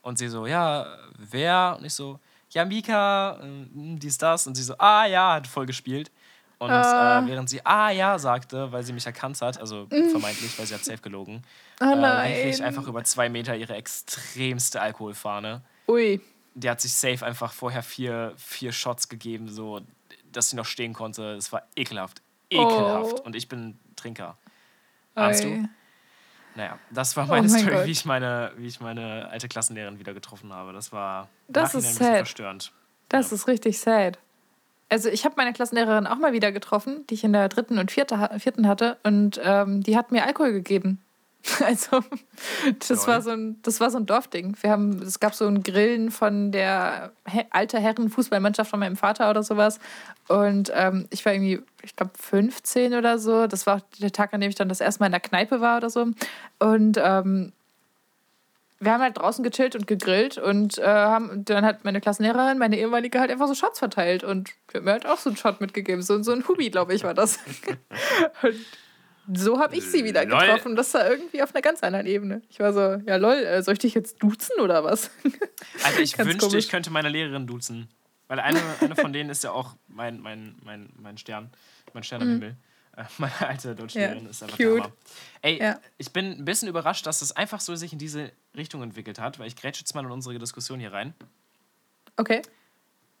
und 0.00 0.16
sie 0.18 0.28
so, 0.28 0.46
ja, 0.46 0.86
wer? 1.18 1.76
Und 1.78 1.84
ich 1.84 1.92
so, 1.92 2.18
ja, 2.50 2.64
Mika, 2.64 3.38
äh, 3.42 3.66
dies, 3.98 4.16
das. 4.16 4.46
Und 4.46 4.54
sie 4.54 4.62
so, 4.62 4.76
ah 4.78 5.04
ja, 5.04 5.34
hat 5.34 5.46
voll 5.46 5.66
gespielt. 5.66 6.10
Und 6.58 6.70
Ah. 6.70 7.20
äh, 7.20 7.26
während 7.26 7.50
sie 7.50 7.64
ah 7.66 7.90
ja 7.90 8.18
sagte, 8.18 8.72
weil 8.72 8.82
sie 8.82 8.92
mich 8.94 9.04
erkannt 9.04 9.40
hat, 9.42 9.58
also 9.60 9.86
vermeintlich, 9.88 10.58
weil 10.58 10.64
sie 10.66 10.74
hat 10.74 10.84
safe 10.84 11.02
gelogen, 11.02 11.42
oh 11.82 11.84
äh, 11.84 12.48
ich 12.48 12.62
einfach 12.62 12.86
über 12.88 13.04
zwei 13.04 13.28
Meter 13.28 13.54
ihre 13.56 13.74
extremste 13.74 14.80
Alkoholfahne. 14.80 15.60
Ui. 15.86 16.20
Die 16.54 16.70
hat 16.70 16.80
sich 16.80 16.94
safe 16.94 17.24
einfach 17.26 17.52
vorher 17.52 17.82
vier, 17.82 18.32
vier 18.38 18.72
Shots 18.72 19.08
gegeben, 19.10 19.48
so 19.50 19.82
dass 20.32 20.48
sie 20.50 20.56
noch 20.56 20.64
stehen 20.64 20.94
konnte. 20.94 21.34
Es 21.34 21.52
war 21.52 21.62
ekelhaft. 21.76 22.22
Ekelhaft. 22.48 23.20
Oh. 23.20 23.22
Und 23.24 23.36
ich 23.36 23.48
bin 23.48 23.78
Trinker. 23.96 24.38
Ahnst 25.14 25.44
du? 25.44 25.68
Naja, 26.54 26.78
das 26.90 27.14
war 27.18 27.24
Oh 27.24 27.28
meine 27.28 27.48
mein 27.48 27.60
Story, 27.60 27.74
Gott. 27.76 27.86
wie 27.86 27.90
ich 27.90 28.04
meine, 28.06 28.52
wie 28.56 28.66
ich 28.66 28.80
meine 28.80 29.28
alte 29.30 29.46
Klassenlehrerin 29.48 29.98
wieder 29.98 30.14
getroffen 30.14 30.52
habe. 30.54 30.72
Das 30.72 30.90
war 30.92 31.28
Das 31.48 31.74
ist 31.74 31.96
sad. 31.96 32.16
verstörend. 32.16 32.72
Das 33.10 33.30
Ja. 33.30 33.34
ist 33.36 33.46
richtig 33.46 33.78
sad. 33.78 34.18
Also 34.88 35.08
ich 35.08 35.24
habe 35.24 35.34
meine 35.36 35.52
Klassenlehrerin 35.52 36.06
auch 36.06 36.18
mal 36.18 36.32
wieder 36.32 36.52
getroffen, 36.52 37.04
die 37.08 37.14
ich 37.14 37.24
in 37.24 37.32
der 37.32 37.48
dritten 37.48 37.78
und 37.78 37.90
vierte, 37.90 38.30
vierten 38.38 38.68
hatte. 38.68 38.98
Und 39.02 39.40
ähm, 39.42 39.82
die 39.82 39.96
hat 39.96 40.12
mir 40.12 40.24
Alkohol 40.24 40.52
gegeben. 40.52 41.00
Also 41.64 42.00
das 42.88 43.06
war 43.06 43.22
so 43.22 43.30
ein, 43.30 43.60
das 43.62 43.80
war 43.80 43.90
so 43.90 43.98
ein 43.98 44.06
Dorfding. 44.06 44.56
Wir 44.60 44.70
haben, 44.70 45.00
es 45.02 45.20
gab 45.20 45.34
so 45.34 45.46
ein 45.46 45.62
Grillen 45.62 46.10
von 46.10 46.52
der 46.52 47.12
He 47.26 47.44
alter 47.50 47.78
Herren 47.78 48.08
Fußballmannschaft 48.10 48.70
von 48.70 48.80
meinem 48.80 48.96
Vater 48.96 49.30
oder 49.30 49.42
sowas. 49.42 49.78
Und 50.28 50.72
ähm, 50.74 51.06
ich 51.10 51.24
war 51.24 51.32
irgendwie, 51.32 51.60
ich 51.82 51.94
glaube 51.94 52.12
15 52.18 52.94
oder 52.94 53.18
so. 53.18 53.46
Das 53.46 53.66
war 53.66 53.82
der 54.00 54.12
Tag, 54.12 54.34
an 54.34 54.40
dem 54.40 54.50
ich 54.50 54.56
dann 54.56 54.68
das 54.68 54.80
erste 54.80 55.00
Mal 55.00 55.06
in 55.06 55.12
der 55.12 55.20
Kneipe 55.20 55.60
war 55.60 55.76
oder 55.76 55.90
so. 55.90 56.08
Und 56.58 57.00
ähm, 57.02 57.52
wir 58.78 58.92
haben 58.92 59.00
halt 59.00 59.16
draußen 59.18 59.42
gechillt 59.42 59.74
und 59.74 59.86
gegrillt 59.86 60.36
und 60.38 60.78
äh, 60.78 60.84
haben 60.84 61.44
dann 61.44 61.64
hat 61.64 61.84
meine 61.84 62.00
Klassenlehrerin, 62.00 62.58
meine 62.58 62.78
ehemalige, 62.78 63.18
halt 63.20 63.30
einfach 63.30 63.48
so 63.48 63.54
Shots 63.54 63.78
verteilt 63.78 64.22
und 64.24 64.50
hat 64.74 64.82
mir 64.84 64.92
halt 64.92 65.06
auch 65.06 65.18
so 65.18 65.30
einen 65.30 65.36
Shot 65.36 65.60
mitgegeben. 65.60 66.02
So, 66.02 66.22
so 66.22 66.32
ein 66.32 66.46
Hubi, 66.46 66.70
glaube 66.70 66.94
ich, 66.94 67.02
war 67.04 67.14
das. 67.14 67.38
und 68.42 69.38
so 69.38 69.58
habe 69.58 69.76
ich 69.76 69.84
sie 69.84 70.04
wieder 70.04 70.24
Lol. 70.24 70.38
getroffen. 70.40 70.76
Das 70.76 70.94
war 70.94 71.08
irgendwie 71.10 71.42
auf 71.42 71.54
einer 71.54 71.62
ganz 71.62 71.82
anderen 71.82 72.06
Ebene. 72.06 72.42
Ich 72.48 72.60
war 72.60 72.72
so, 72.72 73.02
ja 73.06 73.16
lol, 73.16 73.34
äh, 73.34 73.62
soll 73.62 73.72
ich 73.74 73.80
dich 73.80 73.94
jetzt 73.94 74.22
duzen 74.22 74.60
oder 74.60 74.84
was? 74.84 75.10
Also 75.84 76.00
ich 76.00 76.16
Ganz 76.16 76.28
wünschte, 76.28 76.46
komisch. 76.48 76.64
ich 76.64 76.70
könnte 76.70 76.90
meine 76.90 77.08
Lehrerin 77.08 77.46
duzen. 77.46 77.88
Weil 78.28 78.40
eine, 78.40 78.60
eine 78.80 78.94
von 78.96 79.12
denen 79.12 79.30
ist 79.30 79.42
ja 79.44 79.50
auch 79.52 79.74
mein, 79.88 80.20
mein, 80.20 80.56
mein, 80.64 80.90
mein 80.96 81.18
Stern. 81.18 81.50
Mein 81.92 82.02
Stern 82.02 82.22
am 82.22 82.28
Himmel. 82.28 82.56
Äh, 82.96 83.04
Meine 83.18 83.32
alte 83.40 83.74
Deutschlehrerin 83.74 84.18
Mhm. 84.20 84.24
Ja, 84.24 84.30
ist 84.30 84.42
einfach 84.42 84.56
cute. 84.56 84.82
Hammer. 84.82 84.92
Ey, 85.42 85.58
Ja. 85.60 85.78
ich 85.98 86.12
bin 86.12 86.32
ein 86.32 86.44
bisschen 86.44 86.68
überrascht, 86.68 87.06
dass 87.06 87.20
es 87.22 87.32
einfach 87.32 87.60
so 87.60 87.74
sich 87.76 87.92
in 87.92 87.98
diese 87.98 88.32
Richtung 88.56 88.82
entwickelt 88.82 89.18
hat, 89.18 89.38
weil 89.38 89.46
ich 89.46 89.56
grätsche 89.56 89.80
jetzt 89.82 89.94
mal 89.94 90.04
in 90.04 90.10
unsere 90.10 90.38
Diskussion 90.38 90.80
hier 90.80 90.92
rein. 90.92 91.14
Okay. 92.16 92.42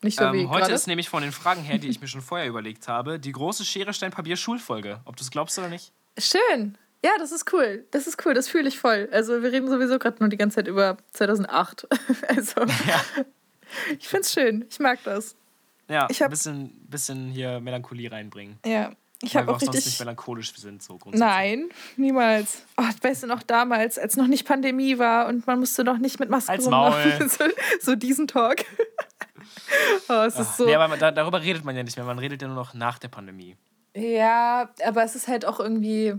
Nicht 0.02 0.18
so 0.18 0.32
wie 0.32 0.40
Ähm, 0.42 0.50
heute 0.50 0.60
gerade. 0.62 0.74
ist 0.74 0.86
nämlich 0.86 1.08
von 1.08 1.22
den 1.22 1.32
Fragen 1.32 1.62
her, 1.62 1.78
die 1.78 1.88
ich 1.88 2.00
mir 2.00 2.08
schon 2.08 2.20
vorher 2.20 2.46
überlegt 2.46 2.86
habe, 2.88 3.18
die 3.18 3.32
große 3.32 3.64
Schere, 3.64 3.92
Stein, 3.94 4.10
Papier, 4.10 4.36
Schulfolge. 4.36 5.00
Ob 5.04 5.16
du 5.16 5.22
es 5.22 5.30
glaubst 5.30 5.58
oder 5.58 5.68
nicht? 5.68 5.92
Schön. 6.18 6.76
Ja, 7.04 7.12
das 7.18 7.32
ist 7.32 7.52
cool. 7.52 7.84
Das 7.92 8.06
ist 8.06 8.24
cool. 8.26 8.34
Das 8.34 8.48
fühle 8.48 8.68
ich 8.68 8.78
voll. 8.78 9.08
Also 9.12 9.42
wir 9.42 9.52
reden 9.52 9.68
sowieso 9.68 9.98
gerade 9.98 10.16
nur 10.20 10.28
die 10.28 10.36
ganze 10.36 10.56
Zeit 10.56 10.68
über 10.68 10.96
2008. 11.12 11.86
also 12.28 12.60
Ja. 12.62 13.00
ich 13.98 14.08
find's 14.08 14.32
schön. 14.32 14.64
Ich 14.70 14.78
mag 14.80 14.98
das. 15.04 15.34
Ja, 15.88 16.08
Ich 16.10 16.20
hab- 16.20 16.28
ein 16.28 16.30
bisschen, 16.30 16.70
bisschen 16.88 17.28
hier 17.30 17.60
Melancholie 17.60 18.10
reinbringen. 18.10 18.58
Ja. 18.64 18.92
Ich 19.22 19.34
habe 19.34 19.50
auch 19.50 19.58
sonst 19.58 19.74
nicht 19.74 19.86
richtig. 19.86 20.00
melancholisch 20.00 20.54
sind, 20.56 20.82
so 20.82 20.98
grundsätzlich. 20.98 21.20
Nein, 21.20 21.68
niemals. 21.96 22.62
Oh, 22.76 22.84
weißt 23.00 23.22
du 23.22 23.26
noch 23.26 23.42
damals, 23.42 23.98
als 23.98 24.16
noch 24.16 24.26
nicht 24.26 24.46
Pandemie 24.46 24.98
war 24.98 25.26
und 25.28 25.46
man 25.46 25.58
musste 25.58 25.84
noch 25.84 25.98
nicht 25.98 26.20
mit 26.20 26.28
Maske 26.28 26.52
Halt's 26.52 26.66
rumlaufen. 26.66 27.30
So, 27.30 27.44
so 27.80 27.96
diesen 27.96 28.26
Talk. 28.26 28.58
oh, 30.08 30.12
es 30.12 30.34
ist 30.34 30.40
Ach, 30.40 30.56
so. 30.56 30.66
Nee, 30.66 30.74
aber 30.74 30.96
da, 30.96 31.10
darüber 31.10 31.42
redet 31.42 31.64
man 31.64 31.74
ja 31.74 31.82
nicht 31.82 31.96
mehr. 31.96 32.04
Man 32.04 32.18
redet 32.18 32.42
ja 32.42 32.48
nur 32.48 32.56
noch 32.56 32.74
nach 32.74 32.98
der 32.98 33.08
Pandemie. 33.08 33.56
Ja, 33.94 34.70
aber 34.84 35.02
es 35.04 35.14
ist 35.16 35.28
halt 35.28 35.46
auch 35.46 35.60
irgendwie. 35.60 36.14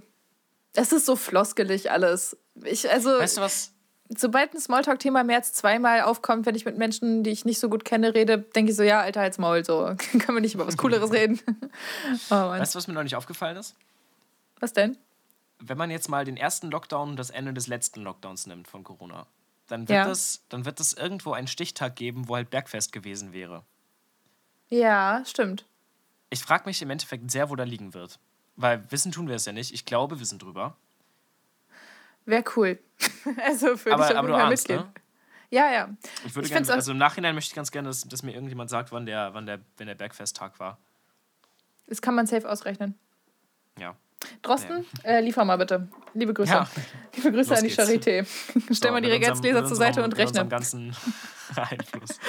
Es 0.73 0.91
ist 0.91 1.05
so 1.05 1.15
floskelig 1.15 1.91
alles. 1.91 2.37
Ich, 2.63 2.89
also, 2.91 3.19
Weißt 3.19 3.37
du 3.37 3.41
was? 3.41 3.73
Sobald 4.15 4.53
ein 4.53 4.59
Smalltalk-Thema 4.59 5.23
mehr 5.23 5.37
als 5.37 5.53
zweimal 5.53 6.01
aufkommt, 6.01 6.45
wenn 6.45 6.55
ich 6.55 6.65
mit 6.65 6.77
Menschen, 6.77 7.23
die 7.23 7.31
ich 7.31 7.45
nicht 7.45 7.59
so 7.59 7.69
gut 7.69 7.85
kenne, 7.85 8.13
rede, 8.13 8.37
denke 8.39 8.71
ich 8.71 8.77
so, 8.77 8.83
ja, 8.83 9.01
Alter, 9.01 9.21
halt's 9.21 9.37
Maul, 9.37 9.63
so. 9.65 9.95
Kann 10.19 10.33
man 10.35 10.41
nicht 10.41 10.55
über 10.55 10.67
was 10.67 10.77
Cooleres 10.77 11.11
reden. 11.11 11.39
oh. 12.29 12.35
Weißt 12.35 12.73
du, 12.75 12.77
was 12.77 12.87
mir 12.87 12.93
noch 12.93 13.03
nicht 13.03 13.15
aufgefallen 13.15 13.57
ist? 13.57 13.75
Was 14.59 14.73
denn? 14.73 14.97
Wenn 15.59 15.77
man 15.77 15.89
jetzt 15.91 16.09
mal 16.09 16.25
den 16.25 16.37
ersten 16.37 16.69
Lockdown 16.69 17.09
und 17.11 17.15
das 17.17 17.29
Ende 17.29 17.53
des 17.53 17.67
letzten 17.67 18.01
Lockdowns 18.01 18.45
nimmt 18.47 18.67
von 18.67 18.83
Corona, 18.83 19.25
dann 19.67 19.81
wird, 19.87 19.97
Ja. 19.97 20.09
es, 20.09 20.43
dann 20.49 20.65
wird 20.65 20.79
es 20.79 20.93
irgendwo 20.93 21.33
einen 21.33 21.47
Stichtag 21.47 21.95
geben, 21.95 22.27
wo 22.27 22.35
halt 22.35 22.49
Bergfest 22.49 22.91
gewesen 22.91 23.33
wäre. 23.33 23.63
Ja, 24.69 25.23
stimmt. 25.25 25.65
Ich 26.29 26.41
frage 26.41 26.65
mich 26.65 26.81
im 26.81 26.89
Endeffekt 26.89 27.31
sehr, 27.31 27.49
wo 27.49 27.55
da 27.55 27.63
liegen 27.63 27.93
wird. 27.93 28.19
Weil 28.55 28.89
wissen 28.91 29.11
tun 29.11 29.27
wir 29.27 29.35
es 29.35 29.45
ja 29.45 29.51
nicht. 29.53 29.73
Ich 29.73 29.85
glaube, 29.85 30.15
wir 30.17 30.19
wissen 30.21 30.39
drüber. 30.39 30.75
Wäre 32.27 32.43
cool. 32.55 32.77
also 33.45 33.67
würde 33.67 33.79
ich 33.85 33.93
Aber, 33.93 34.03
auf 34.05 34.11
aber 34.11 34.27
jeden 34.27 34.39
Fall 34.39 34.51
ahnst, 34.51 34.69
mitgehen. 34.69 34.87
ne? 34.87 34.93
Ja, 35.49 35.71
ja. 35.71 35.89
Ich 36.25 36.35
würde 36.35 36.45
Ich 36.47 36.53
gerne, 36.53 36.69
also 36.73 36.91
im 36.91 36.97
Nachhinein 36.97 37.33
möchte 37.33 37.51
ich 37.51 37.55
ganz 37.55 37.71
gerne, 37.71 37.87
dass, 37.87 38.01
dass 38.01 38.21
mir 38.21 38.33
irgendjemand 38.33 38.69
sagt, 38.69 38.91
wann 38.91 39.05
der, 39.05 39.33
wann 39.33 39.45
der, 39.45 39.59
wenn 39.77 39.87
der 39.87 39.95
Bergfesttag 39.95 40.59
war. 40.59 40.77
Das 41.87 42.01
kann 42.01 42.15
man 42.15 42.27
safe 42.27 42.47
ausrechnen. 42.49 42.95
Ja. 43.79 43.95
Drosten, 44.41 44.85
äh, 45.03 45.21
liefer 45.21 45.45
mal 45.45 45.57
bitte. 45.57 45.87
Liebe 46.13 46.33
Grüße. 46.33 46.51
Ja. 46.51 46.67
Liebe 47.15 47.31
Grüße 47.31 47.49
Los 47.51 47.59
an 47.59 47.63
die 47.63 47.69
geht's. 47.73 47.79
Charité. 48.07 48.27
Stell 48.73 48.91
mal 48.91 48.99
die 49.01 49.07
mit 49.09 49.21
mit 49.21 49.67
zur 49.67 49.77
Seite 49.77 50.03
und 50.03 50.09
mit 50.09 50.17
rechne. 50.17 50.45
ganzen 50.47 50.93
Einfluss. 51.55 52.19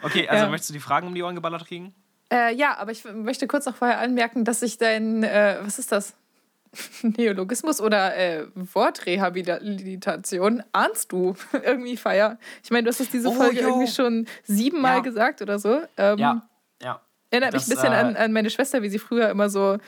Okay, 0.00 0.26
also 0.28 0.44
Ja. 0.44 0.50
möchtest 0.50 0.70
du 0.70 0.74
die 0.74 0.80
Fragen 0.80 1.06
um 1.08 1.14
die 1.14 1.22
Ohren 1.22 1.34
geballert 1.34 1.66
kriegen? 1.66 1.94
Äh, 2.32 2.54
ja, 2.54 2.78
aber 2.78 2.92
ich 2.92 3.04
möchte 3.04 3.46
kurz 3.46 3.66
noch 3.66 3.76
vorher 3.76 3.98
anmerken, 3.98 4.46
dass 4.46 4.62
ich 4.62 4.78
dein, 4.78 5.22
äh, 5.24 5.58
was 5.60 5.78
ist 5.78 5.92
das? 5.92 6.14
Neologismus 7.02 7.80
oder 7.80 8.16
äh, 8.16 8.46
Wortrehabilitation 8.54 10.62
ahnst 10.72 11.12
du 11.12 11.34
irgendwie 11.52 11.96
feier. 11.96 12.38
Ich 12.62 12.70
meine, 12.70 12.84
du 12.84 12.88
hast 12.90 13.00
es 13.00 13.10
diese 13.10 13.28
Oh, 13.28 13.32
Folge 13.32 13.60
jo. 13.62 13.68
irgendwie 13.68 13.90
schon 13.90 14.26
siebenmal 14.44 14.96
Ja. 14.96 15.00
gesagt 15.02 15.42
oder 15.42 15.58
so. 15.58 15.82
Ähm, 15.96 16.18
Ja, 16.18 16.48
ja. 16.82 17.00
Erinnert 17.30 17.52
mich 17.54 17.62
Das, 17.64 17.70
ein 17.70 17.74
bisschen 17.76 17.92
äh, 17.92 17.96
an, 17.96 18.16
an 18.16 18.32
meine 18.32 18.50
Schwester, 18.50 18.82
wie 18.82 18.90
sie 18.90 18.98
früher 18.98 19.30
immer 19.30 19.48
so 19.48 19.78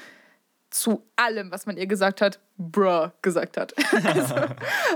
zu 0.70 1.06
allem, 1.14 1.52
was 1.52 1.66
man 1.66 1.76
ihr 1.76 1.86
gesagt 1.86 2.20
hat, 2.20 2.40
bruh 2.56 3.10
gesagt 3.22 3.56
hat. 3.56 3.74
also, 4.04 4.34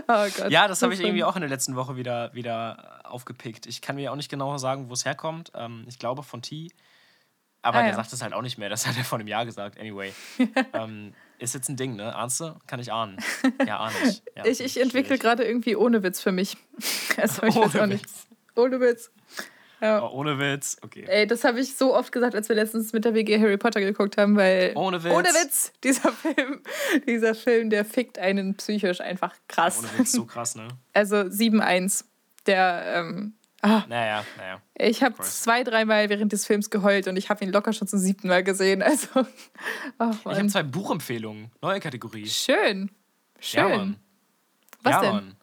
oh 0.08 0.26
Gott. 0.36 0.50
Ja, 0.50 0.66
das 0.66 0.82
habe 0.82 0.92
ich 0.92 1.00
irgendwie 1.00 1.22
auch 1.24 1.36
in 1.36 1.40
der 1.42 1.50
letzten 1.50 1.76
Woche 1.76 1.96
wieder, 1.96 2.34
wieder 2.34 3.00
aufgepickt. 3.04 3.66
Ich 3.66 3.80
kann 3.80 3.94
mir 3.96 4.10
auch 4.10 4.16
nicht 4.16 4.30
genau 4.30 4.56
sagen, 4.58 4.88
wo 4.88 4.94
es 4.94 5.04
herkommt. 5.04 5.52
Ähm, 5.54 5.84
ich 5.86 5.98
glaube 5.98 6.22
von 6.24 6.42
T. 6.42 6.70
Aber 7.62 7.78
Ah, 7.78 7.82
der 7.82 7.90
ja. 7.90 7.96
sagt 7.96 8.12
es 8.12 8.22
halt 8.22 8.32
auch 8.32 8.42
nicht 8.42 8.58
mehr. 8.58 8.68
Das 8.68 8.86
hat 8.86 8.96
er 8.96 9.04
vor 9.04 9.18
einem 9.18 9.28
Jahr 9.28 9.44
gesagt. 9.44 9.78
Anyway. 9.78 10.12
ähm, 10.72 11.12
ist 11.38 11.54
jetzt 11.54 11.68
ein 11.68 11.76
Ding, 11.76 11.96
ne? 11.96 12.14
Ahnst 12.14 12.40
du? 12.40 12.54
Kann 12.66 12.80
ich 12.80 12.92
ahnen. 12.92 13.16
Ja, 13.66 13.78
ahne 13.78 13.94
ich. 14.06 14.22
Ja, 14.36 14.44
Ich, 14.44 14.60
ich 14.60 14.80
entwickle 14.80 15.18
gerade 15.18 15.44
irgendwie 15.44 15.76
ohne 15.76 16.02
Witz 16.02 16.20
für 16.20 16.32
mich. 16.32 16.56
Also 17.16 17.42
ich 17.42 17.56
weiß 17.56 17.74
Ohne 17.74 17.82
auch 17.82 17.86
nicht. 17.86 18.04
Witz. 18.04 18.26
Ohne 18.54 18.80
Witz. 18.80 19.10
Ja. 19.80 20.02
Oh, 20.02 20.10
ohne 20.18 20.38
Witz. 20.38 20.76
Okay. 20.82 21.04
Ey, 21.08 21.26
das 21.26 21.44
habe 21.44 21.60
ich 21.60 21.76
so 21.76 21.94
oft 21.96 22.10
gesagt, 22.12 22.34
als 22.34 22.48
wir 22.48 22.56
letztens 22.56 22.92
mit 22.92 23.04
der 23.04 23.14
WG 23.14 23.38
Harry 23.40 23.56
Potter 23.56 23.80
geguckt 23.80 24.16
haben, 24.16 24.36
weil. 24.36 24.72
Ohne 24.76 25.02
Witz. 25.02 25.12
Ohne 25.12 25.28
Witz! 25.28 25.72
Dieser 25.84 26.12
Film, 26.12 26.62
dieser 27.06 27.34
Film, 27.34 27.70
der 27.70 27.84
fickt 27.84 28.18
einen 28.18 28.56
psychisch 28.56 29.00
einfach 29.00 29.34
krass. 29.48 29.78
Ohne 29.80 29.98
Witz, 29.98 30.12
so 30.12 30.24
krass, 30.26 30.54
ne? 30.56 30.68
Also 30.92 31.16
7-1. 31.16 32.04
Der, 32.46 32.82
ähm, 32.96 33.34
ah, 33.62 33.84
Naja, 33.88 34.24
naja. 34.36 34.60
ich 34.74 35.02
habe 35.02 35.20
zwei, 35.22 35.64
dreimal 35.64 36.08
während 36.08 36.32
des 36.32 36.46
Films 36.46 36.70
geheult 36.70 37.08
und 37.08 37.16
ich 37.16 37.30
habe 37.30 37.44
ihn 37.44 37.50
locker 37.50 37.72
schon 37.72 37.88
zum 37.88 37.98
siebten 37.98 38.28
Mal 38.28 38.42
gesehen. 38.44 38.82
Also, 38.82 39.08
oh 39.98 40.10
Ich 40.10 40.38
habe 40.38 40.46
zwei 40.48 40.62
Buchempfehlungen. 40.62 41.50
Neue 41.60 41.80
Kategorie. 41.80 42.26
Schön. 42.26 42.90
Schön. 43.40 43.60
Ja, 43.60 43.76
Mann. 43.76 43.96
Was 44.82 44.92
ja, 44.92 45.00
denn? 45.00 45.12
Mann. 45.12 45.36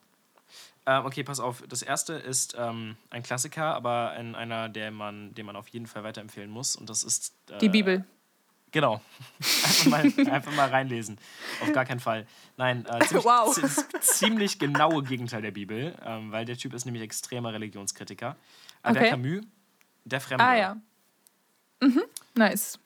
Ähm, 0.88 1.06
okay, 1.06 1.24
pass 1.24 1.40
auf. 1.40 1.64
Das 1.68 1.82
erste 1.82 2.14
ist 2.14 2.56
ähm, 2.58 2.96
ein 3.10 3.24
Klassiker, 3.24 3.74
aber 3.74 4.12
ein, 4.12 4.36
einer, 4.36 4.70
der 4.70 4.92
man, 4.92 5.34
den 5.34 5.46
man 5.46 5.56
auf 5.56 5.68
jeden 5.70 5.88
Fall 5.88 6.04
weiterempfehlen 6.04 6.50
muss. 6.50 6.76
Und 6.76 6.90
das 6.90 7.04
ist. 7.04 7.34
Äh, 7.50 7.58
Die 7.58 7.70
Bibel. 7.70 8.06
Genau. 8.76 9.00
Einfach 9.40 9.86
mal, 9.86 10.30
einfach 10.30 10.52
mal 10.54 10.68
reinlesen. 10.68 11.18
Auf 11.62 11.72
gar 11.72 11.86
keinen 11.86 12.02
Fall. 12.02 12.28
Nein, 12.58 12.86
äh, 12.86 13.00
ziemlich, 13.06 13.24
Wow. 13.26 13.54
zi- 13.56 13.86
ziemlich 14.02 14.60
genaue 14.60 15.02
Gegenteil 15.02 15.42
der 15.42 15.52
Bibel, 15.52 15.96
ähm, 16.06 16.34
weil 16.34 16.44
der 16.44 16.58
Typ 16.58 16.74
ist 16.74 16.84
nämlich 16.84 17.02
extremer 17.02 17.54
Religionskritiker. 17.54 18.36
Albert 18.84 19.02
Okay. 19.04 19.10
Camus, 19.12 19.46
der 20.04 20.20
Fremde. 20.20 20.44
Ah 20.44 20.56
ja. 20.58 20.78
Mhm. 21.82 22.04
Nice. 22.34 22.78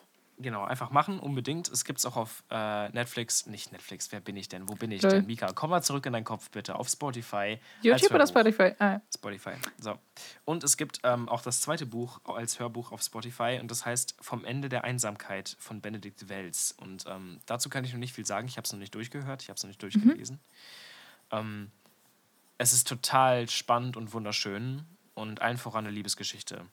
Genau, 0.41 0.63
einfach 0.63 0.89
machen, 0.89 1.19
unbedingt. 1.19 1.67
Es 1.67 1.83
gibt 1.83 1.99
es 1.99 2.05
auch 2.05 2.15
auf 2.15 2.45
äh, 2.49 2.87
Netflix. 2.89 3.45
Nicht 3.45 3.73
Netflix, 3.73 4.09
wer 4.13 4.21
bin 4.21 4.37
ich 4.37 4.47
denn? 4.47 4.69
Wo 4.69 4.75
bin 4.75 4.89
ich 4.89 5.01
Lol. 5.01 5.11
denn? 5.11 5.25
Mika, 5.25 5.51
komm 5.53 5.69
mal 5.69 5.81
zurück 5.81 6.05
in 6.05 6.13
deinen 6.13 6.23
Kopf 6.23 6.49
bitte. 6.49 6.75
Auf 6.75 6.87
Spotify. 6.87 7.59
YouTube 7.81 8.13
oder. 8.13 8.25
Spotify? 8.25 8.71
Ah, 8.79 9.01
Spotify. 9.13 9.51
So. 9.79 9.99
Und 10.45 10.63
es 10.63 10.77
gibt 10.77 11.01
ähm, 11.03 11.27
auch 11.27 11.41
das 11.41 11.59
zweite 11.59 11.85
Buch 11.85 12.21
als 12.23 12.57
Hörbuch 12.57 12.93
auf 12.93 13.01
Spotify 13.01 13.59
und 13.61 13.69
das 13.69 13.85
heißt 13.85 14.15
Vom 14.21 14.45
Ende 14.45 14.69
der 14.69 14.85
Einsamkeit 14.85 15.57
von 15.59 15.81
Benedikt 15.81 16.29
Wells. 16.29 16.71
Und 16.71 17.03
ähm, 17.07 17.41
dazu 17.45 17.67
kann 17.67 17.83
ich 17.83 17.91
noch 17.91 17.99
nicht 17.99 18.13
viel 18.13 18.25
sagen. 18.25 18.47
Ich 18.47 18.55
habe 18.55 18.63
es 18.65 18.71
noch 18.71 18.79
nicht 18.79 18.95
durchgehört, 18.95 19.41
ich 19.41 19.49
habe 19.49 19.57
es 19.57 19.63
noch 19.63 19.67
nicht 19.67 19.83
durchgelesen. 19.83 20.39
Ähm, 21.31 21.69
es 22.57 22.71
ist 22.71 22.87
total 22.87 23.49
spannend 23.49 23.97
und 23.97 24.13
wunderschön 24.13 24.85
und 25.15 25.41
allen 25.41 25.57
voran 25.57 25.85
eine 25.85 25.93
Liebesgeschichte. 25.93 26.65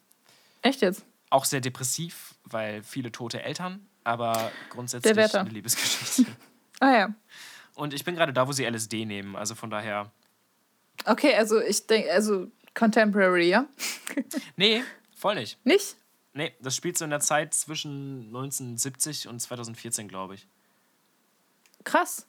echt 0.63 0.83
jetzt? 0.83 1.05
Auch 1.31 1.45
sehr 1.45 1.61
depressiv, 1.61 2.35
weil 2.45 2.83
viele 2.83 3.11
tote 3.11 3.43
Eltern, 3.43 3.87
aber 4.05 4.53
grundsätzlich 4.71 5.35
eine 5.35 5.51
Liebesgeschichte. 5.51 6.27
Ah 6.79 6.93
ja. 6.93 7.15
Und 7.75 7.95
ich 7.95 8.05
bin 8.05 8.17
gerade 8.17 8.35
da, 8.35 8.47
wo 8.47 8.53
sie 8.53 8.67
LSD 8.67 9.07
nehmen. 9.07 9.35
Also 9.35 9.55
von 9.55 9.71
daher. 9.71 10.13
Okay, 11.07 11.35
also 11.35 11.59
ich 11.59 11.87
denke, 11.87 12.13
also 12.13 12.49
Contemporary, 12.75 13.49
ja? 13.49 13.65
Nee, 14.57 14.83
voll 15.17 15.37
nicht. 15.37 15.59
Nicht? 15.65 15.97
Nee, 16.35 16.55
das 16.61 16.77
spielt 16.77 16.99
so 16.99 17.05
in 17.05 17.11
der 17.11 17.21
Zeit 17.21 17.55
zwischen 17.55 18.27
1970 18.27 19.27
und 19.29 19.41
2014, 19.41 20.07
glaube 20.07 20.35
ich. 20.35 20.47
Krass. 21.83 22.27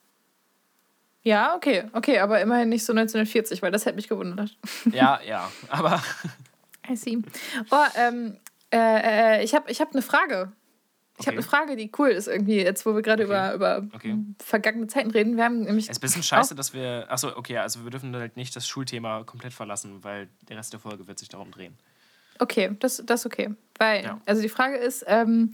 Ja, 1.23 1.55
okay, 1.55 1.89
okay, 1.91 2.19
aber 2.19 2.39
immerhin 2.39 2.69
nicht 2.69 2.85
so 2.85 2.93
1940, 2.93 3.61
weil 3.61 3.71
das 3.71 3.85
hätte 3.85 3.97
mich 3.97 4.07
gewundert. 4.07 4.57
Ja, 4.93 5.19
ja. 5.27 5.51
Aber 5.67 6.01
I 6.89 6.95
see. 6.95 7.17
Oh, 7.69 7.85
ähm, 7.95 8.37
äh, 8.72 9.38
äh, 9.39 9.43
ich 9.43 9.53
habe 9.55 9.70
ich 9.72 9.80
hab 9.82 9.91
eine 9.93 10.01
Frage. 10.01 10.51
Ich 11.20 11.26
habe 11.26 11.38
Okay. 11.38 11.38
eine 11.38 11.41
Frage, 11.41 11.76
die 11.76 11.91
cool 11.97 12.09
ist 12.09 12.28
irgendwie, 12.28 12.57
jetzt 12.61 12.86
wo 12.86 12.93
wir 12.93 13.01
gerade 13.01 13.24
Okay. 13.24 13.32
über, 13.32 13.53
über 13.53 13.88
Okay. 13.95 14.18
vergangene 14.43 14.86
Zeiten 14.88 15.09
reden. 15.09 15.36
Wir 15.36 15.45
haben 15.45 15.61
nämlich. 15.63 15.86
es 15.86 15.91
ist 15.91 15.97
ein 15.97 16.01
bisschen 16.01 16.22
scheiße, 16.24 16.53
dass 16.53 16.74
wir. 16.74 17.05
Achso, 17.09 17.36
okay, 17.36 17.57
also 17.57 17.84
wir 17.84 17.89
dürfen 17.89 18.15
halt 18.15 18.36
nicht 18.38 18.55
das 18.55 18.68
Schulthema 18.68 19.24
komplett 19.24 19.53
verlassen, 19.53 20.03
weil 20.03 20.30
der 20.47 20.57
Rest 20.57 20.74
der 20.74 20.80
Folge 20.80 21.07
wird 21.07 21.18
sich 21.18 21.30
darum 21.30 21.49
drehen. 21.51 21.76
Okay, 22.39 22.76
das, 22.80 23.01
das 23.03 23.22
ist 23.22 23.26
okay. 23.26 23.49
Weil, 23.80 24.03
Ja. 24.03 24.22
also 24.28 24.43
die 24.43 24.49
Frage 24.49 24.76
ist, 24.78 25.03
ähm, 25.07 25.53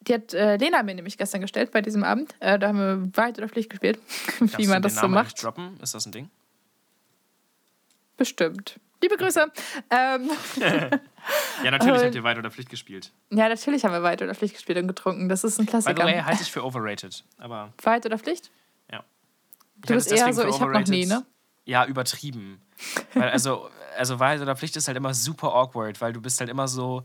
die 0.00 0.14
hat 0.14 0.34
äh, 0.34 0.56
Lena 0.56 0.82
mir 0.82 0.96
nämlich 0.96 1.16
gestern 1.16 1.42
gestellt 1.42 1.70
bei 1.70 1.80
diesem 1.80 2.02
Abend. 2.02 2.34
Äh, 2.40 2.58
da 2.58 2.66
haben 2.68 2.78
wir 2.78 3.16
Wahrheit 3.16 3.38
oder 3.38 3.48
Pflicht 3.48 3.70
gespielt, 3.70 4.00
wie 4.56 4.66
man 4.66 4.82
das 4.82 4.96
so 4.96 5.06
macht. 5.06 5.40
droppen? 5.40 5.78
Ist 5.80 5.94
das 5.94 6.06
ein 6.06 6.12
Ding? 6.12 6.28
Bestimmt. 8.16 8.80
Liebe 9.02 9.16
Grüße. 9.16 9.50
Ähm, 9.90 10.30
Ja, 11.62 11.70
natürlich 11.70 11.94
Aber- 11.94 12.04
habt 12.04 12.14
ihr 12.16 12.24
Weit 12.24 12.38
oder 12.38 12.50
Pflicht 12.50 12.68
gespielt. 12.70 13.12
ja, 13.30 13.48
natürlich 13.48 13.84
haben 13.84 13.92
wir 13.92 14.02
Wahrheit 14.02 14.22
oder 14.22 14.34
Pflicht 14.34 14.54
gespielt 14.54 14.78
und 14.78 14.88
getrunken. 14.88 15.28
Das 15.28 15.44
ist 15.44 15.58
ein 15.60 15.66
By 15.66 15.70
Klassiker. 15.70 15.94
the 16.08 16.12
way, 16.14 16.20
halte 16.20 16.42
ich 16.42 16.50
für 16.50 16.64
overrated. 16.64 17.22
Aber 17.38 17.72
Wahrheit 17.82 18.04
oder 18.06 18.18
Pflicht? 18.18 18.50
ja. 18.90 19.04
Ich 19.76 19.86
Du 19.86 19.94
bist 19.94 20.10
eher 20.12 20.32
so, 20.32 20.44
ich 20.46 20.60
habe 20.60 20.72
noch 20.72 20.86
nie, 20.86 21.06
ne? 21.06 21.24
Ja, 21.64 21.84
übertrieben. 21.86 22.60
Weil 23.14 23.30
also, 23.30 23.68
also 23.96 24.18
Wahrheit 24.18 24.40
oder 24.40 24.56
Pflicht 24.56 24.76
ist 24.76 24.88
halt 24.88 24.96
immer 24.96 25.14
super 25.14 25.54
awkward, 25.54 26.00
weil 26.00 26.12
du 26.12 26.20
bist 26.20 26.40
halt 26.40 26.50
immer 26.50 26.66
so. 26.66 27.04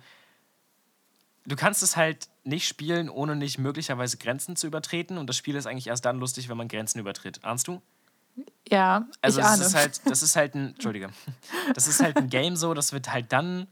Du 1.46 1.56
kannst 1.56 1.82
es 1.84 1.96
halt 1.96 2.28
nicht 2.44 2.68
spielen, 2.68 3.10
ohne 3.10 3.36
nicht 3.36 3.58
möglicherweise 3.60 4.18
Grenzen 4.18 4.56
zu 4.56 4.66
übertreten. 4.68 5.18
Und 5.20 5.28
das 5.28 5.38
Spiel 5.38 5.56
ist 5.56 5.66
eigentlich 5.68 5.88
erst 5.88 6.06
dann 6.06 6.20
lustig, 6.20 6.50
wenn 6.50 6.58
man 6.58 6.68
Grenzen 6.68 7.00
übertritt. 7.00 7.44
Ahnst 7.46 7.68
du? 7.68 7.82
Ja, 8.70 9.08
Also 9.22 9.40
ich 9.40 9.46
es 9.46 9.52
ahne. 9.54 9.62
ist 9.66 9.76
halt, 9.76 10.02
das 10.10 10.22
ist 10.24 10.36
halt 10.36 10.56
ein, 10.56 10.70
Entschuldige, 10.70 11.10
das 11.74 11.88
ist 11.88 12.02
halt 12.02 12.18
ein 12.18 12.30
Game 12.30 12.56
so, 12.56 12.74
das 12.74 12.92
wird 12.94 13.12
halt 13.12 13.32
dann 13.32 13.68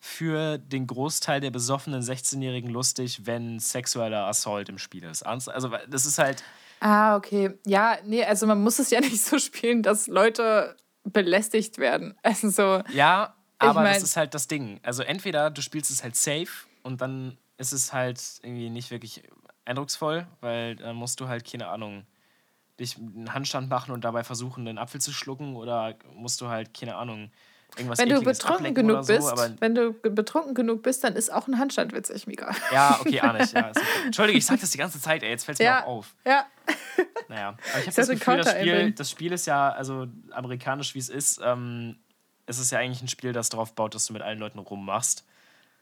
für 0.00 0.58
den 0.58 0.86
Großteil 0.86 1.40
der 1.40 1.50
besoffenen 1.50 2.02
16-Jährigen 2.02 2.70
lustig, 2.70 3.24
wenn 3.26 3.58
sexueller 3.60 4.26
Assault 4.26 4.68
im 4.68 4.78
Spiel 4.78 5.04
ist. 5.04 5.22
Also 5.22 5.70
das 5.88 6.06
ist 6.06 6.18
halt, 6.18 6.42
Ah, 6.80 7.14
okay. 7.16 7.56
Ja, 7.64 7.96
nee, 8.04 8.24
also 8.24 8.44
man 8.48 8.60
muss 8.60 8.80
es 8.80 8.90
ja 8.90 9.00
nicht 9.00 9.22
so 9.24 9.38
spielen, 9.38 9.82
dass 9.84 10.08
Leute 10.08 10.76
belästigt 11.04 11.78
werden. 11.78 12.16
Also 12.24 12.50
so, 12.50 12.82
Ja, 12.92 13.36
aber 13.58 13.82
mein- 13.82 13.94
das 13.94 14.02
ist 14.02 14.16
halt 14.16 14.34
das 14.34 14.48
Ding. 14.48 14.80
Also 14.82 15.02
entweder 15.04 15.50
du 15.50 15.62
spielst 15.62 15.90
es 15.92 16.02
halt 16.02 16.16
safe 16.16 16.48
und 16.82 17.00
dann 17.00 17.36
ist 17.58 17.72
es 17.72 17.92
halt 17.92 18.20
irgendwie 18.42 18.70
nicht 18.70 18.90
wirklich 18.90 19.22
eindrucksvoll, 19.64 20.26
weil 20.40 20.74
dann 20.74 20.96
musst 20.96 21.20
du 21.20 21.28
halt, 21.28 21.48
keine 21.48 21.68
Ahnung, 21.68 22.04
dich 22.82 22.98
einen 22.98 23.32
Handstand 23.32 23.70
machen 23.70 23.92
und 23.92 24.04
dabei 24.04 24.24
versuchen, 24.24 24.64
den 24.64 24.78
Apfel 24.78 25.00
zu 25.00 25.12
schlucken 25.12 25.56
oder 25.56 25.94
musst 26.14 26.40
du 26.40 26.48
halt, 26.48 26.74
keine 26.74 26.96
Ahnung, 26.96 27.30
irgendwas 27.76 27.98
wenn 27.98 28.08
du 28.10 28.20
betrunken 28.20 28.74
genug 28.74 29.04
so, 29.04 29.14
bist, 29.14 29.60
wenn 29.60 29.74
du 29.74 29.92
betrunken 29.92 30.54
genug 30.54 30.82
bist, 30.82 31.02
dann 31.04 31.14
ist 31.14 31.32
auch 31.32 31.48
ein 31.48 31.58
Handstand 31.58 31.92
witzig, 31.92 32.26
Mika. 32.26 32.54
Ja, 32.72 32.98
okay, 33.00 33.20
ahne 33.22 33.44
ich. 33.44 33.52
Ja, 33.52 33.70
okay. 33.70 33.80
Entschuldige, 34.04 34.38
ich 34.38 34.46
sag 34.46 34.60
das 34.60 34.70
die 34.70 34.78
ganze 34.78 35.00
Zeit, 35.00 35.22
ey. 35.22 35.30
Jetzt 35.30 35.44
fällt 35.44 35.56
es 35.56 35.60
mir 35.60 35.66
Ja. 35.66 35.84
auch 35.84 35.88
auf. 35.88 36.14
Ja. 36.26 36.46
Naja. 37.28 37.48
Aber 37.48 37.58
ich 37.66 37.74
habe 37.74 37.84
das 37.86 37.94
das 37.94 38.08
Gefühl, 38.10 38.36
das 38.38 38.50
Spiel, 38.50 38.92
das 38.92 39.10
Spiel 39.10 39.32
ist 39.32 39.46
ja, 39.46 39.70
also 39.70 40.06
amerikanisch 40.32 40.94
wie 40.94 40.98
es 40.98 41.08
ist, 41.08 41.40
ähm, 41.42 41.96
es 42.46 42.58
ist 42.58 42.72
ja 42.72 42.78
eigentlich 42.78 43.02
ein 43.02 43.08
Spiel, 43.08 43.32
das 43.32 43.48
darauf 43.48 43.74
baut, 43.74 43.94
dass 43.94 44.06
du 44.06 44.12
mit 44.12 44.22
allen 44.22 44.38
Leuten 44.38 44.58
rummachst. 44.58 45.24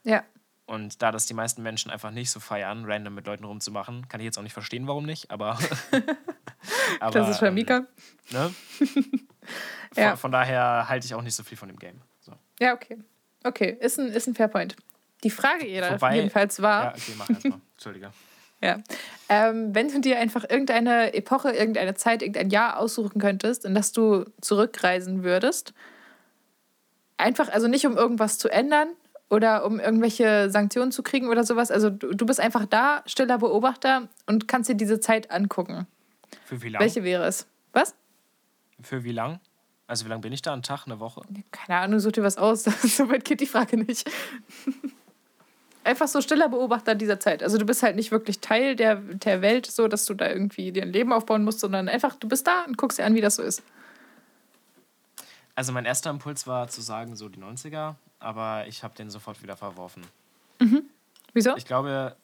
Ja. 0.03 0.23
Und 0.67 1.01
da 1.01 1.11
das 1.11 1.25
die 1.25 1.33
meisten 1.33 1.61
Menschen 1.63 1.91
einfach 1.91 2.11
nicht 2.11 2.31
so 2.31 2.39
feiern, 2.39 2.85
random 2.85 3.13
mit 3.15 3.25
Leuten 3.25 3.43
rumzumachen, 3.43 4.07
kann 4.07 4.21
ich 4.21 4.25
jetzt 4.25 4.37
auch 4.37 4.43
nicht 4.43 4.53
verstehen, 4.53 4.87
warum 4.87 5.05
nicht, 5.05 5.29
aber. 5.29 5.59
aber 6.99 7.11
Das 7.19 7.29
ist 7.29 7.39
für 7.39 7.47
ähm, 7.47 7.53
Mika. 7.55 7.85
Ne? 8.31 8.53
Ja. 9.97 10.09
von, 10.11 10.17
von 10.17 10.31
daher 10.31 10.87
halte 10.87 11.05
ich 11.05 11.13
auch 11.13 11.21
nicht 11.21 11.35
so 11.35 11.43
viel 11.43 11.57
von 11.57 11.67
dem 11.67 11.77
Game. 11.77 11.99
So. 12.21 12.31
Ja, 12.61 12.73
okay. 12.73 12.97
Okay, 13.43 13.75
ist 13.79 13.99
ein, 13.99 14.07
ist 14.07 14.25
ein 14.27 14.35
Fairpoint. 14.35 14.77
Die 15.23 15.29
Frage 15.29 15.67
jeder 15.67 15.91
Wobei- 15.91 16.15
jedenfalls 16.15 16.61
war, 16.61 16.83
Ja, 16.85 16.89
okay, 16.91 17.11
mach 17.17 17.29
erstmal. 17.29 17.59
Entschuldige. 17.73 18.11
Ja. 18.61 18.77
Ähm, 19.27 19.75
wenn 19.75 19.89
du 19.89 19.99
dir 19.99 20.17
einfach 20.19 20.45
irgendeine 20.49 21.13
Epoche, 21.13 21.49
irgendeine 21.51 21.95
Zeit, 21.95 22.21
irgendein 22.21 22.51
Jahr 22.51 22.77
aussuchen 22.77 23.19
könntest, 23.19 23.65
in 23.65 23.75
das 23.75 23.91
du 23.91 24.23
zurückreisen 24.39 25.23
würdest, 25.23 25.73
einfach, 27.17 27.49
also 27.49 27.67
nicht 27.67 27.85
um 27.85 27.97
irgendwas 27.97 28.37
zu 28.37 28.49
ändern 28.49 28.87
oder 29.29 29.65
um 29.65 29.79
irgendwelche 29.79 30.49
Sanktionen 30.49 30.91
zu 30.91 31.03
kriegen 31.03 31.27
oder 31.27 31.43
sowas, 31.43 31.71
also 31.71 31.89
du, 31.89 32.13
du 32.13 32.25
bist 32.25 32.39
einfach 32.39 32.65
da, 32.65 33.03
stiller 33.07 33.39
Beobachter 33.39 34.07
und 34.27 34.47
kannst 34.47 34.69
dir 34.69 34.75
diese 34.75 34.99
Zeit 34.99 35.31
angucken. 35.31 35.87
Für 36.51 36.61
wie 36.61 36.67
lang? 36.67 36.81
Welche 36.81 37.05
wäre 37.05 37.23
es? 37.23 37.47
Was? 37.71 37.95
Für 38.81 39.05
wie 39.05 39.13
lang? 39.13 39.39
Also 39.87 40.03
wie 40.03 40.09
lange 40.09 40.19
bin 40.19 40.33
ich 40.33 40.41
da? 40.41 40.51
Ein 40.51 40.63
Tag, 40.63 40.85
eine 40.85 40.99
Woche? 40.99 41.21
Keine 41.51 41.79
Ahnung, 41.79 42.01
such 42.01 42.11
dir 42.11 42.23
was 42.23 42.35
aus. 42.35 42.63
so 42.83 43.09
weit 43.09 43.23
geht 43.23 43.39
die 43.39 43.45
Frage 43.45 43.77
nicht. 43.77 44.09
Einfach 45.85 46.09
so 46.09 46.19
stiller 46.19 46.49
Beobachter 46.49 46.93
dieser 46.93 47.21
Zeit. 47.21 47.41
Also 47.41 47.57
du 47.57 47.65
bist 47.65 47.83
halt 47.83 47.95
nicht 47.95 48.11
wirklich 48.11 48.41
Teil 48.41 48.75
der, 48.75 48.95
der 48.95 49.41
Welt, 49.41 49.65
so 49.65 49.87
dass 49.87 50.03
du 50.03 50.13
da 50.13 50.29
irgendwie 50.29 50.73
dir 50.73 50.81
ein 50.81 50.91
Leben 50.91 51.13
aufbauen 51.13 51.45
musst, 51.45 51.61
sondern 51.61 51.87
einfach, 51.87 52.17
du 52.17 52.27
bist 52.27 52.45
da 52.45 52.65
und 52.65 52.77
guckst 52.77 52.99
dir 52.99 53.05
an, 53.05 53.15
wie 53.15 53.21
das 53.21 53.37
so 53.37 53.43
ist. 53.43 53.63
Also 55.55 55.71
mein 55.71 55.85
erster 55.85 56.09
Impuls 56.09 56.47
war 56.47 56.67
zu 56.67 56.81
sagen, 56.81 57.15
so 57.15 57.29
die 57.29 57.39
90er, 57.39 57.95
aber 58.19 58.67
ich 58.67 58.83
habe 58.83 58.93
den 58.93 59.09
sofort 59.09 59.41
wieder 59.41 59.55
verworfen. 59.55 60.03
Wieso? 61.31 61.55
Ich 61.55 61.65
glaube, 61.65 62.17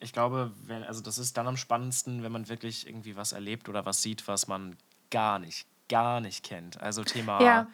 ich 0.00 0.12
glaube, 0.12 0.52
wenn, 0.66 0.82
also 0.84 1.00
das 1.00 1.18
ist 1.18 1.36
dann 1.36 1.46
am 1.48 1.56
spannendsten, 1.56 2.22
wenn 2.22 2.32
man 2.32 2.48
wirklich 2.48 2.86
irgendwie 2.86 3.16
was 3.16 3.32
erlebt 3.32 3.68
oder 3.68 3.86
was 3.86 4.02
sieht, 4.02 4.26
was 4.28 4.46
man 4.48 4.76
gar 5.10 5.38
nicht, 5.38 5.66
gar 5.88 6.20
nicht 6.20 6.44
kennt. 6.44 6.80
Also 6.80 7.04
Thema 7.04 7.42
Ja. 7.44 7.66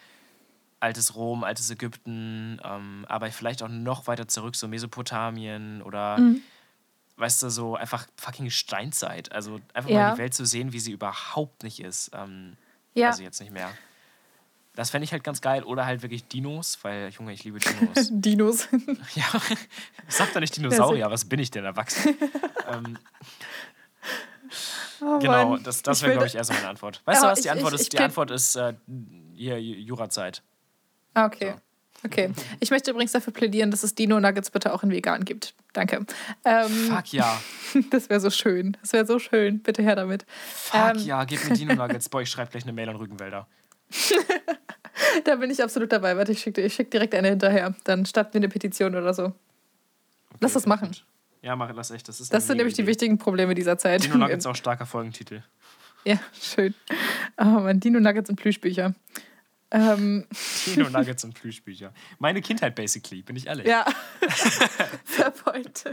altes 0.80 1.14
Rom, 1.14 1.44
altes 1.44 1.70
Ägypten, 1.70 2.60
ähm, 2.64 3.04
aber 3.08 3.30
vielleicht 3.32 3.62
auch 3.62 3.68
noch 3.68 4.06
weiter 4.06 4.28
zurück, 4.28 4.56
so 4.56 4.66
Mesopotamien 4.68 5.82
oder 5.82 6.18
Mhm. 6.18 6.42
weißt 7.16 7.42
du, 7.42 7.50
so 7.50 7.76
einfach 7.76 8.06
fucking 8.16 8.48
Steinzeit. 8.50 9.30
Also 9.32 9.60
einfach 9.74 9.90
Ja. 9.90 10.04
mal 10.06 10.12
die 10.12 10.18
Welt 10.18 10.32
zu 10.34 10.46
sehen, 10.46 10.72
wie 10.72 10.80
sie 10.80 10.92
überhaupt 10.92 11.62
nicht 11.62 11.80
ist. 11.80 12.10
Ähm, 12.14 12.56
Ja. 12.94 13.08
Also 13.08 13.22
jetzt 13.22 13.40
nicht 13.40 13.52
mehr. 13.52 13.76
Das 14.74 14.90
fände 14.90 15.04
ich 15.04 15.12
halt 15.12 15.24
ganz 15.24 15.40
geil. 15.40 15.64
Oder 15.64 15.84
halt 15.84 16.02
wirklich 16.02 16.26
Dinos, 16.26 16.78
weil, 16.82 17.08
Junge, 17.10 17.32
ich 17.32 17.44
liebe 17.44 17.58
Dinos. 17.58 18.08
Dinos. 18.12 18.68
ja, 19.14 19.24
sag 20.08 20.32
doch 20.32 20.40
nicht 20.40 20.56
Dinosaurier, 20.56 21.10
was 21.10 21.24
bin 21.24 21.40
ich 21.40 21.50
denn 21.50 21.64
erwachsen? 21.64 22.16
ähm, 22.72 22.98
Oh 25.02 25.18
genau, 25.18 25.56
das, 25.56 25.82
das 25.82 26.02
wäre, 26.02 26.12
glaube 26.12 26.26
ich, 26.26 26.34
eher 26.34 26.44
so 26.44 26.52
meine 26.52 26.68
Antwort. 26.68 27.00
Weißt 27.04 27.22
du, 27.22 27.26
was 27.28 27.40
die 27.40 27.46
ich- 27.46 27.50
Antwort 27.52 27.72
ich- 27.74 27.80
ist? 27.80 27.86
ich 27.86 27.88
Die 27.90 27.98
Antwort 28.00 28.30
ist 28.30 28.56
äh, 28.56 28.74
hier 29.34 29.58
Jurazeit. 29.60 30.42
Ah, 31.14 31.24
okay. 31.26 31.54
Okay. 32.04 32.32
Ich 32.60 32.70
möchte 32.70 32.90
übrigens 32.90 33.12
dafür 33.12 33.32
plädieren, 33.32 33.70
dass 33.70 33.82
es 33.82 33.94
Dino-Nuggets 33.94 34.50
bitte 34.50 34.72
auch 34.72 34.82
in 34.82 34.90
vegan 34.90 35.24
gibt. 35.24 35.54
Danke. 35.74 36.04
Ähm, 36.44 36.68
Fuck 36.88 37.12
ja. 37.12 37.40
Das 37.90 38.08
wäre 38.08 38.20
so 38.20 38.30
schön. 38.30 38.76
Das 38.80 38.92
wäre 38.94 39.06
so 39.06 39.18
schön. 39.18 39.60
Bitte 39.60 39.82
her 39.82 39.96
damit. 39.96 40.24
Fuck 40.54 40.96
Ähm, 40.96 40.98
ja, 40.98 41.24
gib 41.24 41.46
mir 41.48 41.54
Dino 41.54 41.74
Nuggets. 41.74 42.08
Boah, 42.08 42.22
ich 42.22 42.30
schreibe 42.30 42.50
gleich 42.50 42.62
eine 42.64 42.72
Mail 42.72 42.88
an 42.88 42.96
Rügenwälder. 42.96 43.46
Da 45.24 45.36
bin 45.36 45.50
ich 45.50 45.62
absolut 45.62 45.90
dabei. 45.92 46.16
Warte, 46.16 46.32
ich 46.32 46.40
schicke 46.40 46.60
ich 46.60 46.74
schick 46.74 46.90
direkt 46.90 47.14
eine 47.14 47.28
hinterher. 47.28 47.74
Dann 47.84 48.04
starten 48.04 48.34
wir 48.34 48.40
eine 48.40 48.48
Petition 48.48 48.94
oder 48.94 49.14
so. 49.14 49.24
Okay, 49.24 49.34
Lass 50.40 50.52
das 50.52 50.66
machen. 50.66 50.94
Ja, 51.42 51.56
mach 51.56 51.72
das 51.74 51.90
echt. 51.90 52.06
Das 52.08 52.20
ist 52.20 52.32
Das 52.32 52.46
sind 52.46 52.58
nämlich 52.58 52.74
die 52.74 52.82
Idee. 52.82 52.90
wichtigen 52.90 53.16
Probleme 53.16 53.54
dieser 53.54 53.78
Zeit. 53.78 54.04
Dino 54.04 54.18
Nuggets 54.18 54.44
auch 54.46 54.54
starker 54.54 54.84
Folgentitel. 54.86 55.42
Ja, 56.04 56.18
schön. 56.38 56.74
Oh 57.38 57.44
man, 57.44 57.80
Dino-Nuggets 57.80 58.30
und 58.30 58.36
Plüschbücher. 58.36 58.94
Ähm, 59.72 60.26
Dino 60.66 60.88
Nuggets 60.90 61.22
und 61.24 61.34
Plüschbücher. 61.34 61.92
Meine 62.18 62.40
Kindheit 62.40 62.74
basically, 62.74 63.22
bin 63.22 63.36
ich 63.36 63.46
ehrlich. 63.46 63.66
ja. 63.66 63.84
Fair 65.04 65.30
point. 65.30 65.84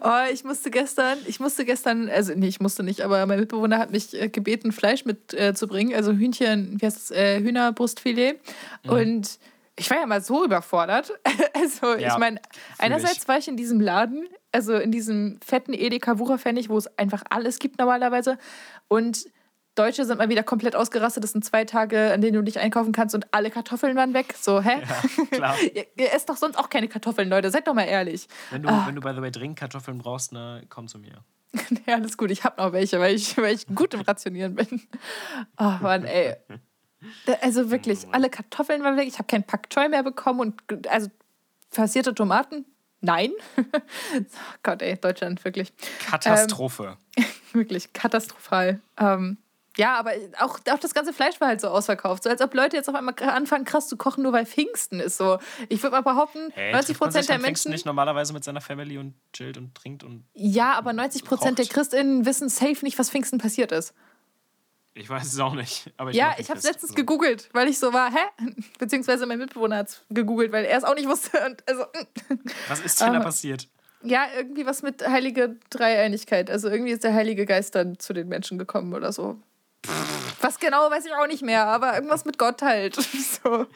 Oh, 0.00 0.32
ich 0.32 0.44
musste 0.44 0.70
gestern, 0.70 1.18
ich 1.26 1.40
musste 1.40 1.64
gestern, 1.64 2.08
also 2.08 2.32
nee, 2.34 2.46
ich 2.48 2.60
musste 2.60 2.82
nicht, 2.82 3.00
aber 3.02 3.24
mein 3.26 3.40
Mitbewohner 3.40 3.78
hat 3.78 3.90
mich 3.90 4.14
äh, 4.14 4.28
gebeten, 4.28 4.70
Fleisch 4.72 5.04
mitzubringen, 5.04 5.92
äh, 5.92 5.96
also 5.96 6.12
Hühnchen, 6.12 6.80
wie 6.80 6.86
heißt 6.86 6.96
es, 6.96 7.10
äh, 7.10 7.40
Hühnerbrustfilet. 7.40 8.38
Mhm. 8.84 8.90
Und 8.90 9.38
ich 9.76 9.90
war 9.90 9.98
ja 9.98 10.06
mal 10.06 10.22
so 10.22 10.44
überfordert. 10.44 11.12
Also, 11.56 11.94
Ja, 11.94 12.12
ich 12.12 12.18
meine, 12.18 12.40
einerseits 12.78 13.18
ich. 13.22 13.28
war 13.28 13.38
ich 13.38 13.46
in 13.48 13.56
diesem 13.56 13.80
Laden, 13.80 14.26
also 14.52 14.74
in 14.74 14.90
diesem 14.90 15.38
fetten 15.42 15.72
Edeka 15.72 16.18
Wucherpfennig, 16.18 16.68
wo 16.68 16.76
es 16.76 16.86
einfach 16.98 17.22
alles 17.30 17.58
gibt 17.60 17.78
normalerweise. 17.78 18.38
Und 18.88 19.24
Deutsche 19.74 20.04
sind 20.04 20.18
mal 20.18 20.28
wieder 20.28 20.42
komplett 20.42 20.76
ausgerastet. 20.76 21.24
Das 21.24 21.32
sind 21.32 21.44
zwei 21.44 21.64
Tage, 21.64 22.12
an 22.12 22.20
denen 22.20 22.34
du 22.34 22.42
nicht 22.42 22.58
einkaufen 22.58 22.92
kannst 22.92 23.14
und 23.14 23.26
alle 23.32 23.50
Kartoffeln 23.50 23.96
waren 23.96 24.14
weg. 24.14 24.34
So, 24.40 24.60
hä? 24.60 24.80
Ja, 24.80 25.26
klar. 25.36 25.56
ihr, 25.74 25.86
ihr 25.96 26.12
esst 26.12 26.28
doch 26.28 26.36
sonst 26.36 26.56
auch 26.56 26.68
keine 26.70 26.86
Kartoffeln, 26.88 27.28
Leute. 27.28 27.50
Seid 27.50 27.66
doch 27.66 27.74
mal 27.74 27.84
ehrlich. 27.84 28.28
Wenn 28.50 28.62
du, 28.62 28.68
Ah. 28.68 28.84
wenn 28.86 28.94
du 28.94 29.00
by 29.00 29.12
the 29.14 29.20
way 29.20 29.30
dringend 29.30 29.58
Kartoffeln 29.58 29.98
brauchst, 29.98 30.32
ne, 30.32 30.64
komm 30.68 30.86
zu 30.88 30.98
mir. 30.98 31.24
Ja, 31.86 31.94
alles 31.96 32.16
gut. 32.16 32.30
Ich 32.30 32.44
hab 32.44 32.58
noch 32.58 32.72
welche, 32.72 32.98
weil 33.00 33.14
ich, 33.14 33.36
weil 33.36 33.54
ich 33.54 33.66
gut 33.66 33.94
im 33.94 34.00
Rationieren 34.00 34.54
bin. 34.54 34.82
Oh 35.58 35.72
Mann, 35.80 36.04
ey. 36.04 36.36
Also 37.42 37.70
wirklich, 37.70 38.06
alle 38.12 38.30
Kartoffeln 38.30 38.82
waren 38.82 38.96
weg. 38.96 39.06
Ich 39.08 39.14
habe 39.18 39.26
keinen 39.26 39.44
Pak 39.44 39.68
Choi 39.70 39.88
mehr 39.88 40.02
bekommen 40.02 40.40
und 40.40 40.88
also 40.88 41.08
passierte 41.70 42.14
Tomaten? 42.14 42.64
Nein. 43.00 43.32
oh 43.58 43.62
Gott, 44.62 44.80
ey, 44.82 44.96
Deutschland, 44.98 45.44
wirklich. 45.44 45.72
Katastrophe. 46.06 46.96
Wirklich 47.52 47.92
katastrophal. 47.92 48.80
Ähm, 48.98 49.36
ja, 49.76 49.96
aber 49.96 50.12
auch, 50.40 50.58
auch 50.70 50.78
das 50.78 50.94
ganze 50.94 51.12
Fleisch 51.12 51.40
war 51.40 51.48
halt 51.48 51.60
so 51.60 51.68
ausverkauft. 51.68 52.22
So 52.22 52.30
als 52.30 52.40
ob 52.40 52.54
Leute 52.54 52.76
jetzt 52.76 52.88
auf 52.88 52.94
einmal 52.94 53.14
anfangen, 53.20 53.64
krass 53.64 53.88
zu 53.88 53.96
kochen, 53.96 54.22
nur 54.22 54.32
weil 54.32 54.46
Pfingsten 54.46 55.00
ist. 55.00 55.16
So. 55.16 55.38
Ich 55.68 55.82
würde 55.82 55.96
mal 55.96 56.02
behaupten, 56.02 56.50
Hey, 56.52 56.72
90 56.72 56.86
trifft 56.86 57.00
man 57.00 57.10
sich 57.10 57.18
Prozent 57.20 57.28
der 57.28 57.36
am 57.36 57.42
Pfingsten 57.42 57.68
Menschen. 57.68 57.70
nicht 57.72 57.86
normalerweise 57.86 58.32
mit 58.32 58.44
seiner 58.44 58.60
Family 58.60 58.98
und 58.98 59.14
chillt 59.32 59.58
und 59.58 59.74
trinkt 59.74 60.04
und. 60.04 60.24
Ja, 60.34 60.74
aber 60.74 60.92
90 60.92 61.24
Prozent 61.24 61.58
der. 61.58 61.66
ChristInnen 61.66 62.24
wissen 62.24 62.48
safe 62.48 62.84
nicht, 62.84 62.98
was 62.98 63.10
Pfingsten 63.10 63.38
passiert 63.38 63.72
ist. 63.72 63.94
Ich 64.96 65.10
weiß 65.10 65.32
es 65.32 65.40
auch 65.40 65.54
nicht. 65.54 65.92
Aber 65.96 66.10
ich 66.10 66.16
ja, 66.16 66.36
ich 66.38 66.50
habe 66.50 66.58
es 66.58 66.64
letztens 66.64 66.90
so. 66.90 66.94
gegoogelt, 66.94 67.50
weil 67.52 67.68
ich 67.68 67.80
so 67.80 67.92
war, 67.92 68.12
hä? 68.12 68.44
Beziehungsweise 68.78 69.26
mein 69.26 69.38
Mitbewohner 69.38 69.78
hat 69.78 69.88
es 69.88 70.04
gegoogelt, 70.08 70.52
weil 70.52 70.64
er 70.64 70.78
es 70.78 70.84
auch 70.84 70.94
nicht 70.94 71.08
wusste. 71.08 71.44
Und 71.44 71.68
also, 71.68 71.84
Was 72.68 72.80
ist 72.80 73.00
denn 73.00 73.12
da 73.12 73.20
passiert? 73.20 73.68
ja, 74.04 74.26
irgendwie 74.36 74.66
was 74.66 74.82
mit 74.82 75.06
heilige 75.06 75.56
Dreieinigkeit. 75.70 76.48
Also 76.50 76.68
irgendwie 76.68 76.92
ist 76.92 77.02
der 77.04 77.14
Heilige 77.14 77.46
Geist 77.46 77.74
dann 77.74 77.98
zu 77.98 78.12
den 78.12 78.28
Menschen 78.28 78.58
gekommen 78.58 78.94
oder 78.94 79.12
so. 79.12 79.38
Was 80.40 80.58
genau, 80.58 80.90
weiß 80.90 81.06
ich 81.06 81.12
auch 81.12 81.26
nicht 81.26 81.42
mehr, 81.42 81.66
aber 81.66 81.94
irgendwas 81.94 82.24
mit 82.24 82.38
Gott 82.38 82.62
halt. 82.62 82.96
So. 83.44 83.66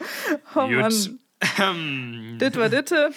Oh. 0.55 0.67
Mann. 0.67 1.19
Ähm, 1.59 2.37
Dit 2.39 2.57
war 2.57 2.69
Ditte. 2.69 3.11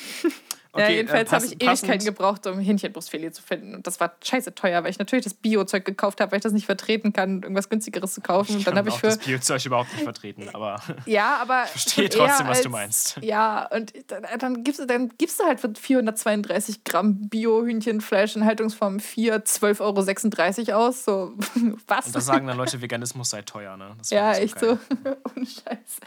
Ja, 0.75 0.85
Okay, 0.85 0.95
jedenfalls 0.97 1.31
äh, 1.31 1.35
habe 1.35 1.45
ich 1.47 1.63
Ewigkeiten 1.63 2.05
gebraucht, 2.07 2.47
um 2.47 2.59
Hähnchenbrustfilet 2.59 3.33
zu 3.35 3.43
finden. 3.43 3.75
Und 3.75 3.87
das 3.87 4.01
war 4.01 4.15
scheiße 4.25 4.55
teuer, 4.55 4.83
weil 4.83 4.91
ich 4.91 4.99
natürlich 4.99 5.25
das 5.25 5.35
Bio-Zeug 5.35 5.85
gekauft 5.85 6.21
habe, 6.21 6.33
weil 6.33 6.39
ich 6.39 6.43
das 6.43 6.53
nicht 6.53 6.67
vertreten 6.67 7.13
kann, 7.13 7.43
irgendwas 7.43 7.69
günstigeres 7.69 8.15
zu 8.15 8.21
kaufen. 8.23 8.57
Und 8.57 8.67
dann 8.67 8.77
habe 8.77 8.89
ich 8.89 8.95
auch 8.95 9.01
für. 9.01 9.07
das 9.09 9.19
Biozeug 9.19 9.65
überhaupt 9.67 9.93
nicht 9.93 10.05
vertreten, 10.05 10.49
aber 10.53 10.81
Ja, 11.07 11.37
aber. 11.43 11.67
verstehe 11.67 12.11
schon 12.11 12.21
eher 12.23 12.27
trotzdem, 12.29 12.47
was 12.49 12.63
du 12.63 12.69
meinst. 12.71 13.19
Ja, 13.23 13.67
und 13.67 13.93
dann, 14.09 14.25
dann, 14.39 14.65
gibst, 14.65 14.81
du- 14.81 14.87
dann 14.87 15.11
gibst 15.19 15.39
du 15.41 15.45
halt 15.45 15.61
für 15.61 15.73
432 15.75 16.85
Gramm 16.85 17.29
Bio-Hühnchenfleisch 17.29 18.37
in 18.37 18.45
Haltungsform 18.45 18.99
4 19.01 19.45
12,36 19.45 20.71
Euro 20.73 20.87
aus. 20.87 21.05
So, 21.05 21.35
was? 21.87 22.07
Und 22.07 22.15
da 22.17 22.21
sagen 22.21 22.47
dann 22.47 22.57
Leute, 22.57 22.81
Veganismus 22.81 23.31
sei 23.31 23.43
teuer, 23.43 23.77
ne? 23.77 23.91
Das 23.99 24.11
ja, 24.11 24.33
ich 24.33 24.45
echt 24.45 24.61
geil. 24.61 24.79
so. 25.05 25.11
Ohne 25.37 25.47
Scheiß. 25.47 26.01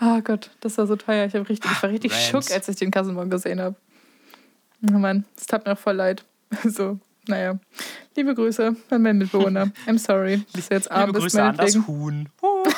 Oh 0.00 0.20
Gott, 0.22 0.50
das 0.60 0.78
war 0.78 0.86
so 0.86 0.96
teuer. 0.96 1.26
Ich, 1.26 1.34
hab 1.34 1.48
richtig, 1.48 1.70
ich 1.70 1.82
war 1.82 1.90
richtig 1.90 2.12
Rams. 2.12 2.24
schock, 2.46 2.50
als 2.54 2.68
ich 2.68 2.76
den 2.76 2.90
Kassenbon 2.90 3.30
gesehen 3.30 3.60
habe. 3.60 3.74
Oh 4.82 4.98
Mann, 4.98 5.24
es 5.36 5.46
tat 5.46 5.64
mir 5.66 5.72
auch 5.72 5.78
voll 5.78 5.94
leid. 5.96 6.24
So, 6.64 6.98
naja. 7.26 7.58
Liebe 8.16 8.34
Grüße 8.34 8.76
an 8.90 9.02
meinen 9.02 9.18
Mitbewohner. 9.18 9.72
I'm 9.86 9.98
sorry, 9.98 10.44
dass 10.52 10.68
du 10.68 10.74
jetzt 10.74 10.90
arm 10.90 11.08
Liebe 11.10 11.20
Grüße 11.20 11.42
an 11.42 11.56
das. 11.56 11.74
Huhn. 11.86 12.28
Huh. 12.42 12.62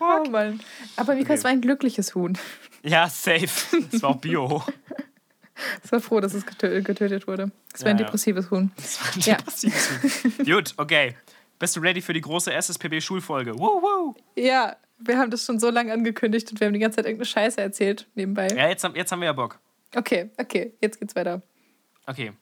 Oh 0.00 0.28
Mann. 0.30 0.60
Aber 0.96 1.14
Mika, 1.14 1.32
es 1.34 1.40
Okay. 1.40 1.44
war 1.44 1.50
ein 1.50 1.60
glückliches 1.60 2.14
Huhn. 2.14 2.36
Ja, 2.82 3.08
safe. 3.08 3.48
Das 3.90 4.02
war 4.02 4.10
auch 4.10 4.16
Bio. 4.16 4.62
Ich 5.82 5.90
war 5.90 6.00
froh, 6.00 6.20
dass 6.20 6.34
es 6.34 6.44
getö 6.44 6.82
getötet 6.82 7.26
wurde. 7.26 7.50
Es 7.72 7.80
war 7.82 7.88
ein 7.90 7.96
Ja, 7.96 8.02
ja. 8.02 8.06
depressives 8.06 8.50
Huhn. 8.50 8.70
Das 8.76 9.00
war 9.00 9.14
ein 9.14 9.20
Ja. 9.20 9.36
depressives 9.36 9.90
Huhn. 10.38 10.44
Gut, 10.44 10.74
okay. 10.76 11.16
Bist 11.58 11.74
du 11.76 11.80
ready 11.80 12.02
für 12.02 12.12
die 12.12 12.20
große 12.20 12.52
SSPB-Schulfolge? 12.52 13.58
Woo, 13.58 13.80
woo. 13.80 14.14
Ja, 14.36 14.76
wir 14.98 15.16
haben 15.16 15.30
das 15.30 15.46
schon 15.46 15.58
so 15.58 15.70
lange 15.70 15.94
angekündigt 15.94 16.50
und 16.52 16.60
wir 16.60 16.66
haben 16.66 16.74
die 16.74 16.78
ganze 16.80 16.96
Zeit 16.96 17.06
irgendeine 17.06 17.24
Scheiße 17.24 17.58
erzählt 17.58 18.06
nebenbei. 18.14 18.48
Ja, 18.48 18.68
jetzt, 18.68 18.84
haben- 18.84 18.94
jetzt 18.96 19.10
haben 19.12 19.20
wir 19.20 19.26
ja 19.26 19.32
Bock. 19.32 19.58
Okay, 19.96 20.30
okay, 20.36 20.74
jetzt 20.82 21.00
geht's 21.00 21.16
weiter. 21.16 21.42
Okay. 22.06 22.32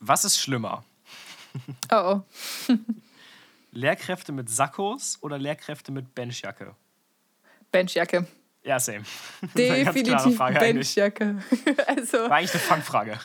Was 0.00 0.24
ist 0.24 0.38
schlimmer? 0.38 0.84
Oh, 1.90 2.20
oh. 2.68 2.74
Lehrkräfte 3.70 4.30
mit 4.30 4.50
Sakkos 4.50 5.16
oder 5.22 5.38
Lehrkräfte 5.38 5.90
mit 5.90 6.14
Benchjacke? 6.14 6.74
Benchjacke. 7.72 8.26
Ja, 8.62 8.78
same. 8.78 9.04
Definitiv. 9.56 10.36
Benchjacke. 10.36 11.38
also, 11.86 12.18
War 12.18 12.32
eigentlich 12.32 12.52
eine 12.52 12.60
Fangfrage. 12.60 13.18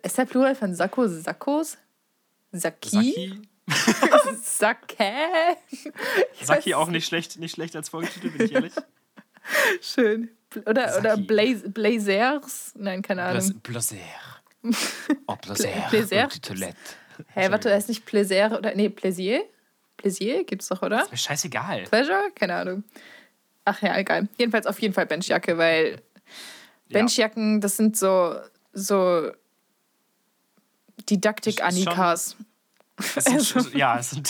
ist 0.00 0.16
der 0.16 0.26
Plural 0.26 0.54
von 0.54 0.76
Sakko 0.76 1.08
Sakkos? 1.08 1.76
Saki? 2.52 2.88
Saki? 2.88 3.42
Sacke? 4.40 5.56
Saki 6.40 6.74
auch 6.74 6.88
nicht 6.88 7.06
schlecht, 7.06 7.38
nicht 7.40 7.54
schlecht 7.56 7.74
als 7.74 7.88
Folgetitel, 7.88 8.30
bin 8.30 8.46
ich 8.46 8.52
ehrlich. 8.52 8.74
Schön. 9.80 10.35
Oder, 10.64 10.96
oder 10.98 11.16
Blazers? 11.16 12.72
Nein, 12.76 13.02
keine 13.02 13.22
Ahnung. 13.22 13.60
Blazer. 13.62 13.96
Oh, 15.28 15.36
Blazer. 15.36 15.68
Blazer? 15.90 16.26
Die 16.28 16.40
Toilette. 16.40 16.76
Hä, 17.34 17.50
warte, 17.50 17.72
heißt 17.72 17.88
nicht 17.88 18.04
Plaisir 18.04 18.56
oder. 18.58 18.74
Nee, 18.74 18.88
Plaisir? 18.88 19.44
Plaisir 19.96 20.44
gibt's 20.44 20.68
doch, 20.68 20.82
oder? 20.82 21.02
Ist 21.02 21.10
mir 21.12 21.16
scheißegal. 21.16 21.84
Pleasure? 21.84 22.30
Keine 22.34 22.54
Ahnung. 22.56 22.84
Ach 23.64 23.80
ja, 23.82 23.96
egal. 23.96 24.28
Jedenfalls 24.38 24.66
auf 24.66 24.78
jeden 24.80 24.92
Fall 24.94 25.06
Benchjacke, 25.06 25.56
weil 25.56 26.02
Benchjacken, 26.88 27.60
das 27.60 27.76
sind 27.76 27.96
so, 27.96 28.36
so 28.72 29.30
sind, 32.98 33.44
schon- 33.44 33.76
ja, 33.76 33.98
es 33.98 34.10
sind 34.10 34.26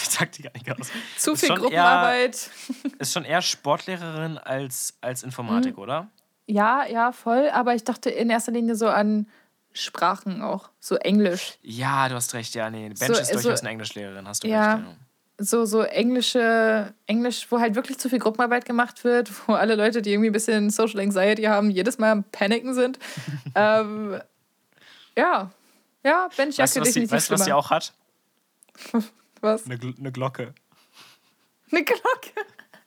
aus. 0.81 0.91
Zu 1.17 1.37
viel 1.37 1.49
Gruppenarbeit. 1.55 2.51
Ist 2.99 3.13
schon 3.13 3.25
eher 3.25 3.41
Sportlehrerin 3.43 4.39
als, 4.39 4.95
als 5.01 5.23
Informatik, 5.23 5.79
oder? 5.79 6.09
Ja, 6.47 6.85
ja, 6.87 7.13
voll. 7.13 7.49
Aber 7.51 7.75
ich 7.75 7.85
dachte 7.85 8.11
in 8.11 8.31
erster 8.31 8.53
Linie 8.53 8.77
so 8.77 8.89
an 8.89 9.27
Sprachen 9.73 10.43
auch. 10.43 10.71
So 10.81 10.97
Englisch. 10.97 11.59
Ja, 11.63 12.09
du 12.09 12.15
hast 12.15 12.33
recht, 12.35 12.55
ja, 12.55 12.71
nee. 12.71 12.89
Bench 12.89 12.99
So, 13.15 13.21
ist 13.21 13.29
so- 13.29 13.35
durchaus 13.41 13.61
eine 13.61 13.71
Englischlehrerin, 13.71 14.27
hast 14.29 14.45
du 14.45 14.49
Ja. 14.49 14.75
recht. 14.75 14.85
Ja. 14.87 14.95
So, 15.39 15.67
so 15.67 15.83
englische, 15.83 16.95
Englisch, 17.07 17.47
wo 17.51 17.61
halt 17.61 17.75
wirklich 17.75 17.99
zu 17.99 18.09
viel 18.09 18.19
Gruppenarbeit 18.21 18.65
gemacht 18.65 19.05
wird, 19.05 19.31
wo 19.47 19.53
alle 19.53 19.75
Leute, 19.75 20.01
die 20.01 20.11
irgendwie 20.13 20.31
ein 20.31 20.33
bisschen 20.33 20.71
Social 20.71 21.01
Anxiety 21.01 21.43
haben, 21.43 21.71
jedes 21.71 21.99
Mal 21.99 22.11
am 22.11 22.25
Paniken 22.25 22.73
sind. 22.73 22.99
ähm, 23.55 24.19
ja. 25.19 25.51
Ja, 26.03 26.29
Benchjacke 26.37 26.63
Weißt 26.63 26.77
du, 26.77 26.81
was 26.81 26.89
sie, 26.89 27.01
definitiv 27.01 27.13
weißt, 27.13 27.31
du, 27.31 27.35
was 27.35 27.45
sie 27.45 27.53
auch 27.53 27.71
hat? 27.71 27.93
Was? 29.43 29.67
Eine, 29.67 29.77
Gl- 29.77 29.99
eine 29.99 30.11
Glocke. 30.13 30.55
Eine 31.71 31.85
Glocke. 31.85 32.31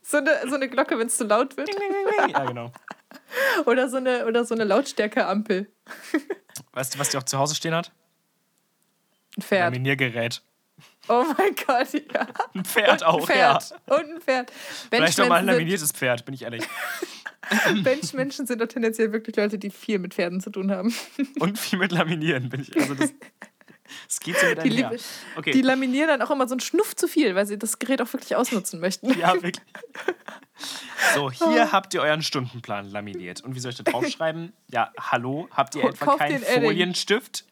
So 0.09 0.17
eine, 0.17 0.39
so 0.49 0.55
eine 0.55 0.67
Glocke, 0.67 0.97
wenn 0.97 1.05
es 1.05 1.17
zu 1.17 1.23
laut 1.23 1.55
wird. 1.55 1.69
ja, 2.29 2.43
genau. 2.43 2.71
Oder 3.67 3.89
so 3.89 3.97
eine, 3.97 4.25
oder 4.25 4.43
so 4.43 4.55
eine 4.55 4.63
Lautstärkeampel. 4.63 5.71
Weißt 6.73 6.95
du, 6.95 6.99
was 6.99 7.09
die 7.09 7.17
auch 7.17 7.23
zu 7.23 7.37
Hause 7.37 7.53
stehen 7.53 7.75
hat? 7.75 7.91
Ein 9.37 9.41
Pferd. 9.43 9.65
Laminiergerät. 9.65 10.41
Oh 11.07 11.25
mein 11.37 11.53
Gott, 11.55 11.93
ja. 11.93 12.27
Ein 12.55 12.65
Pferd 12.65 13.03
auch, 13.03 13.27
Pferd. 13.27 13.69
ja. 13.69 13.95
Und 13.95 14.15
ein 14.15 14.21
Pferd. 14.21 14.51
Vielleicht 14.89 15.21
auch 15.21 15.27
mal 15.27 15.41
ein 15.41 15.45
laminiertes 15.45 15.91
Pferd, 15.91 16.25
bin 16.25 16.33
ich 16.33 16.41
ehrlich. 16.41 16.63
sind, 17.65 17.83
Benchmenschen 17.83 18.47
sind 18.47 18.61
doch 18.61 18.67
tendenziell 18.67 19.11
wirklich 19.11 19.35
Leute, 19.35 19.59
die 19.59 19.69
viel 19.69 19.99
mit 19.99 20.15
Pferden 20.15 20.41
zu 20.41 20.49
tun 20.49 20.71
haben. 20.71 20.93
Und 21.39 21.59
viel 21.59 21.77
mit 21.77 21.91
Laminieren, 21.91 22.49
bin 22.49 22.61
ich. 22.61 22.75
Also 22.75 22.95
das, 22.95 23.13
so 24.07 24.21
mit 24.25 24.37
Die, 24.39 24.61
einher. 24.71 24.89
liebe- 24.91 25.03
Okay. 25.35 25.51
die 25.51 25.61
laminieren 25.61 26.07
dann 26.07 26.21
auch 26.21 26.31
immer 26.31 26.47
so 26.47 26.53
einen 26.53 26.59
Schnuff 26.61 26.95
zu 26.95 27.07
viel, 27.07 27.35
weil 27.35 27.45
sie 27.45 27.57
das 27.57 27.79
Gerät 27.79 28.01
auch 28.01 28.11
wirklich 28.13 28.35
ausnutzen 28.35 28.79
möchten. 28.79 29.17
Ja, 29.19 29.33
wirklich. 29.33 29.55
So, 31.15 31.31
hier 31.31 31.71
habt 31.71 31.93
ihr 31.93 32.01
euren 32.01 32.21
Stundenplan 32.21 32.89
laminiert. 32.89 33.41
Und 33.41 33.55
wie 33.55 33.59
soll 33.61 33.71
ich 33.71 33.77
da 33.81 33.89
draufschreiben? 33.89 34.51
Ja, 34.69 34.91
hallo, 34.99 35.47
habt 35.51 35.73
ihr 35.75 35.81
Ko- 35.83 35.87
etwa 35.89 36.17
keinen. 36.17 36.43
Folienstift? 36.43 37.45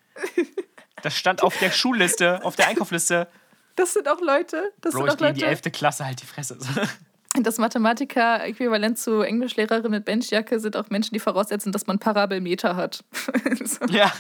Das 1.02 1.16
stand 1.16 1.42
auf 1.42 1.58
der 1.58 1.72
Schulliste, 1.72 2.44
auf 2.44 2.58
der 2.58 2.68
Einkaufsliste. 2.68 3.30
Das 3.78 3.94
sind 3.94 4.10
auch 4.10 4.20
Leute, 4.20 4.74
das 4.82 4.94
Bro, 4.94 5.02
sind 5.02 5.08
ich 5.08 5.14
auch 5.14 5.18
gehe 5.20 5.28
in 5.30 5.36
die 5.36 5.40
Leute, 5.42 5.52
11. 5.52 5.72
Klasse, 5.72 6.06
halt 6.06 6.22
die 6.22 6.26
Fresse. 6.26 6.58
das 7.42 7.58
Mathematiker-Äquivalent 7.60 8.98
zu 9.00 9.22
Englischlehrerin 9.22 9.92
mit 9.92 10.04
Benchjacke 10.04 10.60
sind 10.60 10.76
auch 10.76 10.90
Menschen, 10.90 11.14
die 11.14 11.20
voraussetzen, 11.20 11.72
dass 11.72 11.88
man 11.88 12.00
Parabelmeter 12.00 12.76
hat. 12.76 13.06
so. 13.64 13.86
ja. 13.86 14.12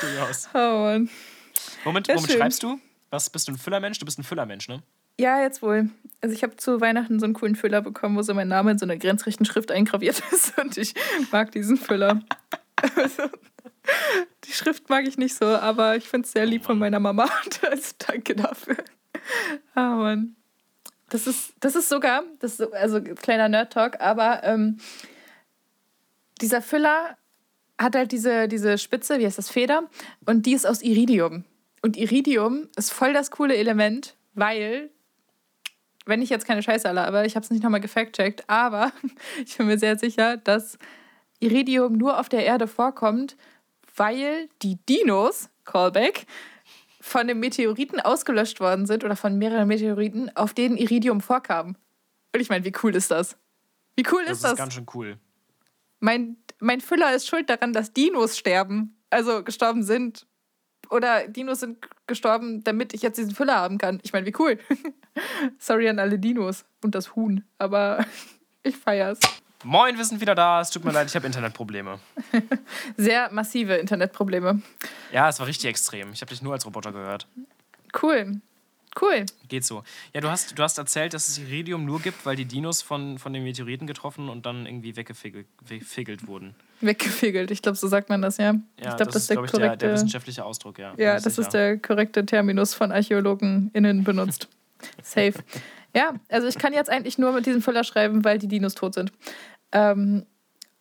Durchaus. 0.00 0.48
Oh 0.54 0.58
Mann. 0.58 1.08
Womit, 1.84 2.08
Ja, 2.08 2.16
womit 2.16 2.30
schön. 2.30 2.38
schreibst 2.40 2.62
du? 2.62 2.78
Was 3.10 3.30
bist 3.30 3.48
du 3.48 3.52
ein 3.52 3.58
Füllermensch? 3.58 3.98
Du 3.98 4.04
bist 4.04 4.18
ein 4.18 4.24
Füllermensch, 4.24 4.68
ne? 4.68 4.82
Ja, 5.18 5.40
jetzt 5.40 5.62
wohl. 5.62 5.90
Also 6.20 6.34
ich 6.34 6.42
habe 6.42 6.56
zu 6.56 6.80
Weihnachten 6.80 7.20
so 7.20 7.24
einen 7.26 7.34
coolen 7.34 7.54
Füller 7.54 7.80
bekommen, 7.82 8.16
wo 8.16 8.22
so 8.22 8.34
mein 8.34 8.48
Name 8.48 8.72
in 8.72 8.78
so 8.78 8.86
einer 8.86 8.96
grenzrechten 8.96 9.46
Schrift 9.46 9.70
eingraviert 9.70 10.20
ist 10.32 10.58
und 10.58 10.76
ich 10.76 10.94
mag 11.30 11.52
diesen 11.52 11.76
Füller. 11.76 12.20
Also, 12.96 13.22
die 14.44 14.52
Schrift 14.52 14.88
mag 14.90 15.06
ich 15.06 15.16
nicht 15.16 15.36
so, 15.36 15.46
aber 15.46 15.94
ich 15.96 16.08
finde 16.08 16.26
es 16.26 16.32
sehr 16.32 16.46
lieb 16.46 16.64
von 16.64 16.78
meiner 16.78 16.98
Mama. 17.00 17.28
Also 17.62 17.92
danke 17.98 18.34
dafür. 18.34 18.76
Ah 19.74 19.94
Mann. 19.94 20.34
Das 21.10 21.26
ist, 21.28 21.52
das 21.60 21.76
ist 21.76 21.88
sogar, 21.88 22.24
das 22.40 22.52
ist 22.52 22.56
so, 22.58 22.72
also 22.72 23.00
kleiner 23.00 23.48
Nerd-Talk, 23.48 24.00
aber 24.00 24.42
ähm, 24.42 24.78
dieser 26.40 26.60
Füller 26.60 27.16
hat 27.78 27.96
halt 27.96 28.12
diese, 28.12 28.48
diese 28.48 28.78
Spitze, 28.78 29.18
wie 29.18 29.26
heißt 29.26 29.38
das, 29.38 29.50
Feder, 29.50 29.88
und 30.26 30.46
die 30.46 30.52
ist 30.52 30.66
aus 30.66 30.82
Iridium. 30.82 31.44
Und 31.82 31.96
Iridium 31.96 32.68
ist 32.76 32.92
voll 32.92 33.12
das 33.12 33.30
coole 33.30 33.56
Element, 33.56 34.16
weil, 34.34 34.90
wenn 36.06 36.22
ich 36.22 36.30
jetzt 36.30 36.46
keine 36.46 36.62
Scheiße 36.62 36.88
alle, 36.88 37.04
aber 37.06 37.24
ich 37.24 37.36
habe 37.36 37.44
es 37.44 37.50
nicht 37.50 37.62
nochmal 37.62 37.80
gefact-checkt, 37.80 38.44
aber 38.48 38.92
ich 39.44 39.56
bin 39.56 39.66
mir 39.66 39.78
sehr 39.78 39.98
sicher, 39.98 40.36
dass 40.36 40.78
Iridium 41.40 41.94
nur 41.94 42.18
auf 42.18 42.28
der 42.28 42.44
Erde 42.44 42.66
vorkommt, 42.66 43.36
weil 43.96 44.48
die 44.62 44.76
Dinos, 44.88 45.50
Callback, 45.64 46.26
von 47.00 47.26
dem 47.26 47.38
Meteoriten 47.38 48.00
ausgelöscht 48.00 48.60
worden 48.60 48.86
sind 48.86 49.04
oder 49.04 49.14
von 49.14 49.36
mehreren 49.36 49.68
Meteoriten, 49.68 50.34
auf 50.36 50.54
denen 50.54 50.78
Iridium 50.78 51.20
vorkam. 51.20 51.76
Und 52.32 52.40
ich 52.40 52.48
meine, 52.48 52.64
wie 52.64 52.72
cool 52.82 52.96
ist 52.96 53.10
das? 53.10 53.36
Wie 53.94 54.04
cool 54.10 54.22
Das 54.22 54.38
ist 54.38 54.38
ist 54.38 54.44
das? 54.44 54.56
ganz 54.56 54.72
schön 54.74 54.86
cool. 54.94 55.18
Mein, 56.04 56.36
mein 56.60 56.80
Füller 56.82 57.14
ist 57.14 57.26
schuld 57.26 57.48
daran, 57.48 57.72
dass 57.72 57.92
Dinos 57.92 58.36
sterben. 58.36 58.96
Also 59.08 59.42
gestorben 59.42 59.82
sind. 59.82 60.26
Oder 60.90 61.26
Dinos 61.28 61.60
sind 61.60 61.78
gestorben, 62.06 62.62
damit 62.62 62.92
ich 62.92 63.00
jetzt 63.00 63.16
diesen 63.16 63.34
Füller 63.34 63.56
haben 63.56 63.78
kann. 63.78 64.00
Ich 64.02 64.12
meine, 64.12 64.26
wie 64.26 64.34
cool. 64.38 64.58
Sorry 65.58 65.88
an 65.88 65.98
alle 65.98 66.18
Dinos 66.18 66.66
und 66.82 66.94
das 66.94 67.16
Huhn. 67.16 67.42
Aber 67.56 68.04
ich 68.62 68.76
feier's. 68.76 69.18
Moin, 69.64 69.96
wir 69.96 70.04
sind 70.04 70.20
wieder 70.20 70.34
da. 70.34 70.60
Es 70.60 70.68
tut 70.68 70.84
mir 70.84 70.92
leid, 70.92 71.08
ich 71.08 71.16
habe 71.16 71.24
Internetprobleme. 71.26 71.98
Sehr 72.98 73.32
massive 73.32 73.76
Internetprobleme. 73.76 74.60
Ja, 75.10 75.30
es 75.30 75.40
war 75.40 75.46
richtig 75.46 75.70
extrem. 75.70 76.12
Ich 76.12 76.20
habe 76.20 76.28
dich 76.28 76.42
nur 76.42 76.52
als 76.52 76.66
Roboter 76.66 76.92
gehört. 76.92 77.26
Cool. 78.02 78.42
Cool. 79.00 79.26
Geht 79.48 79.64
so. 79.64 79.82
Ja, 80.12 80.20
du 80.20 80.30
hast, 80.30 80.56
du 80.56 80.62
hast 80.62 80.78
erzählt, 80.78 81.14
dass 81.14 81.28
es 81.28 81.38
Iridium 81.38 81.84
nur 81.84 82.00
gibt, 82.00 82.24
weil 82.24 82.36
die 82.36 82.44
Dinos 82.44 82.80
von, 82.80 83.18
von 83.18 83.32
den 83.32 83.42
Meteoriten 83.42 83.86
getroffen 83.86 84.28
und 84.28 84.46
dann 84.46 84.66
irgendwie 84.66 84.96
weggefegelt 84.96 86.26
wurden. 86.26 86.54
Weggefegelt. 86.80 87.50
Ich 87.50 87.60
glaube, 87.60 87.76
so 87.76 87.88
sagt 87.88 88.08
man 88.08 88.22
das, 88.22 88.36
ja. 88.36 88.44
Ja, 88.44 88.60
ich 88.78 88.82
glaube, 88.96 89.06
das, 89.06 89.16
ist 89.16 89.30
der 89.30 89.42
ich, 89.42 89.50
der, 89.50 89.60
korrekte. 89.60 89.86
der 89.86 89.94
wissenschaftliche 89.94 90.44
Ausdruck, 90.44 90.78
ja. 90.78 90.94
ja, 90.96 91.18
das 91.18 91.38
ist 91.38 91.50
der 91.50 91.78
korrekte 91.78 92.24
Terminus 92.24 92.74
von 92.74 92.92
ArchäologenInnen 92.92 94.04
benutzt. 94.04 94.48
Safe. 95.02 95.34
Ja, 95.94 96.14
also 96.28 96.46
ich 96.46 96.58
kann 96.58 96.72
jetzt 96.72 96.90
eigentlich 96.90 97.18
nur 97.18 97.32
mit 97.32 97.46
diesem 97.46 97.62
Füller 97.62 97.84
schreiben, 97.84 98.24
weil 98.24 98.38
die 98.38 98.48
Dinos 98.48 98.74
tot 98.74 98.94
sind. 98.94 99.12
Ähm, 99.72 100.24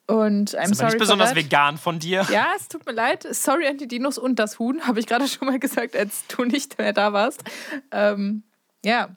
und 0.07 0.49
I'm 0.51 0.63
Ist 0.63 0.65
aber 0.65 0.75
sorry 0.75 0.89
nicht 0.91 0.99
besonders 0.99 1.35
vegan 1.35 1.77
von 1.77 1.99
dir. 1.99 2.25
Ja, 2.31 2.53
es 2.57 2.67
tut 2.67 2.85
mir 2.85 2.91
leid. 2.93 3.25
Sorry 3.31 3.67
an 3.67 3.77
die 3.77 3.87
Dinos 3.87 4.17
und 4.17 4.37
das 4.37 4.59
Huhn, 4.59 4.85
habe 4.85 4.99
ich 4.99 5.07
gerade 5.07 5.27
schon 5.27 5.47
mal 5.47 5.59
gesagt, 5.59 5.95
als 5.95 6.27
du 6.27 6.43
nicht 6.43 6.77
mehr 6.77 6.93
da 6.93 7.13
warst. 7.13 7.43
Ähm, 7.91 8.43
ja, 8.83 9.15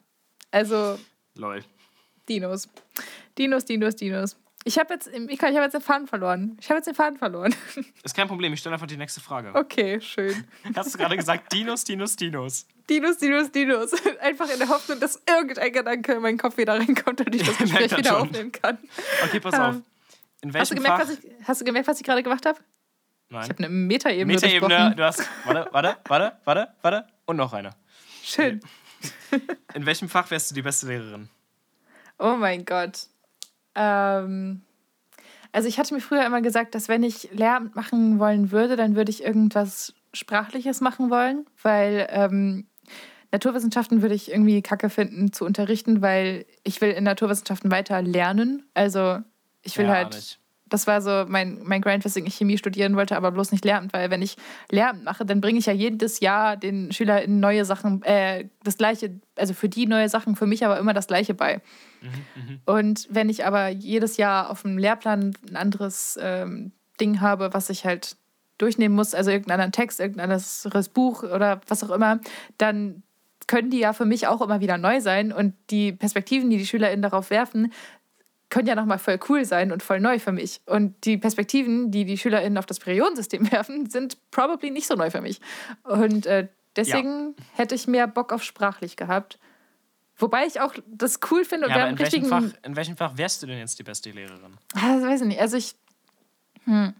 also 0.51 0.97
Lol. 1.35 1.63
Dinos. 2.29 2.67
Dinos, 3.37 3.65
Dinos, 3.65 3.95
Dinos. 3.95 4.37
Ich 4.63 4.77
habe 4.77 4.93
jetzt, 4.93 5.07
ich 5.07 5.29
ich 5.29 5.41
habe 5.41 5.61
jetzt 5.61 5.73
den 5.73 5.81
Faden 5.81 6.07
verloren. 6.07 6.57
Ich 6.59 6.67
habe 6.69 6.77
jetzt 6.77 6.87
den 6.87 6.95
Faden 6.95 7.17
verloren. 7.17 7.55
Ist 8.03 8.15
kein 8.15 8.27
Problem, 8.27 8.51
ich 8.51 8.59
stelle 8.59 8.73
einfach 8.73 8.87
die 8.87 8.97
nächste 8.97 9.21
Frage. 9.21 9.51
Okay, 9.53 10.01
schön. 10.01 10.45
Hast 10.75 10.93
du 10.93 10.97
gerade 10.97 11.15
gesagt, 11.15 11.53
Dinos, 11.53 11.83
Dinos, 11.85 12.15
Dinos? 12.17 12.65
Dinos, 12.89 13.17
Dinos, 13.17 13.51
Dinos. 13.51 13.91
Einfach 14.21 14.49
in 14.49 14.59
der 14.59 14.67
Hoffnung, 14.69 14.99
dass 14.99 15.21
irgendein 15.27 15.71
Gedanke 15.73 16.13
in 16.13 16.21
meinen 16.21 16.37
Kopf 16.37 16.57
wieder 16.57 16.73
reinkommt 16.79 17.19
und 17.21 17.35
ich 17.35 17.43
das 17.43 17.57
Gespräch 17.57 17.97
wieder 17.97 18.09
schon. 18.11 18.21
aufnehmen 18.21 18.51
kann. 18.51 18.77
Okay, 19.25 19.39
pass 19.41 19.53
Ähm, 19.55 19.61
auf. 19.61 19.75
In 20.41 20.53
Hast 20.53 20.71
du, 20.71 20.75
welchem 20.75 20.83
gemerkt, 20.83 21.01
Fach? 21.01 21.09
was 21.09 21.23
ich, 21.23 21.31
hast 21.47 21.61
du 21.61 21.65
gemerkt, 21.65 21.87
was 21.87 21.97
ich 21.99 22.05
gerade 22.05 22.23
gemacht 22.23 22.45
habe? 22.45 22.59
Ich 23.29 23.33
Nein. 23.33 23.49
habe 23.49 23.57
eine 23.57 23.69
Metaebene 23.69 24.33
Metaebene, 24.33 24.95
du 24.95 25.03
hast. 25.03 25.27
Warte, 25.45 25.67
warte, 25.71 25.97
warte, 26.07 26.37
warte, 26.45 26.67
warte. 26.81 27.07
Und 27.25 27.37
noch 27.37 27.53
eine. 27.53 27.71
Schön. 28.23 28.61
In 29.73 29.85
welchem 29.85 30.09
Fach 30.09 30.29
wärst 30.31 30.51
du 30.51 30.55
die 30.55 30.61
beste 30.61 30.87
Lehrerin? 30.87 31.29
Oh 32.19 32.35
mein 32.37 32.65
Gott. 32.65 33.07
Ähm, 33.75 34.61
also 35.51 35.67
ich 35.67 35.77
hatte 35.77 35.93
mir 35.93 35.99
früher 36.01 36.25
immer 36.25 36.41
gesagt, 36.41 36.73
dass 36.75 36.87
wenn 36.87 37.03
ich 37.03 37.29
Lehramt 37.31 37.75
machen 37.75 38.19
wollen 38.19 38.51
würde, 38.51 38.75
dann 38.75 38.95
würde 38.95 39.11
ich 39.11 39.23
irgendwas 39.23 39.93
Sprachliches 40.13 40.81
machen 40.81 41.09
wollen, 41.09 41.45
weil 41.61 42.07
ähm, 42.09 42.67
Naturwissenschaften 43.31 44.01
würde 44.01 44.15
ich 44.15 44.31
irgendwie 44.31 44.61
kacke 44.61 44.89
finden 44.89 45.33
zu 45.33 45.45
unterrichten, 45.45 46.01
weil 46.01 46.45
ich 46.63 46.79
will 46.81 46.91
in 46.91 47.03
Naturwissenschaften 47.03 47.71
weiter 47.71 48.01
lernen. 48.01 48.67
Also 48.73 49.19
ich 49.67 49.77
will 49.77 49.85
Ja, 49.85 49.93
halt, 49.93 50.39
das 50.65 50.87
war 50.87 51.01
so 51.01 51.25
mein, 51.27 51.61
mein 51.63 51.81
Grind, 51.81 52.03
weswegen 52.03 52.27
ich 52.27 52.35
Chemie 52.35 52.57
studieren 52.57 52.95
wollte, 52.95 53.15
aber 53.15 53.31
bloß 53.31 53.51
nicht 53.51 53.63
Lehramt, 53.63 53.93
weil 53.93 54.09
wenn 54.09 54.21
ich 54.21 54.35
Lehramt 54.69 55.03
mache, 55.03 55.25
dann 55.25 55.41
bringe 55.41 55.59
ich 55.59 55.65
ja 55.65 55.73
jedes 55.73 56.19
Jahr 56.19 56.57
den 56.57 56.91
SchülerInnen 56.91 57.39
neue 57.39 57.65
Sachen, 57.65 58.03
äh, 58.03 58.49
das 58.63 58.77
gleiche, 58.77 59.19
also 59.35 59.53
für 59.53 59.69
die 59.69 59.85
neue 59.85 60.09
Sachen, 60.09 60.35
für 60.35 60.45
mich 60.45 60.65
aber 60.65 60.77
immer 60.79 60.93
das 60.93 61.07
gleiche 61.07 61.33
bei. 61.33 61.61
Und 62.65 63.07
wenn 63.09 63.29
ich 63.29 63.45
aber 63.45 63.69
jedes 63.69 64.17
Jahr 64.17 64.49
auf 64.49 64.63
dem 64.63 64.77
Lehrplan 64.77 65.33
ein 65.49 65.55
anderes 65.55 66.17
ähm, 66.21 66.71
Ding 66.99 67.21
habe, 67.21 67.53
was 67.53 67.69
ich 67.69 67.85
halt 67.85 68.17
durchnehmen 68.57 68.95
muss, 68.95 69.13
also 69.13 69.29
irgendeinen 69.31 69.61
anderen 69.61 69.71
Text, 69.71 69.99
irgendein 69.99 70.31
anderes 70.31 70.89
Buch 70.89 71.23
oder 71.23 71.61
was 71.67 71.83
auch 71.83 71.91
immer, 71.91 72.19
dann 72.57 73.03
können 73.47 73.69
die 73.69 73.79
ja 73.79 73.93
für 73.93 74.05
mich 74.05 74.27
auch 74.27 74.41
immer 74.41 74.59
wieder 74.59 74.77
neu 74.77 74.99
sein 74.99 75.31
und 75.31 75.53
die 75.69 75.93
Perspektiven, 75.93 76.49
die 76.49 76.57
die 76.57 76.65
SchülerInnen 76.65 77.01
darauf 77.01 77.29
werfen, 77.29 77.71
können 78.49 78.67
ja 78.67 78.75
nochmal 78.75 78.99
voll 78.99 79.19
cool 79.29 79.45
sein 79.45 79.71
und 79.71 79.83
voll 79.83 79.99
neu 79.99 80.19
für 80.19 80.31
mich. 80.31 80.61
Und 80.65 81.05
die 81.05 81.17
Perspektiven, 81.17 81.91
die 81.91 82.05
die 82.05 82.17
SchülerInnen 82.17 82.57
auf 82.57 82.65
das 82.65 82.79
Periodensystem 82.79 83.51
werfen, 83.51 83.89
sind 83.89 84.17
probably 84.31 84.71
nicht 84.71 84.87
so 84.87 84.95
neu 84.95 85.11
für 85.11 85.21
mich. 85.21 85.41
Und 85.83 86.25
äh, 86.25 86.47
deswegen 86.75 87.35
hätte 87.53 87.75
ich 87.75 87.87
mehr 87.87 88.07
Bock 88.07 88.31
auf 88.31 88.43
sprachlich 88.43 88.95
gehabt. 88.95 89.39
Wobei 90.17 90.47
ich 90.47 90.61
auch 90.61 90.73
das 90.87 91.19
cool 91.29 91.45
finde 91.45 91.67
und 91.67 91.71
Ja, 91.71 91.81
aber 91.81 91.89
in 91.89 91.99
welchem, 91.99 92.23
richtigen. 92.23 92.51
Fach, 92.51 92.59
in 92.63 92.75
welchem 92.75 92.97
Fach 92.97 93.17
wärst 93.17 93.43
du 93.43 93.47
denn 93.47 93.59
jetzt 93.59 93.77
die 93.77 93.83
beste 93.83 94.09
Lehrerin? 94.09 94.57
Ah, 94.73 94.95
das 94.95 95.03
weiß 95.03 95.21
ich 95.21 95.27
nicht. 95.27 95.41
Also 95.41 95.57
ich. 95.57 95.75
Hm. 96.63 96.93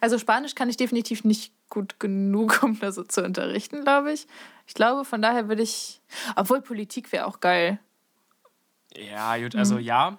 Also 0.00 0.18
Spanisch 0.18 0.54
kann 0.54 0.70
ich 0.70 0.76
definitiv 0.76 1.24
nicht 1.24 1.52
gut 1.68 2.00
genug, 2.00 2.62
um 2.62 2.78
das 2.78 2.94
so 2.94 3.02
zu 3.02 3.22
unterrichten, 3.22 3.82
glaube 3.82 4.12
ich. 4.12 4.26
Ich 4.66 4.74
glaube, 4.74 5.04
von 5.04 5.20
daher 5.20 5.48
würde 5.48 5.62
ich. 5.62 6.00
Obwohl 6.34 6.62
Politik 6.62 7.12
wäre 7.12 7.26
auch 7.26 7.40
geil. 7.40 7.78
Ja, 8.96 9.36
gut, 9.36 9.54
also 9.54 9.78
ja, 9.78 10.18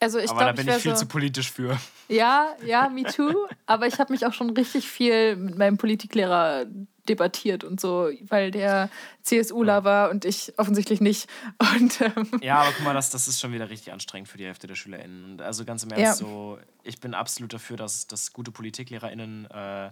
Also 0.00 0.18
ich 0.18 0.30
aber 0.30 0.40
da 0.40 0.44
glaube, 0.46 0.56
bin 0.62 0.68
ich 0.68 0.76
ich 0.76 0.82
viel 0.82 0.92
so. 0.96 1.00
zu 1.02 1.06
politisch 1.06 1.52
für. 1.52 1.78
Ja, 2.08 2.54
ja, 2.64 2.88
me 2.88 3.04
too. 3.04 3.46
Aber 3.66 3.86
ich 3.86 3.98
habe 4.00 4.12
mich 4.12 4.24
auch 4.26 4.32
schon 4.32 4.50
richtig 4.50 4.88
viel 4.90 5.36
mit 5.36 5.58
meinem 5.58 5.76
Politiklehrer 5.76 6.64
debattiert 7.08 7.64
und 7.64 7.80
so, 7.80 8.10
weil 8.28 8.50
der 8.50 8.88
CSUler 9.22 9.84
war 9.84 10.10
und 10.10 10.24
ich 10.24 10.54
offensichtlich 10.58 11.00
nicht. 11.00 11.28
Und 11.76 12.00
ähm, 12.00 12.40
Ja, 12.42 12.60
aber 12.62 12.72
guck 12.72 12.84
mal, 12.84 12.94
das, 12.94 13.10
das 13.10 13.28
ist 13.28 13.40
schon 13.40 13.52
wieder 13.52 13.68
richtig 13.68 13.92
anstrengend 13.92 14.28
für 14.28 14.38
die 14.38 14.44
Hälfte 14.46 14.66
der 14.66 14.74
SchülerInnen. 14.74 15.24
Und 15.24 15.42
also 15.42 15.64
ganz 15.64 15.82
im 15.82 15.90
Ernst, 15.90 16.20
Ja. 16.20 16.26
so, 16.26 16.58
ich 16.82 16.98
bin 17.00 17.14
absolut 17.14 17.52
dafür, 17.52 17.76
dass, 17.76 18.06
dass 18.06 18.32
gute 18.32 18.50
PolitiklehlerInnen 18.52 19.50
äh, 19.50 19.90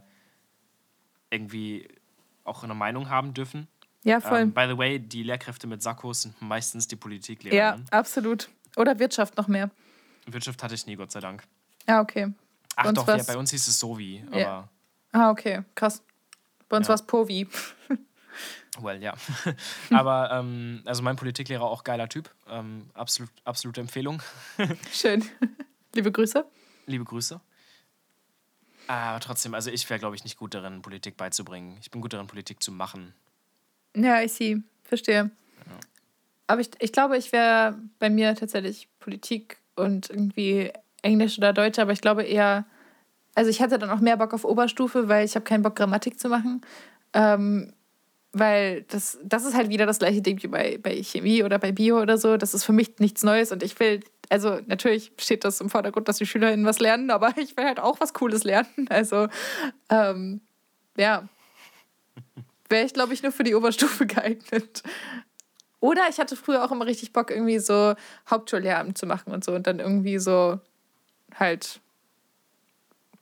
irgendwie 1.30 1.88
auch 2.44 2.62
eine 2.64 2.74
Meinung 2.74 3.10
haben 3.10 3.34
dürfen. 3.34 3.68
ja, 4.04 4.20
voll. 4.20 4.40
Ähm, 4.40 4.52
by 4.52 4.66
the 4.68 4.78
way, 4.78 4.98
die 4.98 5.22
Lehrkräfte 5.22 5.66
mit 5.66 5.82
Sakkos 5.82 6.22
sind 6.22 6.40
meistens 6.40 6.88
die 6.88 6.94
ja, 6.96 7.00
PolitiklehrerInnen. 7.00 7.86
absolut. 7.90 8.48
Oder 8.76 8.98
Wirtschaft 8.98 9.36
noch 9.36 9.48
mehr. 9.48 9.70
Wirtschaft 10.32 10.62
hatte 10.62 10.74
ich 10.74 10.86
nie, 10.86 10.96
Gott 10.96 11.10
sei 11.12 11.20
Dank. 11.20 11.42
Ja, 11.86 12.00
okay. 12.00 12.32
Ach 12.76 12.86
uns 12.86 12.98
doch, 12.98 13.08
ja, 13.08 13.22
bei 13.22 13.36
uns 13.36 13.50
hieß 13.50 13.66
es 13.66 13.78
so 13.78 13.98
wie. 13.98 14.22
Aber 14.28 14.38
Ja. 14.38 14.68
Ah, 15.12 15.30
okay, 15.30 15.62
krass. 15.74 16.02
Bei 16.68 16.76
uns 16.76 16.86
Ja. 16.86 16.90
war 16.90 16.94
es 16.96 17.02
Povi. 17.06 17.46
Well, 18.80 19.02
ja. 19.02 19.14
Aber 19.90 20.30
ähm, 20.30 20.82
also 20.84 21.02
mein 21.02 21.16
Politiklehrer 21.16 21.64
auch 21.64 21.82
geiler 21.82 22.08
Typ. 22.08 22.30
Ähm, 22.48 22.88
absolut, 22.94 23.30
absolute 23.44 23.80
Empfehlung. 23.80 24.22
Schön. 24.92 25.24
Liebe 25.94 26.12
Grüße. 26.12 26.44
Liebe 26.86 27.04
Grüße. 27.04 27.40
Aber 28.86 29.18
trotzdem, 29.20 29.54
also 29.54 29.70
ich 29.70 29.88
wäre, 29.90 29.98
glaube 29.98 30.14
ich, 30.14 30.22
nicht 30.22 30.36
gut 30.38 30.54
darin, 30.54 30.80
Politik 30.82 31.16
beizubringen. 31.16 31.76
Ich 31.80 31.90
bin 31.90 32.00
gut 32.00 32.12
darin, 32.12 32.28
Politik 32.28 32.62
zu 32.62 32.70
machen. 32.70 33.14
Ja, 33.96 34.22
ich 34.22 34.32
sehe. 34.32 34.62
Verstehe. 34.84 35.30
Ja. 35.66 35.72
Aber 36.46 36.60
ich, 36.60 36.70
ich 36.78 36.92
glaube, 36.92 37.16
ich 37.18 37.32
wäre 37.32 37.76
bei 37.98 38.08
mir 38.10 38.34
tatsächlich 38.36 38.88
Politik 39.00 39.57
und 39.78 40.10
irgendwie 40.10 40.72
Englisch 41.02 41.38
oder 41.38 41.52
Deutsch, 41.52 41.78
aber 41.78 41.92
ich 41.92 42.00
glaube 42.00 42.24
eher, 42.24 42.66
also 43.34 43.50
ich 43.50 43.62
hatte 43.62 43.78
dann 43.78 43.90
auch 43.90 44.00
mehr 44.00 44.16
Bock 44.16 44.34
auf 44.34 44.44
Oberstufe, 44.44 45.08
weil 45.08 45.24
ich 45.24 45.34
habe 45.34 45.44
keinen 45.44 45.62
Bock, 45.62 45.76
Grammatik 45.76 46.18
zu 46.18 46.28
machen. 46.28 46.60
Ähm, 47.12 47.72
weil 48.32 48.82
das, 48.82 49.18
das 49.24 49.44
ist 49.44 49.54
halt 49.54 49.70
wieder 49.70 49.86
das 49.86 49.98
gleiche 49.98 50.20
Ding 50.20 50.42
wie 50.42 50.48
bei, 50.48 50.78
bei 50.78 51.02
Chemie 51.02 51.42
oder 51.42 51.58
bei 51.58 51.72
Bio 51.72 52.00
oder 52.00 52.18
so. 52.18 52.36
Das 52.36 52.54
ist 52.54 52.64
für 52.64 52.72
mich 52.72 52.98
nichts 52.98 53.22
Neues 53.22 53.52
und 53.52 53.62
ich 53.62 53.78
will, 53.80 54.00
also 54.28 54.60
natürlich 54.66 55.12
steht 55.18 55.44
das 55.44 55.60
im 55.60 55.70
Vordergrund, 55.70 56.08
dass 56.08 56.18
die 56.18 56.26
SchülerInnen 56.26 56.66
was 56.66 56.78
lernen, 56.78 57.10
aber 57.10 57.32
ich 57.36 57.56
will 57.56 57.64
halt 57.64 57.80
auch 57.80 58.00
was 58.00 58.12
Cooles 58.12 58.44
lernen. 58.44 58.86
Also, 58.90 59.28
ähm, 59.88 60.40
ja. 60.96 61.28
Wäre 62.68 62.84
ich, 62.84 62.92
glaube 62.92 63.14
ich, 63.14 63.22
nur 63.22 63.32
für 63.32 63.44
die 63.44 63.54
Oberstufe 63.54 64.06
geeignet. 64.06 64.82
Oder 65.80 66.02
ich 66.08 66.18
hatte 66.18 66.36
früher 66.36 66.64
auch 66.64 66.72
immer 66.72 66.86
richtig 66.86 67.12
Bock, 67.12 67.30
irgendwie 67.30 67.58
so 67.58 67.94
Hauptschullehramt 68.28 68.98
zu 68.98 69.06
machen 69.06 69.32
und 69.32 69.44
so 69.44 69.52
und 69.52 69.66
dann 69.66 69.78
irgendwie 69.78 70.18
so 70.18 70.58
halt 71.34 71.80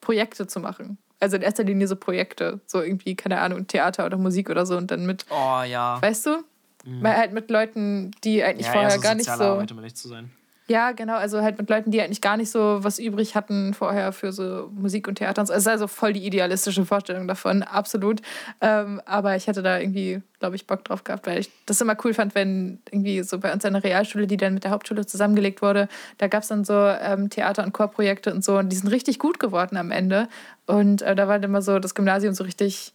Projekte 0.01 0.47
zu 0.47 0.61
machen 0.61 0.99
also 1.21 1.37
in 1.37 1.43
erster 1.43 1.65
Linie 1.65 1.89
so 1.89 1.97
Projekte, 1.97 2.61
so 2.67 2.83
irgendwie, 2.83 3.15
keine 3.15 3.41
Ahnung, 3.41 3.67
Theater 3.67 4.07
oder 4.07 4.17
Musik 4.17 4.51
oder 4.51 4.67
so 4.67 4.77
und 4.77 4.91
dann 4.91 5.07
mit. 5.07 5.25
Oh 5.31 5.63
ja. 5.63 6.01
Weißt 6.01 6.27
du? 6.27 6.45
Mhm. 6.85 7.03
Weil 7.03 7.17
halt 7.17 7.33
mit 7.33 7.51
Leuten, 7.51 8.11
die 8.23 8.43
eigentlich 8.43 8.67
ja, 8.67 8.73
vorher 8.73 8.91
so 8.91 9.01
gar 9.01 9.15
nicht 9.15 9.27
so. 9.27 9.45
Arbeit, 9.45 9.73
um 9.73 9.81
nicht 9.81 9.97
zu 9.97 10.09
sein. 10.09 10.31
Ja, 10.69 10.91
genau, 10.91 11.15
also 11.15 11.43
halt 11.43 11.59
mit 11.59 11.71
Leuten, 11.71 11.93
die 11.93 12.01
eigentlich 12.01 12.21
gar 12.21 12.37
nicht 12.37 12.51
so 12.51 12.79
was 12.83 12.99
übrig 12.99 13.37
hatten 13.37 13.73
vorher 13.73 14.11
für 14.11 14.33
so 14.33 14.69
Musik 14.75 15.07
und 15.07 15.15
Theater. 15.15 15.43
Es 15.43 15.51
ist 15.51 15.69
also 15.69 15.87
voll 15.87 16.13
die 16.13 16.27
idealistische 16.27 16.85
Vorstellung 16.85 17.29
davon, 17.29 17.63
absolut. 17.63 18.21
Ähm, 18.61 19.01
aber 19.07 19.37
ich 19.37 19.47
hatte 19.47 19.63
da 19.63 19.79
irgendwie, 19.79 20.23
glaube 20.41 20.57
ich, 20.57 20.67
Bock 20.67 20.85
drauf 20.85 21.05
gehabt, 21.05 21.29
weil 21.29 21.39
ich 21.39 21.51
das 21.67 21.81
immer 21.81 21.97
cool 22.03 22.15
fand, 22.15 22.35
wenn 22.35 22.81
irgendwie 22.91 23.23
so 23.23 23.39
bei 23.39 23.53
uns 23.53 23.65
eine 23.65 23.85
Realschule, 23.85 24.27
die 24.27 24.37
dann 24.37 24.55
mit 24.55 24.65
der 24.65 24.73
Hauptschule 24.73 25.07
zusammengelegt 25.07 25.63
wurde, 25.63 25.87
da 26.19 26.27
gab 26.27 26.43
es 26.43 26.49
dann 26.49 26.65
so 26.65 26.75
ähm, 26.75 27.31
Theater- 27.31 27.63
und 27.63 27.73
Chorprojekte 27.73 28.35
und 28.35 28.43
so 28.45 28.59
und 28.59 28.69
die 28.71 28.77
sind 28.77 28.89
richtig 28.89 29.21
gut 29.21 29.39
geworden 29.39 29.77
am 29.77 29.93
Ende. 29.93 30.29
Und 30.67 31.01
äh, 31.03 31.15
da 31.15 31.29
war 31.29 31.39
dann 31.39 31.51
immer 31.51 31.63
so 31.63 31.79
das 31.79 31.95
Gymnasium 31.95 32.35
so 32.35 32.43
richtig 32.43 32.93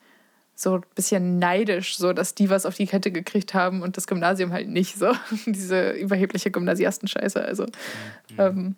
so 0.61 0.75
ein 0.75 0.85
bisschen 0.93 1.39
neidisch, 1.39 1.97
so 1.97 2.13
dass 2.13 2.35
die 2.35 2.51
was 2.51 2.67
auf 2.67 2.75
die 2.75 2.85
Kette 2.85 3.11
gekriegt 3.11 3.55
haben 3.55 3.81
und 3.81 3.97
das 3.97 4.05
Gymnasium 4.05 4.51
halt 4.51 4.69
nicht 4.69 4.95
so. 4.95 5.11
Diese 5.47 5.91
überhebliche 5.91 6.51
Gymnasiasten-Scheiße. 6.51 7.43
Also, 7.43 7.63
mhm. 7.63 8.37
ähm, 8.37 8.75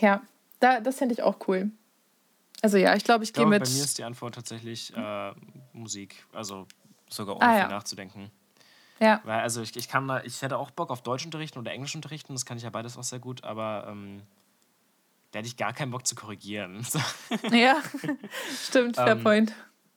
ja, 0.00 0.22
da, 0.60 0.80
das 0.80 0.98
fände 0.98 1.12
ich 1.12 1.22
auch 1.22 1.36
cool. 1.48 1.70
Also 2.62 2.78
ja, 2.78 2.94
ich 2.94 3.02
glaube, 3.02 3.24
ich, 3.24 3.30
ich 3.30 3.34
gehe 3.34 3.46
mit. 3.46 3.64
Bei 3.64 3.68
mir 3.68 3.82
ist 3.82 3.98
die 3.98 4.04
Antwort 4.04 4.36
tatsächlich 4.36 4.96
äh, 4.96 5.32
Musik. 5.72 6.24
Also 6.32 6.66
sogar 7.08 7.36
ohne 7.36 7.44
ah, 7.44 7.52
viel 7.52 7.62
ja. 7.62 7.68
nachzudenken. 7.68 8.30
Ja. 9.00 9.20
Weil, 9.24 9.40
also 9.40 9.62
ich, 9.62 9.76
ich 9.76 9.88
kann 9.88 10.06
da, 10.06 10.22
ich 10.22 10.40
hätte 10.40 10.56
auch 10.56 10.70
Bock 10.70 10.90
auf 10.90 11.02
Deutsch 11.02 11.24
unterrichten 11.24 11.58
oder 11.58 11.72
Englisch 11.72 11.94
unterrichten, 11.94 12.32
das 12.32 12.46
kann 12.46 12.56
ich 12.58 12.62
ja 12.62 12.70
beides 12.70 12.96
auch 12.96 13.02
sehr 13.02 13.18
gut, 13.18 13.44
aber 13.44 13.88
ähm, 13.90 14.22
da 15.32 15.40
hätte 15.40 15.48
ich 15.48 15.56
gar 15.56 15.72
keinen 15.74 15.90
Bock 15.90 16.06
zu 16.06 16.14
korrigieren. 16.14 16.86
ja, 17.50 17.76
stimmt, 18.64 18.96
fair 18.96 19.08
ähm, 19.08 19.22
point. 19.22 19.52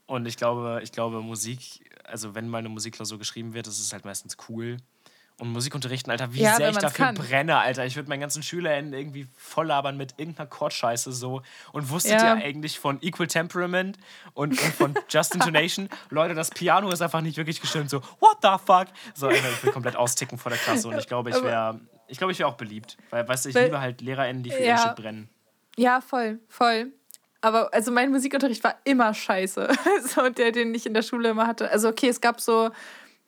Und 0.09 0.25
ich 0.25 0.37
glaube, 0.37 0.79
ich 0.81 0.91
glaube, 0.91 1.21
Musik, 1.21 1.87
also 2.03 2.33
wenn 2.33 2.49
mal 2.49 2.57
eine 2.57 2.69
Musikklausur 2.69 3.19
geschrieben 3.19 3.53
wird, 3.53 3.67
das 3.67 3.79
ist 3.79 3.93
halt 3.93 4.05
meistens 4.05 4.37
cool. 4.49 4.77
Und 5.37 5.51
Musikunterrichten, 5.51 6.09
Alter, 6.11 6.33
wie 6.33 6.41
ja, 6.41 6.55
sehr 6.55 6.71
ich 6.71 6.77
dafür 6.77 7.05
kann. 7.05 7.15
brenne, 7.15 7.57
Alter. 7.57 7.85
Ich 7.85 7.95
würde 7.95 8.09
meinen 8.09 8.19
ganzen 8.19 8.41
SchülerInnen 8.41 8.91
irgendwie 8.91 9.27
voll 9.37 9.67
labern 9.67 9.97
mit 9.97 10.15
irgendeiner 10.17 10.49
Chordscheiße 10.49 11.11
so. 11.11 11.43
Und 11.73 11.91
wusstet 11.91 12.13
ja. 12.13 12.35
ihr 12.35 12.43
eigentlich 12.43 12.79
von 12.79 12.97
Equal 13.03 13.27
Temperament 13.27 13.99
und, 14.33 14.51
und 14.51 14.73
von 14.73 14.95
Just 15.09 15.35
Intonation? 15.35 15.89
Leute, 16.09 16.33
das 16.33 16.49
Piano 16.49 16.89
ist 16.89 17.03
einfach 17.03 17.21
nicht 17.21 17.37
wirklich 17.37 17.61
gestimmt. 17.61 17.91
So, 17.91 18.01
what 18.19 18.39
the 18.41 18.49
fuck? 18.65 18.87
So, 19.13 19.27
Alter, 19.27 19.47
ich 19.47 19.63
will 19.63 19.71
komplett 19.71 19.95
austicken 19.95 20.39
vor 20.39 20.49
der 20.49 20.59
Klasse. 20.59 20.87
Und 20.87 20.97
ich 20.97 21.05
glaube, 21.07 21.29
ich 21.29 21.41
wäre 21.41 21.79
ich 22.07 22.17
glaube, 22.17 22.33
ich 22.33 22.39
wäre 22.39 22.49
auch 22.49 22.57
beliebt. 22.57 22.97
Weil, 23.11 23.27
weißt 23.27 23.45
du, 23.45 23.49
ich 23.49 23.55
Weil, 23.55 23.65
liebe 23.65 23.79
halt 23.79 24.01
LehrerInnen, 24.01 24.41
die 24.41 24.49
für 24.49 24.63
ja. 24.63 24.71
ihr 24.71 24.77
Shit 24.79 24.95
brennen. 24.95 25.29
Ja, 25.77 26.01
voll, 26.01 26.39
voll. 26.49 26.93
Aber 27.41 27.73
also 27.73 27.91
mein 27.91 28.11
Musikunterricht 28.11 28.63
war 28.63 28.75
immer 28.83 29.13
scheiße. 29.13 29.69
so 30.03 30.29
der, 30.29 30.51
den 30.51 30.73
ich 30.73 30.85
in 30.85 30.93
der 30.93 31.03
Schule 31.03 31.29
immer 31.29 31.47
hatte. 31.47 31.71
Also 31.71 31.89
okay, 31.89 32.09
es 32.09 32.21
gab 32.21 32.41
so 32.41 32.69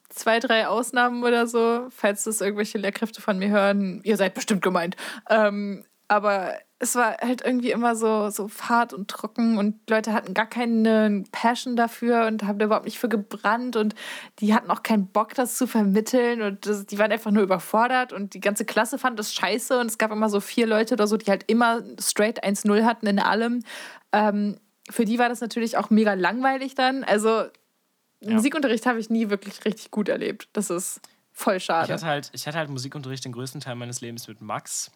zwei, 0.09 0.39
drei 0.39 0.68
Ausnahmen 0.68 1.24
oder 1.24 1.47
so, 1.47 1.88
falls 1.89 2.26
das 2.26 2.41
irgendwelche 2.41 2.78
Lehrkräfte 2.78 3.22
von 3.22 3.39
mir 3.39 3.49
hören. 3.49 4.01
Ihr 4.03 4.18
seid 4.18 4.34
bestimmt 4.34 4.62
gemeint. 4.62 4.95
Ähm, 5.30 5.86
aber 6.12 6.55
es 6.78 6.95
war 6.95 7.16
halt 7.22 7.41
irgendwie 7.41 7.72
immer 7.72 7.95
so, 7.95 8.30
so 8.32 8.49
fad 8.49 8.91
und 8.91 9.07
trocken 9.07 9.57
und 9.57 9.89
Leute 9.89 10.12
hatten 10.12 10.34
gar 10.34 10.45
keine 10.45 11.24
Passion 11.32 11.78
dafür 11.78 12.26
und 12.28 12.43
haben 12.43 12.59
da 12.59 12.66
überhaupt 12.66 12.84
nicht 12.84 12.99
für 12.99 13.07
gebrannt 13.07 13.78
und 13.78 13.95
die 14.39 14.53
hatten 14.53 14.70
auch 14.70 14.84
keinen 14.84 15.07
Bock, 15.07 15.34
das 15.34 15.55
zu 15.55 15.68
vermitteln 15.68 16.41
und 16.41 16.66
das, 16.66 16.86
die 16.86 16.99
waren 16.99 17.14
einfach 17.14 17.32
nur 17.32 17.43
überfordert 17.43 18.12
und 18.12 18.34
die 18.34 18.41
ganze 18.41 18.66
Klasse 18.66 18.97
fand 18.97 19.20
das 19.20 19.34
scheiße 19.34 19.80
und 19.80 19.86
es 19.86 19.97
gab 19.97 20.12
immer 20.12 20.28
so 20.28 20.41
vier 20.41 20.68
Leute 20.68 20.95
oder 20.95 21.07
so, 21.07 21.16
die 21.16 21.32
halt 21.32 21.45
immer 21.47 21.82
straight 21.97 22.43
1-0 22.43 22.84
hatten 22.84 23.07
in 23.07 23.20
allem. 23.20 23.64
Ähm, 24.12 24.57
für 24.89 25.05
die 25.05 25.18
war 25.18 25.30
das 25.30 25.39
natürlich 25.39 25.78
auch 25.78 25.91
mega 25.91 26.16
langweilig 26.16 26.76
dann. 26.76 27.05
Also 27.05 27.30
ja. 27.30 28.34
Musikunterricht 28.34 28.86
habe 28.86 28.99
ich 28.99 29.09
nie 29.09 29.30
wirklich 29.30 29.64
richtig 29.64 29.91
gut 29.91 30.09
erlebt. 30.09 30.49
Das 30.51 30.70
ist 30.70 30.99
voll 31.32 31.62
schade. 31.62 31.86
Ich 31.86 31.93
hatte 31.93 32.05
halt, 32.05 32.32
ich 32.34 32.45
hatte 32.47 32.57
halt 32.57 32.70
Musikunterricht 32.70 33.24
den 33.24 33.32
größten 33.32 33.62
Teil 33.62 33.76
meines 33.76 34.01
Lebens 34.01 34.28
mit 34.28 34.41
Max. 34.41 34.91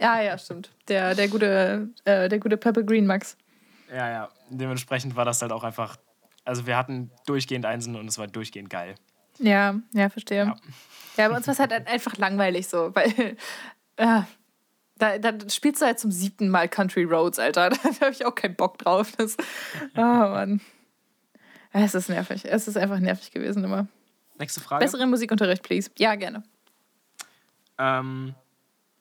Ja, 0.00 0.20
ja, 0.20 0.36
stimmt. 0.38 0.70
Der, 0.88 1.14
der 1.14 1.28
gute, 1.28 1.88
äh, 2.04 2.28
der 2.28 2.38
gute 2.38 2.56
Purple 2.56 2.84
Green 2.84 3.06
Max. 3.06 3.36
Ja, 3.90 4.10
ja. 4.10 4.28
Dementsprechend 4.50 5.16
war 5.16 5.24
das 5.24 5.42
halt 5.42 5.52
auch 5.52 5.64
einfach. 5.64 5.96
Also 6.44 6.66
wir 6.66 6.76
hatten 6.76 7.10
durchgehend 7.26 7.64
Einsen 7.64 7.96
und 7.96 8.06
es 8.06 8.18
war 8.18 8.26
durchgehend 8.26 8.68
geil. 8.68 8.96
Ja, 9.38 9.76
ja, 9.92 10.08
verstehe. 10.10 10.44
Ja, 10.44 10.56
ja 11.16 11.28
bei 11.28 11.36
uns 11.36 11.46
war 11.46 11.52
es 11.52 11.58
halt 11.58 11.72
einfach 11.72 12.16
langweilig 12.16 12.68
so, 12.68 12.94
weil 12.94 13.36
äh, 13.96 14.22
da, 14.96 15.18
da 15.18 15.32
spielst 15.50 15.82
du 15.82 15.86
halt 15.86 15.98
zum 15.98 16.10
siebten 16.10 16.48
Mal 16.48 16.68
Country 16.68 17.04
Roads, 17.04 17.38
Alter. 17.38 17.70
Da 18.00 18.00
habe 18.00 18.10
ich 18.12 18.24
auch 18.24 18.34
keinen 18.34 18.56
Bock 18.56 18.78
drauf. 18.78 19.12
Das, 19.16 19.36
oh 19.96 20.00
Mann. 20.00 20.60
Es 21.72 21.94
ist 21.94 22.08
nervig. 22.08 22.44
Es 22.44 22.68
ist 22.68 22.76
einfach 22.76 23.00
nervig 23.00 23.32
gewesen 23.32 23.64
immer. 23.64 23.88
Nächste 24.38 24.60
Frage. 24.60 24.84
Besseren 24.84 25.10
Musikunterricht, 25.10 25.62
please. 25.62 25.90
Ja, 25.98 26.14
gerne. 26.14 26.44
Ähm, 27.78 28.34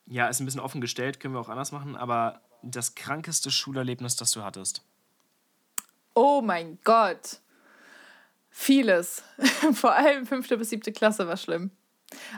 ja, 0.06 0.28
ist 0.28 0.40
ein 0.40 0.46
bisschen 0.46 0.62
offen 0.62 0.82
gestellt, 0.82 1.20
können 1.20 1.34
wir 1.34 1.40
auch 1.40 1.50
anders 1.50 1.72
machen, 1.72 1.96
aber 1.96 2.42
das 2.62 2.96
krankeste 2.96 3.52
Schulerlebnis, 3.52 4.16
das 4.16 4.32
du 4.32 4.44
hattest? 4.44 4.84
Oh 6.16 6.42
mein 6.42 6.80
Gott. 6.84 7.40
Vieles. 8.50 9.24
Vor 9.74 9.94
allem 9.94 10.26
fünfte 10.26 10.58
bis 10.58 10.70
siebte 10.70 10.92
Klasse 10.92 11.28
war 11.28 11.38
schlimm. 11.38 11.72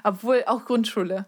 Obwohl 0.04 0.44
auch 0.48 0.66
Grundschule. 0.66 1.26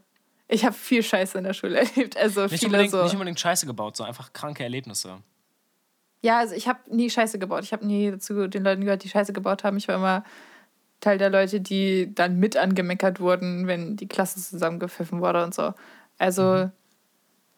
Ich 0.47 0.63
habe 0.63 0.73
viel 0.73 1.03
Scheiße 1.03 1.37
in 1.37 1.43
der 1.43 1.53
Schule 1.53 1.79
erlebt. 1.79 2.15
Also 2.17 2.43
nicht, 2.43 2.59
viele 2.59 2.67
unbedingt, 2.67 2.91
so. 2.91 3.03
nicht 3.03 3.13
unbedingt 3.13 3.39
Scheiße 3.39 3.65
gebaut, 3.65 3.97
sondern 3.97 4.11
einfach 4.11 4.31
kranke 4.31 4.63
Erlebnisse. 4.63 5.21
Ja, 6.21 6.39
also 6.39 6.55
ich 6.55 6.67
habe 6.67 6.79
nie 6.89 7.09
Scheiße 7.09 7.37
gebaut. 7.37 7.63
Ich 7.63 7.73
habe 7.73 7.85
nie 7.85 8.17
zu 8.17 8.47
den 8.47 8.63
Leuten 8.63 8.81
gehört, 8.81 9.03
die 9.03 9.09
Scheiße 9.09 9.33
gebaut 9.33 9.63
haben. 9.63 9.77
Ich 9.77 9.87
war 9.87 9.95
immer 9.95 10.23
Teil 10.99 11.17
der 11.17 11.29
Leute, 11.29 11.61
die 11.61 12.13
dann 12.15 12.39
mit 12.39 12.57
angemeckert 12.57 13.19
wurden, 13.19 13.67
wenn 13.67 13.97
die 13.97 14.07
Klasse 14.07 14.41
zusammengepfiffen 14.41 15.21
wurde 15.21 15.43
und 15.43 15.53
so. 15.53 15.73
Also, 16.17 16.43
mhm. 16.43 16.71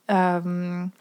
ähm, 0.08 0.92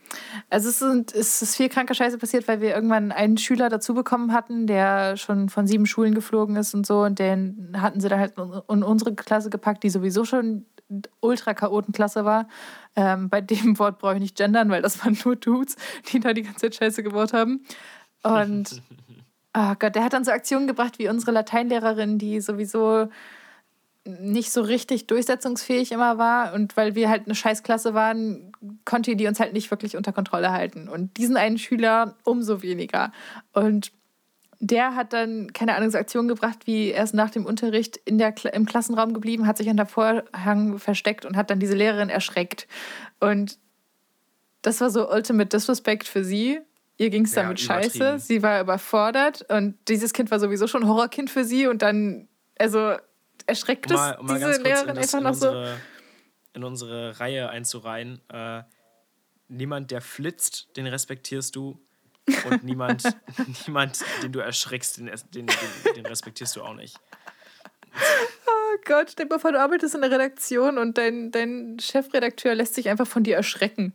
also 0.51 0.69
es, 0.69 0.79
sind, 0.79 1.15
es 1.15 1.43
ist 1.43 1.57
viel 1.57 1.69
kranker 1.69 1.95
Scheiße 1.95 2.19
passiert, 2.19 2.49
weil 2.49 2.61
wir 2.61 2.75
irgendwann 2.75 3.13
einen 3.13 3.39
Schüler 3.39 3.69
dazu 3.69 3.95
bekommen 3.95 4.33
hatten, 4.33 4.67
der 4.67 5.17
schon 5.17 5.49
von 5.49 5.67
sieben 5.67 5.87
Schulen 5.87 6.15
geflogen 6.15 6.57
ist 6.57 6.75
und 6.75 6.87
so. 6.87 7.03
Und 7.03 7.19
den 7.19 7.77
hatten 7.77 8.01
sie 8.01 8.09
dann 8.09 8.21
halt 8.21 8.35
in 8.39 8.83
unsere 8.83 9.15
Klasse 9.15 9.51
gepackt, 9.51 9.83
die 9.83 9.91
sowieso 9.91 10.25
schon 10.25 10.67
ultra 11.21 11.55
Chaotenklasse 11.55 12.25
war. 12.25 12.49
Ähm, 12.97 13.29
bei 13.29 13.41
dem 13.41 13.79
Wort 13.79 13.99
brauche 13.99 14.15
ich 14.15 14.21
nicht 14.21 14.37
gendern, 14.37 14.71
weil 14.71 14.83
das 14.83 15.05
waren 15.05 15.19
nur 15.25 15.37
Dudes, 15.37 15.77
die 16.13 16.21
da 16.21 16.33
die 16.33 16.43
ganze 16.43 16.61
Zeit 16.61 16.77
Scheiße 16.77 17.03
gebaut 17.03 17.33
haben. 17.33 17.65
Und 18.23 18.83
oh 19.57 19.75
Gott, 19.79 19.95
der 19.95 20.05
hat 20.05 20.13
dann 20.13 20.25
so 20.25 20.31
Aktionen 20.31 20.67
gebracht 20.67 20.99
wie 20.99 21.09
unsere 21.09 21.33
Lateinlehrerin, 21.33 22.19
die 22.19 22.41
sowieso 22.41 23.09
nicht 24.09 24.51
so 24.51 24.63
richtig 24.63 25.07
durchsetzungsfähig 25.07 25.93
immer 25.93 26.17
war 26.17 26.55
und 26.55 26.77
weil 26.77 26.95
wir 26.95 27.11
halt 27.11 27.27
eine 27.27 27.35
Scheißklasse 27.35 27.93
waren, 27.93 28.53
konnte 28.85 29.17
die 29.17 29.27
uns 29.27 29.39
halt 29.39 29.53
nicht 29.53 29.71
wirklich 29.71 29.97
unter 29.97 30.13
Kontrolle 30.13 30.51
halten. 30.51 30.89
Und 30.89 31.17
diesen 31.19 31.37
einen 31.37 31.59
Schüler 31.59 32.17
umso 32.25 32.63
weniger. 32.63 33.13
Und 33.53 33.93
der 34.61 34.97
hat 34.97 35.13
dann, 35.13 35.53
keine 35.53 35.77
Ahnung, 35.77 35.91
so 35.91 35.99
Aktionen 35.99 36.27
gebracht, 36.27 36.61
wie 36.67 36.91
er 36.91 37.05
ist 37.05 37.15
nach 37.15 37.31
dem 37.31 37.45
Unterricht 37.47 37.97
in 37.99 38.19
der, 38.19 38.35
im 38.53 38.67
Klassenraum 38.67 39.13
geblieben, 39.13 39.47
hat 39.47 39.59
sich 39.59 39.69
an 39.69 39.77
der 39.77 39.87
Vorhang 39.87 40.79
versteckt 40.79 41.25
und 41.25 41.37
hat 41.37 41.51
dann 41.51 41.61
diese 41.61 41.77
Lehrerin 41.77 42.09
erschreckt. 42.09 42.67
Und 43.21 43.59
das 44.63 44.81
war 44.81 44.91
so 44.91 45.11
Ultimate 45.11 45.49
Disrespect 45.49 46.09
für 46.09 46.25
sie. 46.25 46.61
Ihr 46.97 47.11
ging 47.11 47.27
es 47.27 47.33
damit 47.33 47.61
ja, 47.61 47.67
scheiße. 47.67 48.19
Sie 48.19 48.43
war 48.43 48.61
überfordert 48.61 49.47
und 49.49 49.77
dieses 49.87 50.13
Kind 50.13 50.31
war 50.31 50.41
sowieso 50.41 50.67
schon 50.67 50.89
Horrorkind 50.89 51.31
für 51.31 51.45
sie 51.45 51.69
und 51.69 51.83
dann 51.83 52.27
Also 52.59 52.97
erschreckt 53.47 53.91
Um 53.91 53.97
es 53.97 54.17
um 54.19 54.27
mal 54.27 54.39
diese 54.39 54.63
Lehrerin 54.63 54.99
einfach 54.99 55.19
in, 55.19 55.25
noch 55.25 55.35
so? 55.35 55.67
in 56.55 56.65
unsere 56.65 57.19
Reihe 57.21 57.51
einzureihen. 57.51 58.21
Äh, 58.29 58.63
niemand, 59.49 59.91
der 59.91 60.01
flitzt, 60.01 60.77
den 60.77 60.87
respektierst 60.87 61.55
du. 61.57 61.81
Und 62.51 62.63
niemand, 62.63 63.05
niemand 63.67 64.05
den 64.23 64.33
du 64.33 64.41
erschreckst, 64.41 64.99
den, 64.99 65.07
den, 65.07 65.47
den, 65.47 65.95
den 65.97 66.07
respektierst 66.07 66.57
du 66.57 66.63
auch 66.63 66.75
nicht. 66.75 66.97
Oh 68.47 68.77
Gott, 68.85 69.11
stell 69.13 69.27
dir 69.27 69.35
mal 69.35 69.39
vor, 69.41 69.53
du 69.53 69.61
arbeitest 69.61 69.95
in 69.95 70.03
der 70.03 70.11
Redaktion 70.11 70.77
und 70.77 70.99
dein, 70.99 71.31
dein 71.31 71.79
Chefredakteur 71.81 72.55
lässt 72.55 72.75
sich 72.75 72.89
einfach 72.89 73.07
von 73.07 73.25
dir 73.25 73.37
erschrecken. 73.37 73.93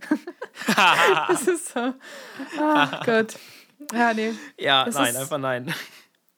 das 1.28 1.48
ist 1.48 1.74
so. 1.74 1.94
Oh 2.60 2.88
Gott. 3.06 3.36
Ja, 3.94 4.14
nee. 4.14 4.34
Ja, 4.58 4.86
Das 4.86 4.96
nein, 4.96 5.16
einfach 5.16 5.38
nein. 5.38 5.74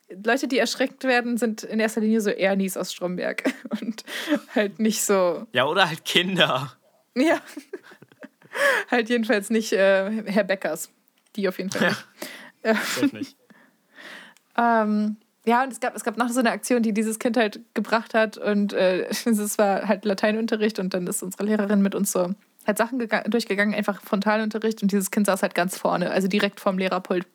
Leute, 0.10 0.48
die 0.48 0.60
erschreckt 0.60 1.04
werden, 1.04 1.38
sind 1.38 1.64
in 1.64 1.80
erster 1.80 2.02
Linie 2.02 2.22
so 2.22 2.30
Ernies 2.30 2.78
aus 2.78 2.94
Stromberg. 2.94 3.44
Und 3.82 4.04
halt 4.54 4.80
nicht 4.80 5.04
so. 5.04 5.48
Ja, 5.52 5.66
oder 5.66 5.88
halt 5.88 6.06
Kinder. 6.06 6.74
Ja. 7.16 7.42
halt 8.92 9.10
jedenfalls 9.10 9.50
nicht 9.50 9.74
äh, 9.74 10.24
Herr 10.26 10.44
Beckers. 10.44 10.90
Die 11.36 11.48
auf 11.48 11.58
jeden 11.58 11.72
Fall 11.72 11.90
nicht. 11.90 12.06
Safe 12.64 13.16
nicht. 13.16 13.36
Ähm, 14.58 15.18
ja, 15.46 15.64
und 15.64 15.72
es 15.72 15.80
gab, 15.80 15.96
es 15.96 16.04
gab 16.04 16.18
noch 16.18 16.30
so 16.30 16.40
eine 16.40 16.52
Aktion, 16.52 16.82
die 16.82 16.94
dieses 16.94 17.20
Kind 17.20 17.38
halt 17.38 17.60
gebracht 17.74 18.14
hat. 18.14 18.38
Und 18.38 18.74
äh, 18.74 19.08
es 19.10 19.58
war 19.58 19.88
halt 19.88 20.06
Lateinunterricht 20.06 20.80
und 20.80 20.94
dann 20.94 21.06
ist 21.08 21.22
unsere 21.24 21.44
Lehrerin 21.44 21.82
mit 21.82 21.94
uns 21.94 22.12
so 22.12 22.34
halt 22.66 22.78
Sachen 22.78 23.00
gega- 23.00 23.28
durchgegangen, 23.30 23.76
einfach 23.76 24.02
Frontalunterricht 24.02 24.82
und 24.82 24.92
dieses 24.92 25.12
Kind 25.12 25.28
saß 25.28 25.44
halt 25.44 25.54
ganz 25.54 25.78
vorne, 25.78 26.10
also 26.10 26.28
direkt 26.28 26.60
vorm 26.60 26.78
Lehrerpult. 26.80 27.28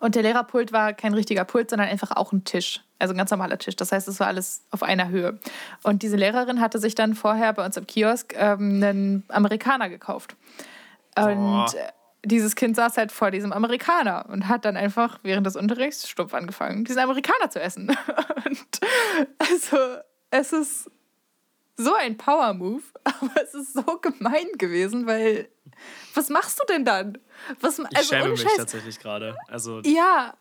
Und 0.00 0.14
der 0.14 0.22
Lehrerpult 0.22 0.72
war 0.72 0.92
kein 0.92 1.14
richtiger 1.14 1.44
Pult, 1.44 1.70
sondern 1.70 1.88
einfach 1.88 2.12
auch 2.12 2.32
ein 2.32 2.44
Tisch. 2.44 2.82
Also 2.98 3.14
ein 3.14 3.18
ganz 3.18 3.30
normaler 3.30 3.58
Tisch. 3.58 3.76
Das 3.76 3.92
heißt, 3.92 4.08
es 4.08 4.20
war 4.20 4.26
alles 4.26 4.64
auf 4.70 4.82
einer 4.82 5.08
Höhe. 5.08 5.38
Und 5.82 6.02
diese 6.02 6.16
Lehrerin 6.16 6.60
hatte 6.60 6.78
sich 6.78 6.94
dann 6.94 7.14
vorher 7.14 7.52
bei 7.52 7.64
uns 7.64 7.76
im 7.76 7.86
Kiosk 7.86 8.34
ähm, 8.36 8.82
einen 8.82 9.24
Amerikaner 9.28 9.88
gekauft. 9.88 10.36
Und 11.16 11.74
äh, 11.74 11.92
dieses 12.24 12.56
Kind 12.56 12.76
saß 12.76 12.96
halt 12.96 13.12
vor 13.12 13.30
diesem 13.30 13.52
Amerikaner 13.52 14.26
und 14.28 14.48
hat 14.48 14.64
dann 14.64 14.76
einfach 14.76 15.18
während 15.22 15.46
des 15.46 15.56
Unterrichts 15.56 16.08
stumpf 16.08 16.34
angefangen, 16.34 16.84
diesen 16.84 17.00
Amerikaner 17.00 17.50
zu 17.50 17.60
essen. 17.60 17.88
Und 18.44 18.80
also, 19.38 19.76
es 20.30 20.52
ist 20.52 20.90
so 21.78 21.94
ein 21.94 22.16
Power-Move, 22.16 22.82
aber 23.04 23.42
es 23.42 23.54
ist 23.54 23.72
so 23.72 23.82
gemein 23.82 24.48
gewesen, 24.58 25.06
weil 25.06 25.48
was 26.14 26.28
machst 26.28 26.60
du 26.60 26.66
denn 26.66 26.84
dann? 26.84 27.18
Was, 27.60 27.78
Ich 27.78 27.96
also, 27.96 28.08
schäme 28.08 28.24
ohne 28.24 28.32
mich 28.32 28.44
tatsächlich 28.56 28.98
gerade. 28.98 29.36
Also, 29.48 29.80
Ja. 29.80 30.36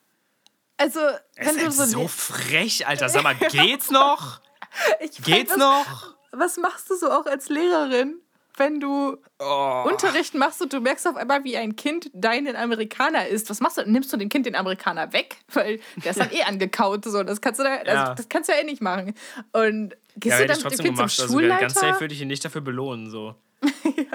Also, 0.78 1.00
es 1.36 1.48
wenn 1.48 1.58
du 1.58 1.66
ist 1.68 1.78
so. 1.78 1.86
so 1.86 2.08
frech, 2.08 2.86
Alter. 2.88 3.10
Sag 3.10 3.24
mal, 3.24 3.36
geht's 3.52 3.90
noch? 3.90 4.42
ich 5.00 5.24
Geht's 5.24 5.56
noch? 5.56 6.16
Was 6.32 6.58
machst 6.58 6.90
du 6.90 6.96
so 6.96 7.12
auch 7.12 7.26
als 7.26 7.50
Lehrerin, 7.50 8.20
wenn 8.58 8.80
du 8.80 9.18
Oh. 9.40 9.84
Unterricht 9.88 10.34
machst 10.34 10.62
und 10.64 10.74
du 10.74 10.80
merkst 10.82 11.08
auf 11.08 11.16
einmal, 11.16 11.44
wie 11.44 11.56
ein 11.58 11.76
Kind 11.76 12.10
deinen 12.14 12.56
Amerikaner 12.56 13.28
isst? 13.28 13.50
Was 13.52 13.60
machst 13.60 13.78
du? 13.78 13.84
Nimmst 13.90 14.12
du 14.12 14.18
dem 14.18 14.30
Kind 14.30 14.46
den 14.48 14.56
Amerikaner 14.56 15.14
weg? 15.14 15.38
Weil 15.54 15.80
der 15.98 16.12
ist 16.12 16.20
dann 16.20 16.32
eh 16.32 16.42
angekaut. 16.48 17.06
So. 17.06 17.24
Das, 17.24 17.40
kannst 17.42 17.60
du 17.60 17.64
da, 17.64 17.76
also, 17.76 17.92
Ja. 17.92 18.16
das 18.16 18.28
kannst 18.30 18.50
du 18.50 18.54
ja 18.54 18.60
eh 18.60 18.64
nicht 18.64 18.82
machen. 18.82 19.14
Und 19.54 19.96
gehst 20.16 20.40
Ja, 20.40 20.42
du 20.42 20.48
dann 20.48 20.58
ich 20.58 20.64
mit 20.64 20.74
dem 20.74 20.84
Kind 20.86 20.96
gemacht. 20.98 21.12
zum 21.16 21.24
Also 21.24 21.34
Schulleiter? 21.40 21.62
ganz 21.62 21.74
safe 21.76 22.00
würde 22.02 22.14
ich 22.14 22.22
ihn 22.22 22.28
nicht 22.28 22.44
dafür 22.44 22.62
belohnen. 22.62 23.10
So. 23.12 23.36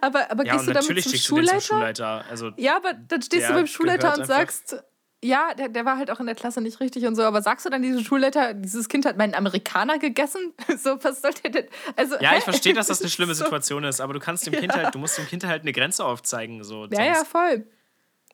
aber 0.00 0.30
aber 0.30 0.44
Ja, 0.46 0.54
gehst 0.54 0.66
du 0.68 0.72
dann 0.72 0.82
mit 0.86 0.96
natürlich 0.96 1.04
zum 1.26 1.36
Schulleiter? 1.36 1.58
zum 1.60 1.76
Schulleiter. 1.76 2.24
Also, 2.30 2.50
Ja, 2.56 2.76
aber 2.76 2.94
dann 2.94 3.22
stehst 3.22 3.48
du 3.48 3.54
beim 3.54 3.66
Schulleiter 3.66 4.16
und 4.18 4.26
sagst, 4.26 4.82
ja, 5.22 5.52
der, 5.54 5.68
der 5.68 5.84
war 5.84 5.98
halt 5.98 6.10
auch 6.10 6.18
in 6.20 6.26
der 6.26 6.34
Klasse 6.34 6.60
nicht 6.62 6.80
richtig 6.80 7.04
und 7.06 7.14
so, 7.14 7.22
aber 7.22 7.42
sagst 7.42 7.66
du 7.66 7.70
dann 7.70 7.82
diesem 7.82 8.02
Schulleiter, 8.02 8.54
dieses 8.54 8.88
Kind 8.88 9.04
hat 9.04 9.16
meinen 9.18 9.34
Amerikaner 9.34 9.98
gegessen? 9.98 10.52
So, 10.78 10.98
was 11.02 11.20
soll 11.20 11.32
der 11.44 11.50
denn? 11.50 11.66
Also, 11.96 12.16
ja, 12.20 12.30
hä? 12.30 12.38
ich 12.38 12.44
verstehe, 12.44 12.72
dass 12.74 12.86
das 12.86 13.00
eine 13.02 13.10
schlimme 13.10 13.34
So. 13.34 13.44
Situation 13.44 13.84
ist, 13.84 14.00
aber 14.00 14.14
du 14.14 14.20
kannst 14.20 14.46
dem 14.46 14.54
Kind 14.54 14.72
halt, 14.74 14.94
du 14.94 14.98
musst 14.98 15.18
dem 15.18 15.26
Kind 15.26 15.44
halt 15.44 15.62
eine 15.62 15.72
Grenze 15.72 16.04
aufzeigen. 16.04 16.64
So, 16.64 16.86
Ja, 16.86 17.04
ja, 17.04 17.24
voll. 17.24 17.66